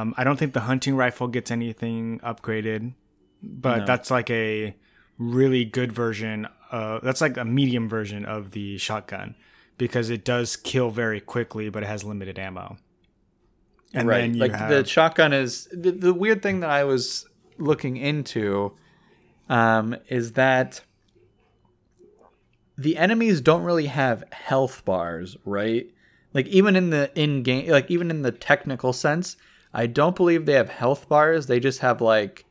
Um, 0.01 0.13
I 0.17 0.25
don't 0.25 0.37
think 0.37 0.55
the 0.55 0.61
hunting 0.61 0.97
rifle 0.97 1.29
gets 1.29 1.53
anything 1.53 2.19
upgraded, 2.25 2.95
but 3.43 3.78
No. 3.78 3.86
that's 3.86 4.11
like 4.11 4.30
a 4.30 4.74
really 5.18 5.64
good 5.64 5.93
version. 5.93 6.47
Of, 6.70 7.03
that's 7.03 7.20
like 7.20 7.36
a 7.36 7.45
medium 7.45 7.89
version 7.89 8.24
of 8.24 8.51
the 8.51 8.78
shotgun 8.78 9.34
because 9.78 10.11
it 10.11 10.24
does 10.24 10.57
kill 10.57 10.91
very 10.91 11.20
quickly, 11.20 11.70
but 11.70 11.82
it 11.82 11.86
has 11.86 12.05
limited 12.05 12.39
ammo. 12.39 12.76
And 13.95 14.07
right. 14.07 14.18
then 14.18 14.34
you 14.34 14.41
like 14.41 14.53
have 14.53 14.68
the 14.68 14.84
shotgun 14.84 15.32
is 15.32 15.66
the, 15.72 15.93
the 15.93 16.12
weird 16.12 16.43
thing 16.43 16.61
that 16.61 16.70
I 16.70 16.84
was 16.84 17.26
looking 17.57 17.97
into 17.97 18.76
um, 19.49 19.97
is 20.09 20.32
that 20.32 20.82
the 22.76 22.97
enemies 22.97 23.41
don't 23.41 23.62
really 23.62 23.86
have 23.86 24.24
health 24.30 24.84
bars, 24.84 25.36
right? 25.45 25.91
Like 26.34 26.47
even 26.49 26.76
in 26.76 26.91
the 26.91 27.11
in 27.14 27.43
game, 27.43 27.70
like 27.70 27.91
even 27.91 28.11
in 28.11 28.22
the 28.22 28.30
technical 28.30 28.93
sense, 28.93 29.36
I 29.72 29.86
don't 29.86 30.14
believe 30.14 30.45
they 30.45 30.53
have 30.53 30.68
health 30.68 31.09
bars. 31.09 31.47
They 31.47 31.59
just 31.59 31.80
have 31.80 32.01
like, 32.01 32.45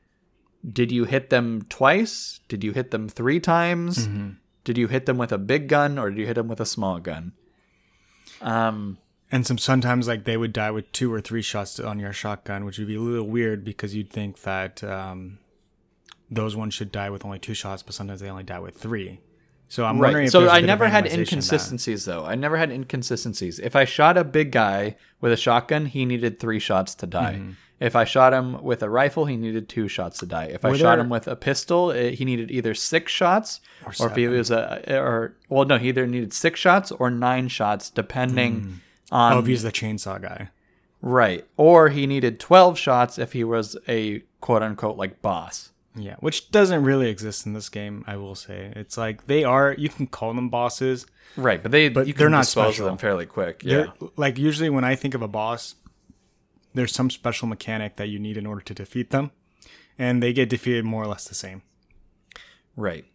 did 0.69 0.91
you 0.91 1.05
hit 1.05 1.29
them 1.29 1.65
twice? 1.69 2.39
Did 2.47 2.63
you 2.63 2.73
hit 2.73 2.91
them 2.91 3.09
three 3.09 3.39
times? 3.39 4.07
Mm-hmm. 4.07 4.29
Did 4.63 4.77
you 4.77 4.87
hit 4.87 5.05
them 5.05 5.17
with 5.17 5.31
a 5.31 5.37
big 5.37 5.67
gun 5.67 5.97
or 5.97 6.09
did 6.09 6.19
you 6.19 6.25
hit 6.25 6.35
them 6.35 6.47
with 6.47 6.59
a 6.59 6.65
small 6.65 6.99
gun? 6.99 7.33
Um, 8.41 8.97
and 9.31 9.45
some 9.45 9.57
sometimes 9.57 10.07
like 10.07 10.23
they 10.25 10.37
would 10.37 10.53
die 10.53 10.71
with 10.71 10.91
two 10.91 11.13
or 11.13 11.21
three 11.21 11.41
shots 11.41 11.79
on 11.79 11.99
your 11.99 12.13
shotgun, 12.13 12.65
which 12.65 12.77
would 12.77 12.87
be 12.87 12.95
a 12.95 12.99
little 12.99 13.27
weird 13.27 13.63
because 13.63 13.95
you'd 13.95 14.11
think 14.11 14.41
that 14.41 14.83
um, 14.83 15.39
those 16.29 16.55
ones 16.55 16.73
should 16.73 16.91
die 16.91 17.09
with 17.09 17.25
only 17.25 17.39
two 17.39 17.53
shots, 17.53 17.83
but 17.83 17.93
sometimes 17.93 18.21
they 18.21 18.29
only 18.29 18.43
die 18.43 18.59
with 18.59 18.77
three. 18.77 19.19
So 19.69 19.85
I'm 19.85 19.97
wondering. 19.97 20.23
Right. 20.23 20.25
If 20.25 20.31
So 20.31 20.49
I 20.49 20.61
never 20.61 20.87
had 20.87 21.07
inconsistencies 21.07 22.05
though. 22.05 22.25
I 22.25 22.35
never 22.35 22.57
had 22.57 22.71
inconsistencies. 22.71 23.59
If 23.59 23.75
I 23.75 23.85
shot 23.85 24.17
a 24.17 24.23
big 24.23 24.51
guy 24.51 24.95
with 25.19 25.33
a 25.33 25.37
shotgun, 25.37 25.87
he 25.87 26.05
needed 26.05 26.39
three 26.39 26.59
shots 26.59 26.95
to 26.95 27.07
die. 27.07 27.35
Mm-hmm. 27.35 27.51
If 27.79 27.95
I 27.95 28.05
shot 28.05 28.33
him 28.33 28.63
with 28.63 28.81
a 28.81 28.89
rifle, 28.89 29.25
he 29.25 29.37
needed 29.37 29.69
two 29.69 29.87
shots 29.87 30.17
to 30.19 30.25
die. 30.25 30.45
If 30.45 30.65
I 30.65 30.69
Were 30.69 30.77
shot 30.77 30.95
there- 30.95 31.01
him 31.01 31.09
with 31.09 31.27
a 31.27 31.35
pistol, 31.35 31.91
it, 31.91 32.15
he 32.15 32.25
needed 32.25 32.49
either 32.49 32.73
six 32.73 33.11
shots, 33.11 33.61
or, 33.99 34.07
if 34.07 34.15
he 34.15 34.27
was 34.27 34.49
a, 34.49 34.81
or 34.99 35.35
well, 35.49 35.65
no, 35.65 35.77
he 35.77 35.89
either 35.89 36.07
needed 36.07 36.33
six 36.33 36.59
shots 36.59 36.91
or 36.91 37.11
nine 37.11 37.47
shots, 37.49 37.89
depending 37.91 38.61
hmm. 38.61 38.73
oh, 39.11 39.15
on 39.15 39.33
Oh, 39.33 39.39
if 39.39 39.45
he's 39.45 39.63
the 39.63 39.71
chainsaw 39.71 40.19
guy. 40.21 40.49
right. 41.01 41.45
Or 41.55 41.89
he 41.89 42.07
needed 42.07 42.39
twelve 42.39 42.79
shots 42.79 43.19
if 43.19 43.33
he 43.33 43.43
was 43.43 43.77
a 43.87 44.23
quote 44.41 44.63
unquote 44.63 44.97
like 44.97 45.21
boss. 45.21 45.69
Yeah, 45.95 46.15
which 46.19 46.51
doesn't 46.51 46.83
really 46.83 47.09
exist 47.09 47.45
in 47.47 47.53
this 47.53 47.69
game, 47.69 48.03
I 48.05 48.17
will 48.17 48.35
say. 48.35 48.71
It's 48.75 48.97
like 48.97 49.25
they 49.27 49.43
are 49.43 49.73
you 49.77 49.89
can 49.89 50.07
call 50.07 50.33
them 50.33 50.49
bosses. 50.49 51.05
Right, 51.35 51.61
but 51.61 51.71
they 51.71 51.89
But 51.89 52.15
they're 52.15 52.29
not 52.29 52.47
special. 52.47 52.87
them 52.87 52.97
fairly 52.97 53.25
quick. 53.27 53.61
Yeah. 53.63 53.75
They're 53.99 54.09
like 54.15 54.37
usually 54.39 54.69
when 54.69 54.83
I 54.83 54.95
think 54.95 55.13
of 55.13 55.21
a 55.21 55.27
boss, 55.27 55.75
there's 56.77 56.93
some 56.93 57.09
special 57.09 57.47
mechanic 57.47 57.95
that 57.97 58.07
you 58.07 58.19
need 58.19 58.37
in 58.37 58.45
order 58.45 58.61
to 58.61 58.73
defeat 58.73 59.09
them. 59.09 59.31
And 59.97 60.21
they 60.21 60.31
get 60.31 60.49
defeated 60.49 60.85
more 60.85 61.03
or 61.03 61.07
less 61.07 61.27
the 61.27 61.35
same. 61.35 61.63
Right. 62.75 63.05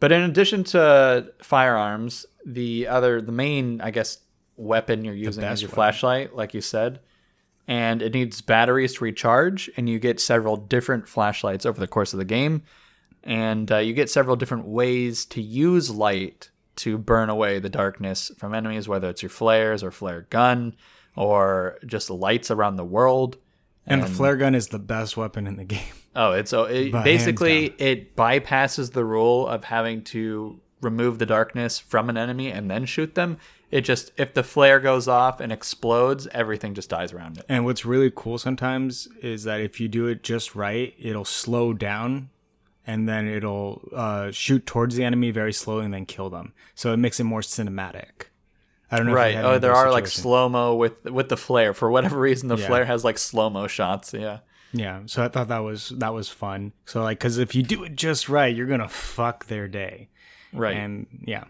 But 0.00 0.12
in 0.12 0.22
addition 0.22 0.62
to 0.64 1.32
firearms, 1.42 2.24
the 2.46 2.86
other, 2.86 3.20
the 3.20 3.32
main, 3.32 3.80
I 3.80 3.90
guess, 3.90 4.18
weapon 4.56 5.04
you're 5.04 5.14
using 5.14 5.42
is 5.44 5.60
your 5.60 5.68
weapon. 5.68 5.74
flashlight, 5.74 6.36
like 6.36 6.54
you 6.54 6.60
said. 6.60 7.00
And 7.66 8.00
it 8.00 8.14
needs 8.14 8.40
batteries 8.40 8.94
to 8.94 9.04
recharge, 9.04 9.68
and 9.76 9.88
you 9.88 9.98
get 9.98 10.20
several 10.20 10.56
different 10.56 11.06
flashlights 11.06 11.66
over 11.66 11.78
the 11.78 11.88
course 11.88 12.14
of 12.14 12.18
the 12.18 12.24
game. 12.24 12.62
And 13.24 13.70
uh, 13.70 13.78
you 13.78 13.92
get 13.92 14.08
several 14.08 14.36
different 14.36 14.66
ways 14.66 15.26
to 15.26 15.42
use 15.42 15.90
light 15.90 16.50
to 16.76 16.96
burn 16.96 17.28
away 17.28 17.58
the 17.58 17.68
darkness 17.68 18.30
from 18.38 18.54
enemies, 18.54 18.88
whether 18.88 19.10
it's 19.10 19.22
your 19.22 19.28
flares 19.30 19.82
or 19.82 19.90
flare 19.90 20.22
gun 20.30 20.76
or 21.18 21.78
just 21.84 22.10
lights 22.10 22.50
around 22.50 22.76
the 22.76 22.84
world. 22.84 23.36
And, 23.86 24.02
the 24.02 24.06
flare 24.06 24.36
gun 24.36 24.54
is 24.54 24.68
the 24.68 24.78
best 24.78 25.16
weapon 25.16 25.46
in 25.46 25.56
the 25.56 25.64
game. 25.64 25.80
Oh, 26.16 26.32
it's 26.32 26.50
so 26.50 26.64
it, 26.64 26.90
basically 26.90 27.66
it 27.78 28.16
bypasses 28.16 28.90
the 28.90 29.04
rule 29.04 29.46
of 29.46 29.62
having 29.62 30.02
to 30.04 30.58
remove 30.80 31.20
the 31.20 31.26
darkness 31.26 31.78
from 31.78 32.10
an 32.10 32.16
enemy 32.16 32.50
and 32.50 32.68
then 32.68 32.86
shoot 32.86 33.14
them. 33.14 33.38
It 33.70 33.82
just 33.82 34.10
if 34.16 34.34
the 34.34 34.42
flare 34.42 34.80
goes 34.80 35.06
off 35.06 35.38
and 35.38 35.52
explodes, 35.52 36.26
everything 36.32 36.74
just 36.74 36.88
dies 36.88 37.12
around 37.12 37.38
it. 37.38 37.44
And 37.48 37.64
what's 37.64 37.84
really 37.84 38.10
cool 38.12 38.36
sometimes 38.36 39.06
is 39.22 39.44
that 39.44 39.60
if 39.60 39.78
you 39.78 39.86
do 39.86 40.08
it 40.08 40.24
just 40.24 40.56
right, 40.56 40.92
it'll 40.98 41.26
slow 41.26 41.72
down 41.72 42.30
and 42.84 43.08
then 43.08 43.28
it'll 43.28 43.88
uh, 43.94 44.32
shoot 44.32 44.66
towards 44.66 44.96
the 44.96 45.04
enemy 45.04 45.30
very 45.30 45.52
slowly 45.52 45.84
and 45.84 45.94
then 45.94 46.06
kill 46.06 46.30
them. 46.30 46.52
So 46.74 46.92
it 46.92 46.96
makes 46.96 47.20
it 47.20 47.24
more 47.24 47.42
cinematic. 47.42 48.30
I 48.90 48.96
don't 48.96 49.06
know. 49.06 49.12
Right. 49.12 49.36
Oh, 49.36 49.58
there 49.58 49.74
are 49.74 49.90
like 49.90 50.06
slow 50.06 50.48
mo 50.48 50.74
with 50.74 51.04
with 51.04 51.28
the 51.28 51.36
flare. 51.36 51.74
For 51.74 51.90
whatever 51.90 52.18
reason, 52.18 52.48
the 52.48 52.56
Yeah. 52.56 52.66
flare 52.66 52.84
has 52.84 53.04
like 53.04 53.18
slow 53.18 53.50
mo 53.50 53.66
shots. 53.66 54.14
Yeah. 54.14 54.38
Yeah, 54.70 55.00
so 55.06 55.24
I 55.24 55.28
thought 55.28 55.48
that 55.48 55.60
was 55.60 55.88
that 55.96 56.12
was 56.12 56.28
fun. 56.28 56.72
So 56.84 57.02
like, 57.02 57.18
because 57.18 57.38
if 57.38 57.54
you 57.54 57.62
do 57.62 57.84
it 57.84 57.96
just 57.96 58.28
right, 58.28 58.54
you're 58.54 58.66
gonna 58.66 58.88
fuck 58.88 59.46
their 59.46 59.66
day. 59.66 60.10
Right. 60.52 60.76
And 60.76 61.06
yeah, 61.26 61.44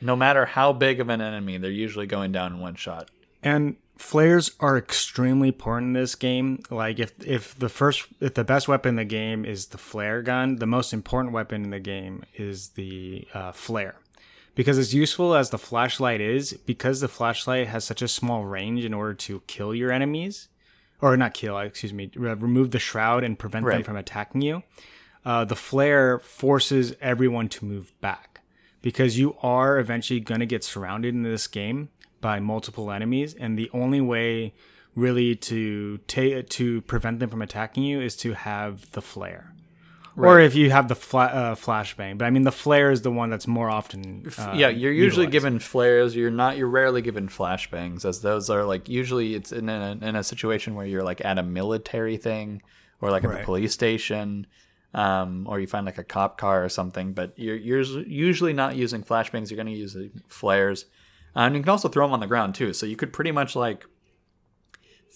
no 0.00 0.14
matter 0.14 0.44
how 0.46 0.72
big 0.72 1.00
of 1.00 1.08
an 1.08 1.20
enemy, 1.20 1.58
they're 1.58 1.70
usually 1.72 2.06
going 2.06 2.30
down 2.30 2.52
in 2.54 2.60
one 2.60 2.76
shot. 2.76 3.10
and 3.42 3.76
flares 3.98 4.52
are 4.58 4.76
extremely 4.78 5.48
important 5.48 5.88
in 5.96 6.00
this 6.02 6.14
game. 6.14 6.60
Like 6.70 6.98
if 7.00 7.12
if 7.26 7.56
the 7.58 7.68
first 7.68 8.06
if 8.20 8.34
the 8.34 8.44
best 8.44 8.68
weapon 8.68 8.90
in 8.90 8.96
the 8.96 9.04
game 9.04 9.44
is 9.44 9.66
the 9.66 9.78
flare 9.78 10.22
gun, 10.22 10.56
the 10.56 10.66
most 10.66 10.92
important 10.92 11.32
weapon 11.34 11.64
in 11.64 11.70
the 11.70 11.80
game 11.80 12.22
is 12.34 12.70
the 12.70 13.26
uh, 13.34 13.50
flare. 13.52 13.96
Because 14.54 14.76
as 14.78 14.94
useful 14.94 15.34
as 15.34 15.50
the 15.50 15.58
flashlight 15.58 16.20
is, 16.20 16.52
because 16.66 17.00
the 17.00 17.08
flashlight 17.08 17.68
has 17.68 17.84
such 17.84 18.02
a 18.02 18.08
small 18.08 18.44
range 18.44 18.84
in 18.84 18.92
order 18.92 19.14
to 19.14 19.40
kill 19.46 19.74
your 19.74 19.90
enemies, 19.90 20.48
or 21.00 21.16
not 21.16 21.34
kill, 21.34 21.58
excuse 21.58 21.92
me, 21.92 22.10
re- 22.14 22.34
remove 22.34 22.70
the 22.70 22.78
shroud 22.78 23.24
and 23.24 23.38
prevent 23.38 23.64
them 23.66 23.82
from 23.82 23.96
attacking 23.96 24.42
you. 24.42 24.62
Uh, 25.24 25.44
the 25.44 25.56
flare 25.56 26.18
forces 26.18 26.94
everyone 27.00 27.48
to 27.48 27.64
move 27.64 27.92
back 28.00 28.40
because 28.82 29.18
you 29.18 29.36
are 29.42 29.78
eventually 29.78 30.20
going 30.20 30.40
to 30.40 30.46
get 30.46 30.64
surrounded 30.64 31.14
in 31.14 31.22
this 31.22 31.46
game 31.46 31.88
by 32.20 32.40
multiple 32.40 32.90
enemies, 32.90 33.34
and 33.34 33.58
the 33.58 33.70
only 33.72 34.00
way 34.00 34.52
really 34.94 35.34
to 35.34 35.98
ta- 36.06 36.42
to 36.48 36.80
prevent 36.82 37.18
them 37.20 37.30
from 37.30 37.42
attacking 37.42 37.82
you 37.84 38.00
is 38.00 38.16
to 38.16 38.34
have 38.34 38.90
the 38.92 39.02
flare. 39.02 39.51
Or 40.16 40.40
if 40.40 40.54
you 40.54 40.70
have 40.70 40.88
the 40.88 40.94
fla- 40.94 41.24
uh, 41.26 41.54
flashbang, 41.54 42.18
but 42.18 42.26
I 42.26 42.30
mean 42.30 42.42
the 42.42 42.52
flare 42.52 42.90
is 42.90 43.00
the 43.02 43.10
one 43.10 43.30
that's 43.30 43.46
more 43.46 43.70
often. 43.70 44.30
Uh, 44.38 44.52
yeah, 44.54 44.68
you're 44.68 44.92
usually 44.92 45.24
utilized. 45.26 45.32
given 45.32 45.58
flares. 45.58 46.14
You're 46.14 46.30
not. 46.30 46.56
You're 46.58 46.68
rarely 46.68 47.00
given 47.02 47.28
flashbangs, 47.28 48.04
as 48.04 48.20
those 48.20 48.50
are 48.50 48.64
like 48.64 48.88
usually 48.88 49.34
it's 49.34 49.52
in 49.52 49.68
a 49.70 49.98
in 50.02 50.14
a 50.16 50.22
situation 50.22 50.74
where 50.74 50.84
you're 50.86 51.02
like 51.02 51.24
at 51.24 51.38
a 51.38 51.42
military 51.42 52.18
thing 52.18 52.60
or 53.00 53.10
like 53.10 53.24
at 53.24 53.30
Right. 53.30 53.38
the 53.38 53.44
police 53.44 53.72
station, 53.72 54.46
um, 54.92 55.46
or 55.48 55.60
you 55.60 55.66
find 55.66 55.86
like 55.86 55.98
a 55.98 56.04
cop 56.04 56.36
car 56.38 56.62
or 56.64 56.68
something. 56.68 57.14
But 57.14 57.32
you're 57.38 57.56
you're 57.56 57.80
usually 57.80 58.52
not 58.52 58.76
using 58.76 59.02
flashbangs. 59.02 59.50
You're 59.50 59.56
going 59.56 59.74
to 59.74 59.80
use 59.80 59.96
flares, 60.28 60.84
uh, 61.34 61.40
and 61.40 61.54
you 61.56 61.62
can 61.62 61.70
also 61.70 61.88
throw 61.88 62.04
them 62.06 62.12
on 62.12 62.20
the 62.20 62.26
ground 62.26 62.54
too. 62.54 62.74
So 62.74 62.84
you 62.84 62.96
could 62.96 63.12
pretty 63.14 63.32
much 63.32 63.56
like 63.56 63.86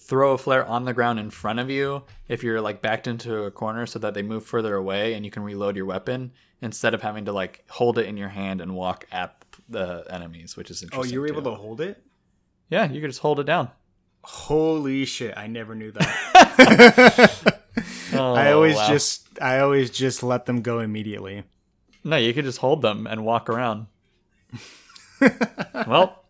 throw 0.07 0.33
a 0.33 0.39
flare 0.39 0.65
on 0.65 0.85
the 0.85 0.95
ground 0.95 1.19
in 1.19 1.31
front 1.31 1.59
of 1.59 1.69
you 1.69 2.03
if 2.29 2.43
you're 2.43 2.61
like 2.61 2.81
backed 2.81 3.07
into 3.07 3.45
a 3.45 3.51
corner 3.51 3.87
so 3.87 3.99
that 3.99 4.15
they 4.15 4.23
move 4.23 4.45
further 4.45 4.75
away 4.75 5.15
and 5.15 5.25
you 5.25 5.31
can 5.31 5.43
reload 5.43 5.77
your 5.77 5.87
weapon 5.87 6.33
instead 6.63 6.95
of 6.95 7.03
having 7.03 7.25
to 7.25 7.33
like 7.33 7.65
hold 7.69 7.99
it 7.99 8.07
in 8.07 8.17
your 8.17 8.29
hand 8.29 8.61
and 8.61 8.75
walk 8.75 9.07
at 9.11 9.45
the 9.69 10.05
enemies, 10.11 10.57
which 10.57 10.71
is 10.71 10.83
interesting. 10.83 11.11
Oh, 11.11 11.13
you 11.13 11.21
were 11.21 11.27
able 11.27 11.43
too. 11.43 11.51
to 11.51 11.57
hold 11.57 11.81
it? 11.81 12.03
Yeah, 12.71 12.91
you 12.91 13.01
could 13.01 13.11
just 13.11 13.21
hold 13.21 13.41
it 13.41 13.47
down. 13.47 13.71
Holy 14.23 15.05
shit! 15.05 15.35
I 15.37 15.47
never 15.47 15.75
knew 15.75 15.93
that. 15.93 17.63
Oh, 18.13 18.35
I 18.35 18.53
always 18.53 18.77
wow. 18.77 18.89
just 18.89 19.43
I 19.43 19.59
always 19.59 19.91
just 19.91 20.23
let 20.23 20.47
them 20.47 20.63
go 20.63 20.79
immediately. 20.79 21.45
no, 22.05 22.17
you 22.17 22.33
could 22.33 22.45
just 22.45 22.59
hold 22.59 22.83
them 22.83 23.07
and 23.07 23.25
walk 23.25 23.49
around. 23.49 23.87
well, 25.87 26.25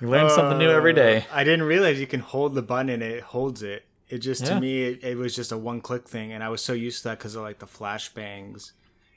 you 0.00 0.08
learn 0.08 0.30
something 0.30 0.58
new 0.58 0.70
every 0.70 0.92
day. 0.92 1.18
Uh, 1.18 1.22
I 1.34 1.44
didn't 1.44 1.64
realize 1.66 2.00
you 2.00 2.06
can 2.06 2.20
hold 2.20 2.54
the 2.54 2.62
button 2.62 2.88
and 2.88 3.02
it 3.02 3.22
holds 3.22 3.62
it. 3.62 3.84
It 4.08 4.18
just 4.18 4.42
Yeah. 4.42 4.54
to 4.54 4.60
me 4.60 4.82
it, 4.84 5.04
it 5.04 5.16
was 5.16 5.34
just 5.36 5.52
a 5.52 5.58
one 5.58 5.80
click 5.80 6.08
thing, 6.08 6.32
and 6.32 6.42
I 6.42 6.48
was 6.48 6.62
so 6.62 6.72
used 6.72 7.02
to 7.02 7.08
that 7.08 7.18
because 7.18 7.34
of 7.36 7.42
like 7.42 7.58
the 7.60 7.66
flashbangs, 7.66 8.72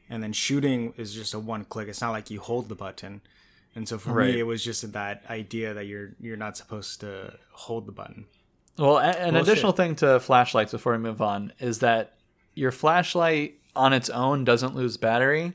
and 0.09 0.21
then 0.21 0.33
shooting 0.33 0.93
is 0.97 1.13
just 1.13 1.33
a 1.33 1.39
one 1.39 1.65
click. 1.65 1.87
It's 1.87 2.01
not 2.01 2.11
like 2.11 2.29
you 2.29 2.39
hold 2.39 2.69
the 2.69 2.75
button, 2.75 3.21
and 3.75 3.87
so 3.87 3.97
for 3.97 4.13
Right. 4.13 4.33
me 4.33 4.39
it 4.39 4.43
was 4.43 4.63
just 4.63 4.91
that 4.93 5.23
idea 5.29 5.73
that 5.73 5.85
you're 5.87 6.11
you're 6.19 6.37
not 6.37 6.57
supposed 6.57 6.99
to 7.01 7.33
hold 7.51 7.87
the 7.87 7.91
button. 7.91 8.25
Well, 8.77 8.97
an 8.99 9.33
Bullshit. 9.33 9.47
additional 9.47 9.71
thing 9.71 9.95
to 9.97 10.19
flashlights 10.19 10.71
before 10.71 10.93
we 10.93 10.97
move 10.99 11.21
on 11.21 11.53
is 11.59 11.79
that 11.79 12.15
your 12.55 12.71
flashlight 12.71 13.59
on 13.75 13.93
its 13.93 14.09
own 14.09 14.43
doesn't 14.43 14.75
lose 14.75 14.97
battery 14.97 15.53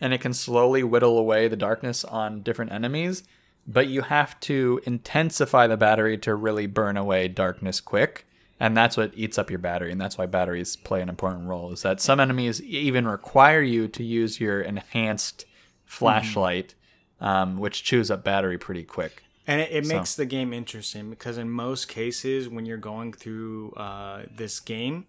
and 0.00 0.12
it 0.14 0.20
can 0.20 0.32
slowly 0.32 0.82
whittle 0.82 1.18
away 1.18 1.46
the 1.48 1.56
darkness 1.56 2.04
on 2.04 2.42
different 2.42 2.72
enemies, 2.72 3.22
but 3.66 3.88
you 3.88 4.02
have 4.02 4.38
to 4.40 4.80
intensify 4.84 5.66
the 5.66 5.76
battery 5.76 6.18
to 6.18 6.34
really 6.34 6.66
burn 6.66 6.96
away 6.96 7.28
darkness 7.28 7.80
quick. 7.80 8.26
And 8.62 8.76
that's 8.76 8.96
what 8.96 9.12
eats 9.14 9.38
up 9.38 9.48
your 9.48 9.58
battery, 9.58 9.90
and 9.90 9.98
that's 9.98 10.18
why 10.18 10.26
batteries 10.26 10.76
play 10.76 11.00
an 11.00 11.08
important 11.08 11.48
role. 11.48 11.72
Is 11.72 11.80
that 11.80 11.98
some 11.98 12.20
enemies 12.20 12.60
even 12.60 13.08
require 13.08 13.62
you 13.62 13.88
to 13.88 14.04
use 14.04 14.38
your 14.38 14.60
enhanced 14.60 15.46
flashlight, 15.86 16.74
um, 17.20 17.56
which 17.58 17.82
chews 17.82 18.10
up 18.10 18.22
battery 18.22 18.58
pretty 18.58 18.84
quick. 18.84 19.22
And 19.46 19.62
it, 19.62 19.72
it 19.72 19.86
So- 19.86 19.96
makes 19.96 20.14
the 20.14 20.26
game 20.26 20.52
interesting 20.52 21.08
because 21.10 21.38
in 21.38 21.50
most 21.50 21.88
cases, 21.88 22.48
when 22.48 22.66
you're 22.66 22.76
going 22.76 23.12
through 23.14 23.72
uh, 23.72 24.24
this 24.30 24.60
game, 24.60 25.06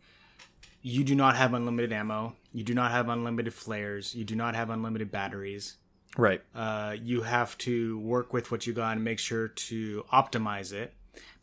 you 0.82 1.04
do 1.04 1.14
not 1.14 1.36
have 1.36 1.54
unlimited 1.54 1.92
ammo. 1.94 2.36
You 2.54 2.64
do 2.64 2.74
not 2.74 2.92
have 2.92 3.10
unlimited 3.10 3.54
flares. 3.54 4.16
You 4.16 4.24
do 4.24 4.36
not 4.36 4.56
have 4.56 4.70
unlimited 4.70 5.12
batteries. 5.12 5.76
Right. 6.18 6.42
Uh, 6.54 6.96
you 7.02 7.22
have 7.22 7.58
to 7.60 7.98
work 8.00 8.34
with 8.34 8.52
what 8.52 8.68
you 8.68 8.74
got 8.74 8.94
and 8.96 9.04
make 9.04 9.20
sure 9.20 9.48
to 9.48 10.06
optimize 10.12 10.74
it. 10.74 10.94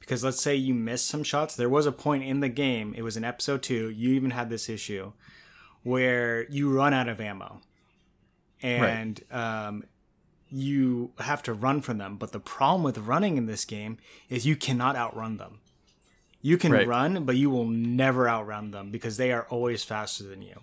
Because 0.01 0.25
let's 0.25 0.41
say 0.41 0.55
you 0.57 0.75
miss 0.75 1.03
some 1.03 1.23
shots. 1.23 1.55
There 1.57 1.69
was 1.69 1.87
a 1.87 1.93
point 1.93 2.25
in 2.25 2.41
the 2.41 2.49
game, 2.49 2.95
it 2.97 3.03
was 3.03 3.17
in 3.17 3.25
episode 3.25 3.63
two, 3.63 3.91
you 3.91 4.11
even 4.11 4.31
had 4.31 4.49
this 4.49 4.69
issue 4.69 5.13
where 5.83 6.49
you 6.51 6.71
run 6.71 6.95
out 6.95 7.09
of 7.09 7.21
ammo. 7.21 7.61
And 8.63 9.21
um, 9.31 9.85
you 10.51 11.13
have 11.19 11.43
to 11.45 11.53
run 11.53 11.81
from 11.81 11.99
them. 11.99 12.17
But 12.17 12.33
the 12.33 12.41
problem 12.41 12.83
with 12.83 12.99
running 12.99 13.37
in 13.37 13.47
this 13.47 13.65
game 13.65 13.99
is 14.29 14.47
you 14.47 14.57
cannot 14.57 14.97
outrun 14.97 15.37
them. 15.37 15.61
You 16.41 16.57
can 16.57 16.73
Right. 16.73 16.87
run, 16.87 17.25
but 17.25 17.37
you 17.37 17.51
will 17.51 17.67
never 17.67 18.29
outrun 18.29 18.71
them 18.71 18.91
because 18.91 19.17
they 19.17 19.33
are 19.33 19.47
always 19.51 19.85
faster 19.85 20.25
than 20.25 20.43
you. 20.43 20.63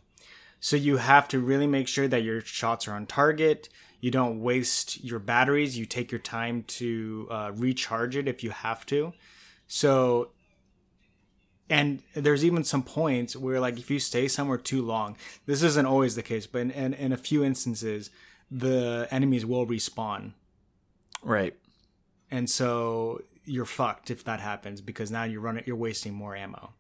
So 0.60 0.76
you 0.76 0.98
have 0.98 1.28
to 1.30 1.40
really 1.40 1.68
make 1.68 1.88
sure 1.88 2.08
that 2.08 2.24
your 2.24 2.42
shots 2.42 2.88
are 2.88 2.94
on 2.94 3.06
target. 3.06 3.70
You 4.06 4.12
don't 4.12 4.40
waste 4.40 5.04
your 5.04 5.18
batteries. 5.18 5.80
You 5.80 5.88
take 5.88 6.12
your 6.12 6.20
time 6.20 6.62
to 6.80 7.28
uh, 7.32 7.52
recharge 7.56 8.16
it 8.16 8.28
if 8.28 8.44
you 8.44 8.52
have 8.52 8.86
to. 8.86 9.14
So, 9.66 10.30
and 11.72 12.04
there's 12.14 12.46
even 12.46 12.64
some 12.64 12.84
points 12.84 13.36
where, 13.36 13.60
like, 13.60 13.80
if 13.80 13.90
you 13.90 13.98
stay 13.98 14.28
somewhere 14.28 14.60
too 14.60 14.84
long, 14.84 15.18
this 15.48 15.64
isn't 15.64 15.88
always 15.88 16.14
the 16.14 16.22
case, 16.22 16.46
but 16.46 16.60
in, 16.60 16.70
in, 16.70 16.94
in 16.94 17.14
a 17.14 17.18
few 17.18 17.44
instances, 17.44 18.12
the 18.52 19.08
enemies 19.10 19.44
will 19.44 19.66
respawn. 19.66 20.34
Right. 21.24 21.56
And 22.30 22.48
so 22.48 23.24
you're 23.44 23.66
fucked 23.66 24.12
if 24.12 24.24
that 24.26 24.40
happens 24.40 24.82
because 24.82 25.10
now 25.10 25.24
you're 25.24 25.42
running, 25.42 25.64
you're 25.66 25.76
wasting 25.76 26.14
more 26.14 26.36
ammo. 26.36 26.74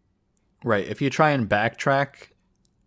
Right. 0.63 0.87
If 0.87 1.01
you 1.01 1.09
try 1.09 1.31
and 1.31 1.49
backtrack, 1.49 2.27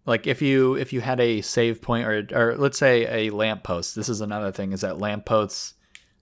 like 0.08 0.26
if 0.26 0.40
you 0.40 0.74
if 0.74 0.92
you 0.94 1.02
had 1.02 1.20
a 1.20 1.42
save 1.42 1.82
point 1.82 2.06
or 2.06 2.26
or 2.32 2.56
let's 2.56 2.78
say 2.78 3.26
a 3.26 3.30
lamppost. 3.30 3.94
This 3.94 4.08
is 4.08 4.22
another 4.22 4.50
thing 4.50 4.72
is 4.72 4.80
that 4.80 4.98
lampposts 4.98 5.74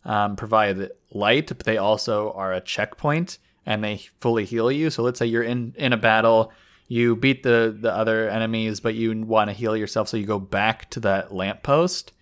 um, 0.04 0.34
provide 0.34 0.90
light, 1.12 1.46
but 1.48 1.64
they 1.64 1.78
also 1.78 2.32
are 2.32 2.52
a 2.52 2.60
checkpoint 2.60 3.38
and 3.64 3.84
they 3.84 3.98
fully 4.18 4.44
heal 4.44 4.72
you. 4.72 4.90
So 4.90 5.04
let's 5.04 5.20
say 5.20 5.26
you're 5.26 5.44
in 5.44 5.72
in 5.78 5.92
a 5.92 5.96
battle, 5.96 6.52
you 6.88 7.14
beat 7.14 7.44
the 7.44 7.76
the 7.80 7.94
other 7.94 8.28
enemies, 8.28 8.80
but 8.80 8.96
you 8.96 9.16
want 9.24 9.50
to 9.50 9.54
heal 9.54 9.76
yourself, 9.76 10.08
so 10.08 10.16
you 10.16 10.26
go 10.26 10.40
back 10.40 10.90
to 10.90 11.00
that 11.00 11.32
lamppost. 11.32 12.12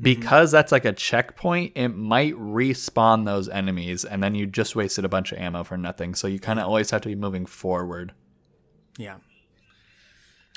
Because 0.00 0.52
that's 0.52 0.70
like 0.70 0.84
a 0.84 0.92
checkpoint, 0.92 1.72
it 1.74 1.88
might 1.88 2.34
respawn 2.34 3.24
those 3.24 3.48
enemies, 3.48 4.04
and 4.04 4.22
then 4.22 4.36
you 4.36 4.46
just 4.46 4.76
wasted 4.76 5.04
a 5.04 5.08
bunch 5.08 5.32
of 5.32 5.38
ammo 5.38 5.64
for 5.64 5.76
nothing. 5.76 6.14
So 6.14 6.28
you 6.28 6.38
kind 6.38 6.60
of 6.60 6.66
always 6.66 6.92
have 6.92 7.00
to 7.00 7.08
be 7.08 7.16
moving 7.16 7.46
forward. 7.46 8.12
Yeah. 8.96 9.16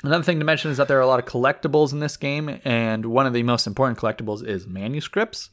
Another 0.02 0.24
thing 0.24 0.40
to 0.40 0.44
mention 0.44 0.70
is 0.70 0.78
that 0.78 0.88
there 0.88 0.98
are 0.98 1.02
a 1.02 1.06
lot 1.06 1.20
of 1.20 1.26
collectibles 1.26 1.92
in 1.92 2.00
this 2.00 2.16
game, 2.16 2.60
and 2.64 3.06
one 3.06 3.26
of 3.26 3.32
the 3.32 3.44
most 3.44 3.66
important 3.66 3.98
collectibles 3.98 4.44
is 4.46 4.66
manuscripts. 4.66 5.50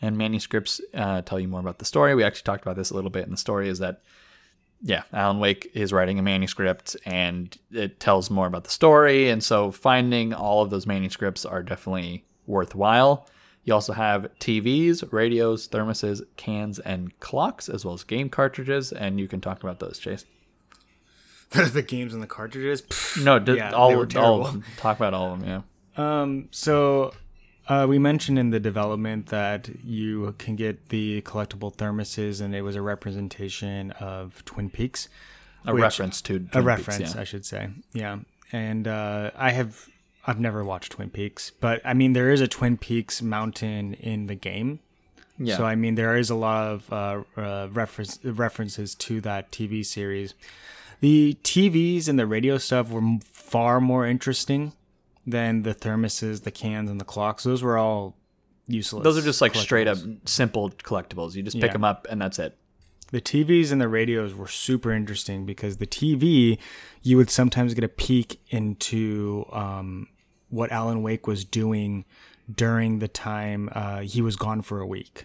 And 0.00 0.16
manuscripts 0.16 0.80
uh, 0.94 1.22
tell 1.22 1.40
you 1.40 1.48
more 1.48 1.58
about 1.58 1.80
the 1.80 1.84
story. 1.84 2.14
We 2.14 2.22
actually 2.22 2.44
talked 2.44 2.62
about 2.62 2.76
this 2.76 2.90
a 2.90 2.94
little 2.94 3.10
bit 3.10 3.24
in 3.24 3.32
the 3.32 3.36
story. 3.36 3.68
Is 3.68 3.80
that 3.80 4.02
yeah, 4.80 5.02
Alan 5.12 5.40
Wake 5.40 5.70
is 5.74 5.92
writing 5.92 6.20
a 6.20 6.22
manuscript, 6.22 6.96
and 7.04 7.56
it 7.72 7.98
tells 7.98 8.30
more 8.30 8.46
about 8.46 8.62
the 8.62 8.70
story. 8.70 9.28
And 9.28 9.42
so 9.42 9.72
finding 9.72 10.32
all 10.32 10.62
of 10.62 10.70
those 10.70 10.86
manuscripts 10.86 11.44
are 11.44 11.64
definitely 11.64 12.24
worthwhile. 12.46 13.26
You 13.64 13.74
also 13.74 13.92
have 13.92 14.30
TVs, 14.38 15.12
radios, 15.12 15.68
thermoses, 15.68 16.22
cans, 16.36 16.78
and 16.78 17.18
clocks, 17.18 17.68
as 17.68 17.84
well 17.84 17.94
as 17.94 18.04
game 18.04 18.30
cartridges. 18.30 18.92
And 18.92 19.18
you 19.18 19.26
can 19.26 19.40
talk 19.40 19.62
about 19.62 19.80
those, 19.80 19.98
Chase. 19.98 20.24
the 21.72 21.82
games 21.82 22.12
and 22.14 22.22
the 22.22 22.26
cartridges. 22.26 22.82
Pff, 22.82 23.22
No, 23.24 23.38
d- 23.38 23.56
Yeah, 23.56 23.72
all, 23.72 23.94
were 23.96 24.08
all. 24.16 24.54
Talk 24.76 24.96
about 24.96 25.14
all 25.14 25.32
of 25.34 25.40
them. 25.40 25.48
Yeah. 25.96 26.20
Um, 26.22 26.48
so 26.50 27.12
uh, 27.68 27.86
we 27.88 27.98
mentioned 27.98 28.38
in 28.38 28.50
the 28.50 28.60
development 28.60 29.26
that 29.26 29.68
you 29.84 30.34
can 30.38 30.56
get 30.56 30.90
the 30.90 31.22
collectible 31.22 31.74
thermoses, 31.74 32.40
and 32.40 32.54
it 32.54 32.62
was 32.62 32.76
a 32.76 32.82
representation 32.82 33.90
of 33.92 34.44
Twin 34.44 34.70
Peaks. 34.70 35.08
a 35.66 35.72
Which- 35.74 35.82
reference 35.82 36.20
to 36.22 36.34
a 36.34 36.38
Twin 36.38 36.46
Peaks, 36.48 36.56
A 36.56 36.62
reference, 36.62 37.14
yeah. 37.14 37.20
I 37.20 37.24
should 37.24 37.44
say. 37.46 37.70
Yeah, 37.92 38.18
and 38.52 38.86
uh, 38.86 39.30
I 39.36 39.50
have 39.50 39.88
I've 40.26 40.38
never 40.40 40.62
watched 40.62 40.92
Twin 40.92 41.10
Peaks, 41.10 41.50
but 41.60 41.80
I 41.84 41.94
mean 41.94 42.12
there 42.12 42.30
is 42.30 42.40
a 42.40 42.48
Twin 42.48 42.76
Peaks 42.76 43.20
mountain 43.22 43.94
in 43.94 44.26
the 44.26 44.34
game. 44.34 44.80
yeah. 45.38 45.56
So 45.56 45.64
I 45.64 45.74
mean 45.74 45.94
there 45.94 46.16
is 46.16 46.30
a 46.30 46.34
lot 46.34 46.68
of 46.68 46.92
uh, 46.92 47.22
uh, 47.40 47.68
reference 47.72 48.18
references 48.24 48.94
to 48.96 49.20
that 49.22 49.50
TV 49.50 49.84
series. 49.84 50.34
The 51.00 51.36
TVs 51.44 52.08
and 52.08 52.18
the 52.18 52.26
radio 52.26 52.58
stuff 52.58 52.90
were 52.90 53.02
far 53.32 53.80
more 53.80 54.06
interesting 54.06 54.72
than 55.26 55.62
the 55.62 55.74
thermoses, 55.74 56.42
the 56.42 56.50
cans, 56.50 56.90
and 56.90 57.00
the 57.00 57.04
clocks. 57.04 57.44
Those 57.44 57.62
were 57.62 57.78
all 57.78 58.16
useless. 58.66 59.04
Those 59.04 59.18
are 59.18 59.22
just 59.22 59.40
like 59.40 59.54
straight 59.54 59.86
up 59.88 59.98
simple 60.24 60.70
collectibles. 60.70 61.34
You 61.34 61.42
just 61.42 61.56
pick 61.56 61.68
Yeah. 61.68 61.72
them 61.74 61.84
up 61.84 62.06
and 62.10 62.20
that's 62.20 62.38
it. 62.38 62.56
The 63.10 63.20
TVs 63.22 63.72
and 63.72 63.80
the 63.80 63.88
radios 63.88 64.34
were 64.34 64.48
super 64.48 64.92
interesting 64.92 65.46
because 65.46 65.78
the 65.78 65.86
TV, 65.86 66.58
you 67.02 67.16
would 67.16 67.30
sometimes 67.30 67.72
get 67.72 67.84
a 67.84 67.88
peek 67.88 68.40
into 68.50 69.46
um, 69.50 70.08
what 70.50 70.70
Alan 70.72 71.02
Wake 71.02 71.26
was 71.26 71.44
doing 71.44 72.04
during 72.54 72.98
the 72.98 73.08
time 73.08 73.70
uh, 73.72 74.00
he 74.00 74.20
was 74.20 74.36
gone 74.36 74.60
for 74.62 74.80
a 74.80 74.86
week. 74.86 75.24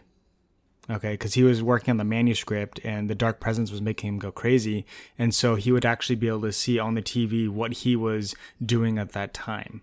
Okay, 0.89 1.11
because 1.11 1.35
he 1.35 1.43
was 1.43 1.63
working 1.63 1.91
on 1.91 1.97
the 1.97 2.03
manuscript 2.03 2.79
and 2.83 3.09
the 3.09 3.15
Dark 3.15 3.39
Presence 3.39 3.71
was 3.71 3.81
making 3.81 4.09
him 4.09 4.19
go 4.19 4.31
crazy. 4.31 4.85
And 5.17 5.33
so 5.33 5.55
he 5.55 5.71
would 5.71 5.85
actually 5.85 6.17
be 6.17 6.27
able 6.27 6.41
to 6.41 6.51
see 6.51 6.77
on 6.77 6.93
the 6.93 7.01
TV 7.01 7.47
what 7.47 7.71
he 7.73 7.95
was 7.95 8.35
doing 8.63 8.97
at 8.97 9.13
that 9.13 9.33
time. 9.33 9.81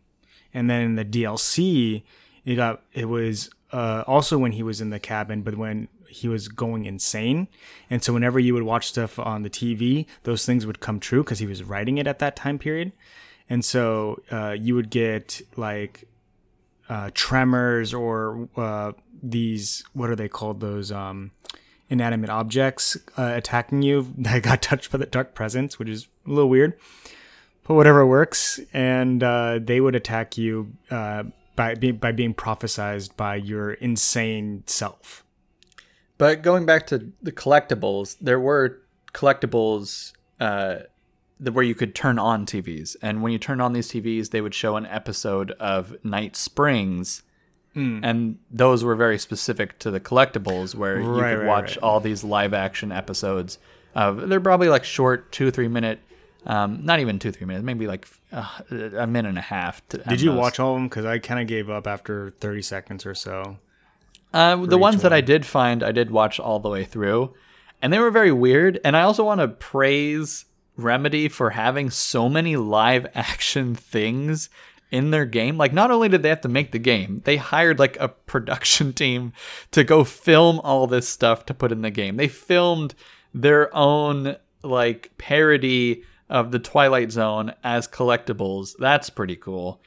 And 0.52 0.68
then 0.68 0.82
in 0.82 0.94
the 0.96 1.04
DLC, 1.04 2.02
it 2.44 2.56
got 2.56 2.82
it 2.92 3.06
was 3.06 3.48
uh, 3.72 4.04
also 4.06 4.36
when 4.36 4.52
he 4.52 4.62
was 4.62 4.80
in 4.80 4.90
the 4.90 4.98
cabin, 4.98 5.42
but 5.42 5.56
when 5.56 5.88
he 6.08 6.28
was 6.28 6.48
going 6.48 6.84
insane. 6.84 7.48
And 7.88 8.02
so 8.02 8.12
whenever 8.12 8.38
you 8.38 8.52
would 8.52 8.64
watch 8.64 8.88
stuff 8.88 9.18
on 9.18 9.42
the 9.42 9.50
TV, 9.50 10.06
those 10.24 10.44
things 10.44 10.66
would 10.66 10.80
come 10.80 11.00
true 11.00 11.22
because 11.22 11.38
he 11.38 11.46
was 11.46 11.62
writing 11.62 11.98
it 11.98 12.06
at 12.06 12.18
that 12.18 12.36
time 12.36 12.58
period. 12.58 12.92
And 13.48 13.64
so 13.64 14.20
uh, 14.30 14.50
you 14.50 14.74
would 14.74 14.90
get 14.90 15.40
like 15.56 16.08
uh, 16.88 17.10
tremors 17.14 17.94
or 17.94 18.48
uh, 18.56 18.92
these 19.22 19.84
what 19.92 20.10
are 20.10 20.16
they 20.16 20.28
called 20.28 20.60
those 20.60 20.90
um, 20.90 21.30
inanimate 21.90 22.30
objects 22.30 22.96
uh, 23.18 23.32
attacking 23.34 23.82
you 23.82 24.12
that 24.18 24.42
got 24.42 24.62
touched 24.62 24.90
by 24.90 24.98
the 24.98 25.06
dark 25.06 25.34
presence, 25.34 25.78
which 25.78 25.88
is 25.88 26.08
a 26.26 26.30
little 26.30 26.48
weird, 26.48 26.78
but 27.66 27.74
whatever 27.74 28.06
works. 28.06 28.60
And 28.72 29.22
uh, 29.22 29.58
they 29.62 29.80
would 29.80 29.94
attack 29.94 30.38
you 30.38 30.72
uh, 30.90 31.24
by 31.56 31.74
being 31.74 31.96
by 31.96 32.12
being 32.12 32.34
prophesized 32.34 33.16
by 33.16 33.36
your 33.36 33.72
insane 33.74 34.62
self. 34.66 35.24
But 36.16 36.42
going 36.42 36.66
back 36.66 36.86
to 36.88 37.12
the 37.22 37.32
collectibles, 37.32 38.16
there 38.20 38.38
were 38.38 38.82
collectibles 39.14 40.12
uh, 40.38 40.80
where 41.38 41.64
you 41.64 41.74
could 41.74 41.94
turn 41.94 42.18
on 42.18 42.44
TVs, 42.44 42.96
and 43.00 43.22
when 43.22 43.32
you 43.32 43.38
turned 43.38 43.62
on 43.62 43.72
these 43.72 43.90
TVs, 43.90 44.30
they 44.30 44.42
would 44.42 44.54
show 44.54 44.76
an 44.76 44.84
episode 44.86 45.52
of 45.52 45.96
Night 46.04 46.36
Springs, 46.36 47.22
Hmm. 47.74 48.00
and 48.02 48.38
those 48.50 48.82
were 48.82 48.96
very 48.96 49.18
specific 49.18 49.78
to 49.78 49.92
the 49.92 50.00
collectibles, 50.00 50.74
where 50.74 50.98
you 50.98 51.06
could 51.06 51.20
right, 51.20 51.46
watch 51.46 51.76
right. 51.76 51.82
all 51.84 52.00
these 52.00 52.24
live 52.24 52.52
action 52.52 52.90
episodes. 52.90 53.58
Of, 53.94 54.28
they're 54.28 54.40
probably 54.40 54.68
like 54.68 54.82
short, 54.82 55.30
two 55.30 55.52
three 55.52 55.68
minute, 55.68 56.00
um, 56.46 56.84
not 56.84 56.98
even 56.98 57.20
two 57.20 57.30
three 57.30 57.46
minutes, 57.46 57.64
maybe 57.64 57.86
like 57.86 58.08
uh, 58.32 58.58
a 58.70 59.06
minute 59.06 59.28
and 59.28 59.38
a 59.38 59.42
half. 59.42 59.86
To, 59.90 59.98
Did 59.98 60.20
you 60.20 60.32
watch 60.32 60.58
all 60.58 60.74
of 60.74 60.80
them? 60.80 60.88
Because 60.88 61.04
I 61.04 61.20
kind 61.20 61.40
of 61.40 61.46
gave 61.46 61.70
up 61.70 61.86
after 61.86 62.30
thirty 62.40 62.62
seconds 62.62 63.06
or 63.06 63.14
so. 63.14 63.58
Uh, 64.34 64.56
the 64.64 64.78
ones 64.78 65.02
that 65.02 65.12
I 65.12 65.20
did 65.20 65.46
find, 65.46 65.82
I 65.82 65.92
did 65.92 66.10
watch 66.10 66.40
all 66.40 66.58
the 66.58 66.68
way 66.68 66.84
through, 66.84 67.34
and 67.80 67.92
they 67.92 67.98
were 68.00 68.10
very 68.10 68.32
weird. 68.32 68.80
And 68.84 68.96
I 68.96 69.02
also 69.02 69.24
want 69.24 69.40
to 69.40 69.48
praise 69.48 70.44
Remedy 70.76 71.28
for 71.28 71.50
having 71.50 71.90
so 71.90 72.28
many 72.28 72.56
live 72.56 73.06
action 73.14 73.76
things 73.76 74.50
in 74.90 75.10
their 75.10 75.24
game. 75.24 75.56
Like, 75.56 75.72
not 75.72 75.90
only 75.90 76.08
did 76.08 76.22
they 76.22 76.28
have 76.28 76.40
to 76.42 76.48
make 76.48 76.72
the 76.72 76.78
game, 76.78 77.22
they 77.24 77.36
hired 77.36 77.78
like 77.78 77.96
a 78.00 78.08
production 78.26 78.92
team 78.92 79.32
to 79.72 79.84
go 79.84 80.04
film 80.04 80.60
all 80.60 80.86
this 80.86 81.08
stuff 81.08 81.46
to 81.46 81.54
put 81.54 81.72
in 81.72 81.82
the 81.82 81.90
game. 81.90 82.16
They 82.16 82.28
filmed 82.28 82.94
their 83.34 83.74
own 83.74 84.36
like 84.62 85.10
parody 85.18 86.02
of 86.28 86.50
the 86.52 86.58
Twilight 86.58 87.10
Zone 87.12 87.52
as 87.64 87.88
collectibles. 87.88 88.74
That's 88.78 89.10
pretty 89.10 89.36
cool. 89.36 89.80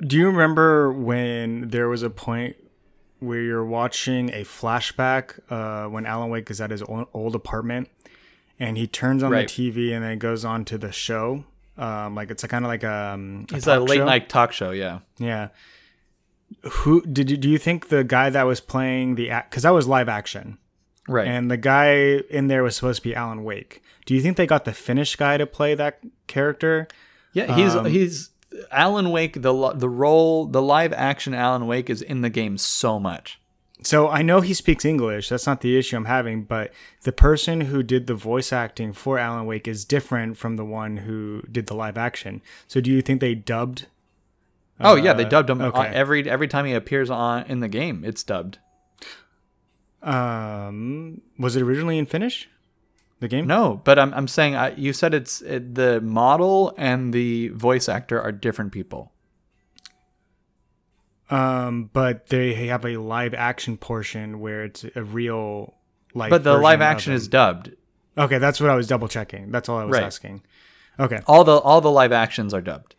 Do 0.00 0.16
you 0.16 0.26
remember 0.26 0.92
when 0.92 1.68
there 1.68 1.88
was 1.88 2.02
a 2.02 2.10
point 2.10 2.56
where 3.20 3.40
you're 3.40 3.64
watching 3.64 4.30
a 4.30 4.42
flashback 4.44 5.38
uh, 5.48 5.88
when 5.88 6.06
Alan 6.06 6.28
Wake 6.28 6.50
is 6.50 6.60
at 6.60 6.70
his 6.70 6.82
old, 6.82 7.34
apartment 7.36 7.88
and 8.58 8.76
he 8.76 8.86
turns 8.88 9.22
on 9.22 9.30
Right. 9.30 9.48
the 9.48 9.70
TV 9.70 9.92
and 9.94 10.04
then 10.04 10.18
goes 10.18 10.44
on 10.44 10.64
to 10.66 10.76
the 10.78 10.90
show? 10.90 11.44
Um, 11.78 12.14
like 12.14 12.30
it's 12.30 12.44
a 12.44 12.48
kind 12.48 12.64
of 12.64 12.68
like 12.68 12.82
a, 12.82 12.92
um, 13.14 13.46
It's 13.52 13.66
a 13.66 13.80
late 13.80 13.96
show? 13.98 14.04
night 14.04 14.28
talk 14.28 14.52
show, 14.52 14.70
yeah. 14.72 14.98
Yeah. 15.18 15.48
Who 16.70 17.00
did 17.06 17.30
you 17.30 17.36
do 17.38 17.48
you 17.48 17.58
think 17.58 17.88
the 17.88 18.04
guy 18.04 18.28
that 18.30 18.42
was 18.42 18.60
playing 18.60 19.14
the 19.14 19.30
because 19.48 19.62
that 19.62 19.70
was 19.70 19.88
live 19.88 20.08
action 20.08 20.58
Right. 21.08 21.26
and 21.26 21.50
the 21.50 21.56
guy 21.56 21.94
in 22.30 22.46
there 22.48 22.62
was 22.62 22.76
supposed 22.76 23.02
to 23.02 23.08
be 23.08 23.14
Alan 23.14 23.42
Wake? 23.42 23.82
Do 24.04 24.14
you 24.14 24.20
think 24.20 24.36
they 24.36 24.46
got 24.46 24.64
the 24.66 24.72
Finnish 24.74 25.16
guy 25.16 25.36
to 25.38 25.46
play 25.46 25.74
that 25.74 26.00
character? 26.26 26.88
Yeah, 27.32 27.54
he's 27.56 27.74
Um, 27.74 27.86
he's 27.86 28.30
Alan 28.70 29.10
Wake. 29.10 29.40
The 29.40 29.72
the 29.74 29.88
role, 29.88 30.44
the 30.46 30.60
live 30.60 30.92
action 30.92 31.32
Alan 31.32 31.66
Wake 31.66 31.88
is 31.88 32.02
in 32.02 32.20
the 32.20 32.30
game 32.30 32.58
so 32.58 33.00
much. 33.00 33.40
So 33.86 34.08
I 34.08 34.22
know 34.22 34.40
he 34.40 34.54
speaks 34.54 34.84
English. 34.84 35.28
That's 35.28 35.46
not 35.46 35.60
the 35.60 35.76
issue 35.76 35.96
I'm 35.96 36.04
having, 36.06 36.44
but 36.44 36.72
the 37.02 37.12
person 37.12 37.62
who 37.62 37.82
did 37.82 38.06
the 38.06 38.14
voice 38.14 38.52
acting 38.52 38.92
for 38.92 39.18
Alan 39.18 39.46
Wake 39.46 39.68
is 39.68 39.84
different 39.84 40.36
from 40.36 40.56
the 40.56 40.64
one 40.64 40.98
who 40.98 41.42
did 41.50 41.66
the 41.66 41.74
live 41.74 41.98
action. 41.98 42.42
So 42.68 42.80
do 42.80 42.90
you 42.90 43.02
think 43.02 43.20
they 43.20 43.34
dubbed? 43.34 43.86
oh 44.80 44.96
yeah, 44.96 45.12
they 45.12 45.24
dubbed 45.24 45.48
him 45.48 45.60
okay. 45.60 45.86
every 45.88 46.28
every 46.28 46.48
time 46.48 46.64
he 46.64 46.72
appears 46.72 47.10
on 47.10 47.44
in 47.44 47.60
the 47.60 47.68
game. 47.68 48.04
It's 48.04 48.22
dubbed. 48.22 48.58
Um, 50.02 51.20
was 51.38 51.54
it 51.54 51.62
originally 51.62 51.98
in 51.98 52.06
Finnish? 52.06 52.48
The 53.20 53.28
game? 53.28 53.46
No, 53.46 53.80
but 53.84 53.98
I'm 53.98 54.12
I'm 54.14 54.26
saying 54.26 54.56
I, 54.56 54.74
you 54.74 54.92
said 54.92 55.14
it's 55.14 55.40
it, 55.42 55.76
the 55.76 56.00
model 56.00 56.74
and 56.76 57.12
the 57.12 57.48
voice 57.48 57.88
actor 57.88 58.20
are 58.20 58.32
different 58.32 58.72
people. 58.72 59.11
Um, 61.32 61.90
but 61.92 62.26
they 62.28 62.54
have 62.66 62.84
a 62.84 62.98
live 62.98 63.32
action 63.32 63.76
portion 63.78 64.38
where 64.40 64.64
it's 64.64 64.84
a 64.94 65.02
real 65.02 65.74
life. 66.14 66.30
But 66.30 66.44
the 66.44 66.58
live 66.58 66.80
action 66.82 67.12
is 67.14 67.26
dubbed. 67.28 67.72
okay. 68.18 68.38
That's 68.38 68.60
what 68.60 68.68
I 68.68 68.74
was 68.74 68.86
double 68.86 69.08
checking. 69.08 69.50
That's 69.50 69.68
all 69.68 69.78
I 69.78 69.84
was 69.84 69.94
Right. 69.94 70.02
asking. 70.02 70.42
Okay. 71.00 71.20
All 71.26 71.44
the 71.44 71.56
all 71.56 71.80
the 71.80 71.90
live 71.90 72.12
actions 72.12 72.52
are 72.52 72.60
dubbed. 72.60 72.96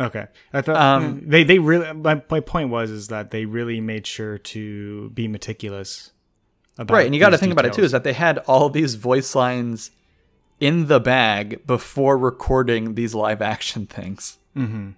Okay. 0.00 0.26
I 0.52 0.60
thought 0.60 0.76
Um, 0.76 1.22
they 1.24 1.44
they 1.44 1.58
really 1.60 1.92
my, 1.92 2.20
my 2.30 2.40
point 2.40 2.70
was 2.70 2.90
is 2.90 3.08
that 3.08 3.30
they 3.30 3.44
really 3.44 3.80
made 3.80 4.06
sure 4.06 4.38
to 4.38 5.10
be 5.10 5.28
meticulous 5.28 6.10
about 6.78 6.94
Right, 6.94 7.06
and 7.06 7.14
you 7.14 7.20
got 7.20 7.30
to 7.30 7.38
think 7.38 7.52
about 7.52 7.66
it 7.66 7.72
too 7.72 7.82
is 7.84 7.92
that 7.92 8.04
they 8.04 8.12
had 8.12 8.38
all 8.38 8.70
these 8.70 8.94
voice 8.96 9.34
lines 9.36 9.90
in 10.60 10.86
the 10.88 10.98
bag 10.98 11.64
before 11.66 12.18
recording 12.18 12.94
these 12.94 13.14
live 13.14 13.40
action 13.40 13.86
things, 13.98 14.38
mm-hmm. 14.56 14.90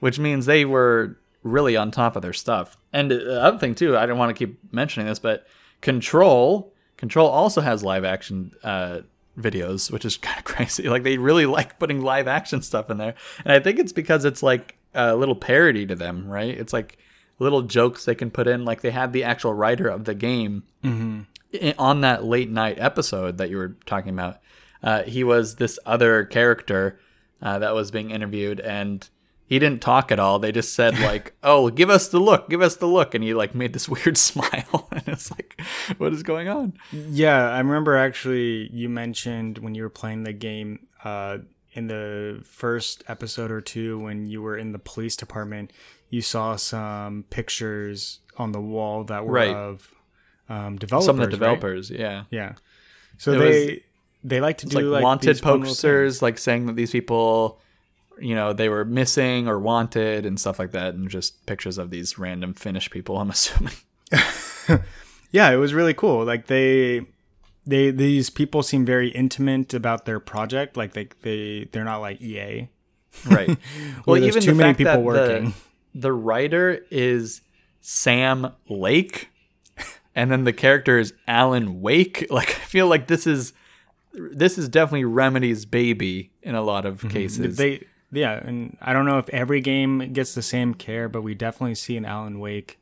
which 0.00 0.18
means 0.18 0.46
they 0.46 0.64
were 0.64 1.18
really 1.42 1.76
on 1.76 1.90
top 1.90 2.16
of 2.16 2.22
their 2.22 2.32
stuff. 2.32 2.76
And 2.92 3.10
the 3.10 3.40
other 3.42 3.58
thing 3.58 3.74
too, 3.74 3.96
I 3.96 4.06
don't 4.06 4.18
want 4.18 4.36
to 4.36 4.46
keep 4.46 4.58
mentioning 4.72 5.06
this, 5.06 5.18
but 5.18 5.46
Control, 5.80 6.72
Control 6.96 7.28
also 7.28 7.60
has 7.60 7.82
live 7.82 8.04
action 8.04 8.52
uh, 8.62 9.00
videos, 9.38 9.90
which 9.90 10.04
is 10.04 10.16
kind 10.28 10.38
of 10.38 10.44
crazy. 10.44 10.88
Like 10.88 11.02
they 11.02 11.18
really 11.18 11.46
like 11.46 11.78
putting 11.78 12.00
live 12.00 12.28
action 12.28 12.62
stuff 12.62 12.90
in 12.90 12.96
there, 12.98 13.14
and 13.44 13.52
I 13.52 13.60
think 13.60 13.78
it's 13.78 13.92
because 13.92 14.24
it's 14.24 14.42
like 14.42 14.76
a 14.94 15.14
little 15.16 15.34
parody 15.34 15.86
to 15.86 15.94
them, 15.94 16.28
right? 16.28 16.56
It's 16.56 16.72
like 16.72 16.98
little 17.38 17.62
jokes 17.62 18.04
they 18.04 18.14
can 18.14 18.30
put 18.30 18.46
in. 18.46 18.64
Like 18.64 18.80
they 18.82 18.90
had 18.90 19.12
the 19.12 19.24
actual 19.24 19.52
writer 19.52 19.88
of 19.88 20.04
the 20.04 20.14
game 20.14 20.62
i- 21.54 21.74
on 21.78 22.02
that 22.02 22.24
late 22.24 22.50
night 22.50 22.78
episode 22.78 23.38
that 23.38 23.50
you 23.50 23.56
were 23.56 23.76
talking 23.86 24.12
about, 24.12 24.38
uh, 24.82 25.02
he 25.02 25.24
was 25.24 25.56
this 25.56 25.78
other 25.84 26.24
character 26.24 27.00
uh, 27.40 27.58
that 27.58 27.74
was 27.74 27.90
being 27.90 28.10
interviewed, 28.12 28.60
and 28.60 29.08
he 29.46 29.58
didn't 29.58 29.82
talk 29.82 30.10
at 30.10 30.18
all. 30.18 30.38
They 30.38 30.52
just 30.52 30.74
said 30.74 30.98
like, 31.00 31.34
"Oh, 31.42 31.70
give 31.70 31.90
us 31.90 32.08
the 32.08 32.18
look, 32.18 32.48
give 32.48 32.62
us 32.62 32.76
the 32.76 32.86
look," 32.86 33.14
and 33.14 33.22
he 33.22 33.34
like 33.34 33.54
made 33.54 33.72
this 33.72 33.88
weird 33.94 34.16
smile, 34.16 34.88
and 34.92 35.06
it's 35.08 35.30
like, 35.30 35.60
"What 35.98 36.12
is 36.12 36.22
going 36.22 36.48
on?" 36.48 36.74
Yeah, 36.92 37.50
I 37.50 37.58
remember 37.58 37.96
actually 37.96 38.70
you 38.72 38.88
mentioned 38.88 39.58
when 39.58 39.74
you 39.74 39.82
were 39.82 39.90
playing 39.90 40.24
the 40.24 40.32
game 40.32 40.86
uh, 41.04 41.38
in 41.72 41.86
the 41.88 42.40
first 42.44 43.02
episode 43.08 43.50
or 43.50 43.60
two 43.60 43.98
when 43.98 44.26
you 44.26 44.42
were 44.42 44.56
in 44.56 44.72
the 44.72 44.78
police 44.78 45.16
department, 45.16 45.72
you 46.10 46.20
saw 46.22 46.56
some 46.56 47.24
pictures 47.30 48.20
on 48.36 48.52
the 48.52 48.60
wall 48.60 49.04
that 49.04 49.24
were 49.26 49.32
Right. 49.34 49.54
of 49.54 49.90
um, 50.48 50.76
developers. 50.76 51.06
Some 51.06 51.16
of 51.16 51.20
the 51.20 51.26
right? 51.26 51.30
developers, 51.30 51.90
yeah, 51.90 52.24
Yeah. 52.30 52.54
So 53.18 53.32
It 53.32 53.38
they 53.38 53.82
they 54.24 54.40
like 54.40 54.58
to 54.58 54.66
do 54.66 54.76
like, 54.76 54.84
like, 54.84 55.02
wanted 55.02 55.28
these 55.28 55.40
posters, 55.40 56.22
like 56.22 56.38
saying 56.38 56.66
that 56.66 56.76
these 56.76 56.90
people. 56.90 57.60
You 58.22 58.34
know, 58.34 58.52
they 58.52 58.68
were 58.68 58.84
missing 58.84 59.48
or 59.48 59.58
wanted 59.58 60.24
and 60.24 60.38
stuff 60.38 60.58
like 60.58 60.70
that, 60.72 60.94
and 60.94 61.08
just 61.08 61.44
pictures 61.46 61.78
of 61.78 61.90
these 61.90 62.18
random 62.18 62.54
Finnish 62.54 62.90
people, 62.90 63.18
I'm 63.18 63.30
assuming. 63.36 63.74
yeah 65.32 65.50
it 65.50 65.56
was 65.56 65.72
really 65.72 65.94
cool 65.94 66.26
like 66.26 66.46
they 66.46 67.00
they 67.64 67.90
these 67.90 68.28
people 68.28 68.62
seem 68.62 68.84
very 68.84 69.08
intimate 69.08 69.72
about 69.72 70.04
their 70.04 70.20
project 70.20 70.76
like 70.76 70.92
they 70.92 71.08
they 71.22 71.66
they're 71.72 71.82
not 71.82 71.96
like 71.96 72.20
ea 72.20 72.68
Right. 73.26 73.58
well, 74.06 74.20
there's 74.20 74.44
too 74.44 74.54
many 74.54 74.74
people 74.74 74.92
that 74.92 75.02
working. 75.02 75.54
The, 75.94 76.00
the 76.00 76.12
writer 76.12 76.84
is 76.90 77.42
Sam 77.80 78.52
Lake, 78.68 79.28
and 80.14 80.30
then 80.30 80.44
the 80.44 80.52
character 80.52 80.98
is 80.98 81.12
Alan 81.26 81.80
Wake. 81.80 82.26
Like 82.30 82.50
I 82.50 82.64
feel 82.64 82.86
like 82.86 83.06
this 83.06 83.26
is 83.26 83.52
this 84.12 84.58
is 84.58 84.68
definitely 84.68 85.04
Remedy's 85.04 85.64
baby 85.64 86.30
in 86.42 86.54
a 86.54 86.62
lot 86.62 86.86
of 86.86 86.98
mm-hmm. 86.98 87.08
cases. 87.08 87.56
They 87.56 87.86
yeah, 88.12 88.34
and 88.34 88.76
I 88.80 88.92
don't 88.92 89.06
know 89.06 89.18
if 89.18 89.28
every 89.30 89.60
game 89.60 90.12
gets 90.12 90.34
the 90.34 90.42
same 90.42 90.74
care, 90.74 91.08
but 91.08 91.22
we 91.22 91.34
definitely 91.34 91.74
see 91.74 91.96
in 91.96 92.04
Alan 92.04 92.38
Wake 92.38 92.78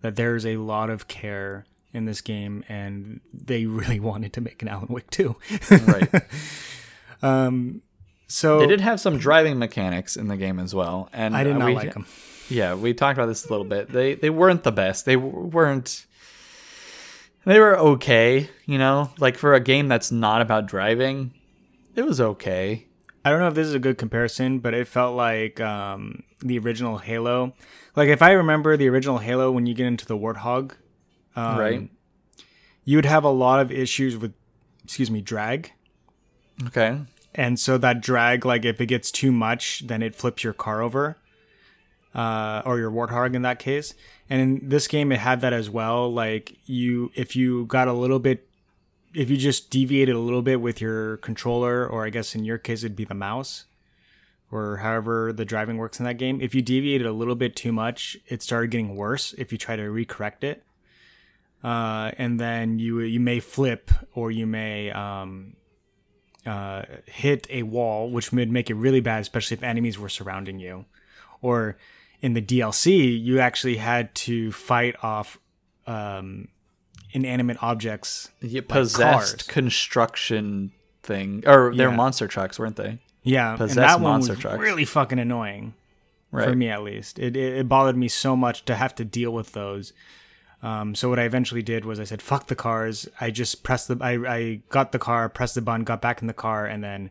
that 0.00 0.16
there's 0.16 0.44
a 0.44 0.56
lot 0.56 0.90
of 0.90 1.06
care 1.08 1.64
in 1.92 2.04
this 2.06 2.20
game, 2.20 2.64
and 2.68 3.20
they 3.32 3.66
really 3.78 4.00
wanted 4.00 4.32
to 4.34 4.40
make 4.40 4.60
an 4.62 4.68
Alan 4.68 4.88
Wake 4.88 5.08
2. 5.10 5.36
right. 5.86 6.10
so 8.28 8.58
They 8.60 8.66
did 8.66 8.80
have 8.80 9.00
some 9.00 9.18
driving 9.18 9.58
mechanics 9.58 10.16
in 10.16 10.28
the 10.28 10.36
game 10.36 10.58
as 10.58 10.74
well, 10.74 11.08
and 11.12 11.36
I 11.36 11.44
did 11.44 11.54
uh, 11.56 11.58
not 11.58 11.66
we- 11.68 11.74
like 11.74 11.94
them. 11.94 12.06
Yeah, 12.48 12.74
we 12.74 12.92
talked 12.92 13.16
about 13.18 13.26
this 13.26 13.46
a 13.46 13.50
little 13.50 13.64
bit. 13.64 13.88
They 13.90 14.14
they 14.14 14.28
weren't 14.28 14.62
the 14.62 14.72
best. 14.72 15.06
They 15.06 15.14
w- 15.14 15.32
weren't. 15.46 16.04
They 17.46 17.58
were 17.58 17.78
okay, 17.78 18.50
you 18.66 18.78
know, 18.78 19.10
like 19.18 19.38
for 19.38 19.54
a 19.54 19.60
game 19.60 19.88
that's 19.88 20.12
not 20.12 20.42
about 20.42 20.66
driving, 20.66 21.32
it 21.94 22.02
was 22.02 22.20
okay. 22.20 22.86
I 23.24 23.30
don't 23.30 23.40
know 23.40 23.48
if 23.48 23.54
this 23.54 23.66
is 23.68 23.74
a 23.74 23.78
good 23.78 23.98
comparison, 23.98 24.58
but 24.58 24.74
it 24.74 24.88
felt 24.88 25.16
like 25.16 25.60
um, 25.60 26.22
the 26.40 26.58
original 26.58 26.98
Halo. 26.98 27.54
Like 27.94 28.08
if 28.08 28.20
I 28.22 28.32
remember 28.32 28.76
the 28.76 28.88
original 28.88 29.18
Halo, 29.18 29.50
when 29.50 29.66
you 29.66 29.74
get 29.74 29.86
into 29.86 30.06
the 30.06 30.16
Warthog, 30.16 30.72
um, 31.36 31.58
right? 31.58 31.90
you 32.84 32.96
would 32.96 33.04
have 33.06 33.22
a 33.24 33.30
lot 33.30 33.60
of 33.60 33.70
issues 33.70 34.16
with, 34.16 34.34
excuse 34.82 35.10
me, 35.10 35.20
drag. 35.20 35.72
Okay. 36.66 36.98
and 37.34 37.58
so 37.58 37.78
that 37.78 38.00
drag 38.02 38.44
like 38.44 38.64
if 38.64 38.80
it 38.80 38.86
gets 38.86 39.10
too 39.10 39.32
much 39.32 39.86
then 39.86 40.02
it 40.02 40.14
flips 40.14 40.44
your 40.44 40.52
car 40.52 40.82
over 40.82 41.16
uh, 42.14 42.60
or 42.66 42.78
your 42.78 42.90
warthog 42.90 43.34
in 43.34 43.42
that 43.42 43.58
case 43.58 43.94
and 44.28 44.40
in 44.40 44.68
this 44.68 44.86
game 44.86 45.10
it 45.10 45.18
had 45.18 45.40
that 45.40 45.52
as 45.52 45.70
well 45.70 46.12
like 46.12 46.54
you 46.66 47.10
if 47.14 47.34
you 47.34 47.64
got 47.66 47.88
a 47.88 47.92
little 47.92 48.18
bit 48.18 48.46
if 49.14 49.30
you 49.30 49.36
just 49.36 49.70
deviated 49.70 50.14
a 50.14 50.18
little 50.18 50.42
bit 50.42 50.60
with 50.60 50.80
your 50.80 51.16
controller 51.18 51.86
or 51.86 52.04
i 52.04 52.10
guess 52.10 52.34
in 52.34 52.44
your 52.44 52.58
case 52.58 52.82
it'd 52.82 52.96
be 52.96 53.04
the 53.04 53.14
mouse 53.14 53.64
or 54.50 54.78
however 54.78 55.32
the 55.32 55.44
driving 55.44 55.76
works 55.76 55.98
in 55.98 56.04
that 56.04 56.18
game 56.18 56.40
if 56.40 56.54
you 56.54 56.62
deviated 56.62 57.06
a 57.06 57.12
little 57.12 57.34
bit 57.34 57.56
too 57.56 57.72
much 57.72 58.16
it 58.26 58.42
started 58.42 58.70
getting 58.70 58.96
worse 58.96 59.32
if 59.38 59.52
you 59.52 59.58
try 59.58 59.76
to 59.76 59.82
recorrect 59.82 60.42
it 60.42 60.64
uh, 61.64 62.10
and 62.18 62.40
then 62.40 62.78
you 62.78 63.00
you 63.00 63.20
may 63.20 63.38
flip 63.38 63.90
or 64.14 64.30
you 64.30 64.46
may 64.46 64.90
um, 64.90 65.54
uh, 66.44 66.82
hit 67.06 67.46
a 67.50 67.62
wall, 67.62 68.10
which 68.10 68.32
would 68.32 68.50
make 68.50 68.70
it 68.70 68.74
really 68.74 69.00
bad, 69.00 69.20
especially 69.20 69.56
if 69.56 69.62
enemies 69.62 69.98
were 69.98 70.08
surrounding 70.08 70.58
you. 70.58 70.84
Or 71.40 71.76
in 72.20 72.34
the 72.34 72.42
DLC, 72.42 73.20
you 73.20 73.38
actually 73.38 73.76
had 73.76 74.14
to 74.16 74.52
fight 74.52 74.96
off 75.02 75.38
um, 75.86 76.48
inanimate 77.12 77.58
objects. 77.62 78.30
Yeah, 78.40 78.62
possessed 78.66 79.48
construction 79.48 80.72
thing, 81.02 81.42
or 81.46 81.74
they're 81.74 81.90
Yeah. 81.90 81.96
monster 81.96 82.26
trucks, 82.28 82.58
weren't 82.58 82.76
they? 82.76 82.98
Yeah, 83.22 83.56
Possessed 83.56 83.76
and 83.78 83.84
that 83.88 84.00
one 84.00 84.12
monster 84.12 84.32
was 84.32 84.40
trucks. 84.40 84.58
really 84.58 84.84
fucking 84.84 85.18
annoying 85.18 85.74
Right. 86.32 86.48
for 86.48 86.54
me, 86.56 86.68
at 86.70 86.82
least. 86.82 87.18
It, 87.18 87.36
it 87.36 87.58
it 87.58 87.68
bothered 87.68 87.96
me 87.96 88.08
so 88.08 88.34
much 88.36 88.64
to 88.64 88.74
have 88.74 88.94
to 88.96 89.04
deal 89.04 89.30
with 89.32 89.52
those. 89.52 89.92
Um, 90.62 90.94
so 90.94 91.08
what 91.08 91.18
I 91.18 91.22
eventually 91.24 91.62
did 91.62 91.84
was 91.84 91.98
I 92.00 92.04
said, 92.04 92.22
"Fuck 92.22 92.46
the 92.46 92.54
cars." 92.54 93.08
I 93.20 93.30
just 93.30 93.62
pressed 93.64 93.88
the 93.88 93.98
I 94.00 94.12
I 94.36 94.60
got 94.70 94.92
the 94.92 94.98
car, 94.98 95.28
pressed 95.28 95.54
the 95.56 95.60
button, 95.60 95.84
got 95.84 96.00
back 96.00 96.20
in 96.20 96.26
the 96.28 96.32
car, 96.32 96.66
and 96.66 96.82
then 96.82 97.10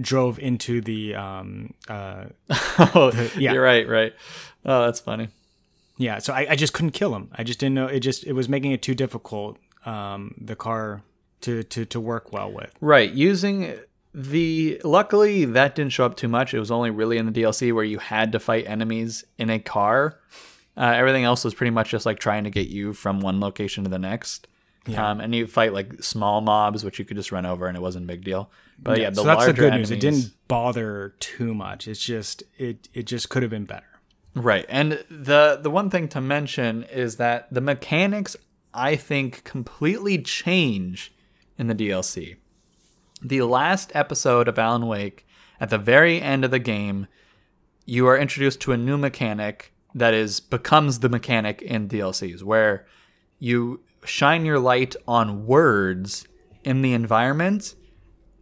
drove 0.00 0.38
into 0.38 0.80
the 0.80 1.14
um 1.14 1.72
uh 1.88 2.24
oh, 2.94 3.12
yeah. 3.36 3.52
you're 3.52 3.62
right, 3.62 3.88
right. 3.88 4.14
Oh, 4.64 4.84
that's 4.86 5.00
funny. 5.00 5.28
Yeah, 5.98 6.18
so 6.18 6.32
I, 6.34 6.46
I 6.50 6.56
just 6.56 6.72
couldn't 6.72 6.90
kill 6.92 7.14
him. 7.14 7.30
I 7.32 7.42
just 7.42 7.58
didn't 7.58 7.74
know. 7.74 7.86
It 7.86 8.00
just 8.00 8.24
it 8.24 8.32
was 8.34 8.48
making 8.48 8.72
it 8.72 8.82
too 8.82 8.94
difficult. 8.94 9.58
Um, 9.84 10.34
the 10.40 10.56
car 10.56 11.02
to 11.42 11.62
to 11.62 11.84
to 11.86 12.00
work 12.00 12.32
well 12.32 12.50
with. 12.52 12.74
Right. 12.80 13.10
Using 13.12 13.78
the 14.12 14.80
luckily 14.84 15.44
that 15.44 15.74
didn't 15.74 15.92
show 15.92 16.04
up 16.06 16.16
too 16.16 16.28
much. 16.28 16.54
It 16.54 16.58
was 16.58 16.70
only 16.70 16.90
really 16.90 17.18
in 17.18 17.26
the 17.30 17.32
DLC 17.42 17.72
where 17.72 17.84
you 17.84 17.98
had 17.98 18.32
to 18.32 18.40
fight 18.40 18.66
enemies 18.66 19.24
in 19.38 19.50
a 19.50 19.58
car. 19.58 20.18
Uh, 20.76 20.92
everything 20.94 21.24
else 21.24 21.44
was 21.44 21.54
pretty 21.54 21.70
much 21.70 21.90
just 21.90 22.04
like 22.04 22.18
trying 22.18 22.44
to 22.44 22.50
get 22.50 22.68
you 22.68 22.92
from 22.92 23.20
one 23.20 23.40
location 23.40 23.84
to 23.84 23.90
the 23.90 23.98
next. 23.98 24.46
yeah. 24.86 25.10
Um, 25.10 25.20
and 25.20 25.34
you 25.34 25.46
fight 25.46 25.72
like 25.72 26.02
small 26.02 26.40
mobs, 26.42 26.84
which 26.84 26.98
you 26.98 27.04
could 27.04 27.16
just 27.16 27.32
run 27.32 27.46
over, 27.46 27.66
and 27.66 27.76
it 27.76 27.80
wasn't 27.80 28.04
a 28.04 28.08
big 28.08 28.24
deal. 28.24 28.50
But 28.78 29.00
yeah, 29.00 29.08
the 29.10 29.16
so 29.16 29.24
that's 29.24 29.40
the 29.44 29.46
larger 29.52 29.62
good 29.62 29.72
news. 29.74 29.90
It 29.90 30.04
enemies- 30.04 30.24
didn't 30.26 30.36
bother 30.48 31.14
too 31.20 31.54
much. 31.54 31.88
It's 31.88 32.02
just 32.02 32.42
it 32.58 32.88
it 32.92 33.04
just 33.04 33.28
could 33.30 33.42
have 33.42 33.50
been 33.50 33.64
better. 33.64 33.86
Right. 34.36 34.66
And 34.68 35.02
the 35.10 35.58
the 35.60 35.70
one 35.70 35.88
thing 35.88 36.08
to 36.08 36.20
mention 36.20 36.82
is 36.84 37.16
that 37.16 37.52
the 37.52 37.62
mechanics 37.62 38.36
I 38.74 38.94
think 38.94 39.42
completely 39.44 40.18
change 40.18 41.12
in 41.58 41.68
the 41.68 41.74
DLC. 41.74 42.36
The 43.22 43.40
last 43.42 43.90
episode 43.94 44.46
of 44.46 44.58
Alan 44.58 44.86
Wake, 44.86 45.26
at 45.58 45.70
the 45.70 45.78
very 45.78 46.20
end 46.20 46.44
of 46.44 46.50
the 46.50 46.58
game, 46.58 47.06
you 47.86 48.06
are 48.06 48.18
introduced 48.18 48.60
to 48.60 48.72
a 48.72 48.76
new 48.76 48.98
mechanic 48.98 49.72
that 49.94 50.12
is 50.12 50.40
becomes 50.40 50.98
the 50.98 51.08
mechanic 51.08 51.62
in 51.62 51.88
DLCs 51.88 52.42
where 52.42 52.86
you 53.38 53.80
shine 54.04 54.44
your 54.44 54.58
light 54.58 54.94
on 55.08 55.46
words 55.46 56.28
in 56.62 56.82
the 56.82 56.92
environment 56.92 57.74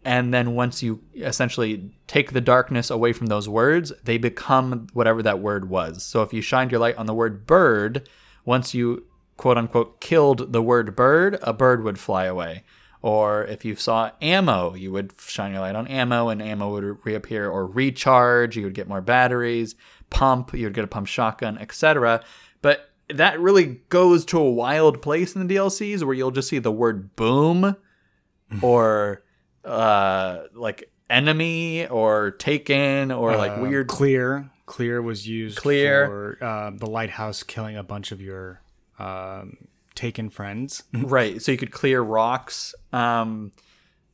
and 0.04 0.34
then 0.34 0.54
once 0.54 0.82
you 0.82 1.02
essentially 1.16 1.90
take 2.06 2.32
the 2.32 2.40
darkness 2.40 2.90
away 2.90 3.12
from 3.12 3.26
those 3.26 3.48
words, 3.48 3.92
they 4.04 4.18
become 4.18 4.86
whatever 4.92 5.22
that 5.22 5.40
word 5.40 5.68
was. 5.68 6.04
So 6.04 6.22
if 6.22 6.32
you 6.32 6.42
shined 6.42 6.70
your 6.70 6.80
light 6.80 6.96
on 6.96 7.06
the 7.06 7.14
word 7.14 7.46
bird, 7.46 8.08
once 8.44 8.74
you 8.74 9.04
quote 9.36 9.56
unquote 9.56 10.00
killed 10.00 10.52
the 10.52 10.62
word 10.62 10.94
bird, 10.94 11.38
a 11.42 11.52
bird 11.52 11.82
would 11.82 11.98
fly 11.98 12.24
away. 12.24 12.64
Or 13.00 13.44
if 13.44 13.64
you 13.64 13.76
saw 13.76 14.12
ammo, 14.22 14.74
you 14.74 14.92
would 14.92 15.12
shine 15.18 15.52
your 15.52 15.60
light 15.60 15.76
on 15.76 15.86
ammo 15.88 16.28
and 16.28 16.40
ammo 16.40 16.70
would 16.70 17.04
reappear. 17.04 17.50
Or 17.50 17.66
recharge, 17.66 18.56
you 18.56 18.64
would 18.64 18.74
get 18.74 18.88
more 18.88 19.02
batteries. 19.02 19.74
Pump, 20.10 20.54
you 20.54 20.64
would 20.64 20.74
get 20.74 20.84
a 20.84 20.88
pump 20.88 21.06
shotgun, 21.06 21.58
etc. 21.58 22.22
But 22.62 22.90
that 23.08 23.40
really 23.40 23.82
goes 23.90 24.24
to 24.26 24.38
a 24.38 24.50
wild 24.50 25.02
place 25.02 25.34
in 25.34 25.46
the 25.46 25.54
DLCs 25.54 26.02
where 26.02 26.14
you'll 26.14 26.30
just 26.30 26.48
see 26.48 26.58
the 26.58 26.72
word 26.72 27.14
boom 27.16 27.76
or 28.62 29.23
uh 29.64 30.44
like 30.54 30.90
enemy 31.10 31.86
or 31.88 32.30
taken 32.32 33.10
or 33.12 33.36
like 33.36 33.52
Uh, 33.58 33.60
weird 33.62 33.86
clear 33.88 34.50
clear 34.66 35.02
was 35.02 35.28
used 35.28 35.58
Clear. 35.58 36.06
for 36.06 36.38
uh, 36.44 36.70
the 36.74 36.86
lighthouse 36.86 37.42
killing 37.42 37.76
a 37.76 37.82
bunch 37.82 38.12
of 38.12 38.20
your 38.20 38.62
um, 38.98 39.56
taken 39.94 40.30
friends. 40.30 40.82
right 40.94 41.40
so 41.42 41.52
you 41.52 41.58
could 41.58 41.70
clear 41.70 42.00
rocks 42.00 42.74
um 42.92 43.52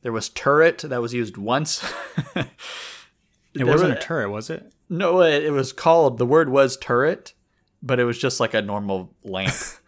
there 0.01 0.11
was 0.11 0.29
turret 0.29 0.79
that 0.79 1.01
was 1.01 1.13
used 1.13 1.37
once 1.37 1.83
It 2.35 2.47
There 3.53 3.65
wasn't 3.65 3.91
were- 3.91 3.97
a 3.97 4.01
turret, 4.01 4.29
was 4.29 4.49
it? 4.49 4.71
no 4.89 5.21
it, 5.21 5.43
it 5.43 5.51
was 5.51 5.71
called 5.73 6.17
the 6.17 6.25
word 6.25 6.49
was 6.49 6.77
turret 6.77 7.33
but 7.83 7.99
it 7.99 8.03
was 8.05 8.17
just 8.17 8.39
like 8.39 8.53
a 8.53 8.61
normal 8.61 9.13
lamp 9.23 9.53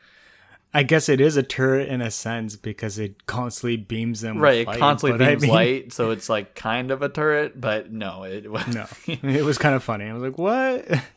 I 0.75 0.81
guess 0.83 1.07
it 1.07 1.21
is 1.21 1.37
a 1.37 1.43
turret 1.43 1.87
in 1.87 2.01
a 2.01 2.09
sense 2.09 2.55
because 2.55 2.97
it 2.97 3.25
constantly 3.27 3.77
beams 3.77 4.21
them. 4.21 4.35
with 4.35 4.43
right 4.43 4.57
it 4.61 4.67
light, 4.67 4.79
constantly 4.79 5.17
but 5.19 5.27
I 5.27 5.29
beams 5.31 5.41
mean- 5.43 5.51
light 5.51 5.93
so 5.93 6.09
it's 6.11 6.29
like 6.29 6.55
kind 6.55 6.89
of 6.89 7.01
a 7.03 7.09
turret 7.09 7.59
but 7.61 7.91
no 7.91 8.23
it 8.23 8.49
was 8.51 8.67
No, 8.67 8.87
it 9.07 9.43
was 9.43 9.57
kind 9.57 9.75
of 9.75 9.83
funny. 9.83 10.05
I 10.05 10.13
was 10.13 10.23
like, 10.23 10.37
"What?" 10.37 10.85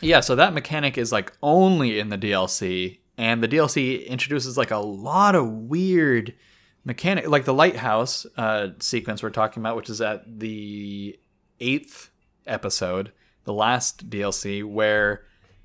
Yeah, 0.00 0.20
so 0.20 0.36
that 0.36 0.54
mechanic 0.54 0.96
is 0.96 1.10
like 1.10 1.32
only 1.42 1.98
in 1.98 2.08
the 2.08 2.16
DLC, 2.18 2.98
and 3.16 3.42
the 3.42 3.48
DLC 3.48 4.06
introduces 4.06 4.56
like 4.56 4.70
a 4.70 4.78
lot 4.78 5.34
of 5.34 5.48
weird 5.50 6.34
mechanic, 6.84 7.28
like 7.28 7.44
the 7.44 7.52
lighthouse 7.54 8.24
uh, 8.36 8.68
sequence 8.78 9.24
we're 9.24 9.30
talking 9.30 9.60
about, 9.60 9.74
which 9.74 9.90
is 9.90 10.00
at 10.00 10.22
the 10.38 11.18
eighth 11.58 12.10
episode, 12.46 13.10
the 13.42 13.52
last 13.52 14.08
DLC, 14.08 14.64
where 14.64 15.24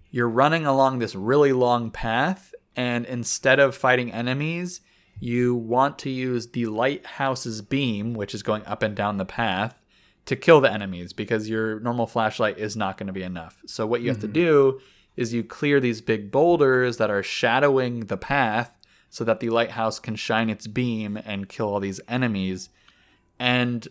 you're 0.09 0.27
running 0.29 0.65
along 0.65 0.97
this 0.97 1.13
really 1.13 1.53
long 1.53 1.91
path, 1.91 2.52
and 2.75 3.05
instead 3.05 3.59
of 3.59 3.75
fighting 3.75 4.11
enemies, 4.11 4.81
you 5.19 5.55
want 5.55 5.99
to 5.99 6.09
use 6.09 6.47
the 6.47 6.65
lighthouse's 6.65 7.61
beam, 7.61 8.13
which 8.13 8.33
is 8.33 8.43
going 8.43 8.65
up 8.65 8.83
and 8.83 8.95
down 8.95 9.17
the 9.17 9.25
path, 9.25 9.79
to 10.25 10.35
kill 10.35 10.61
the 10.61 10.71
enemies 10.71 11.13
because 11.13 11.49
your 11.49 11.79
normal 11.79 12.07
flashlight 12.07 12.57
is 12.57 12.75
not 12.75 12.97
going 12.97 13.07
to 13.07 13.13
be 13.13 13.23
enough. 13.23 13.61
So 13.65 13.85
what 13.85 14.01
you 14.01 14.09
have 14.09 14.21
to 14.21 14.27
mm-hmm. 14.27 14.33
do 14.33 14.81
is 15.15 15.33
you 15.33 15.43
clear 15.43 15.79
these 15.79 16.01
big 16.01 16.31
boulders 16.31 16.97
that 16.97 17.09
are 17.09 17.23
shadowing 17.23 18.01
the 18.01 18.17
path 18.17 18.75
so 19.09 19.23
that 19.23 19.39
the 19.39 19.49
lighthouse 19.49 19.99
can 19.99 20.15
shine 20.15 20.49
its 20.49 20.65
beam 20.65 21.17
and 21.17 21.49
kill 21.49 21.67
all 21.67 21.79
these 21.79 22.01
enemies. 22.07 22.69
And 23.37 23.87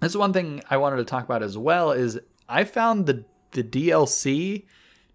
this 0.00 0.12
is 0.12 0.16
one 0.16 0.32
thing 0.32 0.62
I 0.70 0.76
wanted 0.76 0.96
to 0.96 1.04
talk 1.04 1.24
about 1.24 1.42
as 1.42 1.58
well 1.58 1.90
is 1.90 2.20
I 2.48 2.64
found 2.64 3.06
the 3.06 3.24
the 3.52 3.64
DLC 3.64 4.66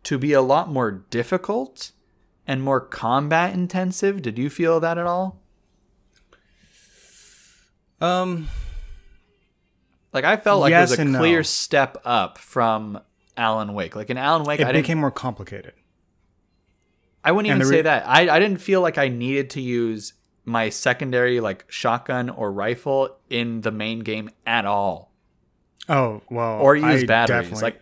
to 0.04 0.18
be 0.18 0.34
a 0.34 0.42
lot 0.42 0.70
more 0.70 0.92
difficult 0.92 1.92
and 2.48 2.62
more 2.62 2.82
combat 2.82 3.54
intensive. 3.54 4.22
Did 4.22 4.38
you 4.38 4.50
feel 4.50 4.80
that 4.80 4.98
at 4.98 5.06
all? 5.06 5.40
Um, 8.02 8.50
Like 10.12 10.26
I 10.26 10.38
felt 10.38 10.62
like 10.62 10.72
Yes 10.72 10.92
it 10.92 11.00
was 11.00 11.16
a 11.16 11.18
clear 11.18 11.40
no. 11.40 11.44
step 11.44 11.98
up 12.06 12.38
from 12.38 13.00
Alan 13.38 13.74
Wake. 13.74 13.96
Like 13.96 14.10
in 14.10 14.18
Alan 14.18 14.44
Wake, 14.44 14.60
it 14.60 14.64
I 14.68 14.72
didn't, 14.72 14.84
became 14.84 15.00
more 15.00 15.12
complicated. 15.12 15.74
I 17.24 17.32
wouldn't 17.32 17.48
even 17.50 17.60
the 17.60 17.66
say 17.66 17.82
that. 17.84 18.04
I, 18.08 18.30
I 18.36 18.40
didn't 18.40 18.60
feel 18.60 18.82
like 18.82 18.98
I 18.98 19.08
needed 19.08 19.50
to 19.52 19.62
use 19.62 20.14
my 20.46 20.70
secondary 20.70 21.40
like 21.40 21.66
shotgun 21.70 22.30
or 22.30 22.52
rifle 22.52 23.16
in 23.30 23.62
the 23.62 23.72
main 23.72 24.00
game 24.00 24.30
at 24.46 24.66
all. 24.66 25.12
Oh 25.90 26.22
well, 26.30 26.60
Or 26.62 26.76
use 26.76 27.04
I 27.04 27.06
batteries, 27.06 27.62
like- 27.62 27.82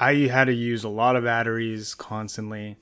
I 0.00 0.14
had 0.14 0.44
to 0.44 0.52
use 0.54 0.84
a 0.84 0.88
lot 0.88 1.16
of 1.16 1.24
batteries 1.24 1.94
constantly 1.94 2.78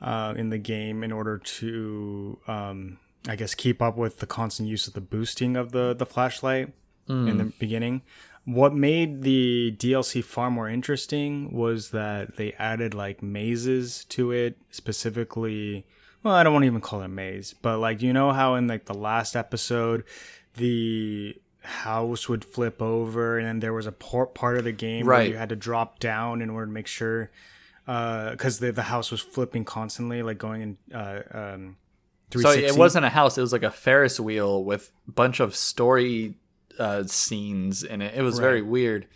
uh, 0.00 0.34
in 0.36 0.50
the 0.50 0.58
game 0.58 1.02
in 1.02 1.12
order 1.12 1.38
to, 1.38 2.38
um, 2.46 2.98
I 3.28 3.36
guess, 3.36 3.54
keep 3.54 3.80
up 3.80 3.96
with 3.96 4.18
the 4.18 4.26
constant 4.26 4.68
use 4.68 4.86
of 4.86 4.92
the 4.94 5.00
boosting 5.00 5.56
of 5.56 5.72
the 5.72 5.94
the 5.94 6.06
flashlight 6.06 6.72
in 7.08 7.38
the 7.38 7.44
beginning. 7.58 8.02
What 8.44 8.74
made 8.74 9.22
the 9.22 9.74
DLC 9.78 10.22
far 10.24 10.50
more 10.50 10.68
interesting 10.68 11.52
was 11.52 11.90
that 11.90 12.36
they 12.36 12.52
added 12.54 12.94
like 12.94 13.22
mazes 13.22 14.04
to 14.06 14.32
it, 14.32 14.58
specifically. 14.70 15.86
Well, 16.22 16.34
I 16.34 16.42
don't 16.42 16.52
want 16.52 16.64
to 16.64 16.66
even 16.66 16.80
call 16.80 17.02
it 17.02 17.06
a 17.06 17.08
maze, 17.08 17.54
but 17.62 17.78
like 17.78 18.02
you 18.02 18.12
know 18.12 18.32
how 18.32 18.54
in 18.56 18.66
like 18.66 18.86
the 18.86 18.94
last 18.94 19.36
episode, 19.36 20.02
the 20.56 21.36
house 21.62 22.28
would 22.28 22.44
flip 22.44 22.80
over, 22.82 23.38
and 23.38 23.46
then 23.46 23.60
there 23.60 23.72
was 23.72 23.86
a 23.86 23.92
por- 23.92 24.26
part 24.26 24.58
of 24.58 24.64
the 24.64 24.72
game 24.72 25.06
where 25.06 25.30
you 25.30 25.36
had 25.36 25.48
to 25.50 25.56
drop 25.56 25.98
down 26.00 26.42
in 26.42 26.50
order 26.50 26.66
to 26.66 26.72
make 26.72 26.86
sure, 26.88 27.30
because 27.86 28.58
the 28.58 28.72
the 28.72 28.82
house 28.82 29.10
was 29.10 29.20
flipping 29.20 29.64
constantly, 29.64 30.22
like 30.22 30.38
going 30.38 30.62
in. 30.62 30.78
Uh, 30.94 31.22
um, 31.32 31.76
So 32.36 32.50
it 32.50 32.76
wasn't 32.76 33.04
a 33.04 33.08
house; 33.10 33.38
it 33.38 33.40
was 33.40 33.52
like 33.52 33.62
a 33.62 33.70
Ferris 33.70 34.18
wheel 34.20 34.64
with 34.64 34.90
a 35.08 35.12
bunch 35.12 35.38
of 35.40 35.54
story 35.54 36.34
uh, 36.78 37.04
scenes 37.04 37.82
in 37.84 38.02
it. 38.02 38.14
It 38.14 38.22
was 38.22 38.38
very 38.38 38.60
weird. 38.62 39.06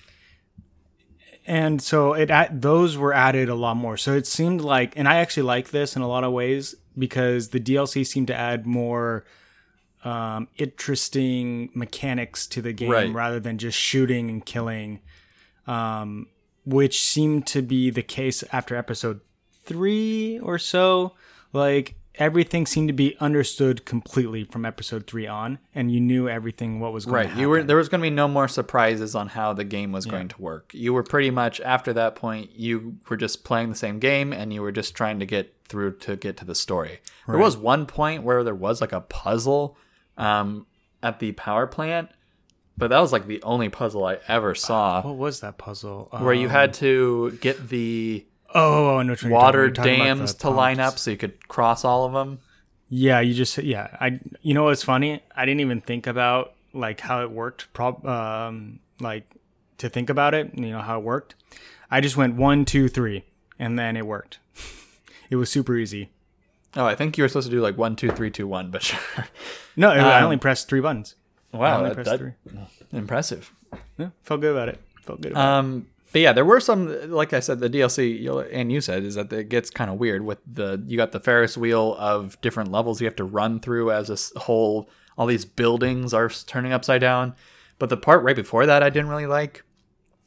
and 1.46 1.82
so 1.82 2.12
it 2.12 2.30
those 2.60 2.96
were 2.96 3.12
added 3.12 3.48
a 3.48 3.54
lot 3.54 3.76
more. 3.76 3.96
So 3.96 4.14
it 4.14 4.26
seemed 4.26 4.60
like, 4.60 4.96
and 4.96 5.08
I 5.08 5.16
actually 5.16 5.44
like 5.44 5.70
this 5.70 5.96
in 5.96 6.02
a 6.02 6.08
lot 6.08 6.22
of 6.24 6.32
ways 6.32 6.74
because 6.98 7.48
the 7.48 7.60
DLC 7.60 8.06
seemed 8.06 8.28
to 8.28 8.34
add 8.36 8.66
more 8.66 9.24
um, 10.04 10.48
interesting 10.58 11.70
mechanics 11.74 12.46
to 12.48 12.62
the 12.62 12.72
game 12.72 12.90
Right. 12.90 13.12
rather 13.12 13.40
than 13.40 13.58
just 13.58 13.76
shooting 13.78 14.30
and 14.30 14.44
killing, 14.44 15.00
um, 15.66 16.26
which 16.64 17.02
seemed 17.02 17.46
to 17.48 17.62
be 17.62 17.90
the 17.90 18.02
case 18.02 18.44
after 18.52 18.76
episode 18.76 19.20
three 19.64 20.38
or 20.40 20.58
so. 20.58 21.14
Like 21.52 21.96
everything 22.16 22.66
seemed 22.66 22.88
to 22.88 22.94
be 22.94 23.16
understood 23.18 23.84
completely 23.84 24.44
from 24.44 24.64
episode 24.64 25.06
three 25.06 25.26
on, 25.26 25.58
and 25.74 25.90
you 25.90 26.00
knew 26.00 26.28
everything 26.28 26.80
what 26.80 26.92
was 26.92 27.06
going 27.06 27.28
Right. 27.28 27.36
You 27.36 27.48
were 27.48 27.62
there 27.62 27.76
was 27.76 27.88
going 27.88 28.00
to 28.00 28.02
be 28.02 28.14
no 28.14 28.28
more 28.28 28.48
surprises 28.48 29.14
on 29.14 29.28
how 29.28 29.52
the 29.52 29.64
game 29.64 29.92
was 29.92 30.06
going 30.06 30.28
to 30.28 30.42
work. 30.42 30.72
You 30.74 30.92
were 30.92 31.02
pretty 31.02 31.30
much 31.30 31.60
after 31.60 31.92
that 31.94 32.14
point 32.16 32.50
you 32.54 32.98
were 33.08 33.16
just 33.16 33.44
playing 33.44 33.70
the 33.70 33.76
same 33.76 33.98
game 33.98 34.32
and 34.32 34.52
you 34.52 34.62
were 34.62 34.72
just 34.72 34.94
trying 34.94 35.18
to 35.20 35.26
get 35.26 35.54
through 35.64 35.96
to 35.98 36.16
get 36.16 36.36
to 36.38 36.44
the 36.44 36.54
story. 36.54 37.00
There 37.26 37.38
was 37.38 37.56
one 37.56 37.86
point 37.86 38.22
where 38.22 38.42
there 38.44 38.54
was 38.54 38.80
like 38.80 38.92
a 38.92 39.00
puzzle 39.02 39.76
um, 40.18 40.66
at 41.02 41.20
the 41.20 41.32
power 41.32 41.66
plant, 41.66 42.10
but 42.80 42.88
that 42.90 42.98
was 42.98 43.12
like 43.12 43.26
the 43.28 43.42
only 43.44 43.68
puzzle 43.68 44.04
I 44.04 44.18
ever 44.26 44.54
saw 44.56 45.02
What 45.02 45.16
was 45.16 45.40
that 45.40 45.58
puzzle? 45.58 46.08
where 46.10 46.34
you 46.34 46.46
Um, 46.46 46.50
had 46.50 46.74
to 46.74 47.38
get 47.40 47.68
the 47.68 48.24
Oh, 48.52 48.96
I 48.96 49.02
know 49.04 49.12
which 49.12 49.22
you're 49.22 49.30
water 49.30 49.64
about. 49.66 49.66
You're 49.66 49.84
talking 49.84 49.94
about 50.00 50.04
dams 50.18 50.34
the 50.34 50.38
to 50.40 50.50
line 50.50 50.76
pumps. 50.78 50.92
up 50.94 50.98
so 50.98 51.10
you 51.12 51.16
could 51.16 51.46
cross 51.48 51.84
all 51.84 52.04
of 52.04 52.12
them. 52.12 52.40
Yeah, 52.88 53.20
you 53.20 53.34
just 53.34 53.56
yeah. 53.58 53.96
I 54.00 54.18
you 54.42 54.54
know 54.54 54.64
what's 54.64 54.82
funny? 54.82 55.22
I 55.36 55.44
didn't 55.44 55.60
even 55.60 55.80
think 55.80 56.08
about 56.08 56.54
like 56.72 56.98
how 57.00 57.22
it 57.22 57.30
worked. 57.30 57.72
Prob 57.72 58.04
um 58.06 58.80
like 58.98 59.24
to 59.78 59.88
think 59.88 60.10
about 60.10 60.34
it. 60.34 60.50
You 60.58 60.70
know 60.72 60.80
how 60.80 60.98
it 60.98 61.04
worked. 61.04 61.36
I 61.92 62.00
just 62.00 62.16
went 62.16 62.34
one, 62.34 62.64
two, 62.64 62.88
three, 62.88 63.24
and 63.58 63.78
then 63.78 63.96
it 63.96 64.04
worked. 64.06 64.40
it 65.30 65.36
was 65.36 65.48
super 65.50 65.76
easy. 65.76 66.10
Oh, 66.76 66.84
I 66.86 66.94
think 66.94 67.16
you 67.18 67.24
were 67.24 67.28
supposed 67.28 67.48
to 67.48 67.54
do 67.56 67.60
like 67.60 67.76
one, 67.78 67.94
two, 67.96 68.10
three, 68.10 68.30
two, 68.30 68.46
one, 68.48 68.70
but 68.72 68.82
sure. 68.88 68.98
No, 69.76 69.90
I 69.90 70.18
Um, 70.18 70.24
only 70.24 70.36
pressed 70.36 70.68
three 70.68 70.80
buttons. 70.80 71.14
I 71.52 71.56
wow, 71.56 71.78
only 71.78 71.94
that, 71.94 72.04
that- 72.04 72.18
three. 72.18 72.32
impressive. 72.92 73.52
Yeah, 73.98 74.10
felt 74.22 74.40
good 74.40 74.52
about 74.56 74.68
it. 74.68 74.80
Felt 75.02 75.20
good. 75.20 75.32
About 75.32 75.58
Um, 75.58 75.86
but 76.12 76.20
yeah, 76.22 76.32
there 76.32 76.44
were 76.44 76.58
some, 76.60 77.10
like 77.10 77.32
I 77.32 77.40
said, 77.40 77.60
the 77.60 77.70
DLC, 77.70 78.20
you'll- 78.20 78.40
and 78.40 78.72
you 78.72 78.80
said, 78.80 79.04
is 79.04 79.14
that 79.14 79.32
it 79.32 79.48
gets 79.48 79.70
kind 79.70 79.90
of 79.90 79.98
weird 79.98 80.22
with 80.24 80.38
the, 80.46 80.82
you 80.86 80.96
got 80.96 81.12
the 81.12 81.20
Ferris 81.20 81.56
wheel 81.56 81.94
of 81.98 82.40
different 82.40 82.70
levels 82.72 83.00
you 83.00 83.06
have 83.06 83.16
to 83.16 83.24
run 83.24 83.60
through 83.60 83.90
as 83.92 84.10
a 84.10 84.14
s- 84.14 84.32
whole, 84.36 84.88
all 85.16 85.26
these 85.26 85.44
buildings 85.44 86.12
are 86.12 86.28
turning 86.28 86.72
upside 86.72 87.00
down. 87.00 87.34
But 87.78 87.90
the 87.90 87.96
part 87.96 88.22
right 88.24 88.36
before 88.36 88.66
that, 88.66 88.82
I 88.82 88.90
didn't 88.90 89.08
really 89.08 89.26
like. 89.26 89.62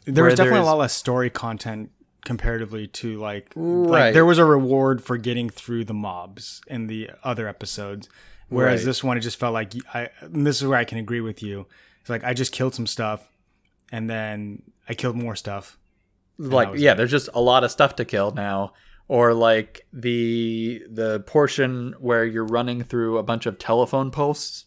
There 0.05 0.23
was 0.23 0.33
definitely 0.35 0.55
there's- 0.59 0.67
a 0.67 0.71
lot 0.71 0.77
less 0.77 0.93
story 0.93 1.29
content 1.29 1.91
comparatively 2.25 2.87
to 2.87 3.19
like, 3.19 3.51
Right. 3.55 3.89
like 4.05 4.13
there 4.13 4.25
was 4.25 4.37
a 4.37 4.45
reward 4.45 5.03
for 5.03 5.17
getting 5.17 5.49
through 5.49 5.83
the 5.85 5.93
mobs 5.93 6.61
in 6.67 6.87
the 6.87 7.09
other 7.23 7.47
episodes. 7.49 8.07
Whereas 8.53 8.81
Right. 8.81 8.85
this 8.85 9.03
one, 9.03 9.17
it 9.17 9.21
just 9.21 9.37
felt 9.39 9.53
like 9.53 9.73
I. 9.93 10.09
And 10.21 10.45
this 10.47 10.61
is 10.61 10.67
where 10.67 10.77
I 10.77 10.85
can 10.85 10.97
agree 10.97 11.21
with 11.21 11.41
you. 11.43 11.65
It's 12.01 12.09
like 12.09 12.23
I 12.23 12.33
just 12.33 12.51
killed 12.51 12.75
some 12.75 12.87
stuff, 12.87 13.27
and 13.91 14.09
then 14.09 14.61
I 14.87 14.93
killed 14.93 15.15
more 15.15 15.35
stuff. 15.35 15.77
Like, 16.37 16.69
yeah, 16.75 16.93
there's 16.95 17.11
just 17.11 17.29
a 17.33 17.39
lot 17.41 17.63
of 17.63 17.71
stuff 17.71 17.95
to 17.97 18.05
kill 18.05 18.31
now. 18.31 18.73
Or 19.07 19.33
like 19.33 19.85
the 19.93 20.83
the 20.89 21.19
portion 21.21 21.93
where 21.99 22.25
you're 22.25 22.45
running 22.45 22.83
through 22.83 23.17
a 23.17 23.23
bunch 23.23 23.45
of 23.45 23.59
telephone 23.59 24.11
posts 24.11 24.65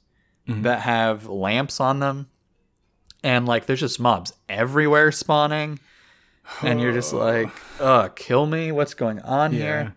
Mhm. 0.48 0.62
that 0.62 0.80
have 0.80 1.26
lamps 1.26 1.80
on 1.80 2.00
them, 2.00 2.28
and 3.24 3.46
like 3.46 3.66
there's 3.66 3.80
just 3.80 3.98
mobs 3.98 4.32
everywhere 4.48 5.10
spawning, 5.10 5.78
and 6.62 6.80
you're 6.80 6.92
just 6.92 7.12
like, 7.28 7.50
"Uh, 7.80 8.08
kill 8.08 8.46
me! 8.46 8.70
What's 8.72 8.94
going 8.94 9.20
on 9.22 9.52
here?" 9.52 9.94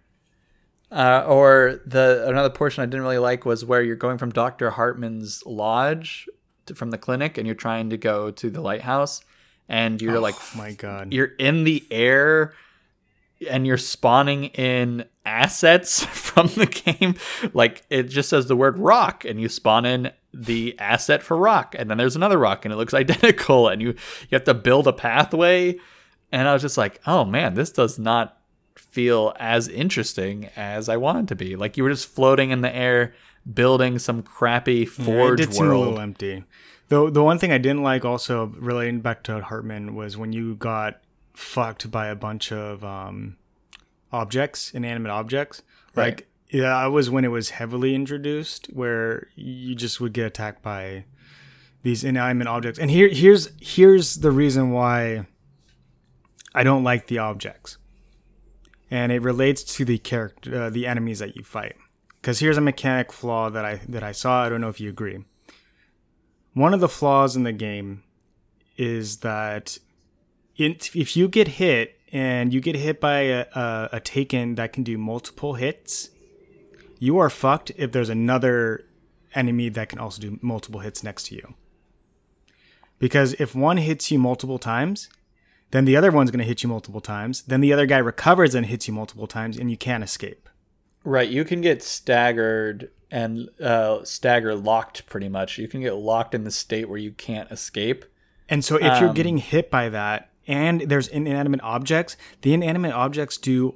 Uh, 0.92 1.24
or 1.28 1.82
the 1.86 2.26
another 2.28 2.50
portion 2.50 2.82
I 2.82 2.88
didn't 2.88 3.04
really 3.04 3.20
like 3.20 3.46
was 3.46 3.64
where 3.64 3.84
you're 3.84 3.96
going 3.96 4.18
from 4.18 4.32
Doctor 4.32 4.72
Hartman's 4.72 5.46
lodge 5.46 6.28
to, 6.66 6.74
from 6.74 6.90
the 6.90 6.98
clinic, 6.98 7.38
and 7.38 7.46
you're 7.46 7.56
trying 7.56 7.92
to 7.92 7.98
go 7.98 8.32
to 8.32 8.50
the 8.50 8.62
lighthouse, 8.62 9.22
and 9.70 10.02
you're 10.02 10.20
like 10.20 10.36
oh 10.36 10.58
my 10.58 10.74
god. 10.74 11.14
you're 11.14 11.32
in 11.38 11.64
the 11.64 11.86
air 11.92 12.54
and 13.50 13.66
you're 13.66 13.78
spawning 13.78 14.46
in 14.46 15.06
assets 15.26 16.04
from 16.06 16.48
the 16.48 16.66
game 16.66 17.16
like 17.54 17.84
it 17.90 18.04
just 18.04 18.30
says 18.30 18.48
the 18.48 18.56
word 18.56 18.78
rock 18.78 19.24
and 19.24 19.40
you 19.40 19.48
spawn 19.48 19.86
in 19.86 20.12
the 20.34 20.78
asset 20.80 21.24
for 21.24 21.38
rock 21.38 21.76
and 21.78 21.90
then 21.90 21.98
there's 21.98 22.16
another 22.16 22.38
rock 22.38 22.66
and 22.66 22.74
it 22.74 22.78
looks 22.78 22.94
identical 22.96 23.68
and 23.68 23.82
you 23.82 23.90
you 23.90 24.34
have 24.34 24.44
to 24.44 24.54
build 24.54 24.88
a 24.88 24.94
pathway 24.94 25.78
and 26.32 26.48
i 26.48 26.54
was 26.54 26.62
just 26.62 26.78
like 26.78 27.00
oh 27.06 27.24
man 27.24 27.54
this 27.54 27.72
does 27.72 28.00
not 28.00 28.39
feel 28.92 29.34
as 29.40 29.68
interesting 29.68 30.50
as 30.56 30.90
i 30.90 30.98
wanted 30.98 31.28
to 31.28 31.36
be 31.36 31.56
like 31.56 31.78
you 31.78 31.84
were 31.84 31.90
just 31.90 32.08
floating 32.08 32.52
in 32.52 32.62
the 32.62 32.76
air 32.76 33.14
building 33.52 34.00
some 34.00 34.22
crappy 34.22 34.76
Yeah, 34.76 34.82
it 34.84 34.90
forge 34.90 35.38
did 35.40 35.54
seem 35.54 35.66
a 35.66 35.70
world 35.70 35.86
little 35.88 36.00
empty. 36.00 36.44
Though 36.90 37.10
the 37.10 37.24
one 37.24 37.38
thing 37.38 37.52
I 37.52 37.58
didn't 37.58 37.84
like 37.84 38.04
also 38.04 38.48
relating 38.58 39.02
back 39.02 39.24
to 39.24 39.42
Hartman 39.42 39.96
was 39.96 40.18
when 40.18 40.34
you 40.34 40.56
got 40.56 41.02
fucked 41.34 41.90
by 41.92 42.08
a 42.08 42.16
bunch 42.16 42.52
of 42.52 42.84
um, 42.84 43.38
objects, 44.12 44.72
inanimate 44.74 45.12
objects. 45.12 45.62
Right. 45.96 46.06
Like 46.06 46.28
yeah, 46.50 46.82
that 46.82 46.88
was 46.88 47.10
when 47.10 47.26
it 47.26 47.30
was 47.30 47.52
heavily 47.52 47.94
introduced, 47.94 48.68
where 48.68 49.28
you 49.36 49.76
just 49.76 50.02
would 50.02 50.14
get 50.14 50.26
attacked 50.26 50.64
by 50.64 51.06
these 51.84 52.04
inanimate 52.04 52.48
objects. 52.48 52.80
And 52.80 52.90
here, 52.90 53.08
here's 53.08 53.50
here's 53.62 54.16
the 54.16 54.32
reason 54.32 54.72
why 54.72 55.28
I 56.56 56.64
don't 56.64 56.84
like 56.84 57.06
the 57.06 57.20
objects, 57.20 57.78
and 58.92 59.12
it 59.12 59.22
relates 59.22 59.64
to 59.64 59.86
the 59.86 59.98
character, 59.98 60.64
uh, 60.64 60.70
the 60.70 60.88
enemies 60.88 61.20
that 61.20 61.36
you 61.36 61.44
fight. 61.44 61.76
Because 62.22 62.40
here's 62.40 62.58
a 62.58 62.62
mechanic 62.62 63.12
flaw 63.12 63.50
that 63.50 63.64
I 63.66 63.82
that 63.88 64.04
I 64.04 64.12
saw. 64.12 64.44
I 64.44 64.50
don't 64.50 64.62
know 64.62 64.70
if 64.70 64.80
you 64.80 64.90
agree. 64.90 65.24
One 66.54 66.74
of 66.74 66.80
the 66.80 66.90
flaws 66.90 67.36
in 67.36 67.44
the 67.44 67.54
game 67.54 68.04
is 68.78 69.18
that 69.18 69.78
if 70.58 71.16
you 71.16 71.28
get 71.28 71.48
hit 71.48 72.00
and 72.12 72.54
you 72.54 72.60
get 72.60 72.76
hit 72.76 73.00
by 73.00 73.20
a, 73.20 73.46
a, 73.54 73.90
a 73.94 74.00
taken 74.00 74.56
that 74.56 74.74
can 74.74 74.84
do 74.84 74.98
multiple 74.98 75.54
hits, 75.54 76.10
you 76.98 77.18
are 77.18 77.30
fucked 77.30 77.72
if 77.78 77.92
there's 77.92 78.10
another 78.10 78.84
enemy 79.36 79.70
that 79.70 79.90
can 79.90 80.00
also 80.00 80.22
do 80.22 80.40
multiple 80.42 80.82
hits 80.82 81.04
next 81.04 81.28
to 81.28 81.36
you. 81.36 81.54
Because 82.98 83.34
if 83.34 83.56
one 83.56 83.78
hits 83.78 84.12
you 84.12 84.20
multiple 84.20 84.60
times, 84.60 85.08
then 85.72 85.86
the 85.86 85.96
other 85.96 86.12
one's 86.12 86.32
going 86.32 86.40
to 86.40 86.46
hit 86.46 86.64
you 86.64 86.70
multiple 86.70 87.02
times. 87.02 87.44
Then 87.44 87.62
the 87.62 87.74
other 87.74 87.86
guy 87.86 87.98
recovers 87.98 88.56
and 88.56 88.66
hits 88.66 88.88
you 88.88 88.94
multiple 88.94 89.28
times, 89.28 89.58
and 89.58 89.70
you 89.70 89.78
can't 89.78 90.04
escape. 90.04 90.50
Right, 91.04 91.30
you 91.30 91.46
can 91.46 91.62
get 91.62 91.82
staggered 91.82 92.92
and 93.12 93.50
uh, 93.62 94.04
stagger 94.04 94.54
locked 94.54 95.06
pretty 95.08 95.30
much. 95.30 95.58
You 95.58 95.68
can 95.68 95.82
get 95.82 95.96
locked 95.96 96.36
in 96.36 96.44
the 96.44 96.52
state 96.52 96.90
where 96.90 96.98
you 97.00 97.12
can't 97.12 97.50
escape. 97.52 98.06
And 98.48 98.64
so 98.66 98.76
if 98.76 99.00
you're 99.00 99.10
Um, 99.10 99.16
getting 99.16 99.38
hit 99.38 99.72
by 99.72 99.90
that 99.90 100.30
and 100.48 100.82
there's 100.82 101.08
inanimate 101.08 101.62
objects, 101.62 102.18
the 102.42 102.54
inanimate 102.54 102.94
objects 102.94 103.38
do 103.38 103.76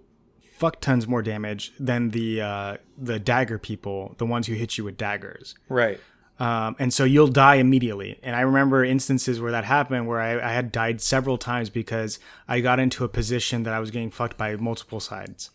fuck 0.57 0.81
tons 0.81 1.07
more 1.07 1.21
damage 1.21 1.71
than 1.79 2.09
the 2.09 2.41
uh, 2.41 2.77
the 2.97 3.19
dagger 3.19 3.57
people, 3.57 4.15
the 4.17 4.25
ones 4.25 4.47
who 4.47 4.53
hit 4.53 4.77
you 4.77 4.83
with 4.83 4.97
daggers. 4.97 5.55
Right. 5.69 5.99
Um, 6.39 6.75
and 6.79 6.93
so 6.93 7.03
you'll 7.03 7.27
die 7.27 7.55
immediately. 7.55 8.19
And 8.23 8.35
I 8.35 8.41
remember 8.41 8.83
instances 8.83 9.39
where 9.39 9.51
that 9.51 9.65
happened 9.65 10.07
where 10.07 10.19
I, 10.19 10.39
I 10.39 10.53
had 10.53 10.71
died 10.71 10.99
several 10.99 11.37
times 11.37 11.69
because 11.69 12.19
I 12.47 12.59
got 12.59 12.79
into 12.79 13.03
a 13.03 13.09
position 13.09 13.63
that 13.63 13.73
I 13.73 13.79
was 13.79 13.91
getting 13.91 14.11
fucked 14.11 14.37
by 14.37 14.55
multiple 14.55 14.99
sides. 14.99 15.51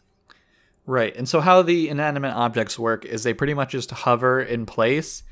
Right. 0.86 1.14
And 1.16 1.28
so 1.28 1.40
how 1.40 1.62
the 1.62 1.88
inanimate 1.88 2.34
objects 2.34 2.78
work 2.78 3.04
is 3.04 3.22
they 3.22 3.34
pretty 3.34 3.54
much 3.54 3.72
just 3.72 3.90
hover 3.90 4.40
in 4.40 4.66
place 4.66 5.22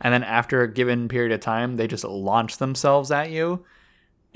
and 0.00 0.12
then 0.12 0.22
after 0.22 0.60
a 0.60 0.72
given 0.72 1.08
period 1.08 1.32
of 1.32 1.40
time 1.40 1.76
they 1.76 1.86
just 1.86 2.04
launch 2.04 2.58
themselves 2.58 3.10
at 3.10 3.30
you. 3.30 3.64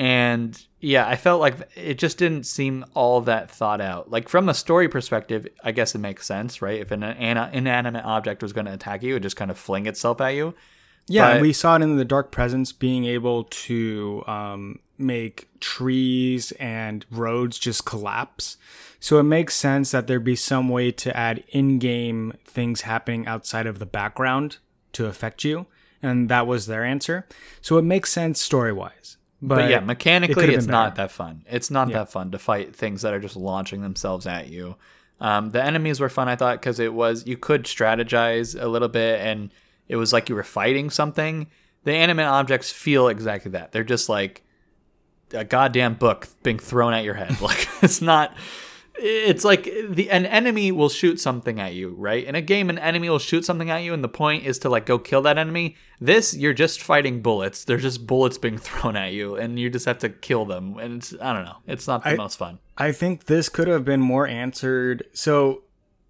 And 0.01 0.59
yeah, 0.81 1.07
I 1.07 1.17
felt 1.17 1.43
like 1.43 1.57
it 1.77 1.99
just 1.99 2.17
didn't 2.17 2.45
seem 2.45 2.87
all 2.95 3.21
that 3.21 3.51
thought 3.51 3.83
out. 3.83 4.11
Like 4.11 4.31
from 4.31 4.49
a 4.49 4.55
story 4.55 4.89
perspective, 4.89 5.47
I 5.63 5.73
guess 5.73 5.95
it 5.95 5.99
makes 5.99 6.27
sense, 6.27 6.63
right? 6.63 6.81
If 6.81 6.91
an 6.91 7.03
inanimate 7.03 8.07
object 8.07 8.43
was 8.43 8.55
going 8.55 8.65
to 8.65 8.73
attack 8.73 9.03
you, 9.03 9.17
it 9.17 9.21
just 9.21 9.37
kind 9.37 9.51
of 9.51 9.59
fling 9.59 9.85
itself 9.85 10.23
at 10.23 10.31
you. 10.31 10.55
Yeah, 11.07 11.35
but, 11.35 11.43
we 11.43 11.53
saw 11.53 11.77
it 11.77 11.83
in 11.83 11.99
the 11.99 12.07
Dark 12.07 12.33
Presence 12.33 12.73
being 12.73 13.05
able 13.05 13.45
to 13.45 14.25
um, 14.27 14.79
make 14.97 15.51
trees 15.61 16.53
and 16.53 17.05
roads 17.11 17.59
just 17.59 17.85
collapse. 17.85 18.57
So 19.01 19.19
it 19.19 19.25
makes 19.25 19.55
sense 19.55 19.91
that 19.91 20.07
there'd 20.07 20.25
be 20.25 20.35
some 20.35 20.71
way 20.71 20.93
to 20.93 21.15
add 21.15 21.45
in-game 21.49 22.39
things 22.47 22.83
happening 22.83 23.27
outside 23.27 23.67
of 23.67 23.81
the 23.81 23.87
background 23.87 24.57
to 24.93 25.05
affect 25.05 25.45
you, 25.45 25.67
and 26.03 26.31
that 26.31 26.47
was 26.47 26.65
their 26.65 26.85
answer. 26.85 27.27
So 27.61 27.77
it 27.77 27.83
makes 27.83 28.11
sense 28.11 28.41
story-wise. 28.41 29.19
But, 29.43 29.57
but 29.57 29.71
yeah, 29.71 29.81
mechanically, 29.81 30.45
it 30.45 30.51
it's 30.51 30.67
not 30.67 30.97
that 30.97 31.11
fun. 31.11 31.45
It's 31.49 31.71
not 31.71 31.89
yeah. 31.89 31.99
that 31.99 32.13
fun 32.13 32.31
to 32.33 32.39
fight 32.39 32.77
things 32.77 33.03
that 33.03 33.15
are 33.15 33.21
just 33.21 33.37
launching 33.37 33.81
themselves 33.81 34.27
at 34.27 34.49
you. 34.49 34.77
Um, 35.21 35.51
the 35.51 35.63
enemies 35.63 36.01
were 36.01 36.09
fun, 36.09 36.29
I 36.29 36.37
thought, 36.37 36.61
because 36.61 36.79
it 36.79 36.93
was 36.93 37.27
you 37.27 37.37
could 37.37 37.65
strategize 37.65 38.61
a 38.61 38.69
little 38.69 38.89
bit, 38.89 39.21
and 39.21 39.51
it 39.89 39.97
was 39.97 40.13
like 40.13 40.29
you 40.29 40.35
were 40.35 40.43
fighting 40.43 40.91
something. 40.91 41.47
The 41.85 41.93
animate 41.93 42.27
objects 42.27 42.71
feel 42.71 43.09
exactly 43.09 43.53
that. 43.53 43.73
They're 43.73 43.85
just 43.85 44.09
like 44.09 44.45
a 45.33 45.45
goddamn 45.45 45.95
book 45.95 46.29
being 46.43 46.59
thrown 46.59 46.93
at 46.93 47.05
your 47.05 47.15
head. 47.15 47.37
Like 47.41 47.69
it's 47.83 48.03
not 48.03 48.35
it's 49.03 49.45
like 49.45 49.65
the 49.89 50.11
an 50.11 50.27
enemy 50.27 50.71
will 50.71 50.89
shoot 50.89 51.21
something 51.21 51.59
at 51.59 51.75
you, 51.75 51.91
right? 51.91 52.25
In 52.25 52.35
a 52.35 52.43
game, 52.43 52.69
an 52.69 52.79
enemy 52.79 53.09
will 53.09 53.19
shoot 53.19 53.45
something 53.45 53.71
at 53.71 53.83
you, 53.83 53.95
and 53.95 54.05
the 54.05 54.09
point 54.09 54.45
is 54.45 54.59
to 54.61 54.69
like 54.69 54.87
go 54.87 54.99
kill 54.99 55.23
that 55.23 55.39
enemy. 55.39 55.77
This, 56.01 56.37
you're 56.37 56.55
just 56.55 56.83
fighting 56.83 57.23
bullets. 57.23 57.65
There's 57.65 57.83
just 57.83 58.07
bullets 58.07 58.39
being 58.39 58.59
thrown 58.69 58.97
at 58.97 59.13
you, 59.13 59.37
and 59.37 59.59
you 59.59 59.71
just 59.71 59.87
have 59.87 59.99
to 59.99 60.09
kill 60.09 60.45
them. 60.45 60.79
And 60.79 60.99
it's 60.99 61.15
I 61.21 61.33
don't 61.33 61.45
know, 61.45 61.57
it's 61.67 61.87
not 61.89 62.05
the 62.05 62.11
I, 62.11 62.17
most 62.17 62.37
fun. 62.37 62.59
I 62.77 62.93
think 62.93 63.25
this 63.25 63.49
could 63.49 63.69
have 63.69 63.85
been 63.85 64.01
more 64.01 64.27
answered. 64.27 65.05
So 65.13 65.63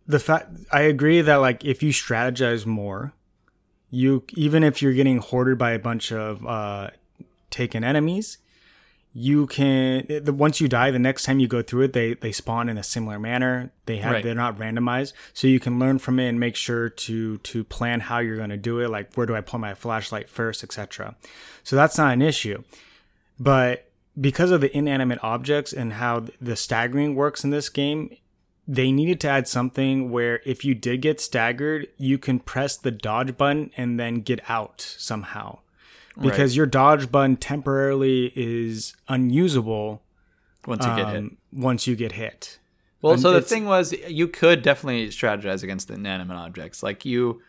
the 0.07 0.19
fact 0.19 0.51
I 0.73 0.83
agree 0.83 1.21
that 1.21 1.37
like 1.37 1.65
if 1.65 1.83
you 1.83 1.93
strategize 1.93 2.67
more, 2.67 3.12
you 3.91 4.25
even 4.35 4.65
if 4.65 4.83
you're 4.83 4.93
getting 4.93 5.19
hoarded 5.19 5.59
by 5.59 5.73
a 5.73 5.79
bunch 5.79 6.12
of 6.12 6.45
uh, 6.45 6.91
taken 7.51 7.85
enemies, 7.85 8.39
you 9.12 9.47
can 9.47 10.07
once 10.27 10.61
you 10.61 10.69
die 10.69 10.91
the 10.93 10.99
next 10.99 11.24
time 11.24 11.41
you 11.41 11.49
go 11.49 11.62
through 11.62 11.82
it 11.82 11.93
they 11.93 12.15
they 12.15 12.31
spawn 12.31 12.69
in 12.69 12.78
a 12.78 12.82
similar 12.82 13.19
manner. 13.19 13.73
They 13.87 13.97
have 13.99 14.12
right. 14.12 14.24
they're 14.24 14.35
not 14.35 14.57
randomized. 14.59 15.12
So 15.35 15.49
you 15.49 15.59
can 15.59 15.78
learn 15.78 15.99
from 15.99 16.20
it 16.20 16.28
and 16.28 16.39
make 16.39 16.55
sure 16.55 16.89
to 16.89 17.39
to 17.39 17.65
plan 17.65 18.01
how 18.01 18.19
you're 18.19 18.37
going 18.37 18.51
to 18.51 18.57
do 18.57 18.78
it 18.78 18.89
like 18.89 19.15
where 19.15 19.27
do 19.27 19.35
i 19.35 19.41
point 19.41 19.62
my 19.62 19.74
flashlight 19.74 20.28
first 20.28 20.62
etc 20.62 21.16
so 21.65 21.77
that's 21.77 21.99
not 21.99 22.12
an 22.12 22.23
issue. 22.23 22.62
But 23.39 23.91
because 24.20 24.51
of 24.51 24.61
the 24.61 24.77
inanimate 24.77 25.19
objects 25.23 25.73
and 25.73 25.95
how 25.95 26.27
the 26.41 26.57
staggering 26.57 27.15
works 27.15 27.45
in 27.45 27.51
this 27.51 27.69
game 27.69 28.16
they 28.69 28.93
needed 28.93 29.19
to 29.20 29.28
add 29.28 29.49
something 29.49 30.12
where 30.12 30.41
if 30.45 30.65
you 30.65 30.74
did 30.74 31.03
get 31.03 31.20
staggered 31.20 31.89
you 31.97 32.19
can 32.19 32.39
press 32.39 32.77
the 32.77 32.91
dodge 32.91 33.37
button 33.37 33.73
and 33.77 33.99
then 33.99 34.20
get 34.20 34.39
out 34.49 34.81
somehow 34.81 35.59
because 36.19 36.53
right. 36.53 36.57
your 36.57 36.66
dodge 36.66 37.11
button 37.11 37.37
temporarily 37.37 38.32
is 38.35 38.95
unusable 39.09 40.03
once 40.66 40.85
you 40.85 40.91
um, 40.91 40.97
get 40.97 41.09
hit. 41.09 41.16
Um, 41.16 41.37
once 41.53 41.87
you 41.87 41.97
get 41.97 42.12
hit. 42.12 42.59
Well, 43.03 43.15
and 43.15 43.23
so 43.23 43.32
the 43.32 43.41
thing 43.41 43.65
was, 43.65 43.93
you 43.93 44.28
could 44.28 44.62
definitely 44.62 45.09
strategize 45.09 45.62
against 45.62 45.89
the 45.89 45.95
inanimate 45.95 46.37
objects. 46.37 46.82
Like 46.82 47.05
you, 47.07 47.41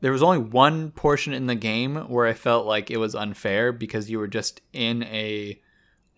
there 0.00 0.12
was 0.12 0.22
only 0.22 0.38
one 0.38 0.90
portion 0.90 1.32
in 1.32 1.46
the 1.46 1.54
game 1.54 1.96
where 2.08 2.26
I 2.26 2.34
felt 2.34 2.66
like 2.66 2.90
it 2.90 2.98
was 2.98 3.14
unfair 3.14 3.72
because 3.72 4.10
you 4.10 4.18
were 4.18 4.28
just 4.28 4.60
in 4.72 5.02
a 5.04 5.58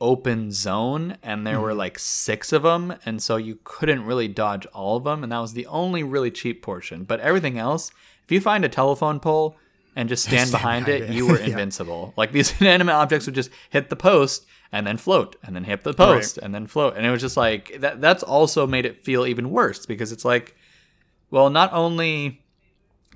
open 0.00 0.50
zone 0.50 1.16
and 1.22 1.46
there 1.46 1.54
mm-hmm. 1.54 1.62
were 1.62 1.74
like 1.74 2.00
six 2.00 2.52
of 2.52 2.62
them, 2.62 2.94
and 3.06 3.22
so 3.22 3.36
you 3.36 3.58
couldn't 3.62 4.04
really 4.04 4.26
dodge 4.26 4.66
all 4.66 4.96
of 4.96 5.04
them, 5.04 5.22
and 5.22 5.30
that 5.30 5.38
was 5.38 5.52
the 5.52 5.66
only 5.66 6.02
really 6.02 6.32
cheap 6.32 6.60
portion. 6.60 7.04
But 7.04 7.20
everything 7.20 7.58
else, 7.58 7.92
if 8.24 8.32
you 8.32 8.40
find 8.40 8.64
a 8.64 8.68
telephone 8.68 9.20
pole 9.20 9.56
and 9.96 10.08
just 10.08 10.24
stand, 10.26 10.48
stand 10.48 10.52
behind, 10.52 10.86
behind 10.86 11.02
it, 11.04 11.10
it, 11.10 11.14
you 11.14 11.26
were 11.26 11.38
invincible. 11.50 12.08
yeah. 12.08 12.14
Like 12.16 12.32
these 12.32 12.52
inanimate 12.60 12.94
objects 12.94 13.26
would 13.26 13.34
just 13.34 13.50
hit 13.70 13.90
the 13.90 13.96
post 13.96 14.46
and 14.72 14.86
then 14.86 14.96
float 14.96 15.36
and 15.42 15.54
then 15.54 15.64
hit 15.64 15.84
the 15.84 15.94
post 15.94 16.36
right. 16.36 16.44
and 16.44 16.54
then 16.54 16.66
float. 16.66 16.96
And 16.96 17.06
it 17.06 17.10
was 17.10 17.20
just 17.20 17.36
like 17.36 17.80
that 17.80 18.00
that's 18.00 18.22
also 18.22 18.66
made 18.66 18.86
it 18.86 19.04
feel 19.04 19.26
even 19.26 19.50
worse 19.50 19.86
because 19.86 20.12
it's 20.12 20.24
like 20.24 20.56
well, 21.30 21.50
not 21.50 21.72
only 21.72 22.44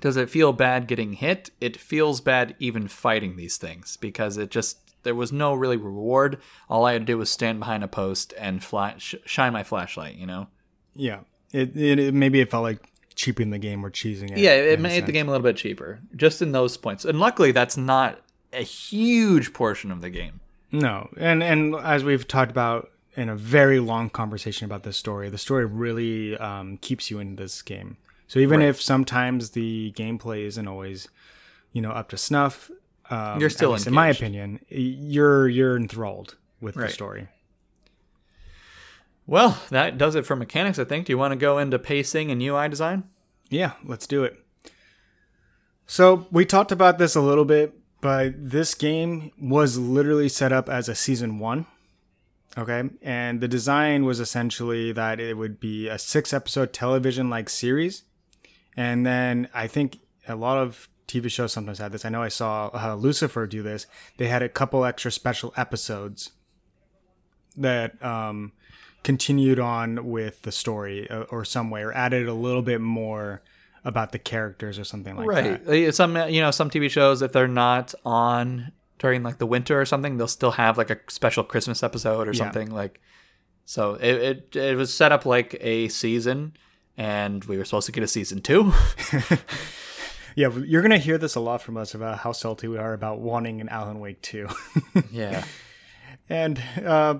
does 0.01 0.17
it 0.17 0.29
feel 0.29 0.51
bad 0.51 0.87
getting 0.87 1.13
hit, 1.13 1.51
it 1.61 1.77
feels 1.77 2.19
bad 2.19 2.53
even 2.59 2.89
fighting 2.89 3.37
these 3.37 3.55
things 3.55 3.95
because 3.95 4.35
it 4.35 4.51
just 4.51 4.77
there 5.03 5.15
was 5.15 5.31
no 5.31 5.53
really 5.53 5.77
reward. 5.77 6.41
All 6.69 6.85
I 6.85 6.93
had 6.93 7.03
to 7.03 7.05
do 7.05 7.17
was 7.17 7.29
stand 7.29 7.59
behind 7.59 7.81
a 7.81 7.87
post 7.87 8.33
and 8.37 8.63
flash, 8.63 9.15
shine 9.25 9.53
my 9.53 9.63
flashlight, 9.63 10.15
you 10.15 10.25
know. 10.25 10.47
Yeah. 10.95 11.19
It, 11.53 11.75
it, 11.77 11.99
it 11.99 12.13
maybe 12.13 12.41
it 12.41 12.51
felt 12.51 12.63
like 12.63 12.85
cheaping 13.19 13.49
the 13.49 13.59
game 13.59 13.85
or 13.85 13.91
cheesing 13.91 14.31
it. 14.31 14.37
Yeah, 14.37 14.51
it 14.51 14.79
made 14.79 15.05
the 15.05 15.11
game 15.11 15.27
a 15.27 15.31
little 15.31 15.43
bit 15.43 15.57
cheaper, 15.57 15.99
just 16.15 16.41
in 16.41 16.53
those 16.53 16.77
points. 16.77 17.03
And 17.03 17.19
luckily, 17.19 17.51
that's 17.51 17.75
not 17.75 18.21
a 18.53 18.63
huge 18.63 19.51
portion 19.51 19.91
of 19.91 19.99
the 19.99 20.09
game. 20.09 20.39
No, 20.71 21.09
and 21.17 21.43
and 21.43 21.75
as 21.75 22.05
we've 22.05 22.25
talked 22.25 22.49
about 22.49 22.91
in 23.15 23.27
a 23.27 23.35
very 23.35 23.81
long 23.81 24.09
conversation 24.09 24.63
about 24.63 24.83
this 24.83 24.95
story, 24.95 25.29
the 25.29 25.37
story 25.37 25.65
really 25.65 26.37
um, 26.37 26.77
keeps 26.77 27.11
you 27.11 27.19
in 27.19 27.35
this 27.35 27.61
game. 27.61 27.97
So 28.29 28.39
even 28.39 28.61
right. 28.61 28.69
if 28.69 28.81
sometimes 28.81 29.49
the 29.49 29.91
gameplay 29.97 30.45
isn't 30.45 30.67
always, 30.67 31.09
you 31.73 31.81
know, 31.81 31.91
up 31.91 32.07
to 32.09 32.17
snuff, 32.17 32.71
um, 33.09 33.41
you're 33.41 33.49
still, 33.49 33.75
in 33.75 33.93
my 33.93 34.07
opinion, 34.07 34.61
you're 34.69 35.49
you're 35.49 35.75
enthralled 35.75 36.37
with 36.61 36.77
right. 36.77 36.87
the 36.87 36.93
story. 36.93 37.27
Well, 39.29 39.61
that 39.69 39.99
does 39.99 40.15
it 40.15 40.25
for 40.25 40.35
mechanics, 40.35 40.79
I 40.79 40.85
think. 40.85 41.05
Do 41.05 41.13
you 41.13 41.17
want 41.19 41.33
to 41.33 41.37
go 41.37 41.59
into 41.59 41.77
pacing 41.77 42.31
and 42.31 42.41
UI 42.41 42.67
design? 42.67 43.03
Yeah, 43.47 43.73
let's 43.85 44.07
do 44.07 44.23
it. 44.23 44.43
So, 45.85 46.25
we 46.31 46.45
talked 46.45 46.71
about 46.71 46.97
this 46.97 47.15
a 47.15 47.21
little 47.21 47.45
bit, 47.45 47.75
but 48.01 48.33
this 48.35 48.73
game 48.73 49.31
was 49.39 49.77
literally 49.77 50.29
set 50.29 50.51
up 50.51 50.67
as 50.67 50.89
a 50.89 50.95
season 50.95 51.37
one. 51.37 51.67
Okay. 52.57 52.89
And 53.03 53.39
the 53.39 53.47
design 53.47 54.03
was 54.03 54.19
essentially 54.19 54.91
that 54.93 55.19
it 55.19 55.37
would 55.37 55.59
be 55.59 55.87
a 55.87 55.99
six 55.99 56.33
episode 56.33 56.73
television 56.73 57.29
like 57.29 57.49
series. 57.49 58.01
And 58.75 59.05
then 59.05 59.47
I 59.53 59.67
think 59.67 59.99
a 60.27 60.35
lot 60.35 60.57
of 60.57 60.89
TV 61.07 61.29
shows 61.29 61.53
sometimes 61.53 61.77
had 61.77 61.91
this. 61.91 62.03
I 62.03 62.09
know 62.09 62.23
I 62.23 62.29
saw 62.29 62.71
uh, 62.73 62.95
Lucifer 62.95 63.45
do 63.45 63.61
this. 63.61 63.85
They 64.17 64.27
had 64.27 64.41
a 64.41 64.49
couple 64.49 64.85
extra 64.85 65.11
special 65.11 65.53
episodes 65.55 66.31
that 67.55 68.03
um, 68.03 68.53
continued 69.09 69.59
on 69.59 70.05
with 70.05 70.39
the 70.43 70.51
story 70.51 71.09
uh, 71.09 71.21
or 71.31 71.43
some 71.43 71.71
way 71.71 71.81
or 71.81 71.91
added 71.93 72.27
a 72.27 72.33
little 72.35 72.61
bit 72.61 72.79
more 72.79 73.41
about 73.83 74.11
the 74.11 74.19
characters 74.19 74.77
or 74.77 74.83
something 74.83 75.15
like 75.15 75.27
right. 75.27 75.65
that. 75.65 75.67
Right. 75.67 75.95
Some 75.95 76.15
you 76.29 76.39
know 76.41 76.51
some 76.51 76.69
TV 76.69 76.91
shows 76.91 77.23
if 77.23 77.31
they're 77.31 77.47
not 77.47 77.95
on 78.05 78.71
during 78.99 79.23
like 79.23 79.39
the 79.39 79.47
winter 79.47 79.81
or 79.81 79.85
something, 79.85 80.17
they'll 80.17 80.27
still 80.27 80.51
have 80.51 80.77
like 80.77 80.91
a 80.91 80.99
special 81.07 81.43
Christmas 81.43 81.81
episode 81.81 82.27
or 82.27 82.35
something 82.35 82.69
like. 82.69 83.01
So 83.65 83.95
it, 83.95 84.13
it 84.53 84.55
it 84.55 84.77
was 84.77 84.93
set 84.93 85.11
up 85.11 85.25
like 85.25 85.57
a 85.59 85.87
season, 85.87 86.53
and 86.95 87.43
we 87.45 87.57
were 87.57 87.65
supposed 87.65 87.87
to 87.87 87.91
get 87.91 88.03
a 88.03 88.07
season 88.07 88.43
two. 88.43 88.73
yeah, 90.35 90.49
you're 90.49 90.83
gonna 90.83 90.99
hear 90.99 91.17
this 91.17 91.33
a 91.33 91.39
lot 91.39 91.63
from 91.63 91.77
us 91.77 91.95
about 91.95 92.19
how 92.19 92.31
salty 92.31 92.67
we 92.67 92.77
are 92.77 92.93
about 92.93 93.21
wanting 93.21 93.59
an 93.59 93.69
Alan 93.69 93.99
Wake 93.99 94.21
two. 94.21 94.47
yeah, 95.11 95.45
and 96.29 96.61
uh, 96.85 97.15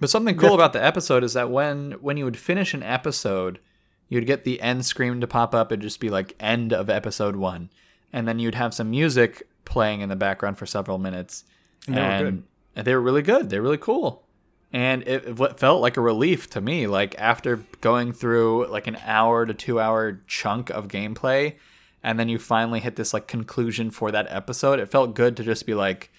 but 0.00 0.10
something 0.10 0.36
cool 0.36 0.54
about 0.54 0.72
the 0.72 0.82
episode 0.82 1.22
is 1.22 1.34
that 1.34 1.50
when 1.50 1.92
when 2.00 2.16
you 2.16 2.24
would 2.24 2.38
finish 2.38 2.74
an 2.74 2.82
episode, 2.82 3.60
you'd 4.08 4.26
get 4.26 4.44
the 4.44 4.60
end 4.60 4.86
screen 4.86 5.20
to 5.20 5.26
pop 5.26 5.54
up 5.54 5.70
It'd 5.70 5.82
just 5.82 6.00
be 6.00 6.10
like 6.10 6.34
end 6.40 6.72
of 6.72 6.88
episode 6.88 7.36
one, 7.36 7.70
and 8.12 8.26
then 8.26 8.38
you'd 8.38 8.54
have 8.54 8.74
some 8.74 8.90
music 8.90 9.46
playing 9.66 10.00
in 10.00 10.08
the 10.08 10.16
background 10.16 10.58
for 10.58 10.66
several 10.66 10.98
minutes, 10.98 11.44
and, 11.86 11.96
and 11.98 12.44
they, 12.74 12.82
they 12.82 12.94
were 12.94 13.00
really 13.00 13.22
good. 13.22 13.50
They're 13.50 13.62
really 13.62 13.78
cool, 13.78 14.24
and 14.72 15.02
it, 15.02 15.38
it 15.38 15.60
felt 15.60 15.82
like 15.82 15.98
a 15.98 16.00
relief 16.00 16.48
to 16.50 16.62
me. 16.62 16.86
Like 16.86 17.14
after 17.18 17.56
going 17.82 18.12
through 18.12 18.68
like 18.68 18.86
an 18.86 18.96
hour 19.04 19.44
to 19.44 19.52
two 19.52 19.78
hour 19.78 20.22
chunk 20.26 20.70
of 20.70 20.88
gameplay, 20.88 21.56
and 22.02 22.18
then 22.18 22.30
you 22.30 22.38
finally 22.38 22.80
hit 22.80 22.96
this 22.96 23.12
like 23.12 23.26
conclusion 23.26 23.90
for 23.90 24.10
that 24.10 24.26
episode, 24.30 24.80
it 24.80 24.90
felt 24.90 25.14
good 25.14 25.36
to 25.36 25.44
just 25.44 25.66
be 25.66 25.74
like 25.74 26.10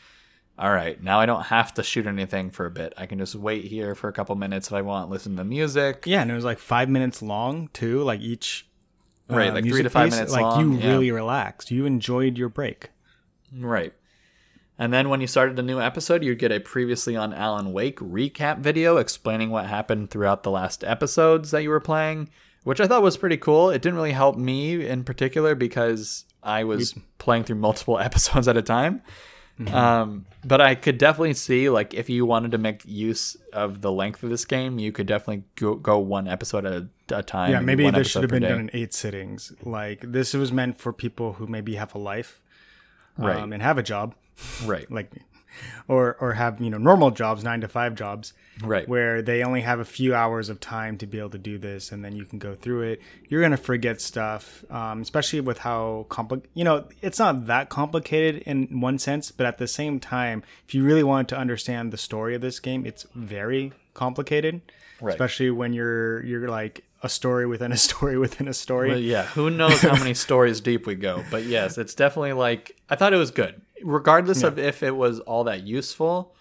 all 0.61 0.71
right, 0.71 1.01
now 1.01 1.19
I 1.19 1.25
don't 1.25 1.41
have 1.41 1.73
to 1.73 1.83
shoot 1.83 2.05
anything 2.05 2.51
for 2.51 2.67
a 2.67 2.71
bit. 2.71 2.93
I 2.95 3.07
can 3.07 3.17
just 3.17 3.33
wait 3.33 3.65
here 3.65 3.95
for 3.95 4.09
a 4.09 4.13
couple 4.13 4.35
minutes 4.35 4.67
if 4.67 4.73
I 4.73 4.83
want, 4.83 5.09
listen 5.09 5.31
to 5.31 5.37
the 5.37 5.43
music. 5.43 6.03
Yeah, 6.05 6.21
and 6.21 6.29
it 6.29 6.35
was 6.35 6.45
like 6.45 6.59
five 6.59 6.87
minutes 6.87 7.23
long 7.23 7.69
too, 7.69 8.03
like 8.03 8.21
each. 8.21 8.67
Uh, 9.27 9.37
right, 9.37 9.51
like 9.51 9.65
three 9.65 9.81
to 9.81 9.89
five 9.89 10.09
piece. 10.09 10.17
minutes 10.17 10.31
like 10.31 10.43
long. 10.43 10.59
you 10.59 10.77
yeah. 10.77 10.87
really 10.87 11.09
relaxed. 11.09 11.71
You 11.71 11.87
enjoyed 11.87 12.37
your 12.37 12.47
break. 12.47 12.91
Right. 13.51 13.93
And 14.77 14.93
then 14.93 15.09
when 15.09 15.19
you 15.19 15.25
started 15.25 15.57
a 15.57 15.63
new 15.63 15.81
episode, 15.81 16.23
you'd 16.23 16.37
get 16.37 16.51
a 16.51 16.59
previously 16.59 17.15
on 17.15 17.33
Alan 17.33 17.73
Wake 17.73 17.97
recap 17.99 18.59
video 18.59 18.97
explaining 18.97 19.49
what 19.49 19.65
happened 19.65 20.11
throughout 20.11 20.43
the 20.43 20.51
last 20.51 20.83
episodes 20.83 21.49
that 21.51 21.63
you 21.63 21.69
were 21.69 21.79
playing, 21.79 22.29
which 22.65 22.79
I 22.79 22.85
thought 22.85 23.01
was 23.01 23.17
pretty 23.17 23.37
cool. 23.37 23.71
It 23.71 23.81
didn't 23.81 23.95
really 23.95 24.11
help 24.11 24.37
me 24.37 24.85
in 24.85 25.05
particular 25.05 25.55
because 25.55 26.25
I 26.43 26.65
was 26.65 26.93
playing 27.17 27.45
through 27.45 27.55
multiple 27.55 27.97
episodes 27.99 28.47
at 28.47 28.57
a 28.57 28.61
time. 28.61 29.01
Mm-hmm. 29.65 29.75
Um, 29.75 30.25
but 30.43 30.59
I 30.59 30.75
could 30.75 30.97
definitely 30.97 31.33
see 31.33 31.69
like 31.69 31.93
if 31.93 32.09
you 32.09 32.25
wanted 32.25 32.51
to 32.51 32.57
make 32.57 32.83
use 32.85 33.37
of 33.53 33.81
the 33.81 33.91
length 33.91 34.23
of 34.23 34.29
this 34.29 34.45
game, 34.45 34.79
you 34.79 34.91
could 34.91 35.07
definitely 35.07 35.43
go, 35.55 35.75
go 35.75 35.99
one 35.99 36.27
episode 36.27 36.65
at 36.65 36.73
a, 36.73 37.17
a 37.17 37.23
time. 37.23 37.51
Yeah, 37.51 37.59
maybe 37.59 37.89
this 37.91 38.09
should 38.09 38.23
have 38.23 38.31
been 38.31 38.41
day. 38.41 38.49
done 38.49 38.61
in 38.61 38.69
eight 38.73 38.93
sittings. 38.93 39.53
Like 39.63 40.01
this 40.01 40.33
was 40.33 40.51
meant 40.51 40.79
for 40.79 40.91
people 40.91 41.33
who 41.33 41.47
maybe 41.47 41.75
have 41.75 41.93
a 41.93 41.99
life, 41.99 42.41
right, 43.17 43.37
um, 43.37 43.53
and 43.53 43.61
have 43.61 43.77
a 43.77 43.83
job, 43.83 44.15
right, 44.65 44.89
like 44.91 45.11
or 45.87 46.15
or 46.19 46.33
have 46.33 46.61
you 46.61 46.69
know 46.69 46.77
normal 46.77 47.11
jobs, 47.11 47.43
nine 47.43 47.61
to 47.61 47.67
five 47.67 47.95
jobs, 47.95 48.33
right, 48.63 48.87
where 48.87 49.21
they 49.21 49.43
only 49.43 49.61
have 49.61 49.79
a 49.79 49.85
few 49.85 50.13
hours 50.13 50.49
of 50.49 50.59
time 50.59 50.97
to 50.97 51.05
be 51.05 51.19
able 51.19 51.29
to 51.29 51.37
do 51.37 51.57
this, 51.57 51.91
and 51.91 52.03
then 52.03 52.15
you 52.15 52.25
can 52.25 52.39
go 52.39 52.55
through 52.55 52.81
it. 52.81 53.01
You're 53.27 53.41
gonna 53.41 53.57
forget 53.57 54.01
stuff, 54.01 54.63
um, 54.69 55.01
especially 55.01 55.41
with 55.41 55.59
how 55.59 56.05
complicated. 56.09 56.51
You 56.53 56.63
know, 56.63 56.85
it's 57.01 57.19
not 57.19 57.47
that 57.47 57.69
complicated 57.69 58.43
in 58.43 58.79
one 58.79 58.99
sense, 58.99 59.31
but 59.31 59.45
at 59.45 59.57
the 59.57 59.67
same 59.67 59.99
time, 59.99 60.43
if 60.67 60.73
you 60.73 60.83
really 60.83 61.03
want 61.03 61.29
to 61.29 61.37
understand 61.37 61.91
the 61.91 61.97
story 61.97 62.35
of 62.35 62.41
this 62.41 62.59
game, 62.59 62.85
it's 62.85 63.05
very 63.15 63.73
complicated. 63.93 64.61
Right. 64.99 65.13
Especially 65.13 65.49
when 65.49 65.73
you're 65.73 66.23
you're 66.23 66.47
like 66.47 66.83
a 67.03 67.09
story 67.09 67.45
within 67.45 67.71
a 67.71 67.77
story 67.89 68.17
within 68.17 68.47
a 68.47 68.53
story. 68.53 68.89
Well, 68.89 68.99
yeah, 68.99 69.25
who 69.25 69.49
knows 69.49 69.81
how 69.81 69.95
many 69.95 70.13
stories 70.27 70.61
deep 70.61 70.85
we 70.85 70.95
go. 70.95 71.23
But 71.31 71.43
yes, 71.43 71.77
it's 71.77 71.95
definitely 71.95 72.33
like 72.33 72.77
I 72.89 72.95
thought 72.95 73.13
it 73.13 73.17
was 73.17 73.31
good 73.31 73.61
regardless 73.83 74.41
yeah. 74.41 74.47
of 74.49 74.59
if 74.59 74.83
it 74.83 74.95
was 74.95 75.19
all 75.21 75.43
that 75.45 75.63
useful, 75.63 76.35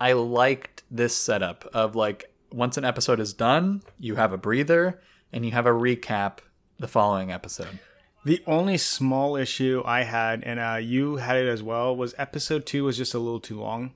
I 0.00 0.12
liked 0.12 0.82
this 0.90 1.14
setup 1.14 1.68
of 1.72 1.96
like 1.96 2.32
once 2.52 2.76
an 2.76 2.84
episode 2.84 3.20
is 3.20 3.32
done, 3.32 3.82
you 3.98 4.16
have 4.16 4.32
a 4.32 4.38
breather 4.38 5.00
and 5.32 5.44
you 5.44 5.52
have 5.52 5.66
a 5.66 5.70
recap 5.70 6.38
the 6.78 6.88
following 6.88 7.32
episode. 7.32 7.78
The 8.24 8.42
only 8.46 8.76
small 8.76 9.36
issue 9.36 9.82
I 9.84 10.02
had, 10.02 10.42
and 10.42 10.58
uh, 10.58 10.78
you 10.80 11.16
had 11.16 11.36
it 11.36 11.48
as 11.48 11.62
well, 11.62 11.94
was 11.94 12.14
episode 12.18 12.66
two 12.66 12.84
was 12.84 12.96
just 12.96 13.14
a 13.14 13.18
little 13.18 13.38
too 13.38 13.60
long, 13.60 13.92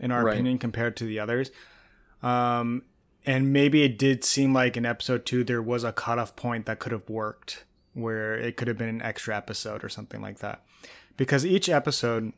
in 0.00 0.10
our 0.10 0.24
right. 0.24 0.32
opinion, 0.32 0.58
compared 0.58 0.96
to 0.98 1.04
the 1.04 1.20
others. 1.20 1.50
Um, 2.22 2.84
and 3.26 3.52
maybe 3.52 3.82
it 3.82 3.98
did 3.98 4.24
seem 4.24 4.54
like 4.54 4.78
in 4.78 4.86
episode 4.86 5.26
two 5.26 5.44
there 5.44 5.60
was 5.60 5.84
a 5.84 5.92
cutoff 5.92 6.36
point 6.36 6.64
that 6.66 6.78
could 6.78 6.92
have 6.92 7.08
worked, 7.10 7.64
where 7.92 8.34
it 8.34 8.56
could 8.56 8.68
have 8.68 8.78
been 8.78 8.88
an 8.88 9.02
extra 9.02 9.36
episode 9.36 9.84
or 9.84 9.90
something 9.90 10.22
like 10.22 10.38
that 10.38 10.62
because 11.16 11.44
each 11.46 11.68
episode, 11.68 12.32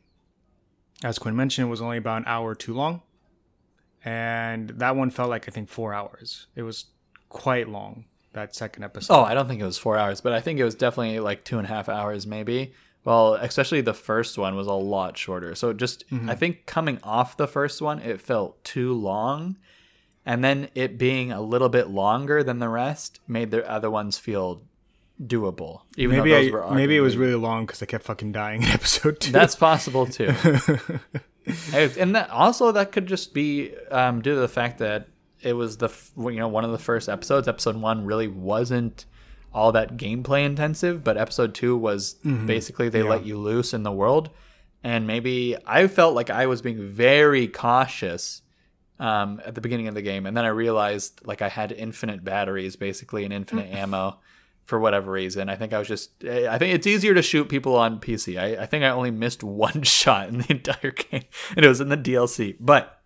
as 1.03 1.19
Quinn 1.19 1.35
mentioned, 1.35 1.69
was 1.69 1.81
only 1.81 1.97
about 1.97 2.19
an 2.19 2.23
hour 2.27 2.55
too 2.55 2.73
long. 2.73 3.01
And 4.03 4.69
that 4.69 4.95
one 4.95 5.09
felt 5.09 5.29
like, 5.29 5.47
I 5.49 5.51
think, 5.51 5.69
four 5.69 5.93
hours. 5.93 6.47
It 6.55 6.63
was 6.63 6.85
quite 7.27 7.67
long, 7.67 8.05
that 8.33 8.55
second 8.55 8.83
episode. 8.83 9.13
Oh, 9.13 9.23
I 9.23 9.33
don't 9.33 9.47
think 9.47 9.61
it 9.61 9.65
was 9.65 9.77
four 9.77 9.97
hours, 9.97 10.21
but 10.21 10.33
I 10.33 10.39
think 10.39 10.59
it 10.59 10.63
was 10.63 10.75
definitely 10.75 11.19
like 11.19 11.43
two 11.43 11.57
and 11.57 11.67
a 11.67 11.69
half 11.69 11.89
hours, 11.89 12.25
maybe. 12.25 12.73
Well, 13.03 13.35
especially 13.35 13.81
the 13.81 13.93
first 13.93 14.37
one 14.37 14.55
was 14.55 14.67
a 14.67 14.73
lot 14.73 15.17
shorter. 15.17 15.55
So 15.55 15.73
just, 15.73 16.09
mm-hmm. 16.09 16.29
I 16.29 16.35
think 16.35 16.65
coming 16.65 16.99
off 17.03 17.37
the 17.37 17.47
first 17.47 17.81
one, 17.81 17.99
it 17.99 18.21
felt 18.21 18.63
too 18.63 18.93
long. 18.93 19.57
And 20.25 20.43
then 20.43 20.69
it 20.75 20.97
being 20.97 21.31
a 21.31 21.41
little 21.41 21.69
bit 21.69 21.89
longer 21.89 22.43
than 22.43 22.59
the 22.59 22.69
rest 22.69 23.19
made 23.27 23.51
the 23.51 23.67
other 23.69 23.89
ones 23.89 24.17
feel 24.17 24.63
doable. 25.21 25.81
Even 25.97 26.17
maybe 26.17 26.53
I, 26.53 26.73
maybe 26.73 26.95
it 26.95 27.01
was 27.01 27.17
really 27.17 27.35
long 27.35 27.65
because 27.65 27.81
I 27.83 27.85
kept 27.85 28.05
fucking 28.05 28.31
dying 28.31 28.63
in 28.63 28.69
episode 28.69 29.19
two. 29.19 29.31
That's 29.31 29.55
possible 29.55 30.05
too. 30.05 30.27
and 31.73 32.15
that 32.15 32.29
also 32.29 32.71
that 32.71 32.91
could 32.91 33.07
just 33.07 33.33
be 33.33 33.73
um, 33.91 34.21
due 34.21 34.35
to 34.35 34.39
the 34.39 34.47
fact 34.47 34.79
that 34.79 35.07
it 35.41 35.53
was 35.53 35.77
the 35.77 35.89
you 36.17 36.37
know 36.37 36.47
one 36.47 36.63
of 36.63 36.71
the 36.71 36.77
first 36.77 37.09
episodes. 37.09 37.47
Episode 37.47 37.75
one 37.75 38.05
really 38.05 38.27
wasn't 38.27 39.05
all 39.53 39.71
that 39.71 39.97
gameplay 39.97 40.45
intensive, 40.45 41.03
but 41.03 41.17
episode 41.17 41.53
two 41.55 41.75
was 41.75 42.15
mm-hmm. 42.25 42.45
basically 42.45 42.89
they 42.89 43.03
yeah. 43.03 43.09
let 43.09 43.25
you 43.25 43.37
loose 43.37 43.73
in 43.73 43.83
the 43.83 43.91
world. 43.91 44.29
And 44.83 45.07
maybe 45.07 45.57
I 45.65 45.87
felt 45.87 46.15
like 46.15 46.29
I 46.29 46.45
was 46.45 46.61
being 46.61 46.89
very 46.89 47.47
cautious 47.49 48.41
um, 48.97 49.41
at 49.45 49.55
the 49.55 49.59
beginning 49.59 49.89
of 49.89 49.95
the 49.95 50.01
game, 50.01 50.25
and 50.25 50.37
then 50.37 50.45
I 50.45 50.49
realized 50.49 51.25
like 51.25 51.41
I 51.41 51.49
had 51.49 51.73
infinite 51.73 52.23
batteries, 52.23 52.77
basically, 52.77 53.25
and 53.25 53.33
infinite 53.33 53.73
ammo 53.73 54.19
for 54.69 54.79
whatever 54.79 55.11
reason. 55.11 55.49
I 55.49 55.55
think 55.55 55.73
I 55.73 55.79
was 55.79 55.87
just, 55.87 56.23
I 56.23 56.59
think 56.59 56.75
it's 56.75 56.85
easier 56.85 57.15
to 57.15 57.23
shoot 57.23 57.49
people 57.49 57.75
on 57.75 57.99
PC. 57.99 58.39
I, 58.39 58.61
I 58.61 58.65
think 58.67 58.83
I 58.83 58.89
only 58.89 59.09
missed 59.09 59.43
one 59.65 59.81
shot 59.81 60.29
in 60.29 60.37
the 60.37 60.51
entire 60.51 60.91
game, 60.91 61.23
and 61.55 61.65
it 61.65 61.67
was 61.67 61.81
in 61.81 61.89
the 61.89 61.97
DLC. 61.97 62.55
But 62.59 63.01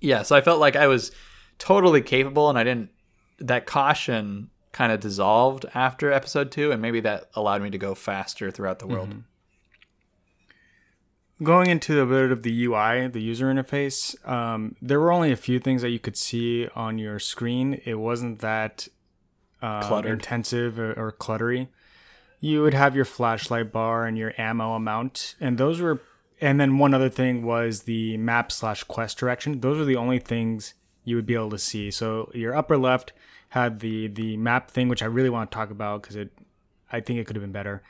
yeah, 0.00 0.22
so 0.22 0.36
I 0.36 0.42
felt 0.42 0.60
like 0.60 0.76
I 0.76 0.86
was 0.86 1.10
totally 1.58 2.02
capable, 2.02 2.50
and 2.50 2.58
I 2.58 2.64
didn't, 2.64 2.90
that 3.38 3.64
caution 3.64 4.50
kind 4.72 4.92
of 4.92 5.00
dissolved 5.00 5.64
after 5.74 6.12
episode 6.12 6.52
two, 6.52 6.70
and 6.70 6.82
maybe 6.82 7.00
that 7.00 7.30
allowed 7.34 7.62
me 7.62 7.70
to 7.70 7.78
go 7.78 7.94
faster 7.94 8.50
throughout 8.50 8.78
the 8.78 8.86
world. 8.86 9.08
Mm-hmm. 9.08 9.20
Going 11.44 11.70
into 11.70 12.00
a 12.00 12.06
bit 12.06 12.30
of 12.30 12.42
the 12.42 12.66
UI, 12.66 13.08
the 13.08 13.20
user 13.20 13.52
interface, 13.52 14.14
um, 14.28 14.76
there 14.80 15.00
were 15.00 15.10
only 15.10 15.32
a 15.32 15.36
few 15.36 15.58
things 15.58 15.82
that 15.82 15.88
you 15.88 15.98
could 15.98 16.16
see 16.16 16.68
on 16.76 16.98
your 16.98 17.18
screen. 17.18 17.80
It 17.84 17.94
wasn't 17.94 18.40
that 18.40 18.88
um, 19.62 20.04
intensive 20.06 20.78
or, 20.78 20.92
or 20.92 21.12
cluttery. 21.12 21.68
You 22.40 22.62
would 22.62 22.74
have 22.74 22.96
your 22.96 23.04
flashlight 23.04 23.70
bar 23.70 24.04
and 24.04 24.18
your 24.18 24.34
ammo 24.36 24.74
amount, 24.74 25.36
and 25.40 25.56
those 25.56 25.80
were. 25.80 26.00
And 26.40 26.60
then 26.60 26.78
one 26.78 26.92
other 26.92 27.08
thing 27.08 27.44
was 27.44 27.82
the 27.82 28.16
map 28.16 28.50
slash 28.50 28.82
quest 28.82 29.16
direction. 29.16 29.60
Those 29.60 29.78
are 29.78 29.84
the 29.84 29.94
only 29.94 30.18
things 30.18 30.74
you 31.04 31.14
would 31.14 31.26
be 31.26 31.34
able 31.34 31.50
to 31.50 31.58
see. 31.58 31.92
So 31.92 32.32
your 32.34 32.56
upper 32.56 32.76
left 32.76 33.12
had 33.50 33.78
the 33.80 34.08
the 34.08 34.36
map 34.36 34.70
thing, 34.70 34.88
which 34.88 35.02
I 35.02 35.06
really 35.06 35.30
want 35.30 35.50
to 35.50 35.54
talk 35.54 35.70
about 35.70 36.02
because 36.02 36.16
it, 36.16 36.32
I 36.90 37.00
think 37.00 37.20
it 37.20 37.26
could 37.26 37.36
have 37.36 37.44
been 37.44 37.52
better. 37.52 37.82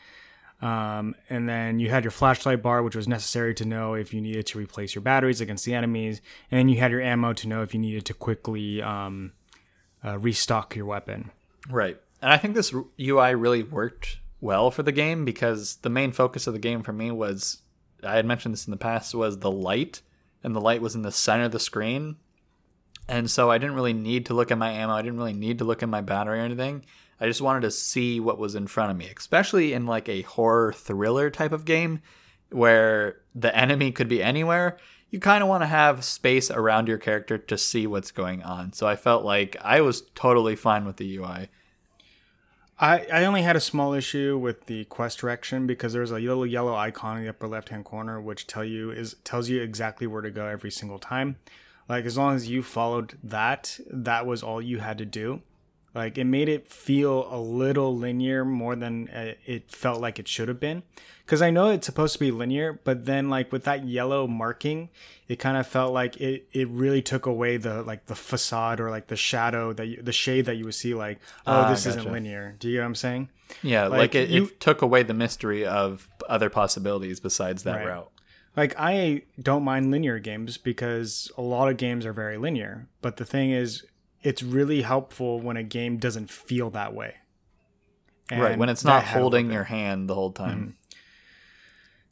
Um, 0.61 1.17
and 1.29 1.49
then 1.49 1.81
you 1.81 1.91
had 1.91 2.05
your 2.05 2.13
flashlight 2.13 2.63
bar, 2.63 2.83
which 2.83 2.95
was 2.95 3.09
necessary 3.09 3.53
to 3.55 3.65
know 3.65 3.95
if 3.95 4.15
you 4.15 4.21
needed 4.21 4.47
to 4.47 4.59
replace 4.59 4.95
your 4.95 5.03
batteries 5.03 5.41
against 5.41 5.65
the 5.65 5.75
enemies. 5.75 6.21
And 6.51 6.59
then 6.59 6.69
you 6.69 6.79
had 6.79 6.93
your 6.93 7.01
ammo 7.01 7.33
to 7.33 7.49
know 7.49 7.63
if 7.63 7.75
you 7.75 7.81
needed 7.81 8.05
to 8.07 8.15
quickly 8.15 8.81
um, 8.81 9.33
uh, 10.05 10.19
restock 10.19 10.77
your 10.77 10.87
weapon. 10.87 11.33
Right. 11.69 12.01
And 12.21 12.33
I 12.33 12.37
think 12.37 12.55
this 12.55 12.75
UI 13.01 13.35
really 13.35 13.63
worked 13.63 14.19
well 14.41 14.71
for 14.71 14.83
the 14.83 14.93
game 14.93 15.25
because 15.25 15.77
the 15.77 15.91
main 15.91 16.13
focus 16.13 16.47
of 16.47 16.53
the 16.53 16.59
game 16.59 16.83
for 16.83 16.93
me 16.93 17.11
was 17.11 17.63
I 18.03 18.17
had 18.17 18.27
mentioned 18.27 18.55
this 18.55 18.67
in 18.67 18.73
the 18.73 18.77
past 18.77 19.15
was 19.15 19.39
the 19.39 19.51
light 19.51 20.03
and 20.43 20.55
the 20.55 20.61
light 20.61 20.83
was 20.83 20.95
in 20.95 21.03
the 21.03 21.13
center 21.13 21.45
of 21.45 21.53
the 21.53 21.61
screen. 21.61 22.17
And 23.09 23.31
so 23.31 23.51
I 23.51 23.59
didn't 23.59 23.75
really 23.75 23.93
need 23.93 24.27
to 24.27 24.35
look 24.35 24.51
at 24.51 24.59
my 24.59 24.71
ammo. 24.71 24.95
I 24.95 25.03
didn't 25.03 25.19
really 25.19 25.33
need 25.33 25.59
to 25.59 25.65
look 25.65 25.83
at 25.83 25.89
my 25.89 26.01
battery 26.01 26.39
or 26.39 26.43
anything. 26.43 26.85
I 27.21 27.27
just 27.27 27.41
wanted 27.41 27.63
to 27.63 27.71
see 27.71 28.19
what 28.21 28.39
was 28.39 28.55
in 28.55 28.67
front 28.67 28.91
of 28.91 28.97
me, 28.97 29.09
especially 29.17 29.73
in 29.73 29.87
like 29.87 30.09
a 30.09 30.23
horror 30.23 30.73
thriller 30.73 31.31
type 31.31 31.53
of 31.53 31.65
game 31.65 32.03
where 32.51 33.21
the 33.35 33.55
enemy 33.57 33.93
could 33.93 34.09
be 34.09 34.23
anywhere 34.23 34.79
you 35.13 35.21
kind 35.21 35.43
of 35.43 35.49
want 35.49 35.63
to 35.63 35.67
have 35.67 36.05
space 36.05 36.51
around 36.51 36.89
your 36.89 36.97
character 36.97 37.37
to 37.37 37.59
see 37.59 37.87
what's 37.87 38.11
going 38.11 38.43
on. 38.43 38.73
So 38.73 38.89
I 38.89 38.97
felt 38.97 39.25
like 39.25 39.57
I 39.61 39.83
was 39.83 40.05
totally 40.15 40.57
fine 40.57 40.87
with 40.87 40.97
the 40.97 41.17
UI. 41.19 41.51
I, 42.81 43.07
I 43.13 43.25
only 43.27 43.43
had 43.43 43.55
a 43.55 43.61
small 43.61 43.93
issue 43.93 44.39
with 44.39 44.65
the 44.67 44.87
quest 44.87 45.19
direction 45.19 45.67
because 45.67 45.93
there's 45.93 46.11
a 46.11 46.19
little 46.19 46.47
yellow 46.47 46.75
icon 46.75 47.19
in 47.19 47.25
the 47.25 47.29
upper 47.29 47.47
left 47.47 47.69
hand 47.69 47.85
corner 47.85 48.23
which 48.23 48.47
tell 48.47 48.65
you 48.65 48.91
is 48.91 49.15
tells 49.23 49.51
you 49.51 49.61
exactly 49.61 50.07
where 50.07 50.23
to 50.23 50.31
go 50.31 50.47
every 50.47 50.71
single 50.71 50.99
time. 50.99 51.37
Like 51.91 52.07
as 52.07 52.17
long 52.17 52.35
as 52.35 52.49
you 52.49 52.63
followed 52.63 53.19
that, 53.23 53.79
that 53.91 54.25
was 54.25 54.43
all 54.43 54.63
you 54.63 54.79
had 54.79 54.97
to 54.97 55.05
do. 55.05 55.43
Like 55.95 56.17
it 56.17 56.25
made 56.25 56.49
it 56.49 56.69
feel 56.69 57.29
a 57.31 57.39
little 57.39 57.97
linear 57.97 58.45
more 58.45 58.75
than 58.75 59.09
uh, 59.09 59.35
it 59.45 59.71
felt 59.71 60.01
like 60.01 60.19
it 60.19 60.27
should 60.27 60.49
have 60.49 60.59
been. 60.59 60.83
Because 61.25 61.43
I 61.43 61.51
know 61.51 61.69
it's 61.69 61.87
supposed 61.87 62.15
to 62.15 62.19
be 62.19 62.31
linear, 62.31 62.81
but 62.85 63.05
then 63.05 63.29
like 63.31 63.53
with 63.53 63.65
that 63.65 63.85
yellow 63.85 64.27
marking, 64.27 64.89
it 65.29 65.37
kind 65.39 65.57
of 65.57 65.67
felt 65.67 65.93
like 65.93 66.17
it, 66.17 66.49
it 66.53 66.69
really 66.69 67.03
took 67.03 67.27
away 67.27 67.59
the 67.59 67.83
like 67.83 68.07
the 68.07 68.15
facade 68.15 68.81
or 68.81 68.91
like 68.91 69.09
the 69.09 69.17
shadow 69.17 69.73
that 69.75 69.87
you, 69.87 70.03
the 70.03 70.13
shade 70.13 70.47
that 70.47 70.57
you 70.57 70.65
would 70.65 70.75
see. 70.75 70.95
Like 70.95 71.21
oh, 71.47 71.53
uh, 71.53 71.71
this 71.71 71.85
gotcha. 71.85 71.99
isn't 71.99 72.13
linear. 72.13 72.57
Do 72.59 72.69
you 72.69 72.77
know 72.77 72.85
what 72.85 72.89
I'm 72.89 72.95
saying? 72.95 73.29
Yeah, 73.63 73.87
like, 73.87 73.99
like 73.99 74.15
it, 74.15 74.31
you, 74.31 74.45
it, 74.45 74.61
took 74.61 74.81
away 74.81 75.03
the 75.03 75.15
mystery 75.15 75.67
of 75.67 76.09
other 76.29 76.49
possibilities 76.49 77.21
besides 77.21 77.65
that 77.65 77.77
right. 77.77 77.89
route. 77.89 78.11
Like 78.57 78.75
I 78.79 79.23
don't 79.41 79.63
mind 79.63 79.91
linear 79.91 80.19
games 80.19 80.57
because 80.57 81.31
a 81.37 81.43
lot 81.43 81.69
of 81.69 81.77
games 81.77 82.05
are 82.07 82.13
very 82.13 82.37
linear, 82.39 82.89
but 83.01 83.17
the 83.17 83.25
thing 83.25 83.51
is 83.51 83.85
it's 84.23 84.43
really 84.43 84.83
helpful 84.83 85.41
when 85.41 85.57
a 85.57 85.63
game 85.63 85.99
doesn't 85.99 86.31
feel 86.31 86.71
that 86.71 86.95
way. 86.95 87.17
And 88.31 88.41
right, 88.43 88.59
when 88.59 88.69
it's 88.69 88.85
not 88.85 89.05
holding 89.05 89.51
your 89.53 89.65
hand 89.65 90.09
the 90.09 90.15
whole 90.15 90.33
time. 90.33 90.59
Mm-hmm. 90.59 90.97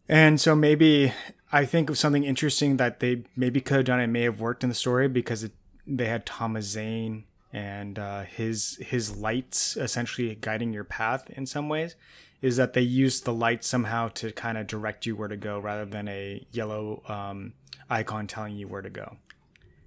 And 0.08 0.40
so 0.40 0.54
maybe 0.56 1.12
I 1.52 1.64
think 1.64 1.88
of 1.88 1.98
something 1.98 2.24
interesting 2.24 2.76
that 2.78 3.00
they 3.00 3.24
maybe 3.36 3.60
could 3.60 3.76
have 3.78 3.86
done. 3.86 4.00
It 4.00 4.08
may 4.08 4.22
have 4.22 4.40
worked 4.40 4.62
in 4.62 4.68
the 4.68 4.74
story 4.74 5.08
because 5.08 5.44
it, 5.44 5.52
they 5.86 6.06
had 6.06 6.26
Thomas 6.26 6.66
Zane 6.66 7.24
and 7.52 7.98
uh, 7.98 8.22
his 8.22 8.76
his 8.80 9.16
lights 9.16 9.76
essentially 9.76 10.34
guiding 10.40 10.72
your 10.72 10.84
path 10.84 11.28
in 11.30 11.46
some 11.46 11.68
ways. 11.68 11.96
is 12.42 12.56
that 12.56 12.72
they 12.72 12.80
used 12.80 13.24
the 13.26 13.32
light 13.34 13.62
somehow 13.62 14.08
to 14.08 14.32
kind 14.32 14.56
of 14.56 14.66
direct 14.66 15.04
you 15.04 15.14
where 15.14 15.28
to 15.28 15.36
go 15.36 15.58
rather 15.58 15.84
than 15.84 16.08
a 16.08 16.42
yellow 16.52 17.02
um, 17.06 17.52
icon 17.90 18.26
telling 18.26 18.56
you 18.56 18.66
where 18.66 18.80
to 18.80 18.88
go. 18.88 19.16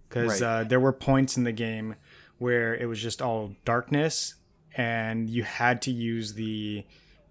Because 0.08 0.40
Right. 0.40 0.62
uh, 0.62 0.64
there 0.64 0.80
were 0.80 0.94
points 0.94 1.36
in 1.36 1.46
the 1.46 1.52
game 1.52 1.96
where 2.44 2.76
it 2.76 2.88
was 2.88 3.02
just 3.02 3.22
all 3.22 3.56
darkness, 3.64 4.36
and 4.76 5.30
you 5.30 5.44
had 5.44 5.82
to 5.84 5.92
use 5.92 6.34
the 6.34 6.84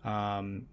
um, 0.05 0.67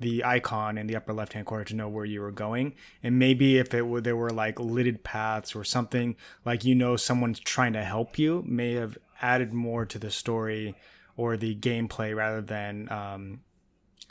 the 0.00 0.24
icon 0.24 0.76
in 0.76 0.88
the 0.88 0.96
upper 0.96 1.12
left 1.12 1.34
hand 1.34 1.46
corner 1.46 1.62
to 1.62 1.76
know 1.76 1.88
where 1.88 2.04
you 2.04 2.20
were 2.20 2.32
going. 2.32 2.74
And 3.00 3.20
maybe 3.20 3.58
if 3.58 3.72
it 3.74 3.82
were 3.82 4.00
there 4.00 4.16
were 4.16 4.30
like 4.30 4.58
lidded 4.58 5.04
paths 5.04 5.54
or 5.54 5.62
something 5.62 6.16
like 6.44 6.64
you 6.64 6.74
know 6.74 6.96
someone's 6.96 7.38
trying 7.38 7.74
to 7.74 7.84
help 7.84 8.18
you, 8.18 8.42
may 8.44 8.72
have 8.72 8.98
added 9.20 9.52
more 9.52 9.86
to 9.86 10.00
the 10.00 10.10
story 10.10 10.74
or 11.16 11.36
the 11.36 11.54
gameplay 11.54 12.16
rather 12.16 12.40
than 12.40 12.90
um, 12.90 13.40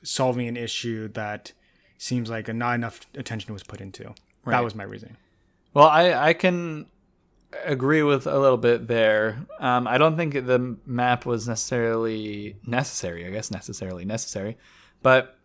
solving 0.04 0.48
an 0.48 0.56
issue 0.56 1.10
that 1.10 1.52
seems 1.98 2.30
like 2.30 2.48
not 2.48 2.76
enough 2.76 3.02
attention 3.16 3.52
was 3.52 3.64
put 3.64 3.82
into. 3.82 4.06
Right. 4.46 4.56
That 4.56 4.64
was 4.64 4.74
my 4.74 4.86
reasoning. 4.86 5.18
Well, 5.74 5.88
I 5.88 6.14
I 6.30 6.34
can 6.34 6.86
agree 7.66 8.04
with 8.04 8.28
a 8.28 8.40
little 8.40 8.58
bit 8.58 8.88
there. 8.88 9.46
Um, 9.60 9.88
I 9.88 9.98
don't 9.98 10.16
think 10.18 10.34
the 10.34 10.78
map 10.86 11.26
was 11.26 11.48
necessarily 11.48 12.56
necessary. 12.66 13.26
I 13.26 13.30
guess 13.32 13.52
necessarily 13.52 14.06
necessary, 14.06 14.58
but 15.02 15.38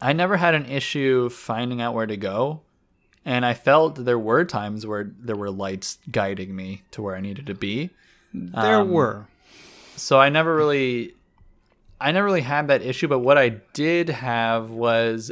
I 0.00 0.12
never 0.12 0.36
had 0.36 0.54
an 0.54 0.66
issue 0.66 1.28
finding 1.28 1.80
out 1.80 1.94
where 1.94 2.06
to 2.06 2.16
go, 2.16 2.62
and 3.24 3.46
I 3.46 3.54
felt 3.54 4.04
there 4.04 4.18
were 4.18 4.44
times 4.44 4.86
where 4.86 5.10
there 5.18 5.36
were 5.36 5.50
lights 5.50 5.98
guiding 6.10 6.54
me 6.56 6.82
to 6.90 7.02
where 7.02 7.14
I 7.16 7.20
needed 7.20 7.46
to 7.46 7.54
be. 7.54 7.90
There 8.34 8.80
Um, 8.80 8.90
were. 8.90 9.26
so 9.96 10.18
I 10.18 10.28
never 10.28 10.54
really 10.56 11.14
I 12.00 12.10
never 12.10 12.24
really 12.26 12.40
had 12.40 12.66
that 12.68 12.82
issue 12.82 13.06
but 13.06 13.20
what 13.20 13.38
I 13.38 13.60
did 13.74 14.08
have 14.08 14.70
was 14.70 15.30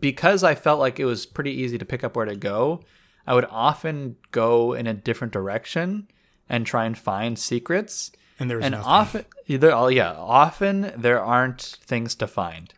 because 0.00 0.42
I 0.42 0.54
felt 0.54 0.80
like 0.80 0.98
it 0.98 1.04
was 1.04 1.24
pretty 1.26 1.52
easy 1.52 1.76
to 1.78 1.84
pick 1.84 2.02
up 2.02 2.16
where 2.16 2.24
to 2.26 2.34
go 2.34 2.80
I 3.26 3.34
would 3.34 3.46
often 3.50 4.16
go 4.30 4.74
in 4.74 4.86
a 4.86 4.94
different 4.94 5.32
direction 5.32 6.08
and 6.48 6.66
try 6.66 6.84
and 6.84 6.96
find 6.96 7.38
secrets. 7.38 8.12
And 8.38 8.50
there 8.50 8.58
was 8.58 8.66
and 8.66 8.72
nothing. 8.72 8.86
often 8.86 9.24
either 9.46 9.72
oh 9.72 9.88
yeah 9.88 10.12
often 10.12 10.92
there 10.96 11.22
aren't 11.22 11.62
things 11.62 12.14
to 12.16 12.26
find. 12.26 12.72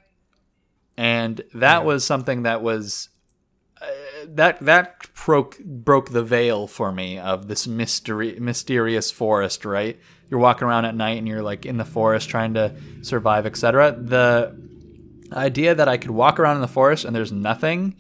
And 0.96 1.42
that 1.54 1.84
was 1.84 2.04
something 2.04 2.42
that 2.44 2.62
was 2.62 3.08
uh, 3.82 3.86
that 4.26 4.60
that 4.60 5.08
broke 5.14 5.58
broke 5.58 6.10
the 6.10 6.22
veil 6.22 6.66
for 6.66 6.92
me 6.92 7.18
of 7.18 7.48
this 7.48 7.66
mystery 7.66 8.38
mysterious 8.40 9.10
forest 9.10 9.64
right? 9.64 9.98
You're 10.30 10.40
walking 10.40 10.66
around 10.66 10.84
at 10.86 10.94
night 10.94 11.18
and 11.18 11.28
you're 11.28 11.42
like 11.42 11.66
in 11.66 11.76
the 11.76 11.84
forest 11.84 12.28
trying 12.28 12.54
to 12.54 12.74
survive 13.02 13.46
etc 13.46 13.96
the 13.96 14.56
idea 15.32 15.74
that 15.74 15.88
i 15.88 15.96
could 15.96 16.10
walk 16.10 16.38
around 16.38 16.56
in 16.56 16.62
the 16.62 16.68
forest 16.68 17.04
and 17.04 17.14
there's 17.14 17.32
nothing 17.32 17.96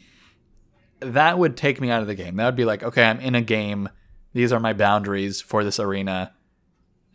that 1.00 1.38
would 1.38 1.56
take 1.56 1.80
me 1.80 1.90
out 1.90 2.00
of 2.00 2.06
the 2.06 2.14
game 2.14 2.36
that 2.36 2.46
would 2.46 2.56
be 2.56 2.64
like 2.64 2.82
okay 2.82 3.04
i'm 3.04 3.20
in 3.20 3.34
a 3.34 3.40
game 3.42 3.88
these 4.32 4.52
are 4.52 4.60
my 4.60 4.72
boundaries 4.72 5.40
for 5.40 5.64
this 5.64 5.80
arena 5.80 6.32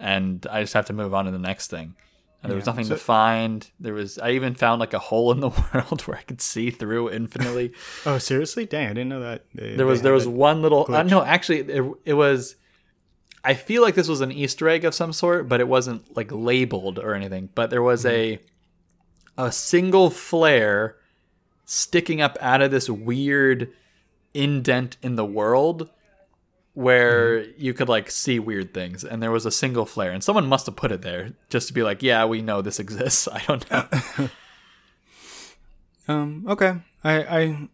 and 0.01 0.45
I 0.51 0.61
just 0.61 0.73
have 0.73 0.87
to 0.87 0.93
move 0.93 1.13
on 1.13 1.25
to 1.25 1.31
the 1.31 1.39
next 1.39 1.69
thing. 1.69 1.95
And 2.43 2.49
there 2.49 2.57
was 2.57 2.65
nothing 2.65 2.85
so- 2.85 2.95
to 2.95 2.99
find. 2.99 3.69
There 3.79 3.93
was 3.93 4.17
I 4.17 4.31
even 4.31 4.55
found 4.55 4.79
like 4.79 4.93
a 4.93 4.99
hole 4.99 5.31
in 5.31 5.39
the 5.39 5.49
world 5.73 6.01
where 6.01 6.17
I 6.17 6.23
could 6.23 6.41
see 6.41 6.71
through 6.71 7.11
infinitely. 7.11 7.73
oh, 8.07 8.17
seriously? 8.17 8.65
Dang, 8.65 8.87
I 8.87 8.93
didn't 8.93 9.09
know 9.09 9.19
that. 9.21 9.45
They- 9.53 9.75
there 9.75 9.85
was 9.85 10.01
they 10.01 10.05
there 10.05 10.13
was 10.13 10.27
one 10.27 10.63
little 10.63 10.87
uh, 10.89 11.03
no 11.03 11.23
actually 11.23 11.59
it, 11.59 11.83
it 12.03 12.13
was 12.13 12.55
I 13.43 13.53
feel 13.53 13.83
like 13.83 13.93
this 13.93 14.07
was 14.07 14.21
an 14.21 14.31
Easter 14.31 14.67
egg 14.67 14.85
of 14.85 14.95
some 14.95 15.13
sort, 15.13 15.47
but 15.47 15.59
it 15.59 15.67
wasn't 15.67 16.17
like 16.17 16.31
labeled 16.31 16.97
or 16.97 17.13
anything. 17.13 17.49
But 17.53 17.69
there 17.69 17.83
was 17.83 18.03
a 18.07 18.39
a 19.37 19.51
single 19.51 20.09
flare 20.09 20.97
sticking 21.71 22.21
up 22.21 22.37
out 22.41 22.61
of 22.61 22.71
this 22.71 22.89
weird 22.89 23.71
indent 24.33 24.97
in 25.01 25.15
the 25.15 25.25
world 25.25 25.89
where 26.73 27.43
you 27.57 27.73
could 27.73 27.89
like 27.89 28.09
see 28.09 28.39
weird 28.39 28.73
things 28.73 29.03
and 29.03 29.21
there 29.21 29.31
was 29.31 29.45
a 29.45 29.51
single 29.51 29.85
flare 29.85 30.11
and 30.11 30.23
someone 30.23 30.47
must 30.47 30.65
have 30.65 30.75
put 30.75 30.91
it 30.91 31.01
there 31.01 31.33
just 31.49 31.67
to 31.67 31.73
be 31.73 31.83
like 31.83 32.01
yeah 32.01 32.23
we 32.23 32.41
know 32.41 32.61
this 32.61 32.79
exists 32.79 33.27
i 33.31 33.41
don't 33.47 33.69
know 33.69 33.85
Um. 36.07 36.45
Okay. 36.47 36.75
I 37.03 37.13
I 37.39 37.69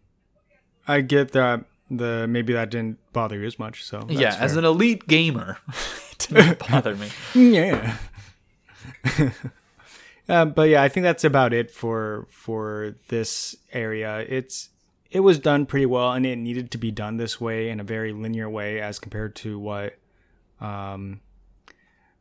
I 0.86 1.00
get 1.00 1.32
that. 1.32 1.64
The 1.90 2.26
maybe 2.28 2.52
that 2.52 2.70
didn't 2.70 2.98
bother 3.14 3.38
you 3.38 3.46
as 3.46 3.58
much. 3.58 3.82
So 3.82 4.06
yeah 4.10 4.36
as 4.38 4.56
an 4.56 4.64
elite 4.64 5.06
gamer 5.08 5.56
it 6.12 6.26
didn't 6.28 6.58
bother 6.58 6.94
me 6.94 7.08
yeah. 7.34 7.96
Uh, 10.28 10.44
but 10.44 10.68
yeah, 10.68 10.82
I 10.82 10.88
think 10.88 11.04
that's 11.04 11.24
about 11.24 11.52
it 11.52 11.70
for 11.70 12.26
for 12.30 12.94
this 13.08 13.56
area. 13.72 14.24
It's 14.28 14.70
it 15.10 15.20
was 15.20 15.38
done 15.38 15.66
pretty 15.66 15.86
well, 15.86 16.12
and 16.12 16.26
it 16.26 16.36
needed 16.36 16.70
to 16.72 16.78
be 16.78 16.90
done 16.90 17.16
this 17.16 17.40
way 17.40 17.70
in 17.70 17.80
a 17.80 17.84
very 17.84 18.12
linear 18.12 18.48
way 18.48 18.80
as 18.80 18.98
compared 18.98 19.34
to 19.36 19.58
what 19.58 19.96
um, 20.60 21.20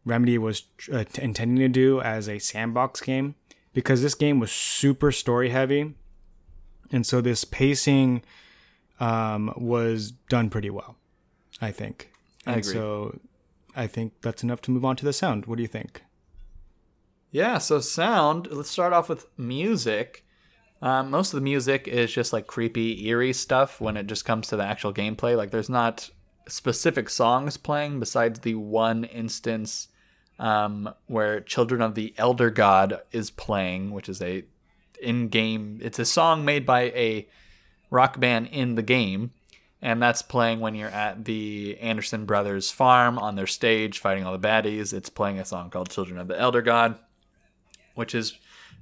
Remedy 0.06 0.38
was 0.38 0.64
uh, 0.92 1.04
t- 1.04 1.22
intending 1.22 1.58
to 1.58 1.68
do 1.68 2.00
as 2.00 2.30
a 2.30 2.40
sandbox 2.40 3.02
game, 3.02 3.36
because 3.74 4.02
this 4.02 4.16
game 4.16 4.40
was 4.40 4.52
super 4.52 5.12
story 5.12 5.50
heavy, 5.50 5.96
and 6.92 7.06
so 7.06 7.20
this 7.20 7.44
pacing 7.44 8.22
um, 9.00 9.54
was 9.58 10.12
done 10.30 10.50
pretty 10.50 10.70
well, 10.70 10.96
I 11.62 11.72
think. 11.72 12.12
I 12.46 12.54
agree. 12.54 12.74
So 12.74 13.20
I 13.76 13.86
think 13.88 14.14
that's 14.22 14.44
enough 14.44 14.62
to 14.62 14.72
move 14.72 14.86
on 14.86 14.96
to 14.96 15.06
the 15.06 15.12
sound. 15.12 15.46
What 15.46 15.58
do 15.58 15.62
you 15.62 15.68
think? 15.68 16.04
Yeah, 17.38 17.60
so 17.60 17.80
sound. 17.80 18.48
Let's 18.50 18.72
start 18.72 18.94
off 18.94 19.10
with 19.10 19.28
music. 19.38 20.26
Um, 20.82 21.12
most 21.12 21.34
of 21.34 21.38
the 21.38 21.44
music 21.44 21.88
is 21.88 22.12
just 22.12 22.34
like 22.34 22.48
creepy, 22.48 23.08
eerie 23.08 23.32
stuff 23.32 23.80
when 23.80 23.96
it 23.96 24.08
just 24.08 24.26
comes 24.26 24.48
to 24.48 24.56
the 24.58 24.64
actual 24.64 24.92
gameplay. 24.92 25.38
Like, 25.38 25.52
there's 25.52 25.70
not 25.70 26.10
specific 26.48 27.12
songs 27.12 27.56
playing 27.56 28.00
besides 28.00 28.40
the 28.40 28.56
one 28.56 29.04
instance 29.04 29.90
um, 30.40 30.92
where 31.06 31.40
Children 31.40 31.84
of 31.84 31.94
the 31.94 32.12
Elder 32.18 32.50
God 32.50 33.02
is 33.12 33.30
playing, 33.30 33.92
which 33.92 34.10
is 34.10 34.20
a 34.20 34.44
in-game. 35.00 35.78
It's 35.84 36.00
a 36.00 36.06
song 36.06 36.44
made 36.44 36.66
by 36.66 36.86
a 36.86 37.28
rock 37.92 38.20
band 38.20 38.48
in 38.48 38.74
the 38.74 38.82
game, 38.82 39.30
and 39.80 40.02
that's 40.02 40.24
playing 40.24 40.60
when 40.60 40.74
you're 40.74 40.90
at 40.90 41.26
the 41.26 41.78
Anderson 41.82 42.26
Brothers 42.26 42.72
farm 42.72 43.20
on 43.20 43.36
their 43.36 43.46
stage 43.46 44.00
fighting 44.00 44.26
all 44.26 44.36
the 44.36 44.48
baddies. 44.48 44.92
It's 44.92 45.12
playing 45.12 45.38
a 45.38 45.46
song 45.46 45.70
called 45.70 45.92
Children 45.92 46.18
of 46.18 46.28
the 46.28 46.40
Elder 46.40 46.64
God, 46.64 46.98
which 47.98 48.16
is, 48.16 48.38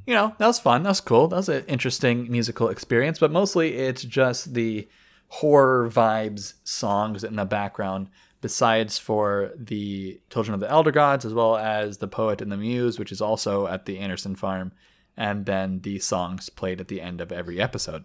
you 0.06 0.14
know, 0.14 0.36
that 0.38 0.48
was 0.48 0.60
fun. 0.60 0.84
That 0.84 0.90
was 0.90 1.02
cool. 1.02 1.28
That 1.28 1.38
was 1.38 1.50
an 1.50 1.66
interesting 1.66 2.32
musical 2.32 2.70
experience, 2.70 3.18
but 3.18 3.32
mostly 3.32 3.76
it's 3.76 4.04
just 4.04 4.54
the 4.54 4.88
horror 5.30 5.90
vibes 5.90 6.54
songs 6.64 7.24
in 7.24 7.36
the 7.36 7.46
background. 7.46 8.10
Besides 8.42 9.00
for 9.00 9.52
the 9.56 10.20
Children 10.30 10.54
of 10.54 10.60
the 10.60 10.70
Elder 10.70 10.92
Gods, 10.92 11.26
as 11.26 11.34
well 11.34 11.58
as 11.58 11.98
the 11.98 12.08
Poet 12.08 12.42
and 12.42 12.52
the 12.52 12.58
Muse, 12.58 13.00
which 13.00 13.12
is 13.12 13.20
also 13.20 13.66
at 13.66 13.86
the 13.86 13.98
Anderson 13.98 14.36
farm, 14.36 14.72
and 15.18 15.48
then 15.48 15.80
the 15.80 15.98
songs 15.98 16.50
played 16.50 16.80
at 16.80 16.88
the 16.88 17.02
end 17.02 17.22
of 17.22 17.32
every 17.32 17.60
episode. 17.60 18.04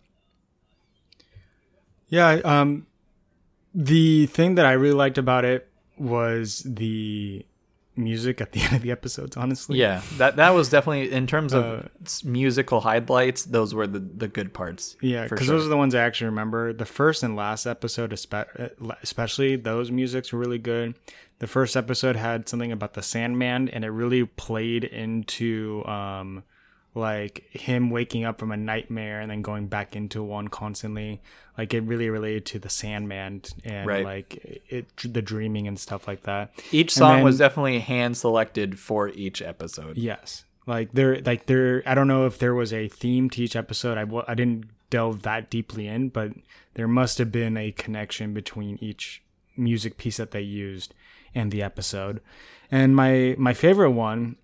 Yeah, 2.08 2.40
um, 2.44 2.86
the 3.74 4.26
thing 4.26 4.54
that 4.54 4.64
I 4.64 4.72
really 4.72 4.94
liked 4.94 5.18
about 5.18 5.44
it 5.44 5.68
was 5.98 6.62
the 6.64 7.44
music 8.02 8.40
at 8.40 8.52
the 8.52 8.60
end 8.64 8.76
of 8.76 8.82
the 8.82 8.90
episodes. 8.90 9.36
Honestly, 9.36 9.78
Yeah, 9.78 10.02
that 10.18 10.36
that 10.36 10.50
was 10.50 10.68
definitely 10.68 11.12
in 11.12 11.26
terms 11.26 11.52
of 11.52 11.64
Uh, 11.64 11.82
musical 12.24 12.80
highlights. 12.80 13.44
Those 13.44 13.74
were 13.74 13.86
the 13.86 14.00
the 14.00 14.28
good 14.28 14.52
parts. 14.52 14.96
yeah, 15.00 15.26
because 15.28 15.46
sure. 15.46 15.56
those 15.56 15.66
are 15.66 15.70
the 15.70 15.76
ones 15.76 15.94
I 15.94 16.00
actually 16.02 16.26
remember. 16.26 16.72
The 16.72 16.86
first 16.86 17.22
and 17.22 17.36
last 17.36 17.66
episode, 17.66 18.12
uh, 18.12 18.44
especially 19.02 19.56
those 19.56 19.90
musics 19.90 20.32
were 20.32 20.38
really 20.38 20.58
good. 20.58 20.94
The 21.38 21.46
first 21.46 21.76
episode 21.76 22.16
had 22.16 22.48
something 22.48 22.70
about 22.72 22.92
the 22.94 23.02
Sandman, 23.02 23.68
and 23.70 23.84
it 23.84 23.90
really 23.90 24.24
played 24.26 24.84
into 24.84 25.82
um, 25.86 26.42
like 26.94 27.44
him 27.50 27.90
waking 27.90 28.24
up 28.24 28.38
from 28.40 28.50
a 28.50 28.56
nightmare 28.56 29.20
and 29.20 29.30
then 29.30 29.42
going 29.42 29.68
back 29.68 29.94
into 29.94 30.22
one 30.22 30.48
constantly. 30.48 31.20
Like 31.56 31.74
it 31.74 31.82
really 31.82 32.08
related 32.08 32.46
to 32.46 32.58
the 32.58 32.68
Sandman 32.70 33.42
and 33.64 33.86
Right. 33.86 34.04
like 34.04 34.62
it, 34.68 34.86
the 35.04 35.22
dreaming 35.22 35.68
and 35.68 35.78
stuff 35.78 36.08
like 36.08 36.22
that. 36.22 36.52
Each 36.72 36.92
song 36.92 37.16
then- 37.16 37.24
was 37.24 37.38
definitely 37.38 37.78
hand 37.80 38.16
selected 38.16 38.78
for 38.78 39.08
each 39.10 39.40
episode. 39.42 39.98
Yes. 39.98 40.44
Like 40.66 40.92
there, 40.92 41.20
like 41.20 41.46
there. 41.46 41.82
I 41.86 41.94
don't 41.94 42.08
know 42.08 42.26
if 42.26 42.38
there 42.38 42.54
was 42.54 42.72
a 42.72 42.88
theme 42.88 43.28
to 43.30 43.42
each 43.42 43.56
episode. 43.56 43.98
I 43.98 44.04
I 44.30 44.34
didn't 44.34 44.66
delve 44.90 45.22
that 45.22 45.50
deeply 45.50 45.86
in, 45.86 46.08
but 46.10 46.32
there 46.74 46.88
must 46.88 47.18
have 47.18 47.30
been 47.32 47.56
a 47.56 47.72
connection 47.72 48.34
between 48.34 48.78
each 48.80 49.22
music 49.56 49.96
piece 49.96 50.16
that 50.18 50.30
they 50.32 50.40
used 50.40 50.94
and 51.34 51.50
the 51.50 51.62
episode. 51.62 52.20
And 52.70 52.94
my 52.94 53.34
my 53.38 53.52
favorite 53.54 53.90
one, 53.92 54.36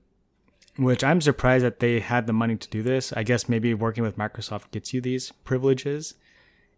which 0.77 1.03
I'm 1.05 1.21
surprised 1.21 1.65
that 1.65 1.81
they 1.81 2.01
had 2.01 2.27
the 2.27 2.33
money 2.33 2.57
to 2.57 2.69
do 2.69 2.83
this. 2.83 3.13
I 3.13 3.23
guess 3.23 3.49
maybe 3.49 3.73
working 3.75 4.03
with 4.05 4.17
Microsoft 4.19 4.71
gets 4.71 4.93
you 4.93 5.01
these 5.01 5.33
privileges. 5.45 6.15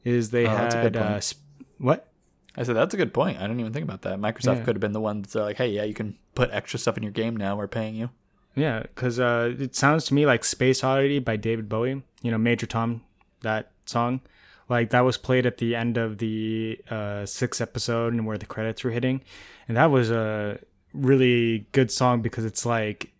Is 0.04 0.30
they 0.30 0.46
Oh, 0.46 0.54
that's 0.54 0.74
had 0.74 0.96
uh, 0.96 1.20
sp- 1.20 1.42
what? 1.78 2.08
I 2.56 2.62
said 2.62 2.74
that's 2.76 2.94
a 2.94 2.96
good 2.96 3.12
point. 3.14 3.38
I 3.38 3.42
didn't 3.42 3.60
even 3.60 3.72
think 3.72 3.84
about 3.84 4.02
that. 4.02 4.18
Microsoft 4.18 4.58
Yeah. 4.58 4.64
could 4.64 4.76
have 4.76 4.80
been 4.80 4.92
the 4.92 5.00
ones 5.00 5.32
that 5.32 5.40
are 5.40 5.44
like, 5.44 5.56
"Hey, 5.56 5.68
yeah, 5.70 5.84
you 5.84 5.94
can 5.94 6.16
put 6.34 6.50
extra 6.52 6.78
stuff 6.78 6.96
in 6.96 7.02
your 7.02 7.12
game 7.12 7.36
now. 7.36 7.56
We're 7.56 7.68
paying 7.68 7.94
you." 7.94 8.10
Yeah, 8.54 8.82
because 8.82 9.20
uh, 9.20 9.54
it 9.58 9.76
sounds 9.76 10.04
to 10.06 10.14
me 10.14 10.26
like 10.26 10.44
Space 10.44 10.82
Oddity 10.82 11.18
by 11.20 11.36
David 11.36 11.68
Bowie. 11.68 12.02
You 12.22 12.30
know, 12.30 12.38
Major 12.38 12.66
Tom, 12.66 13.02
that 13.42 13.70
song. 13.86 14.20
Like 14.68 14.90
that 14.90 15.00
was 15.00 15.16
played 15.16 15.46
at 15.46 15.58
the 15.58 15.74
end 15.76 15.96
of 15.96 16.18
the 16.18 16.78
uh, 16.90 17.24
sixth 17.26 17.60
episode 17.60 18.12
and 18.12 18.26
where 18.26 18.38
the 18.38 18.46
credits 18.46 18.82
were 18.84 18.90
hitting, 18.90 19.22
and 19.68 19.76
that 19.76 19.86
was 19.90 20.10
a 20.10 20.58
really 20.92 21.66
good 21.72 21.90
song 21.90 22.22
because 22.22 22.44
it's 22.44 22.66
like 22.66 23.12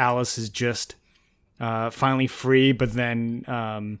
Alice 0.00 0.38
is 0.38 0.48
just 0.48 0.94
uh, 1.60 1.90
finally 1.90 2.26
free, 2.26 2.72
but 2.72 2.92
then 2.94 3.44
um, 3.46 3.98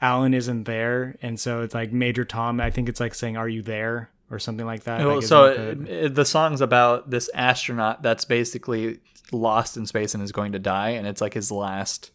Alan 0.00 0.32
isn't 0.32 0.64
there, 0.64 1.16
and 1.22 1.38
so 1.38 1.62
it's 1.62 1.74
like 1.74 1.92
Major 1.92 2.24
Tom. 2.24 2.60
I 2.60 2.70
think 2.70 2.88
it's 2.88 3.00
like 3.00 3.14
saying, 3.14 3.36
"Are 3.36 3.48
you 3.48 3.62
there?" 3.62 4.10
or 4.30 4.38
something 4.38 4.64
like 4.64 4.84
that. 4.84 5.04
Well, 5.04 5.16
Like, 5.16 5.24
so 5.24 5.46
isn't 5.50 5.88
it 5.88 6.04
uh, 6.12 6.14
the 6.14 6.24
song's 6.24 6.60
about 6.60 7.10
this 7.10 7.28
astronaut 7.34 8.00
that's 8.02 8.24
basically 8.24 9.00
lost 9.32 9.76
in 9.76 9.86
space 9.86 10.14
and 10.14 10.22
is 10.22 10.30
going 10.32 10.52
to 10.52 10.58
die, 10.60 10.90
and 10.90 11.06
it's 11.06 11.20
like 11.20 11.34
his 11.34 11.50
last 11.50 12.12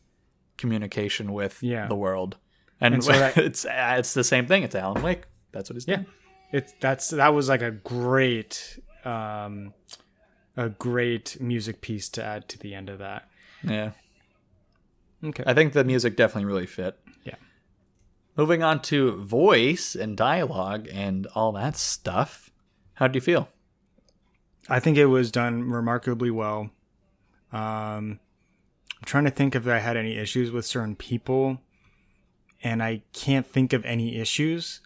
communication 0.57 1.33
with 1.33 1.61
Yeah. 1.61 1.87
the 1.87 1.95
world. 1.95 2.37
And, 2.79 2.93
And 2.95 3.03
so 3.03 3.11
that- 3.11 3.37
it's 3.49 3.65
uh, 3.65 3.95
it's 3.99 4.13
the 4.13 4.23
same 4.23 4.47
thing. 4.47 4.63
It's 4.63 4.75
Alan 4.75 5.01
Wake. 5.03 5.23
That's 5.51 5.69
what 5.69 5.75
he's 5.75 5.87
Yeah. 5.87 5.97
doing. 5.97 6.07
it's 6.51 6.73
that's 6.79 7.09
that 7.09 7.33
was 7.33 7.49
like 7.49 7.61
a 7.61 7.71
great 7.71 8.79
um 9.03 9.73
a 10.57 10.69
great 10.69 11.37
music 11.41 11.81
piece 11.81 12.07
to 12.09 12.23
add 12.23 12.47
to 12.49 12.57
the 12.59 12.73
end 12.73 12.89
of 12.89 12.99
that 12.99 13.27
Yeah. 13.63 13.91
okay 15.23 15.43
I 15.45 15.53
think 15.53 15.73
the 15.73 15.83
music 15.83 16.15
definitely 16.15 16.45
really 16.45 16.65
fit. 16.67 16.97
Yeah. 17.23 17.35
Moving 18.37 18.63
on 18.63 18.81
to 18.83 19.17
voice 19.23 19.95
and 19.95 20.15
dialogue 20.17 20.87
and 20.91 21.25
all 21.35 21.51
that 21.53 21.75
stuff. 21.77 22.49
How 22.95 23.07
do 23.07 23.17
you 23.17 23.21
feel? 23.21 23.49
i 24.67 24.79
think 24.79 24.97
it 24.97 25.05
was 25.05 25.29
done 25.29 25.61
remarkably 25.69 26.31
well 26.31 26.71
um 27.53 28.19
i'm 28.97 29.05
trying 29.05 29.23
to 29.25 29.29
think 29.29 29.53
if 29.55 29.67
i 29.67 29.77
had 29.77 29.95
any 29.95 30.17
issues 30.17 30.49
with 30.51 30.65
certain 30.65 30.95
people 30.95 31.59
and 32.63 32.81
i 32.81 33.03
can't 33.13 33.45
think 33.45 33.73
of 33.73 33.85
any 33.85 34.15
issues 34.17 34.81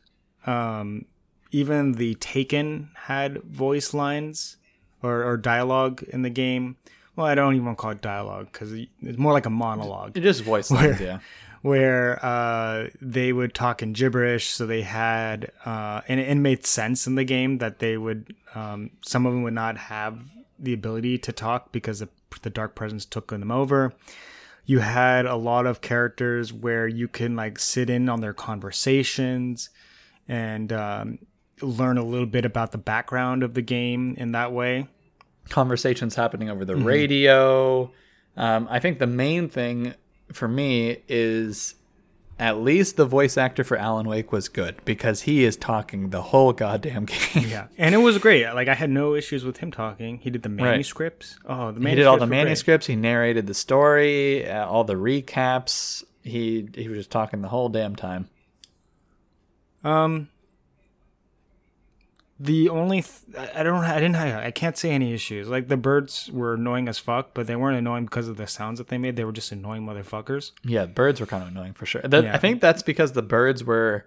um 0.46 1.06
even 1.52 1.94
the 1.94 2.14
taken 2.16 2.90
had 3.06 3.42
voice 3.44 3.94
lines 3.94 4.58
or, 5.02 5.24
or 5.24 5.38
dialogue 5.38 6.04
in 6.10 6.22
the 6.22 6.30
game 6.30 6.76
well 7.16 7.26
i 7.28 7.36
don't 7.36 7.56
even 7.56 7.76
call 7.76 7.92
it 7.92 8.02
dialogue 8.02 8.48
because 8.52 8.72
it's 8.74 9.18
more 9.18 9.34
like 9.34 9.46
a 9.46 9.50
monologue 9.50 10.18
It 10.18 10.26
is 10.26 10.38
just 10.38 10.46
voice 10.46 10.72
lines, 10.72 11.00
yeah. 11.00 11.20
where 11.62 12.24
uh, 12.26 12.88
they 13.02 13.34
would 13.34 13.54
talk 13.54 13.82
in 13.84 13.92
gibberish. 13.92 14.48
So 14.50 14.66
they 14.66 14.82
had, 14.84 15.52
uh, 15.66 16.00
and 16.08 16.18
it 16.18 16.36
made 16.36 16.66
sense 16.66 17.06
in 17.06 17.16
the 17.16 17.26
game 17.26 17.58
that 17.58 17.80
they 17.80 17.98
would, 17.98 18.34
um, 18.56 18.92
some 19.02 19.26
of 19.26 19.34
them 19.34 19.44
would 19.44 19.54
not 19.54 19.78
have 19.78 20.20
the 20.58 20.72
ability 20.72 21.18
to 21.18 21.34
talk 21.34 21.74
because 21.74 22.00
the, 22.00 22.08
the 22.44 22.50
dark 22.50 22.76
presence 22.76 23.04
took 23.06 23.28
them 23.28 23.52
over. 23.52 23.94
You 24.66 24.80
had 24.80 25.26
a 25.26 25.36
lot 25.36 25.66
of 25.66 25.82
characters 25.82 26.54
where 26.54 26.88
you 26.88 27.10
can 27.10 27.36
like 27.36 27.60
sit 27.60 27.90
in 27.90 28.08
on 28.08 28.22
their 28.22 28.34
conversations 28.34 29.70
and 30.30 30.72
um, 30.72 31.20
learn 31.62 31.98
a 31.98 32.04
little 32.04 32.26
bit 32.28 32.46
about 32.46 32.72
the 32.72 32.78
background 32.78 33.44
of 33.44 33.54
the 33.54 33.62
game 33.62 34.16
in 34.18 34.32
that 34.34 34.52
way. 34.52 34.88
conversations 35.50 36.16
happening 36.16 36.50
over 36.50 36.64
the 36.66 36.74
Mm-hmm. 36.74 36.84
radio. 36.86 37.92
Um, 38.38 38.68
I 38.70 38.80
think 38.80 39.00
the 39.00 39.08
main 39.08 39.50
thing 39.50 39.96
for 40.32 40.48
me 40.48 41.02
is 41.08 41.74
at 42.38 42.58
least 42.62 42.96
the 42.96 43.06
voice 43.06 43.36
actor 43.38 43.64
for 43.66 43.76
Alan 43.76 44.08
Wake 44.08 44.32
was 44.32 44.48
good 44.48 44.76
because 44.86 45.24
he 45.24 45.44
is 45.44 45.58
talking 45.58 46.12
the 46.12 46.22
whole 46.22 46.54
goddamn 46.54 47.06
game. 47.34 47.50
Yeah, 47.50 47.68
and 47.78 47.94
it 47.96 47.98
was 47.98 48.18
great. 48.20 48.46
Like 48.54 48.68
I 48.70 48.76
had 48.76 48.90
no 48.92 49.16
issues 49.16 49.44
with 49.44 49.58
him 49.58 49.72
talking. 49.72 50.20
He 50.20 50.30
did 50.30 50.44
the 50.44 50.50
manuscripts. 50.50 51.38
Oh, 51.46 51.72
the 51.72 51.80
manuscripts 51.82 51.90
he 51.90 51.96
did 51.96 52.06
all 52.06 52.18
the 52.18 52.22
were 52.26 52.28
great. 52.28 52.44
manuscripts. 52.44 52.88
He 52.88 52.96
narrated 52.96 53.48
the 53.48 53.54
story, 53.56 54.48
uh, 54.48 54.66
all 54.68 54.84
the 54.86 54.94
recaps. 54.96 56.04
He 56.24 56.70
he 56.76 56.88
was 56.88 57.00
just 57.00 57.12
talking 57.12 57.42
the 57.42 57.50
whole 57.50 57.70
damn 57.70 57.96
time. 57.96 58.30
Um, 59.84 60.30
the 62.40 62.70
only 62.70 63.02
th- 63.02 63.50
I 63.56 63.64
don't 63.64 63.84
I 63.84 63.96
didn't 64.00 64.16
have, 64.16 64.42
I 64.44 64.52
can't 64.52 64.78
say 64.78 64.92
any 64.92 65.14
issues. 65.14 65.50
Like 65.50 65.68
the 65.68 65.76
birds 65.78 66.30
were 66.32 66.54
annoying 66.54 66.88
as 66.88 66.98
fuck, 66.98 67.34
but 67.34 67.48
they 67.48 67.56
weren't 67.56 67.78
annoying 67.78 68.06
because 68.06 68.28
of 68.30 68.38
the 68.38 68.48
sounds 68.48 68.78
that 68.80 68.88
they 68.88 68.98
made. 68.98 69.16
They 69.18 69.26
were 69.26 69.32
just 69.34 69.52
annoying 69.52 69.84
motherfuckers. 69.86 70.52
Yeah, 70.64 70.86
birds 70.86 71.20
were 71.20 71.26
kind 71.26 71.44
of 71.44 71.50
annoying 71.50 71.74
for 71.74 71.86
sure. 71.86 72.02
That, 72.04 72.24
Yeah. 72.24 72.34
I 72.36 72.38
think 72.38 72.62
that's 72.62 72.82
because 72.84 73.12
the 73.12 73.22
birds 73.22 73.64
were 73.64 74.06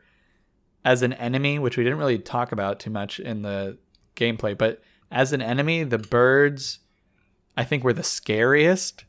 as 0.85 1.03
an 1.03 1.13
enemy, 1.13 1.59
which 1.59 1.77
we 1.77 1.85
didn't 1.85 1.99
really 1.99 2.19
talk 2.19 2.53
about 2.53 2.81
too 2.81 2.91
much 2.91 3.21
in 3.21 3.43
the 3.43 3.79
gameplay, 4.17 4.57
but 4.57 4.81
as 5.11 5.33
an 5.33 5.43
enemy, 5.43 5.85
the 5.85 5.99
birds 5.99 6.79
I 7.57 7.65
think 7.65 7.85
were 7.85 7.93
the 7.93 8.03
scariest 8.03 9.05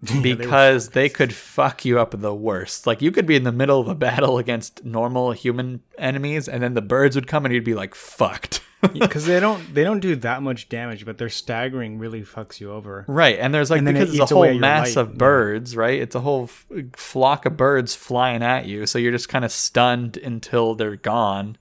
they 0.22 0.30
were- 0.32 0.36
because 0.36 0.88
they 0.90 1.08
could 1.08 1.32
fuck 1.34 1.84
you 1.84 1.98
up 1.98 2.14
the 2.18 2.34
worst. 2.34 2.86
Like 2.86 3.02
you 3.02 3.10
could 3.12 3.26
be 3.26 3.36
in 3.36 3.44
the 3.44 3.52
middle 3.52 3.80
of 3.80 3.88
a 3.88 3.94
battle 3.94 4.38
against 4.38 4.84
normal 4.84 5.32
human 5.32 5.82
enemies 5.98 6.48
and 6.48 6.62
then 6.62 6.74
the 6.74 6.80
birds 6.82 7.14
would 7.16 7.26
come 7.26 7.44
and 7.44 7.54
you'd 7.54 7.64
be 7.64 7.74
like 7.74 7.94
fucked. 7.94 8.62
because 8.94 9.26
they 9.26 9.38
don't 9.46 9.74
they 9.74 9.84
don't 9.84 10.00
do 10.00 10.16
that 10.16 10.42
much 10.42 10.70
damage, 10.70 11.04
but 11.04 11.18
their 11.18 11.28
staggering 11.28 11.98
really 11.98 12.22
fucks 12.22 12.60
you 12.60 12.72
over. 12.72 13.04
Right, 13.08 13.38
and 13.38 13.52
there's 13.52 13.68
like 13.70 13.80
And 13.80 13.86
because 13.86 14.14
it 14.14 14.22
it's 14.22 14.30
a 14.30 14.34
whole 14.34 14.54
mass 14.54 14.96
light, 14.96 15.02
of 15.02 15.10
yeah. 15.10 15.16
birds, 15.16 15.76
right? 15.76 16.00
It's 16.00 16.14
a 16.14 16.20
whole 16.20 16.44
f- 16.44 16.66
flock 16.96 17.44
of 17.44 17.58
birds 17.58 17.94
flying 17.94 18.42
at 18.42 18.64
you, 18.64 18.86
so 18.86 18.98
you're 18.98 19.12
just 19.12 19.28
kind 19.28 19.44
of 19.44 19.52
stunned 19.52 20.16
until 20.16 20.74
they're 20.74 20.96
gone, 20.96 21.58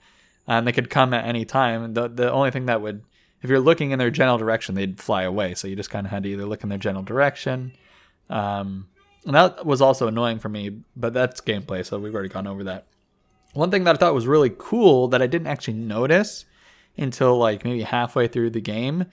and 0.48 0.66
they 0.66 0.72
could 0.72 0.90
come 0.90 1.14
at 1.14 1.26
any 1.26 1.44
time. 1.44 1.94
The 1.94 2.08
the 2.08 2.32
only 2.32 2.52
thing 2.52 2.68
that 2.68 2.82
would, 2.82 3.04
if 3.42 3.50
you're 3.50 3.60
looking 3.60 3.92
in 3.92 4.00
their 4.00 4.12
general 4.12 4.38
direction, 4.38 4.76
they'd 4.76 5.02
fly 5.02 5.24
away. 5.24 5.56
So 5.56 5.68
you 5.68 5.76
just 5.76 5.90
kind 5.90 6.06
of 6.08 6.12
had 6.12 6.24
to 6.24 6.30
either 6.30 6.46
look 6.46 6.64
in 6.64 6.70
their 6.70 6.78
general 6.78 7.04
direction, 7.04 7.74
um, 8.30 8.88
and 9.26 9.36
that 9.36 9.66
was 9.66 9.82
also 9.82 10.08
annoying 10.08 10.40
for 10.40 10.50
me. 10.50 10.82
But 10.96 11.14
that's 11.14 11.42
gameplay, 11.42 11.86
so 11.86 12.00
we've 12.00 12.14
already 12.14 12.30
gone 12.30 12.48
over 12.48 12.64
that. 12.66 12.88
One 13.54 13.72
thing 13.72 13.84
that 13.86 13.96
I 13.96 13.98
thought 13.98 14.14
was 14.14 14.28
really 14.28 14.54
cool 14.58 15.08
that 15.10 15.22
I 15.22 15.28
didn't 15.28 15.48
actually 15.48 15.76
notice 15.76 16.46
until 16.98 17.38
like 17.38 17.64
maybe 17.64 17.82
halfway 17.82 18.28
through 18.28 18.52
the 18.52 18.62
game 18.62 19.06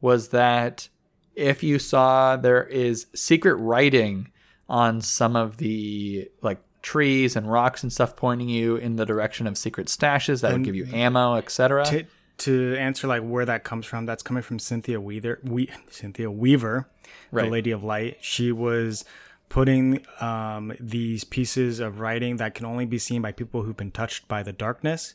was 0.00 0.28
that 0.28 0.88
if 1.34 1.62
you 1.62 1.78
saw 1.78 2.36
there 2.36 2.64
is 2.64 3.06
secret 3.14 3.54
writing 3.56 4.30
on 4.68 5.00
some 5.00 5.36
of 5.36 5.58
the 5.58 6.28
like 6.40 6.60
trees 6.82 7.36
and 7.36 7.50
rocks 7.50 7.82
and 7.82 7.92
stuff 7.92 8.16
pointing 8.16 8.48
you 8.48 8.76
in 8.76 8.96
the 8.96 9.06
direction 9.06 9.46
of 9.46 9.56
secret 9.56 9.86
stashes 9.86 10.40
that 10.40 10.52
would 10.52 10.64
give 10.64 10.74
you 10.74 10.86
ammo, 10.92 11.36
etc. 11.36 11.84
To, 11.86 12.04
to 12.44 12.76
answer 12.76 13.06
like 13.06 13.22
where 13.22 13.44
that 13.44 13.64
comes 13.64 13.86
from, 13.86 14.06
that's 14.06 14.22
coming 14.22 14.42
from 14.42 14.58
Cynthia 14.58 15.00
Weaver. 15.00 15.40
We 15.42 15.70
Cynthia 15.90 16.30
Weaver, 16.30 16.88
Right. 17.30 17.44
the 17.44 17.50
Lady 17.50 17.70
of 17.70 17.82
Light. 17.82 18.18
She 18.20 18.52
was 18.52 19.04
putting 19.48 20.04
um, 20.20 20.72
these 20.80 21.24
pieces 21.24 21.78
of 21.80 22.00
writing 22.00 22.36
that 22.38 22.54
can 22.54 22.64
only 22.66 22.86
be 22.86 22.98
seen 22.98 23.20
by 23.22 23.32
people 23.32 23.62
who've 23.62 23.76
been 23.76 23.90
touched 23.90 24.26
by 24.28 24.42
the 24.42 24.52
darkness, 24.52 25.14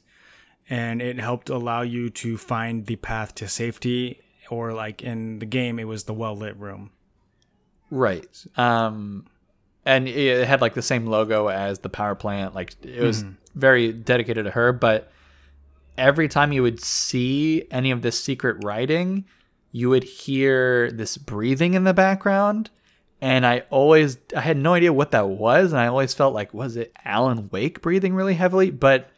and 0.69 1.01
it 1.01 1.19
helped 1.19 1.49
allow 1.49 1.81
you 1.81 2.09
to 2.09 2.37
find 2.37 2.85
the 2.85 2.95
path 2.97 3.33
to 3.35 3.47
safety. 3.47 4.21
Or 4.49 4.71
like 4.73 5.01
in 5.03 5.39
the 5.39 5.45
game, 5.45 5.77
it 5.79 5.85
was 5.85 6.05
the 6.05 6.13
well 6.13 6.35
lit 6.35 6.55
room. 6.57 6.91
Right. 7.89 8.27
Um, 8.55 9.25
and 9.85 10.07
it 10.07 10.47
had 10.47 10.61
like 10.61 10.73
the 10.73 10.81
same 10.81 11.05
logo 11.05 11.47
as 11.47 11.79
the 11.79 11.89
power 11.89 12.15
plant. 12.15 12.55
Like 12.55 12.73
it 12.83 13.01
was 13.01 13.25
very 13.55 13.91
dedicated 13.91 14.45
to 14.45 14.51
her. 14.51 14.71
But 14.71 15.11
every 15.97 16.27
time 16.27 16.51
you 16.51 16.61
would 16.61 16.81
see 16.81 17.65
any 17.71 17.91
of 17.91 18.01
this 18.01 18.21
secret 18.21 18.63
writing, 18.63 19.25
you 19.71 19.89
would 19.89 20.03
hear 20.03 20.91
this 20.91 21.17
breathing 21.17 21.73
in 21.73 21.83
the 21.83 21.93
background. 21.93 22.69
And 23.19 23.45
I 23.45 23.63
always, 23.69 24.17
I 24.35 24.41
had 24.41 24.57
no 24.57 24.73
idea 24.73 24.93
what 24.93 25.11
that 25.11 25.27
was. 25.27 25.71
And 25.71 25.79
I 25.79 25.87
always 25.87 26.13
felt 26.13 26.33
like, 26.33 26.53
was 26.53 26.75
it 26.75 26.93
Alan 27.03 27.49
Wake 27.51 27.81
breathing 27.81 28.13
really 28.13 28.35
heavily? 28.35 28.69
But 28.69 29.09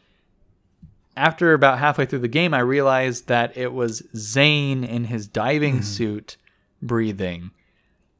after 1.16 1.52
about 1.52 1.78
halfway 1.78 2.06
through 2.06 2.20
the 2.20 2.28
game, 2.28 2.54
I 2.54 2.60
realized 2.60 3.28
that 3.28 3.56
it 3.56 3.72
was 3.72 4.02
Zane 4.16 4.84
in 4.84 5.04
his 5.04 5.26
diving 5.26 5.82
suit 5.82 6.38
breathing. 6.80 7.50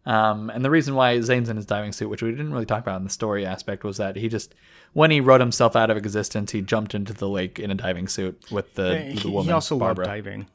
Um, 0.05 0.51
and 0.51 0.65
the 0.65 0.71
reason 0.71 0.95
why 0.95 1.21
Zane's 1.21 1.49
in 1.49 1.57
his 1.57 1.67
diving 1.67 1.93
suit, 1.93 2.11
which 2.11 2.23
we 2.23 2.31
didn't 2.31 2.53
really 2.53 2.67
talk 2.67 2.83
about 2.83 2.97
in 2.97 3.05
the 3.05 3.11
story 3.11 3.47
aspect, 3.47 3.85
was 3.85 3.99
that 3.99 4.17
he 4.17 4.29
just, 4.29 4.55
when 4.93 5.11
he 5.11 5.21
wrote 5.21 5.41
himself 5.41 5.77
out 5.77 5.91
of 5.91 5.97
existence, 5.97 6.53
he 6.53 6.63
jumped 6.63 6.95
into 6.95 7.13
the 7.13 7.29
lake 7.29 7.59
in 7.59 7.71
a 7.71 7.75
diving 7.75 8.09
suit 8.09 8.51
with 8.51 8.75
the, 8.75 8.99
He, 8.99 9.15
the 9.15 9.21
he 9.21 9.29
woman, 9.31 9.53
also 9.55 9.79
Barbara. 9.79 10.05
loved 10.07 10.17
diving. 10.17 10.47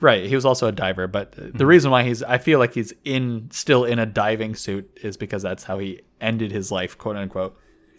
Right. 0.00 0.26
He 0.26 0.34
was 0.34 0.44
also 0.46 0.66
a 0.68 0.72
diver, 0.72 1.06
but 1.06 1.32
Mm-hmm. 1.32 1.58
the 1.58 1.66
reason 1.66 1.90
why 1.90 2.04
he's, 2.04 2.22
I 2.22 2.38
feel 2.38 2.58
like 2.58 2.74
he's 2.74 2.92
in, 3.04 3.48
still 3.52 3.84
in 3.84 3.98
a 3.98 4.06
diving 4.06 4.54
suit 4.54 4.98
is 5.02 5.16
because 5.16 5.42
that's 5.42 5.64
how 5.64 5.78
he 5.78 6.00
ended 6.20 6.52
his 6.52 6.70
life, 6.72 6.96
quote 6.96 7.16
unquote. 7.16 7.56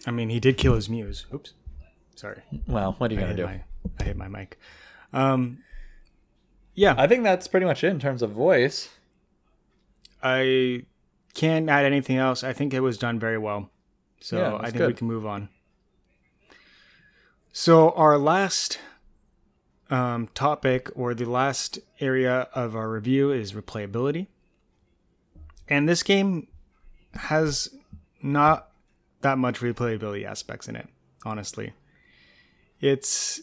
I 0.07 0.11
mean, 0.11 0.29
he 0.29 0.39
did 0.39 0.57
kill 0.57 0.73
his 0.73 0.89
muse. 0.89 1.25
Oops, 1.33 1.53
sorry. 2.15 2.41
Well, 2.67 2.95
what 2.97 3.11
are 3.11 3.13
you 3.13 3.19
going 3.19 3.35
to 3.35 3.41
do? 3.41 3.45
my 3.45 3.61
I 3.99 4.03
hit 4.03 4.17
my 4.17 4.27
mic. 4.27 4.57
Um, 5.13 5.59
yeah, 6.73 6.95
I 6.97 7.05
think 7.07 7.23
that's 7.23 7.47
pretty 7.47 7.65
much 7.67 7.83
it 7.83 7.89
in 7.89 7.99
terms 7.99 8.21
of 8.23 8.31
voice. 8.31 8.89
I 10.23 10.83
can't 11.33 11.69
add 11.69 11.85
anything 11.85 12.17
else. 12.17 12.43
I 12.43 12.53
think 12.53 12.73
it 12.73 12.79
was 12.81 12.97
done 12.97 13.19
very 13.19 13.37
well. 13.37 13.69
So 14.19 14.37
Yeah, 14.37 14.57
I 14.59 14.71
think 14.71 14.87
we 14.87 14.93
can 14.93 15.07
move 15.07 15.25
on. 15.25 15.49
So 17.51 17.91
our 17.91 18.17
last 18.17 18.79
um, 19.89 20.29
topic 20.33 20.89
or 20.95 21.13
the 21.13 21.25
last 21.25 21.79
area 21.99 22.47
of 22.53 22.75
our 22.75 22.89
review 22.89 23.31
is 23.31 23.51
replayability. 23.53 24.27
And 25.67 25.87
this 25.87 26.01
game 26.01 26.47
has 27.13 27.69
not 28.21 28.71
that 29.21 29.37
much 29.37 29.59
replayability 29.59 30.25
aspects 30.25 30.67
in 30.67 30.75
it, 30.75 30.87
honestly. 31.25 31.73
It's 32.79 33.41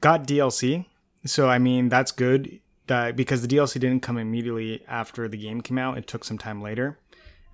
got 0.00 0.26
DLC, 0.26 0.86
so 1.24 1.48
I 1.48 1.58
mean 1.58 1.88
that's 1.88 2.10
good. 2.10 2.60
That 2.88 3.14
because 3.14 3.42
the 3.42 3.48
DLC 3.48 3.74
didn't 3.74 4.00
come 4.00 4.18
immediately 4.18 4.82
after 4.88 5.28
the 5.28 5.36
game 5.36 5.60
came 5.60 5.78
out, 5.78 5.98
it 5.98 6.06
took 6.06 6.24
some 6.24 6.36
time 6.36 6.60
later, 6.60 6.98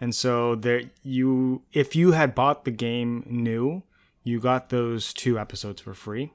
and 0.01 0.15
so 0.15 0.55
there 0.55 0.85
you 1.03 1.63
if 1.73 1.95
you 1.95 2.13
had 2.13 2.35
bought 2.35 2.65
the 2.65 2.71
game 2.71 3.25
new, 3.29 3.83
you 4.29 4.41
got 4.41 4.69
those 4.69 5.13
two 5.15 5.39
episodes 5.39 5.81
for 5.81 5.95
free. 5.95 6.33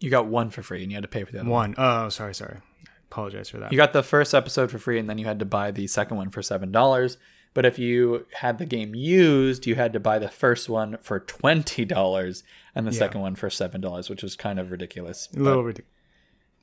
You 0.00 0.10
got 0.10 0.26
one 0.26 0.50
for 0.50 0.62
free, 0.62 0.82
and 0.82 0.90
you 0.90 0.96
had 0.96 1.02
to 1.02 1.08
pay 1.08 1.24
for 1.24 1.32
the 1.32 1.40
other 1.40 1.48
one. 1.50 1.72
One. 1.72 1.74
Oh, 1.78 2.08
sorry, 2.08 2.34
sorry. 2.34 2.58
I 2.58 2.90
apologize 3.10 3.48
for 3.50 3.58
that. 3.58 3.70
You 3.72 3.76
got 3.76 3.92
the 3.92 4.02
first 4.02 4.34
episode 4.34 4.70
for 4.70 4.78
free, 4.78 4.98
and 4.98 5.08
then 5.08 5.18
you 5.18 5.26
had 5.26 5.38
to 5.38 5.44
buy 5.44 5.70
the 5.70 5.86
second 5.86 6.16
one 6.16 6.30
for 6.30 6.42
seven 6.42 6.72
dollars. 6.72 7.16
But 7.54 7.64
if 7.64 7.78
you 7.78 8.26
had 8.32 8.58
the 8.58 8.66
game 8.66 8.94
used, 8.96 9.64
you 9.66 9.76
had 9.76 9.92
to 9.92 10.00
buy 10.00 10.18
the 10.18 10.28
first 10.28 10.68
one 10.68 10.96
for 11.02 11.20
twenty 11.20 11.84
dollars 11.84 12.42
and 12.74 12.86
the 12.86 12.90
Yeah. 12.92 12.98
second 12.98 13.20
one 13.20 13.36
for 13.36 13.48
seven 13.48 13.80
dollars, 13.80 14.10
which 14.10 14.22
was 14.24 14.34
kind 14.36 14.58
of 14.58 14.70
ridiculous. 14.72 15.28
a 15.34 15.38
little 15.38 15.62
ridiculous. 15.62 15.90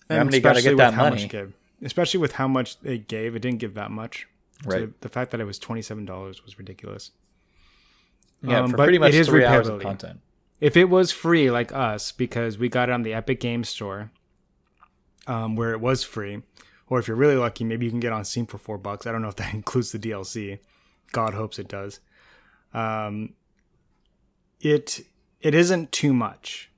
Remedy 0.09 0.41
gotta 0.41 0.61
get 0.61 0.75
that 0.77 0.93
money. 0.95 1.27
Gave, 1.27 1.53
especially 1.81 2.19
with 2.19 2.33
how 2.33 2.47
much 2.49 2.79
they 2.81 2.97
gave, 2.97 3.35
it 3.35 3.39
didn't 3.39 3.59
give 3.59 3.75
that 3.75 3.89
much. 3.91 4.27
So 4.63 4.69
Right. 4.69 5.01
the 5.01 5.07
fact 5.09 5.31
that 5.31 5.39
it 5.39 5.45
was 5.45 5.57
twenty 5.57 5.81
seven 5.81 6.03
dollars 6.05 6.43
was 6.43 6.59
ridiculous. 6.59 7.11
yeah, 8.43 8.59
Um, 8.59 8.71
for 8.71 8.77
but 8.77 8.83
pretty 8.83 8.97
much 8.99 9.13
it 9.13 9.19
is 9.21 9.27
three 9.27 9.45
hours 9.45 9.69
of 9.69 9.79
content. 9.81 10.19
If 10.61 10.77
it 10.77 10.85
was 10.85 11.11
free 11.11 11.51
like 11.51 11.73
us, 11.73 12.11
because 12.11 12.57
we 12.57 12.69
got 12.69 12.87
it 12.87 12.93
on 12.93 13.01
the 13.01 13.13
Epic 13.13 13.39
Games 13.39 13.67
Store, 13.67 14.11
um, 15.27 15.55
where 15.55 15.73
it 15.73 15.81
was 15.81 16.03
free, 16.03 16.43
or 16.87 16.99
if 16.99 17.07
you're 17.07 17.17
really 17.17 17.35
lucky, 17.35 17.63
maybe 17.63 17.85
you 17.85 17.91
can 17.91 17.99
get 17.99 18.13
on 18.13 18.23
Steam 18.23 18.45
for 18.45 18.57
four 18.57 18.77
bucks. 18.77 19.07
I 19.07 19.11
don't 19.11 19.21
know 19.21 19.27
if 19.27 19.35
that 19.37 19.53
includes 19.55 19.91
the 19.91 19.99
DLC. 19.99 20.59
God 21.11 21.33
hopes 21.33 21.59
it 21.59 21.67
does. 21.67 21.99
Um, 22.73 23.33
it 24.61 25.01
it 25.41 25.55
isn't 25.55 25.91
too 25.91 26.13
much. 26.13 26.69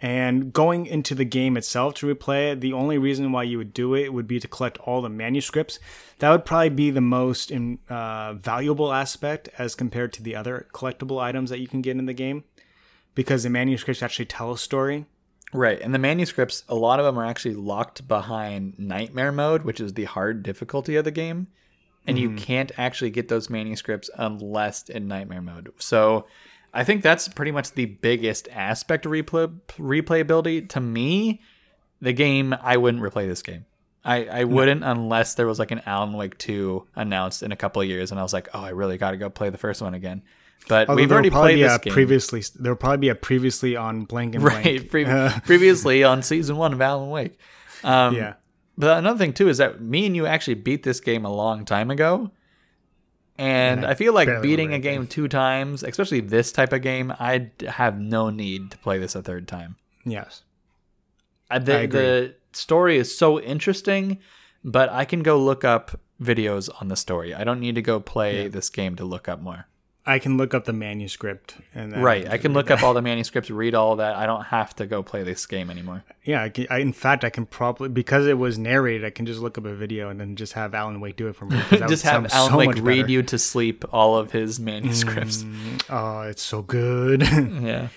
And 0.00 0.52
going 0.52 0.86
into 0.86 1.14
the 1.14 1.24
game 1.24 1.56
itself 1.56 1.94
to 1.94 2.14
replay 2.14 2.52
it, 2.52 2.60
the 2.60 2.72
only 2.72 2.98
reason 2.98 3.32
why 3.32 3.42
you 3.42 3.58
would 3.58 3.74
do 3.74 3.96
it 3.96 4.12
would 4.12 4.28
be 4.28 4.38
to 4.38 4.46
collect 4.46 4.78
all 4.78 5.02
the 5.02 5.08
manuscripts. 5.08 5.80
That 6.20 6.30
would 6.30 6.44
probably 6.44 6.68
be 6.68 6.90
the 6.90 7.00
most 7.00 7.50
in, 7.50 7.80
uh, 7.88 8.34
valuable 8.34 8.92
aspect 8.92 9.48
as 9.58 9.74
compared 9.74 10.12
to 10.12 10.22
the 10.22 10.36
other 10.36 10.68
collectible 10.72 11.20
items 11.20 11.50
that 11.50 11.58
you 11.58 11.66
can 11.66 11.82
get 11.82 11.96
in 11.96 12.06
the 12.06 12.12
game, 12.12 12.44
because 13.18 13.42
the 13.42 13.50
manuscripts 13.50 14.00
actually 14.00 14.26
tell 14.26 14.52
a 14.52 14.56
story. 14.56 15.04
Right, 15.52 15.80
and 15.80 15.92
the 15.92 15.98
manuscripts, 15.98 16.62
a 16.68 16.76
lot 16.76 17.00
of 17.00 17.04
them 17.04 17.18
are 17.18 17.26
actually 17.26 17.56
locked 17.56 18.06
behind 18.06 18.78
Nightmare 18.78 19.32
mode, 19.32 19.62
which 19.62 19.80
is 19.80 19.94
the 19.94 20.04
hard 20.04 20.44
difficulty 20.44 20.94
of 20.94 21.04
the 21.04 21.10
game, 21.10 21.48
and 22.06 22.16
you 22.16 22.28
mm-hmm. 22.28 22.38
can't 22.38 22.70
actually 22.78 23.10
get 23.10 23.26
those 23.26 23.50
manuscripts 23.50 24.08
unless 24.14 24.88
in 24.88 25.08
Nightmare 25.08 25.42
mode. 25.42 25.72
So, 25.80 26.26
I 26.72 26.84
think 26.84 27.02
that's 27.02 27.26
pretty 27.26 27.50
much 27.50 27.72
the 27.72 27.86
biggest 27.86 28.46
aspect 28.52 29.04
of 29.04 29.10
replay 29.10 29.52
replayability 29.70 30.68
to 30.68 30.80
me. 30.80 31.40
The 32.00 32.12
game, 32.12 32.54
I 32.62 32.76
wouldn't 32.76 33.02
replay 33.02 33.26
this 33.26 33.42
game. 33.42 33.66
I, 34.04 34.26
I 34.26 34.44
wouldn't 34.44 34.84
unless 34.84 35.34
there 35.34 35.48
was 35.48 35.58
like 35.58 35.72
an 35.72 35.82
Alan 35.86 36.12
Wake 36.12 36.38
2 36.38 36.86
announced 36.94 37.42
in 37.42 37.50
a 37.50 37.56
couple 37.56 37.82
of 37.82 37.88
years, 37.88 38.12
and 38.12 38.20
I 38.20 38.22
was 38.22 38.32
like, 38.32 38.48
oh, 38.54 38.62
I 38.62 38.68
really 38.68 38.96
got 38.96 39.10
to 39.10 39.16
go 39.16 39.28
play 39.28 39.50
the 39.50 39.58
first 39.58 39.82
one 39.82 39.94
again. 39.94 40.22
But 40.66 40.88
Although 40.88 41.00
we've 41.02 41.12
already 41.12 41.30
played 41.30 41.58
this 41.62 41.78
game. 41.78 41.92
previously. 41.92 42.42
There'll 42.58 42.76
probably 42.76 42.98
be 42.98 43.08
a 43.08 43.14
previously 43.14 43.76
on 43.76 44.04
blank 44.04 44.34
and 44.34 44.44
right 44.44 44.62
blank. 44.62 44.90
pre- 44.90 45.04
Uh, 45.06 45.38
previously 45.46 46.04
on 46.10 46.22
season 46.22 46.56
one 46.56 46.72
of 46.72 46.80
Alan 46.80 47.08
Wake. 47.10 47.38
Um, 47.84 48.14
yeah. 48.14 48.34
But 48.76 48.98
another 48.98 49.18
thing 49.18 49.32
too 49.32 49.48
is 49.48 49.58
that 49.58 49.80
me 49.80 50.04
and 50.06 50.14
you 50.14 50.26
actually 50.26 50.54
beat 50.54 50.82
this 50.82 51.00
game 51.00 51.24
a 51.24 51.32
long 51.32 51.64
time 51.64 51.90
ago, 51.90 52.30
and 53.38 53.80
And 53.80 53.86
I 53.86 53.90
I 53.92 53.94
feel 53.94 54.12
like 54.12 54.42
beating 54.42 54.74
a 54.74 54.78
game 54.78 55.06
two 55.06 55.26
times, 55.28 55.82
especially 55.82 56.20
this 56.20 56.52
type 56.52 56.72
of 56.72 56.82
game, 56.82 57.12
I 57.18 57.50
have 57.66 57.98
no 58.00 58.30
need 58.30 58.70
to 58.72 58.78
play 58.78 58.98
this 58.98 59.14
a 59.14 59.22
third 59.22 59.46
time. 59.48 59.76
Yes. 60.04 60.42
Uh, 61.50 61.60
The, 61.60 61.78
I 61.78 61.86
the 61.86 62.34
story 62.52 62.98
is 62.98 63.16
so 63.16 63.40
interesting, 63.40 64.18
but 64.64 64.90
I 64.90 65.04
can 65.04 65.22
go 65.22 65.38
look 65.38 65.64
up 65.64 65.98
videos 66.20 66.68
on 66.80 66.88
the 66.88 66.96
story. 66.96 67.32
I 67.34 67.44
don't 67.44 67.60
need 67.60 67.76
to 67.76 67.82
go 67.82 68.00
play 68.00 68.48
this 68.48 68.68
game 68.70 68.96
to 68.96 69.04
look 69.04 69.28
up 69.28 69.40
more. 69.40 69.66
I 70.08 70.18
can 70.18 70.38
look 70.38 70.54
up 70.54 70.64
the 70.64 70.72
manuscript 70.72 71.54
and 71.74 71.92
then 71.92 72.00
Right, 72.00 72.26
I 72.26 72.38
can 72.38 72.54
look 72.54 72.70
up 72.70 72.82
all 72.82 72.94
the 72.94 73.02
manuscripts, 73.02 73.50
read 73.50 73.74
all 73.74 73.96
that. 73.96 74.16
I 74.16 74.24
don't 74.24 74.44
have 74.44 74.74
to 74.76 74.86
go 74.86 75.02
play 75.02 75.22
this 75.22 75.44
game 75.44 75.68
anymore. 75.68 76.02
Yeah, 76.24 76.44
I 76.44 76.48
can, 76.48 76.66
I, 76.70 76.78
in 76.78 76.94
fact, 76.94 77.24
I 77.24 77.30
can 77.30 77.44
probably 77.44 77.90
because 77.90 78.26
it 78.26 78.38
was 78.38 78.58
narrated. 78.58 79.04
I 79.04 79.10
can 79.10 79.26
just 79.26 79.40
look 79.40 79.58
up 79.58 79.66
a 79.66 79.74
video 79.74 80.08
and 80.08 80.18
then 80.18 80.34
just 80.34 80.54
have 80.54 80.74
Alan 80.74 81.00
Wake 81.00 81.16
do 81.16 81.28
it 81.28 81.36
for 81.36 81.44
me. 81.44 81.60
that 81.70 81.90
Just 81.90 82.04
have 82.04 82.32
Alan 82.32 82.50
so 82.50 82.56
Wake 82.56 82.76
read 82.76 83.02
better. 83.02 83.12
you 83.12 83.22
to 83.24 83.38
sleep 83.38 83.84
all 83.92 84.16
of 84.16 84.32
his 84.32 84.58
manuscripts. 84.58 85.42
Mm, 85.42 85.84
oh, 85.90 86.22
it's 86.22 86.42
so 86.42 86.62
good. 86.62 87.22
Yeah. 87.68 87.88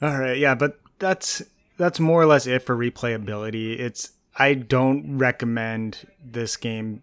All 0.00 0.16
right, 0.16 0.38
yeah, 0.38 0.54
but 0.54 0.80
that's 0.98 1.42
that's 1.76 1.98
more 1.98 2.22
or 2.22 2.26
less 2.26 2.46
it 2.46 2.62
for 2.62 2.76
replayability. 2.76 3.78
It's 3.78 4.12
I 4.36 4.54
don't 4.54 5.18
recommend 5.18 6.06
this 6.24 6.56
game 6.56 7.02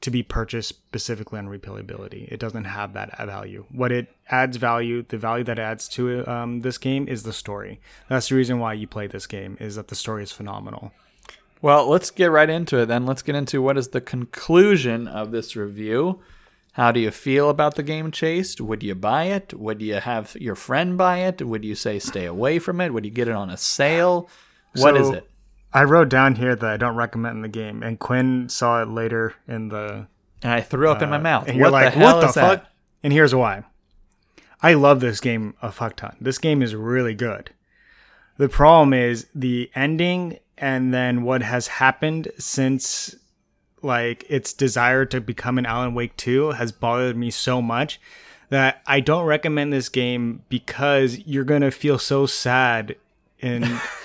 to 0.00 0.10
be 0.10 0.22
purchased 0.22 0.68
specifically 0.68 1.38
on 1.38 1.48
replayability. 1.48 2.30
It 2.30 2.38
doesn't 2.38 2.64
have 2.64 2.92
that 2.94 3.16
value. 3.18 3.64
What 3.70 3.90
it 3.90 4.14
adds 4.28 4.56
value, 4.56 5.02
the 5.02 5.18
value 5.18 5.44
that 5.44 5.58
it 5.58 5.62
adds 5.62 5.88
to 5.90 6.24
um, 6.30 6.60
this 6.60 6.78
game 6.78 7.08
is 7.08 7.24
the 7.24 7.32
story. 7.32 7.80
That's 8.08 8.28
the 8.28 8.36
reason 8.36 8.58
why 8.60 8.74
you 8.74 8.86
play 8.86 9.06
this 9.08 9.26
game 9.26 9.56
is 9.60 9.74
that 9.76 9.88
the 9.88 9.94
story 9.96 10.22
is 10.22 10.30
phenomenal. 10.32 10.92
Well, 11.60 11.88
let's 11.88 12.12
get 12.12 12.30
right 12.30 12.48
into 12.48 12.78
it 12.78 12.86
then. 12.86 13.06
Let's 13.06 13.22
get 13.22 13.34
into 13.34 13.60
what 13.60 13.76
is 13.76 13.88
the 13.88 14.00
conclusion 14.00 15.08
of 15.08 15.32
this 15.32 15.56
review. 15.56 16.20
How 16.74 16.92
do 16.92 17.00
you 17.00 17.10
feel 17.10 17.50
about 17.50 17.74
the 17.74 17.82
game 17.82 18.12
Chase? 18.12 18.60
Would 18.60 18.84
you 18.84 18.94
buy 18.94 19.24
it? 19.24 19.52
Would 19.52 19.82
you 19.82 19.94
have 19.94 20.36
your 20.38 20.54
friend 20.54 20.96
buy 20.96 21.18
it? 21.18 21.44
Would 21.44 21.64
you 21.64 21.74
say 21.74 21.98
stay 21.98 22.24
away 22.26 22.60
from 22.60 22.80
it? 22.80 22.94
Would 22.94 23.04
you 23.04 23.10
get 23.10 23.26
it 23.26 23.34
on 23.34 23.50
a 23.50 23.56
sale? 23.56 24.30
What 24.76 24.96
is 24.96 25.08
So- 25.08 25.14
it? 25.14 25.30
I 25.72 25.84
wrote 25.84 26.08
down 26.08 26.36
here 26.36 26.56
that 26.56 26.70
I 26.70 26.76
don't 26.76 26.96
recommend 26.96 27.44
the 27.44 27.48
game, 27.48 27.82
and 27.82 27.98
Quinn 27.98 28.48
saw 28.48 28.82
it 28.82 28.88
later 28.88 29.34
in 29.46 29.68
the 29.68 30.06
And 30.42 30.52
I 30.52 30.60
threw 30.60 30.90
up 30.90 31.02
in 31.02 31.10
my 31.10 31.18
mouth. 31.18 31.44
Uh, 31.44 31.50
and 31.50 31.58
you're 31.58 31.70
like, 31.70 31.92
the 31.92 32.00
hell 32.00 32.16
what 32.16 32.26
the 32.26 32.32
fuck? 32.32 32.62
that? 32.62 32.72
And 33.02 33.12
here's 33.12 33.34
why. 33.34 33.64
I 34.62 34.74
love 34.74 35.00
this 35.00 35.20
game 35.20 35.54
a 35.62 35.70
fuck 35.70 35.96
ton. 35.96 36.16
This 36.20 36.38
game 36.38 36.62
is 36.62 36.74
really 36.74 37.14
good. 37.14 37.50
The 38.38 38.48
problem 38.48 38.92
is 38.92 39.26
the 39.34 39.70
ending 39.74 40.38
and 40.56 40.92
then 40.92 41.22
what 41.22 41.42
has 41.42 41.68
happened 41.68 42.28
since 42.38 43.14
like 43.82 44.24
its 44.28 44.52
desire 44.52 45.04
to 45.06 45.20
become 45.20 45.58
an 45.58 45.66
Alan 45.66 45.94
Wake 45.94 46.16
2 46.16 46.52
has 46.52 46.72
bothered 46.72 47.16
me 47.16 47.30
so 47.30 47.62
much 47.62 48.00
that 48.48 48.82
I 48.86 49.00
don't 49.00 49.24
recommend 49.24 49.72
this 49.72 49.88
game 49.88 50.42
because 50.48 51.18
you're 51.26 51.44
going 51.44 51.62
to 51.62 51.70
feel 51.70 51.98
so 51.98 52.26
sad 52.26 52.96
and 53.40 53.64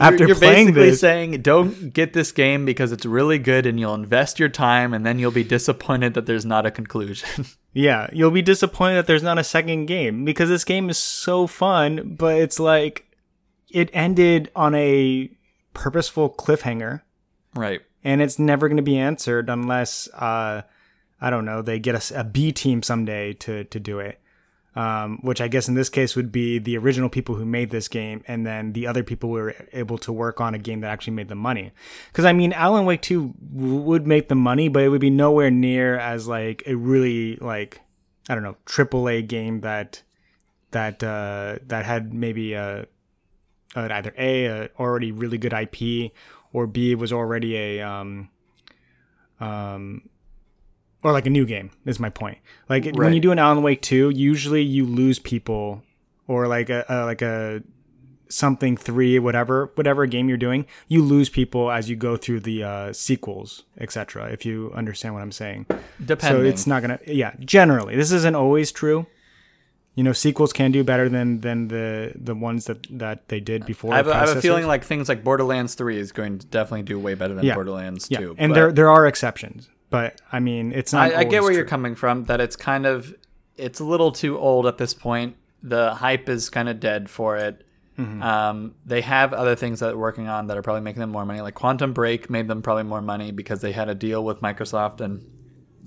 after 0.00 0.18
you're, 0.18 0.28
you're 0.28 0.36
playing 0.36 0.68
basically 0.68 0.90
this 0.90 1.00
saying 1.00 1.42
don't 1.42 1.92
get 1.92 2.12
this 2.12 2.32
game 2.32 2.64
because 2.64 2.92
it's 2.92 3.04
really 3.04 3.38
good 3.38 3.66
and 3.66 3.78
you'll 3.78 3.94
invest 3.94 4.38
your 4.38 4.48
time 4.48 4.94
and 4.94 5.04
then 5.04 5.18
you'll 5.18 5.30
be 5.30 5.44
disappointed 5.44 6.14
that 6.14 6.26
there's 6.26 6.46
not 6.46 6.66
a 6.66 6.70
conclusion. 6.70 7.46
Yeah, 7.78 8.08
you'll 8.10 8.30
be 8.30 8.40
disappointed 8.40 8.94
that 8.94 9.06
there's 9.06 9.22
not 9.22 9.36
a 9.36 9.44
second 9.44 9.84
game 9.84 10.24
because 10.24 10.48
this 10.48 10.64
game 10.64 10.88
is 10.88 10.96
so 10.96 11.46
fun, 11.46 12.14
but 12.16 12.36
it's 12.38 12.58
like 12.58 13.14
it 13.68 13.90
ended 13.92 14.50
on 14.56 14.74
a 14.74 15.30
purposeful 15.74 16.30
cliffhanger 16.30 17.02
right. 17.54 17.82
and 18.02 18.22
it's 18.22 18.38
never 18.38 18.68
going 18.68 18.78
to 18.78 18.82
be 18.82 18.96
answered 18.96 19.50
unless 19.50 20.08
uh 20.14 20.62
I 21.20 21.28
don't 21.28 21.44
know, 21.44 21.60
they 21.60 21.78
get 21.78 21.94
us 21.94 22.10
a, 22.10 22.24
B 22.24 22.50
team 22.50 22.82
someday 22.82 23.34
to 23.34 23.64
to 23.64 23.78
do 23.78 23.98
it. 23.98 24.20
Um, 24.76 25.20
which 25.22 25.40
I 25.40 25.48
guess 25.48 25.68
in 25.68 25.74
this 25.74 25.88
case 25.88 26.14
would 26.16 26.30
be 26.30 26.58
the 26.58 26.76
original 26.76 27.08
people 27.08 27.34
who 27.36 27.46
made 27.46 27.70
this 27.70 27.88
game, 27.88 28.22
and 28.28 28.46
then 28.46 28.74
the 28.74 28.86
other 28.86 29.02
people 29.02 29.30
were 29.30 29.54
able 29.72 29.96
to 29.96 30.12
work 30.12 30.38
on 30.38 30.54
a 30.54 30.58
game 30.58 30.82
that 30.82 30.90
actually 30.90 31.14
made 31.14 31.28
the 31.28 31.34
money. 31.34 31.72
Because 32.08 32.26
I 32.26 32.34
mean, 32.34 32.52
Alan 32.52 32.84
Wake 32.84 33.00
Two 33.00 33.32
would 33.52 34.06
make 34.06 34.28
the 34.28 34.34
money, 34.34 34.68
but 34.68 34.82
it 34.82 34.90
would 34.90 35.00
be 35.00 35.08
nowhere 35.08 35.50
near 35.50 35.98
as 35.98 36.28
like 36.28 36.62
a 36.66 36.74
really 36.74 37.36
like 37.36 37.80
I 38.28 38.34
don't 38.34 38.44
know 38.44 38.56
AAA 38.66 39.26
game 39.26 39.62
that 39.62 40.02
that 40.72 41.02
uh, 41.02 41.56
that 41.66 41.86
had 41.86 42.12
maybe 42.12 42.52
a, 42.52 42.86
a 43.74 43.94
either 43.94 44.12
a, 44.18 44.44
a 44.44 44.68
already 44.78 45.10
really 45.10 45.38
good 45.38 45.54
IP 45.54 46.12
or 46.52 46.66
B 46.66 46.94
was 46.94 47.12
already 47.12 47.56
a 47.56 47.82
um 47.82 48.28
um 49.40 50.08
or 51.06 51.12
like 51.12 51.26
a 51.26 51.30
new 51.30 51.46
game 51.46 51.70
is 51.84 52.00
my 52.00 52.10
point. 52.10 52.38
Like 52.68 52.84
when 52.96 53.12
you 53.12 53.20
do 53.20 53.30
an 53.30 53.38
Alan 53.38 53.62
Wake 53.62 53.80
2, 53.80 54.10
usually 54.10 54.62
you 54.62 54.84
lose 54.84 55.20
people 55.20 55.84
or 56.26 56.48
like 56.48 56.68
a, 56.68 56.84
a 56.88 57.04
like 57.04 57.22
a 57.22 57.62
something 58.28 58.76
3 58.76 59.20
whatever 59.20 59.70
whatever 59.76 60.04
game 60.06 60.28
you're 60.28 60.36
doing, 60.36 60.66
you 60.88 61.00
lose 61.02 61.28
people 61.28 61.70
as 61.70 61.88
you 61.88 61.94
go 61.94 62.16
through 62.16 62.40
the 62.40 62.64
uh 62.64 62.92
sequels, 62.92 63.62
etc. 63.78 64.30
if 64.32 64.44
you 64.44 64.72
understand 64.74 65.14
what 65.14 65.22
I'm 65.22 65.30
saying. 65.30 65.66
Depending. 66.04 66.42
So 66.42 66.44
it's 66.44 66.66
not 66.66 66.82
going 66.82 66.98
to 66.98 67.14
yeah, 67.14 67.34
generally. 67.38 67.94
This 67.94 68.10
isn't 68.10 68.34
always 68.34 68.72
true. 68.72 69.06
You 69.94 70.02
know, 70.02 70.12
sequels 70.12 70.52
can 70.52 70.72
do 70.72 70.82
better 70.82 71.08
than 71.08 71.40
than 71.40 71.68
the 71.68 72.12
the 72.16 72.34
ones 72.34 72.64
that 72.66 72.84
that 72.98 73.28
they 73.28 73.38
did 73.38 73.64
before. 73.64 73.94
I 73.94 73.98
have, 73.98 74.08
a- 74.08 74.14
I 74.14 74.18
have 74.26 74.36
a 74.36 74.42
feeling 74.42 74.66
like 74.66 74.82
things 74.84 75.08
like 75.08 75.22
Borderlands 75.22 75.74
3 75.76 75.96
is 75.96 76.10
going 76.12 76.38
to 76.40 76.46
definitely 76.48 76.82
do 76.82 76.98
way 76.98 77.14
better 77.14 77.32
than 77.34 77.44
Yeah. 77.44 77.54
Borderlands 77.54 78.08
yeah, 78.10 78.18
2. 78.18 78.34
and 78.38 78.50
but- 78.50 78.54
there 78.56 78.72
there 78.72 78.90
are 78.90 79.06
exceptions. 79.06 79.70
But 79.90 80.20
I 80.32 80.40
mean, 80.40 80.72
it's 80.72 80.92
not. 80.92 81.12
I, 81.12 81.20
I 81.20 81.24
get 81.24 81.42
where 81.42 81.52
you're 81.52 81.64
coming 81.64 81.94
from. 81.94 82.24
That 82.24 82.40
it's 82.40 82.56
kind 82.56 82.86
of 82.86 83.14
it's 83.56 83.80
a 83.80 83.84
little 83.84 84.12
too 84.12 84.38
old 84.38 84.66
at 84.66 84.78
this 84.78 84.94
point. 84.94 85.36
The 85.62 85.94
hype 85.94 86.28
is 86.28 86.50
kind 86.50 86.68
of 86.68 86.80
dead 86.80 87.08
for 87.08 87.36
it. 87.36 87.62
Mm-hmm. 87.98 88.22
Um, 88.22 88.74
they 88.84 89.00
have 89.00 89.32
other 89.32 89.56
things 89.56 89.80
that 89.80 89.86
they're 89.86 89.96
working 89.96 90.28
on 90.28 90.48
that 90.48 90.56
are 90.56 90.62
probably 90.62 90.82
making 90.82 91.00
them 91.00 91.10
more 91.10 91.24
money. 91.24 91.40
Like 91.40 91.54
Quantum 91.54 91.92
Break 91.92 92.28
made 92.28 92.46
them 92.46 92.60
probably 92.60 92.82
more 92.82 93.00
money 93.00 93.32
because 93.32 93.62
they 93.62 93.72
had 93.72 93.88
a 93.88 93.94
deal 93.94 94.22
with 94.22 94.40
Microsoft, 94.40 95.00
and 95.00 95.24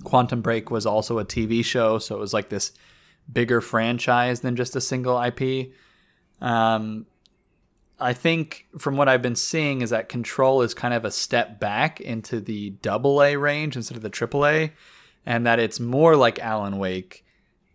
Quantum 0.02 0.42
Break 0.42 0.70
was 0.70 0.86
also 0.86 1.18
a 1.18 1.24
TV 1.24 1.64
show, 1.64 1.98
so 1.98 2.16
it 2.16 2.18
was 2.18 2.34
like 2.34 2.48
this 2.48 2.72
bigger 3.32 3.60
franchise 3.60 4.40
than 4.40 4.56
just 4.56 4.74
a 4.74 4.80
single 4.80 5.22
IP. 5.22 5.72
Um, 6.40 7.06
I 8.00 8.12
think 8.12 8.66
from 8.78 8.96
what 8.96 9.08
I've 9.08 9.22
been 9.22 9.36
seeing 9.36 9.82
is 9.82 9.90
that 9.90 10.08
Control 10.08 10.62
is 10.62 10.74
kind 10.74 10.94
of 10.94 11.04
a 11.04 11.10
step 11.10 11.60
back 11.60 12.00
into 12.00 12.40
the 12.40 12.70
double 12.70 13.22
A 13.22 13.36
range 13.36 13.76
instead 13.76 13.96
of 13.96 14.02
the 14.02 14.08
triple 14.08 14.46
A, 14.46 14.72
and 15.26 15.46
that 15.46 15.58
it's 15.58 15.78
more 15.78 16.16
like 16.16 16.38
Alan 16.38 16.78
Wake. 16.78 17.24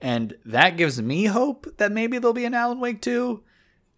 And 0.01 0.35
that 0.45 0.77
gives 0.77 1.01
me 1.01 1.25
hope 1.25 1.77
that 1.77 1.91
maybe 1.91 2.17
there'll 2.17 2.33
be 2.33 2.45
an 2.45 2.53
Alan 2.53 2.79
Wake 2.79 3.01
2. 3.01 3.41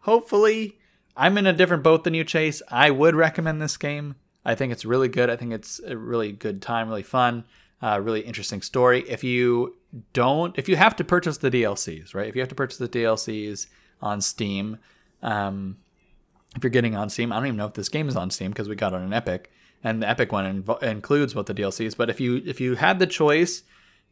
Hopefully. 0.02 0.78
I'm 1.16 1.38
in 1.38 1.48
a 1.48 1.54
different 1.54 1.84
boat 1.84 2.04
than 2.04 2.14
you, 2.14 2.24
Chase. 2.24 2.62
I 2.70 2.92
would 2.92 3.16
recommend 3.16 3.62
this 3.62 3.78
game. 3.78 4.16
I 4.46 4.56
think 4.56 4.72
it's 4.72 4.86
really 4.86 5.10
good. 5.10 5.30
I 5.30 5.36
think 5.36 5.52
it's 5.52 5.80
a 5.80 5.98
really 5.98 6.32
good 6.32 6.62
time, 6.62 6.88
really 6.88 7.04
fun, 7.04 7.44
uh, 7.82 8.00
really 8.02 8.22
interesting 8.22 8.62
story. 8.62 9.04
If 9.10 9.24
you 9.24 9.76
don't, 10.14 10.58
if 10.58 10.70
you 10.70 10.76
have 10.76 10.96
to 10.98 11.04
purchase 11.04 11.38
the 11.38 11.52
DLCs, 11.52 12.14
right? 12.14 12.28
If 12.28 12.36
you 12.36 12.42
have 12.42 12.50
to 12.50 12.56
purchase 12.56 12.78
the 12.78 12.88
DLCs 12.88 13.68
on 14.02 14.22
Steam, 14.22 14.78
um, 15.24 15.78
if 16.58 16.64
you're 16.64 16.72
getting 16.72 16.96
on 16.96 17.10
Steam, 17.10 17.32
I 17.32 17.38
don't 17.38 17.46
even 17.46 17.58
know 17.58 17.68
if 17.68 17.74
this 17.74 17.90
game 17.90 18.10
is 18.10 18.16
on 18.16 18.32
Steam 18.32 18.52
because 18.52 18.68
we 18.68 18.76
got 18.76 18.94
it 18.94 18.98
on 18.98 19.04
an 19.04 19.14
Epic, 19.14 19.52
and 19.84 20.02
the 20.02 20.10
Epic 20.10 20.32
one 20.32 20.64
invo- 20.64 20.82
includes 20.82 21.36
both 21.36 21.46
the 21.46 21.54
DLCs. 21.54 21.96
But 21.96 22.10
if 22.10 22.20
you 22.20 22.42
if 22.46 22.60
you 22.60 22.76
had 22.76 23.00
the 23.00 23.08
choice 23.08 23.64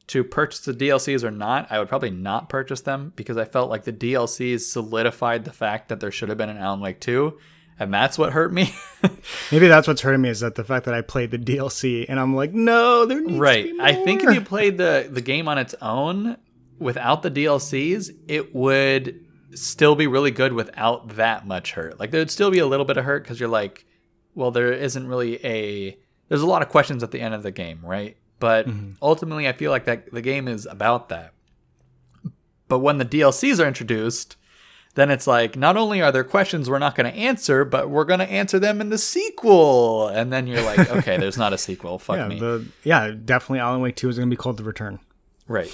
to 0.08 0.24
purchase 0.24 0.60
the 0.60 0.74
DLCs 0.74 1.24
or 1.24 1.32
not, 1.32 1.72
I 1.72 1.80
would 1.80 1.90
probably 1.90 2.12
not 2.12 2.48
purchase 2.48 2.82
them 2.82 3.12
because 3.16 3.38
I 3.38 3.46
felt 3.46 3.72
like 3.72 3.84
the 3.84 3.94
DLCs 3.94 4.62
solidified 4.62 5.46
the 5.46 5.52
fact 5.52 5.90
that 5.90 6.00
there 6.00 6.12
should 6.12 6.30
have 6.30 6.38
been 6.38 6.50
an 6.50 6.58
Alan 6.58 6.80
Wake 6.80 7.00
2, 7.00 7.36
and 7.80 7.92
that's 7.92 8.18
what 8.18 8.32
hurt 8.32 8.54
me. 8.54 8.72
Maybe 9.52 9.68
that's 9.68 9.88
what's 9.88 10.02
hurting 10.02 10.22
me 10.22 10.30
is 10.30 10.42
that 10.42 10.54
the 10.54 10.64
fact 10.64 10.86
that 10.86 10.94
I 10.94 11.02
played 11.02 11.32
the 11.32 11.40
DLC 11.40 12.06
and 12.08 12.20
I'm 12.20 12.36
like, 12.36 12.54
no, 12.54 13.08
there 13.08 13.20
needs 13.22 13.40
right. 13.40 13.66
to 13.66 13.74
be 13.74 13.82
I 13.82 13.94
think 13.94 14.24
if 14.24 14.36
you 14.36 14.42
played 14.42 14.78
the 14.78 15.08
the 15.10 15.22
game 15.22 15.48
on 15.48 15.58
its 15.58 15.74
own 15.82 16.38
without 16.78 17.24
the 17.24 17.32
DLCs, 17.32 18.12
it 18.28 18.54
would 18.54 19.25
still 19.56 19.96
be 19.96 20.08
really 20.08 20.32
good 20.32 20.54
without 20.54 21.16
that 21.16 21.48
much 21.48 21.74
hurt. 21.74 22.00
Like 22.00 22.12
there 22.12 22.22
would 22.22 22.32
still 22.32 22.52
be 22.52 22.60
a 22.60 22.68
little 22.68 22.86
bit 22.86 22.98
of 22.98 23.06
hurt 23.06 23.24
because 23.24 23.40
you're 23.40 23.50
like, 23.50 23.86
well, 24.34 24.52
there 24.52 24.72
isn't 24.72 25.08
really 25.08 25.44
a. 25.46 25.98
There's 26.28 26.42
a 26.42 26.48
lot 26.48 26.62
of 26.62 26.70
questions 26.70 27.04
at 27.04 27.12
the 27.12 27.22
end 27.22 27.34
of 27.34 27.44
the 27.44 27.52
game, 27.52 27.80
right? 27.84 28.18
But 28.40 28.68
mm-hmm. 28.68 28.94
ultimately, 29.02 29.48
I 29.48 29.54
feel 29.54 29.72
like 29.72 29.86
that 29.86 30.12
the 30.12 30.22
game 30.22 30.48
is 30.48 30.66
about 30.66 31.10
that. 31.10 31.34
But 32.68 32.80
when 32.80 32.98
the 32.98 33.06
DLCs 33.06 33.64
are 33.64 33.68
introduced, 33.68 34.36
then 34.96 35.12
it's 35.12 35.28
like 35.28 35.56
not 35.56 35.78
only 35.78 36.02
are 36.02 36.12
there 36.12 36.24
questions 36.24 36.70
we're 36.70 36.80
not 36.80 36.96
going 36.96 37.12
to 37.12 37.18
answer, 37.18 37.64
but 37.64 37.90
we're 37.90 38.06
going 38.06 38.20
to 38.20 38.30
answer 38.30 38.60
them 38.60 38.82
in 38.82 38.90
the 38.90 38.98
sequel. 38.98 40.08
And 40.08 40.34
then 40.34 40.48
you're 40.48 40.64
like, 40.64 40.90
okay, 40.98 41.18
there's 41.18 41.38
not 41.38 41.54
a 41.54 41.58
sequel. 41.58 42.00
Fuck 42.00 42.18
yeah, 42.18 42.28
me. 42.28 42.40
the 42.40 42.66
yeah, 42.84 43.12
definitely 43.12 43.60
Alan 43.60 43.82
Wake 43.82 43.96
2 43.96 44.10
is 44.10 44.18
going 44.18 44.30
to 44.30 44.34
be 44.34 44.38
called 44.38 44.58
The 44.58 44.64
Return. 44.64 45.00
Right. 45.48 45.72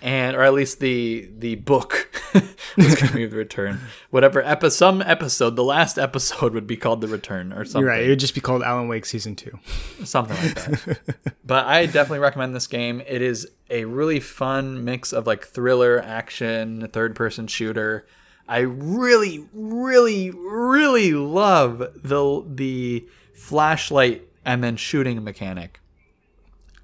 And 0.00 0.36
or 0.36 0.42
at 0.42 0.52
least 0.52 0.80
the 0.80 1.28
the 1.38 1.56
book 1.56 2.10
was 2.34 2.94
going 2.94 3.08
to 3.08 3.14
be 3.14 3.26
the 3.26 3.36
return. 3.36 3.80
Whatever 4.10 4.42
episode, 4.42 4.76
some 4.76 5.02
episode, 5.02 5.54
the 5.54 5.64
last 5.64 5.98
episode 5.98 6.54
would 6.54 6.66
be 6.66 6.76
called 6.76 7.00
the 7.00 7.08
return 7.08 7.52
or 7.52 7.64
something. 7.64 7.82
You're 7.82 7.90
right. 7.90 8.02
It 8.02 8.08
would 8.08 8.18
just 8.18 8.34
be 8.34 8.40
called 8.40 8.62
Alan 8.62 8.88
Wake 8.88 9.06
Season 9.06 9.36
2. 9.36 9.58
something 10.04 10.36
like 10.36 10.54
that. 10.54 11.34
but 11.44 11.66
I 11.66 11.86
definitely 11.86 12.18
recommend 12.18 12.54
this 12.54 12.66
game. 12.66 13.00
It 13.06 13.22
is 13.22 13.48
a 13.70 13.84
really 13.84 14.18
fun 14.18 14.84
mix 14.84 15.12
of 15.12 15.26
like 15.26 15.46
thriller, 15.46 16.00
action, 16.00 16.88
third 16.92 17.14
person 17.14 17.46
shooter. 17.46 18.06
I 18.48 18.60
really, 18.60 19.46
really, 19.52 20.30
really 20.30 21.12
love 21.12 21.78
the 21.78 22.44
the 22.46 23.06
flashlight 23.34 24.28
and 24.44 24.62
then 24.64 24.76
shooting 24.76 25.22
mechanic. 25.22 25.80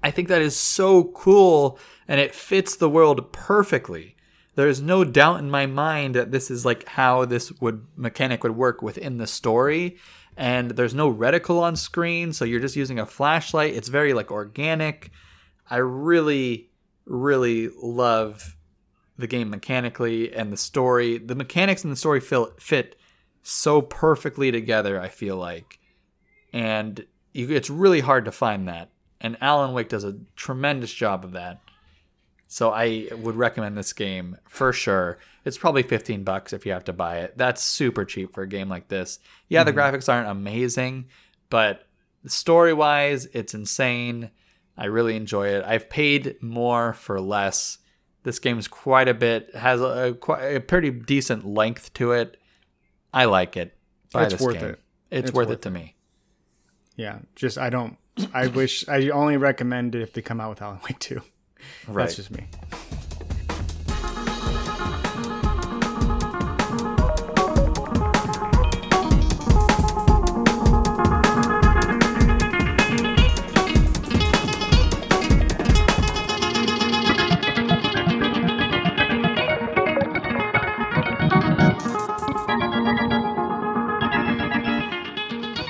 I 0.01 0.11
think 0.11 0.27
that 0.27 0.41
is 0.41 0.55
so 0.55 1.05
cool 1.05 1.79
and 2.07 2.19
it 2.19 2.33
fits 2.33 2.75
the 2.75 2.89
world 2.89 3.31
perfectly. 3.31 4.15
There's 4.55 4.81
no 4.81 5.03
doubt 5.03 5.39
in 5.39 5.49
my 5.49 5.65
mind 5.65 6.15
that 6.15 6.31
this 6.31 6.51
is 6.51 6.65
like 6.65 6.87
how 6.87 7.25
this 7.25 7.51
would 7.61 7.85
mechanic 7.95 8.43
would 8.43 8.55
work 8.55 8.81
within 8.81 9.17
the 9.17 9.27
story. 9.27 9.97
And 10.35 10.71
there's 10.71 10.93
no 10.93 11.13
reticle 11.13 11.61
on 11.61 11.75
screen, 11.75 12.33
so 12.33 12.45
you're 12.45 12.59
just 12.59 12.75
using 12.75 12.99
a 12.99 13.05
flashlight. 13.05 13.75
It's 13.75 13.89
very 13.89 14.13
like 14.13 14.31
organic. 14.31 15.11
I 15.69 15.77
really, 15.77 16.69
really 17.05 17.69
love 17.81 18.55
the 19.17 19.27
game 19.27 19.49
mechanically 19.49 20.33
and 20.33 20.51
the 20.51 20.57
story. 20.57 21.17
The 21.17 21.35
mechanics 21.35 21.83
and 21.83 21.91
the 21.91 21.97
story 21.97 22.21
fit 22.21 22.95
so 23.43 23.81
perfectly 23.81 24.51
together, 24.51 24.99
I 24.99 25.09
feel 25.09 25.35
like. 25.35 25.79
And 26.53 27.05
you, 27.33 27.49
it's 27.49 27.69
really 27.69 27.99
hard 27.99 28.25
to 28.25 28.31
find 28.31 28.67
that. 28.67 28.89
And 29.21 29.37
Alan 29.41 29.73
Wake 29.73 29.89
does 29.89 30.03
a 30.03 30.17
tremendous 30.35 30.93
job 30.93 31.23
of 31.25 31.33
that. 31.33 31.61
So 32.47 32.71
I 32.71 33.09
would 33.15 33.35
recommend 33.35 33.77
this 33.77 33.93
game 33.93 34.37
for 34.47 34.73
sure. 34.73 35.19
It's 35.45 35.57
probably 35.57 35.83
15 35.83 36.23
bucks 36.23 36.51
if 36.51 36.65
you 36.65 36.71
have 36.71 36.85
to 36.85 36.93
buy 36.93 37.19
it. 37.19 37.37
That's 37.37 37.61
super 37.61 38.05
cheap 38.05 38.33
for 38.33 38.41
a 38.41 38.47
game 38.47 38.69
like 38.69 38.87
this. 38.87 39.19
Yeah, 39.49 39.63
the 39.63 39.71
mm-hmm. 39.71 39.79
graphics 39.79 40.11
aren't 40.11 40.29
amazing, 40.29 41.09
but 41.51 41.85
story-wise, 42.25 43.27
it's 43.33 43.53
insane. 43.53 44.31
I 44.75 44.85
really 44.85 45.15
enjoy 45.15 45.49
it. 45.49 45.63
I've 45.63 45.89
paid 45.89 46.41
more 46.41 46.93
for 46.93 47.21
less. 47.21 47.77
This 48.23 48.39
game 48.39 48.57
is 48.57 48.67
quite 48.67 49.07
a 49.07 49.13
bit 49.13 49.53
has 49.55 49.79
a, 49.81 50.17
quite, 50.19 50.55
a 50.55 50.59
pretty 50.59 50.89
decent 50.89 51.45
length 51.45 51.93
to 51.95 52.13
it. 52.13 52.37
I 53.13 53.25
like 53.25 53.57
it. 53.57 53.77
Buy 54.11 54.25
It's 54.25 54.41
worth 54.41 54.55
game. 54.55 54.65
it. 54.65 54.79
It's, 55.11 55.29
It's 55.29 55.33
worth 55.33 55.49
worth 55.49 55.57
it 55.57 55.61
to 55.63 55.71
me. 55.71 55.95
Yeah, 56.95 57.19
just 57.35 57.57
I 57.57 57.69
don't. 57.69 57.97
I 58.33 58.47
wish 58.47 58.87
I 58.87 59.09
only 59.09 59.37
recommend 59.37 59.95
it 59.95 60.01
if 60.01 60.13
they 60.13 60.21
come 60.21 60.39
out 60.39 60.49
with 60.51 60.61
Alan 60.61 60.79
Wake 60.87 60.99
2. 60.99 61.21
Right. 61.87 62.03
That's 62.03 62.15
just 62.15 62.31
me. 62.31 62.45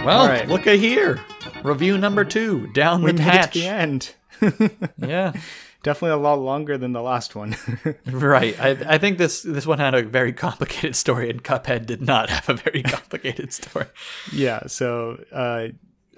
Well, 0.03 0.27
right. 0.27 0.47
look 0.47 0.65
at 0.65 0.79
here. 0.79 1.19
Review 1.63 1.97
number 1.97 2.23
two. 2.23 2.67
Down 2.73 3.01
We 3.03 3.11
the 3.11 3.21
hatch. 3.23 3.53
the 3.53 3.67
end. 3.67 4.13
Yeah. 4.97 5.33
Definitely 5.81 6.19
a 6.19 6.23
lot 6.23 6.39
longer 6.39 6.77
than 6.77 6.91
the 6.93 7.01
last 7.01 7.35
one. 7.35 7.55
Right. 8.05 8.59
I, 8.59 8.69
I 8.95 8.97
think 8.97 9.17
this 9.17 9.41
this 9.43 9.65
one 9.65 9.79
had 9.79 9.93
a 9.93 10.03
very 10.03 10.33
complicated 10.33 10.95
story, 10.95 11.29
and 11.29 11.43
Cuphead 11.43 11.85
did 11.85 12.01
not 12.01 12.29
have 12.29 12.49
a 12.49 12.53
very 12.53 12.83
complicated 12.95 13.53
story. 13.53 13.85
yeah, 14.33 14.67
so 14.67 15.23
uh, 15.31 15.67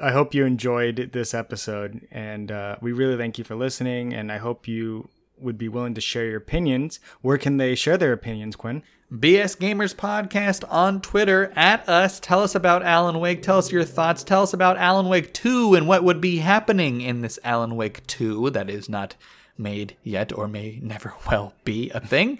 I 0.01 0.11
hope 0.11 0.33
you 0.33 0.45
enjoyed 0.45 1.11
this 1.13 1.33
episode, 1.35 2.07
and 2.11 2.51
uh, 2.51 2.77
we 2.81 2.91
really 2.91 3.17
thank 3.17 3.37
you 3.37 3.43
for 3.43 3.55
listening. 3.55 4.13
And 4.15 4.31
I 4.31 4.37
hope 4.37 4.67
you 4.67 5.09
would 5.41 5.57
be 5.57 5.67
willing 5.67 5.93
to 5.95 6.01
share 6.01 6.25
your 6.25 6.37
opinions. 6.37 6.99
Where 7.21 7.37
can 7.37 7.57
they 7.57 7.75
share 7.75 7.97
their 7.97 8.13
opinions, 8.13 8.55
Quinn? 8.55 8.83
BS 9.11 9.57
Gamers 9.57 9.93
Podcast 9.93 10.63
on 10.71 11.01
Twitter 11.01 11.51
at 11.55 11.87
us. 11.89 12.19
Tell 12.19 12.41
us 12.41 12.55
about 12.55 12.83
Alan 12.83 13.19
Wake. 13.19 13.41
Tell 13.41 13.57
us 13.57 13.71
your 13.71 13.83
thoughts. 13.83 14.23
Tell 14.23 14.43
us 14.43 14.53
about 14.53 14.77
Alan 14.77 15.09
Wake 15.09 15.33
2 15.33 15.75
and 15.75 15.85
what 15.87 16.03
would 16.05 16.21
be 16.21 16.37
happening 16.37 17.01
in 17.01 17.19
this 17.21 17.37
Alan 17.43 17.75
Wake 17.75 18.07
2 18.07 18.51
that 18.51 18.69
is 18.69 18.87
not 18.87 19.15
made 19.57 19.97
yet 20.03 20.31
or 20.31 20.47
may 20.47 20.79
never 20.81 21.13
well 21.29 21.53
be 21.65 21.89
a 21.89 21.99
thing. 21.99 22.39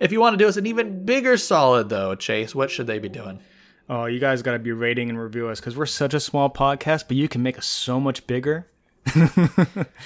If 0.00 0.10
you 0.10 0.20
want 0.20 0.34
to 0.34 0.44
do 0.44 0.48
us 0.48 0.56
an 0.56 0.66
even 0.66 1.04
bigger 1.04 1.36
solid, 1.36 1.90
though, 1.90 2.14
Chase, 2.14 2.54
what 2.54 2.70
should 2.70 2.86
they 2.86 2.98
be 2.98 3.08
doing? 3.08 3.40
Oh, 3.88 4.06
you 4.06 4.18
guys 4.18 4.42
got 4.42 4.52
to 4.52 4.58
be 4.58 4.72
rating 4.72 5.10
and 5.10 5.20
review 5.20 5.48
us 5.48 5.60
because 5.60 5.76
we're 5.76 5.86
such 5.86 6.14
a 6.14 6.20
small 6.20 6.48
podcast, 6.48 7.04
but 7.06 7.16
you 7.16 7.28
can 7.28 7.42
make 7.42 7.58
us 7.58 7.66
so 7.66 8.00
much 8.00 8.26
bigger. 8.26 8.66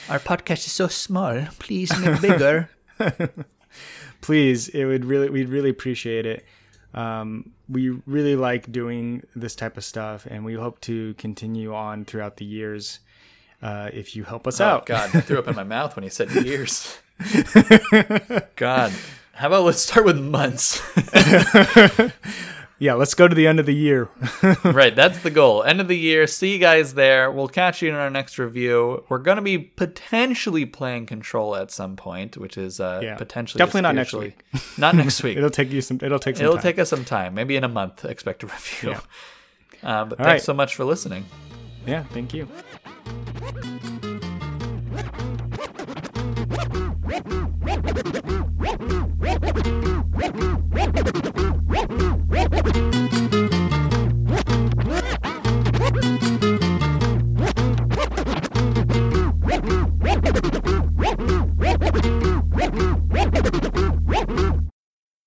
Our 0.09 0.19
podcast 0.19 0.67
is 0.67 0.73
so 0.73 0.89
small. 0.89 1.47
Please 1.59 1.97
make 1.99 2.21
bigger. 2.21 2.71
Please, 4.21 4.69
it 4.69 4.85
would 4.85 5.05
really, 5.05 5.29
we'd 5.29 5.49
really 5.49 5.71
appreciate 5.71 6.27
it. 6.27 6.45
Um, 6.95 7.53
we 7.69 7.91
really 8.07 8.37
like 8.37 8.71
doing 8.71 9.25
this 9.35 9.55
type 9.55 9.77
of 9.77 9.85
stuff, 9.85 10.27
and 10.27 10.45
we 10.45 10.55
hope 10.55 10.81
to 10.83 11.15
continue 11.15 11.75
on 11.75 12.05
throughout 12.05 12.37
the 12.37 12.45
years. 12.45 13.01
Uh, 13.61 13.91
if 13.93 14.15
you 14.15 14.25
help 14.25 14.47
us 14.47 14.61
Oh 14.61 14.67
out, 14.67 14.87
God, 14.87 15.11
I 15.15 15.21
threw 15.21 15.39
up 15.39 15.49
in 15.49 15.57
my 15.57 15.65
mouth 15.65 15.97
when 15.97 16.03
he 16.03 16.09
said 16.09 16.31
years. 16.31 16.99
God, 18.57 18.93
how 19.33 19.49
about 19.49 19.65
let's 19.65 19.81
start 19.81 20.07
with 20.07 20.19
months? 20.19 20.81
Yeah, 22.85 22.93
let's 22.93 23.15
go 23.15 23.27
to 23.27 23.35
the 23.35 23.47
end 23.47 23.59
of 23.59 23.65
the 23.65 23.75
year. 23.75 24.11
right, 24.63 24.95
that's 24.95 25.21
the 25.21 25.31
goal. 25.31 25.63
End 25.63 25.81
of 25.81 25.89
the 25.89 25.97
year. 25.97 26.27
See 26.27 26.53
you 26.53 26.59
guys 26.59 26.93
there. 26.93 27.31
We'll 27.31 27.49
catch 27.49 27.81
you 27.81 27.89
in 27.89 27.95
our 27.95 28.11
next 28.11 28.39
review. 28.39 29.05
We're 29.09 29.21
going 29.21 29.37
to 29.37 29.43
be 29.43 29.57
potentially 29.57 30.67
playing 30.67 31.07
Control 31.07 31.57
at 31.57 31.71
some 31.71 31.97
point, 31.97 32.37
which 32.37 32.59
is 32.59 32.81
uh, 32.81 33.01
Yeah. 33.03 33.17
potentially 33.17 33.59
Definitely 33.59 33.81
not 33.83 33.95
next 33.95 34.11
spiritually- 34.11 34.37
Not 34.79 34.95
next 34.97 35.23
week. 35.23 35.39
it'll 35.39 35.49
take 35.49 35.71
you 35.73 35.81
some. 35.81 35.99
It'll 36.03 36.19
take 36.19 36.37
some 36.37 36.45
It'll 36.45 36.57
time. 36.57 36.63
take 36.63 36.79
us 36.79 36.91
some 36.91 37.07
time. 37.07 37.35
Maybe 37.35 37.57
in 37.57 37.65
a 37.65 37.69
month. 37.69 38.05
Expect 38.05 38.43
a 38.43 38.49
review. 38.49 38.91
Yeah. 38.91 39.01
Um, 40.01 40.09
but 40.11 40.21
All 40.21 40.27
thanks 40.27 40.41
right. 40.41 40.43
so 40.43 40.53
much 40.53 40.75
for 40.75 40.85
listening. 40.85 41.25
yeah. 41.87 42.03
Thank 42.13 42.35
you. 42.35 42.47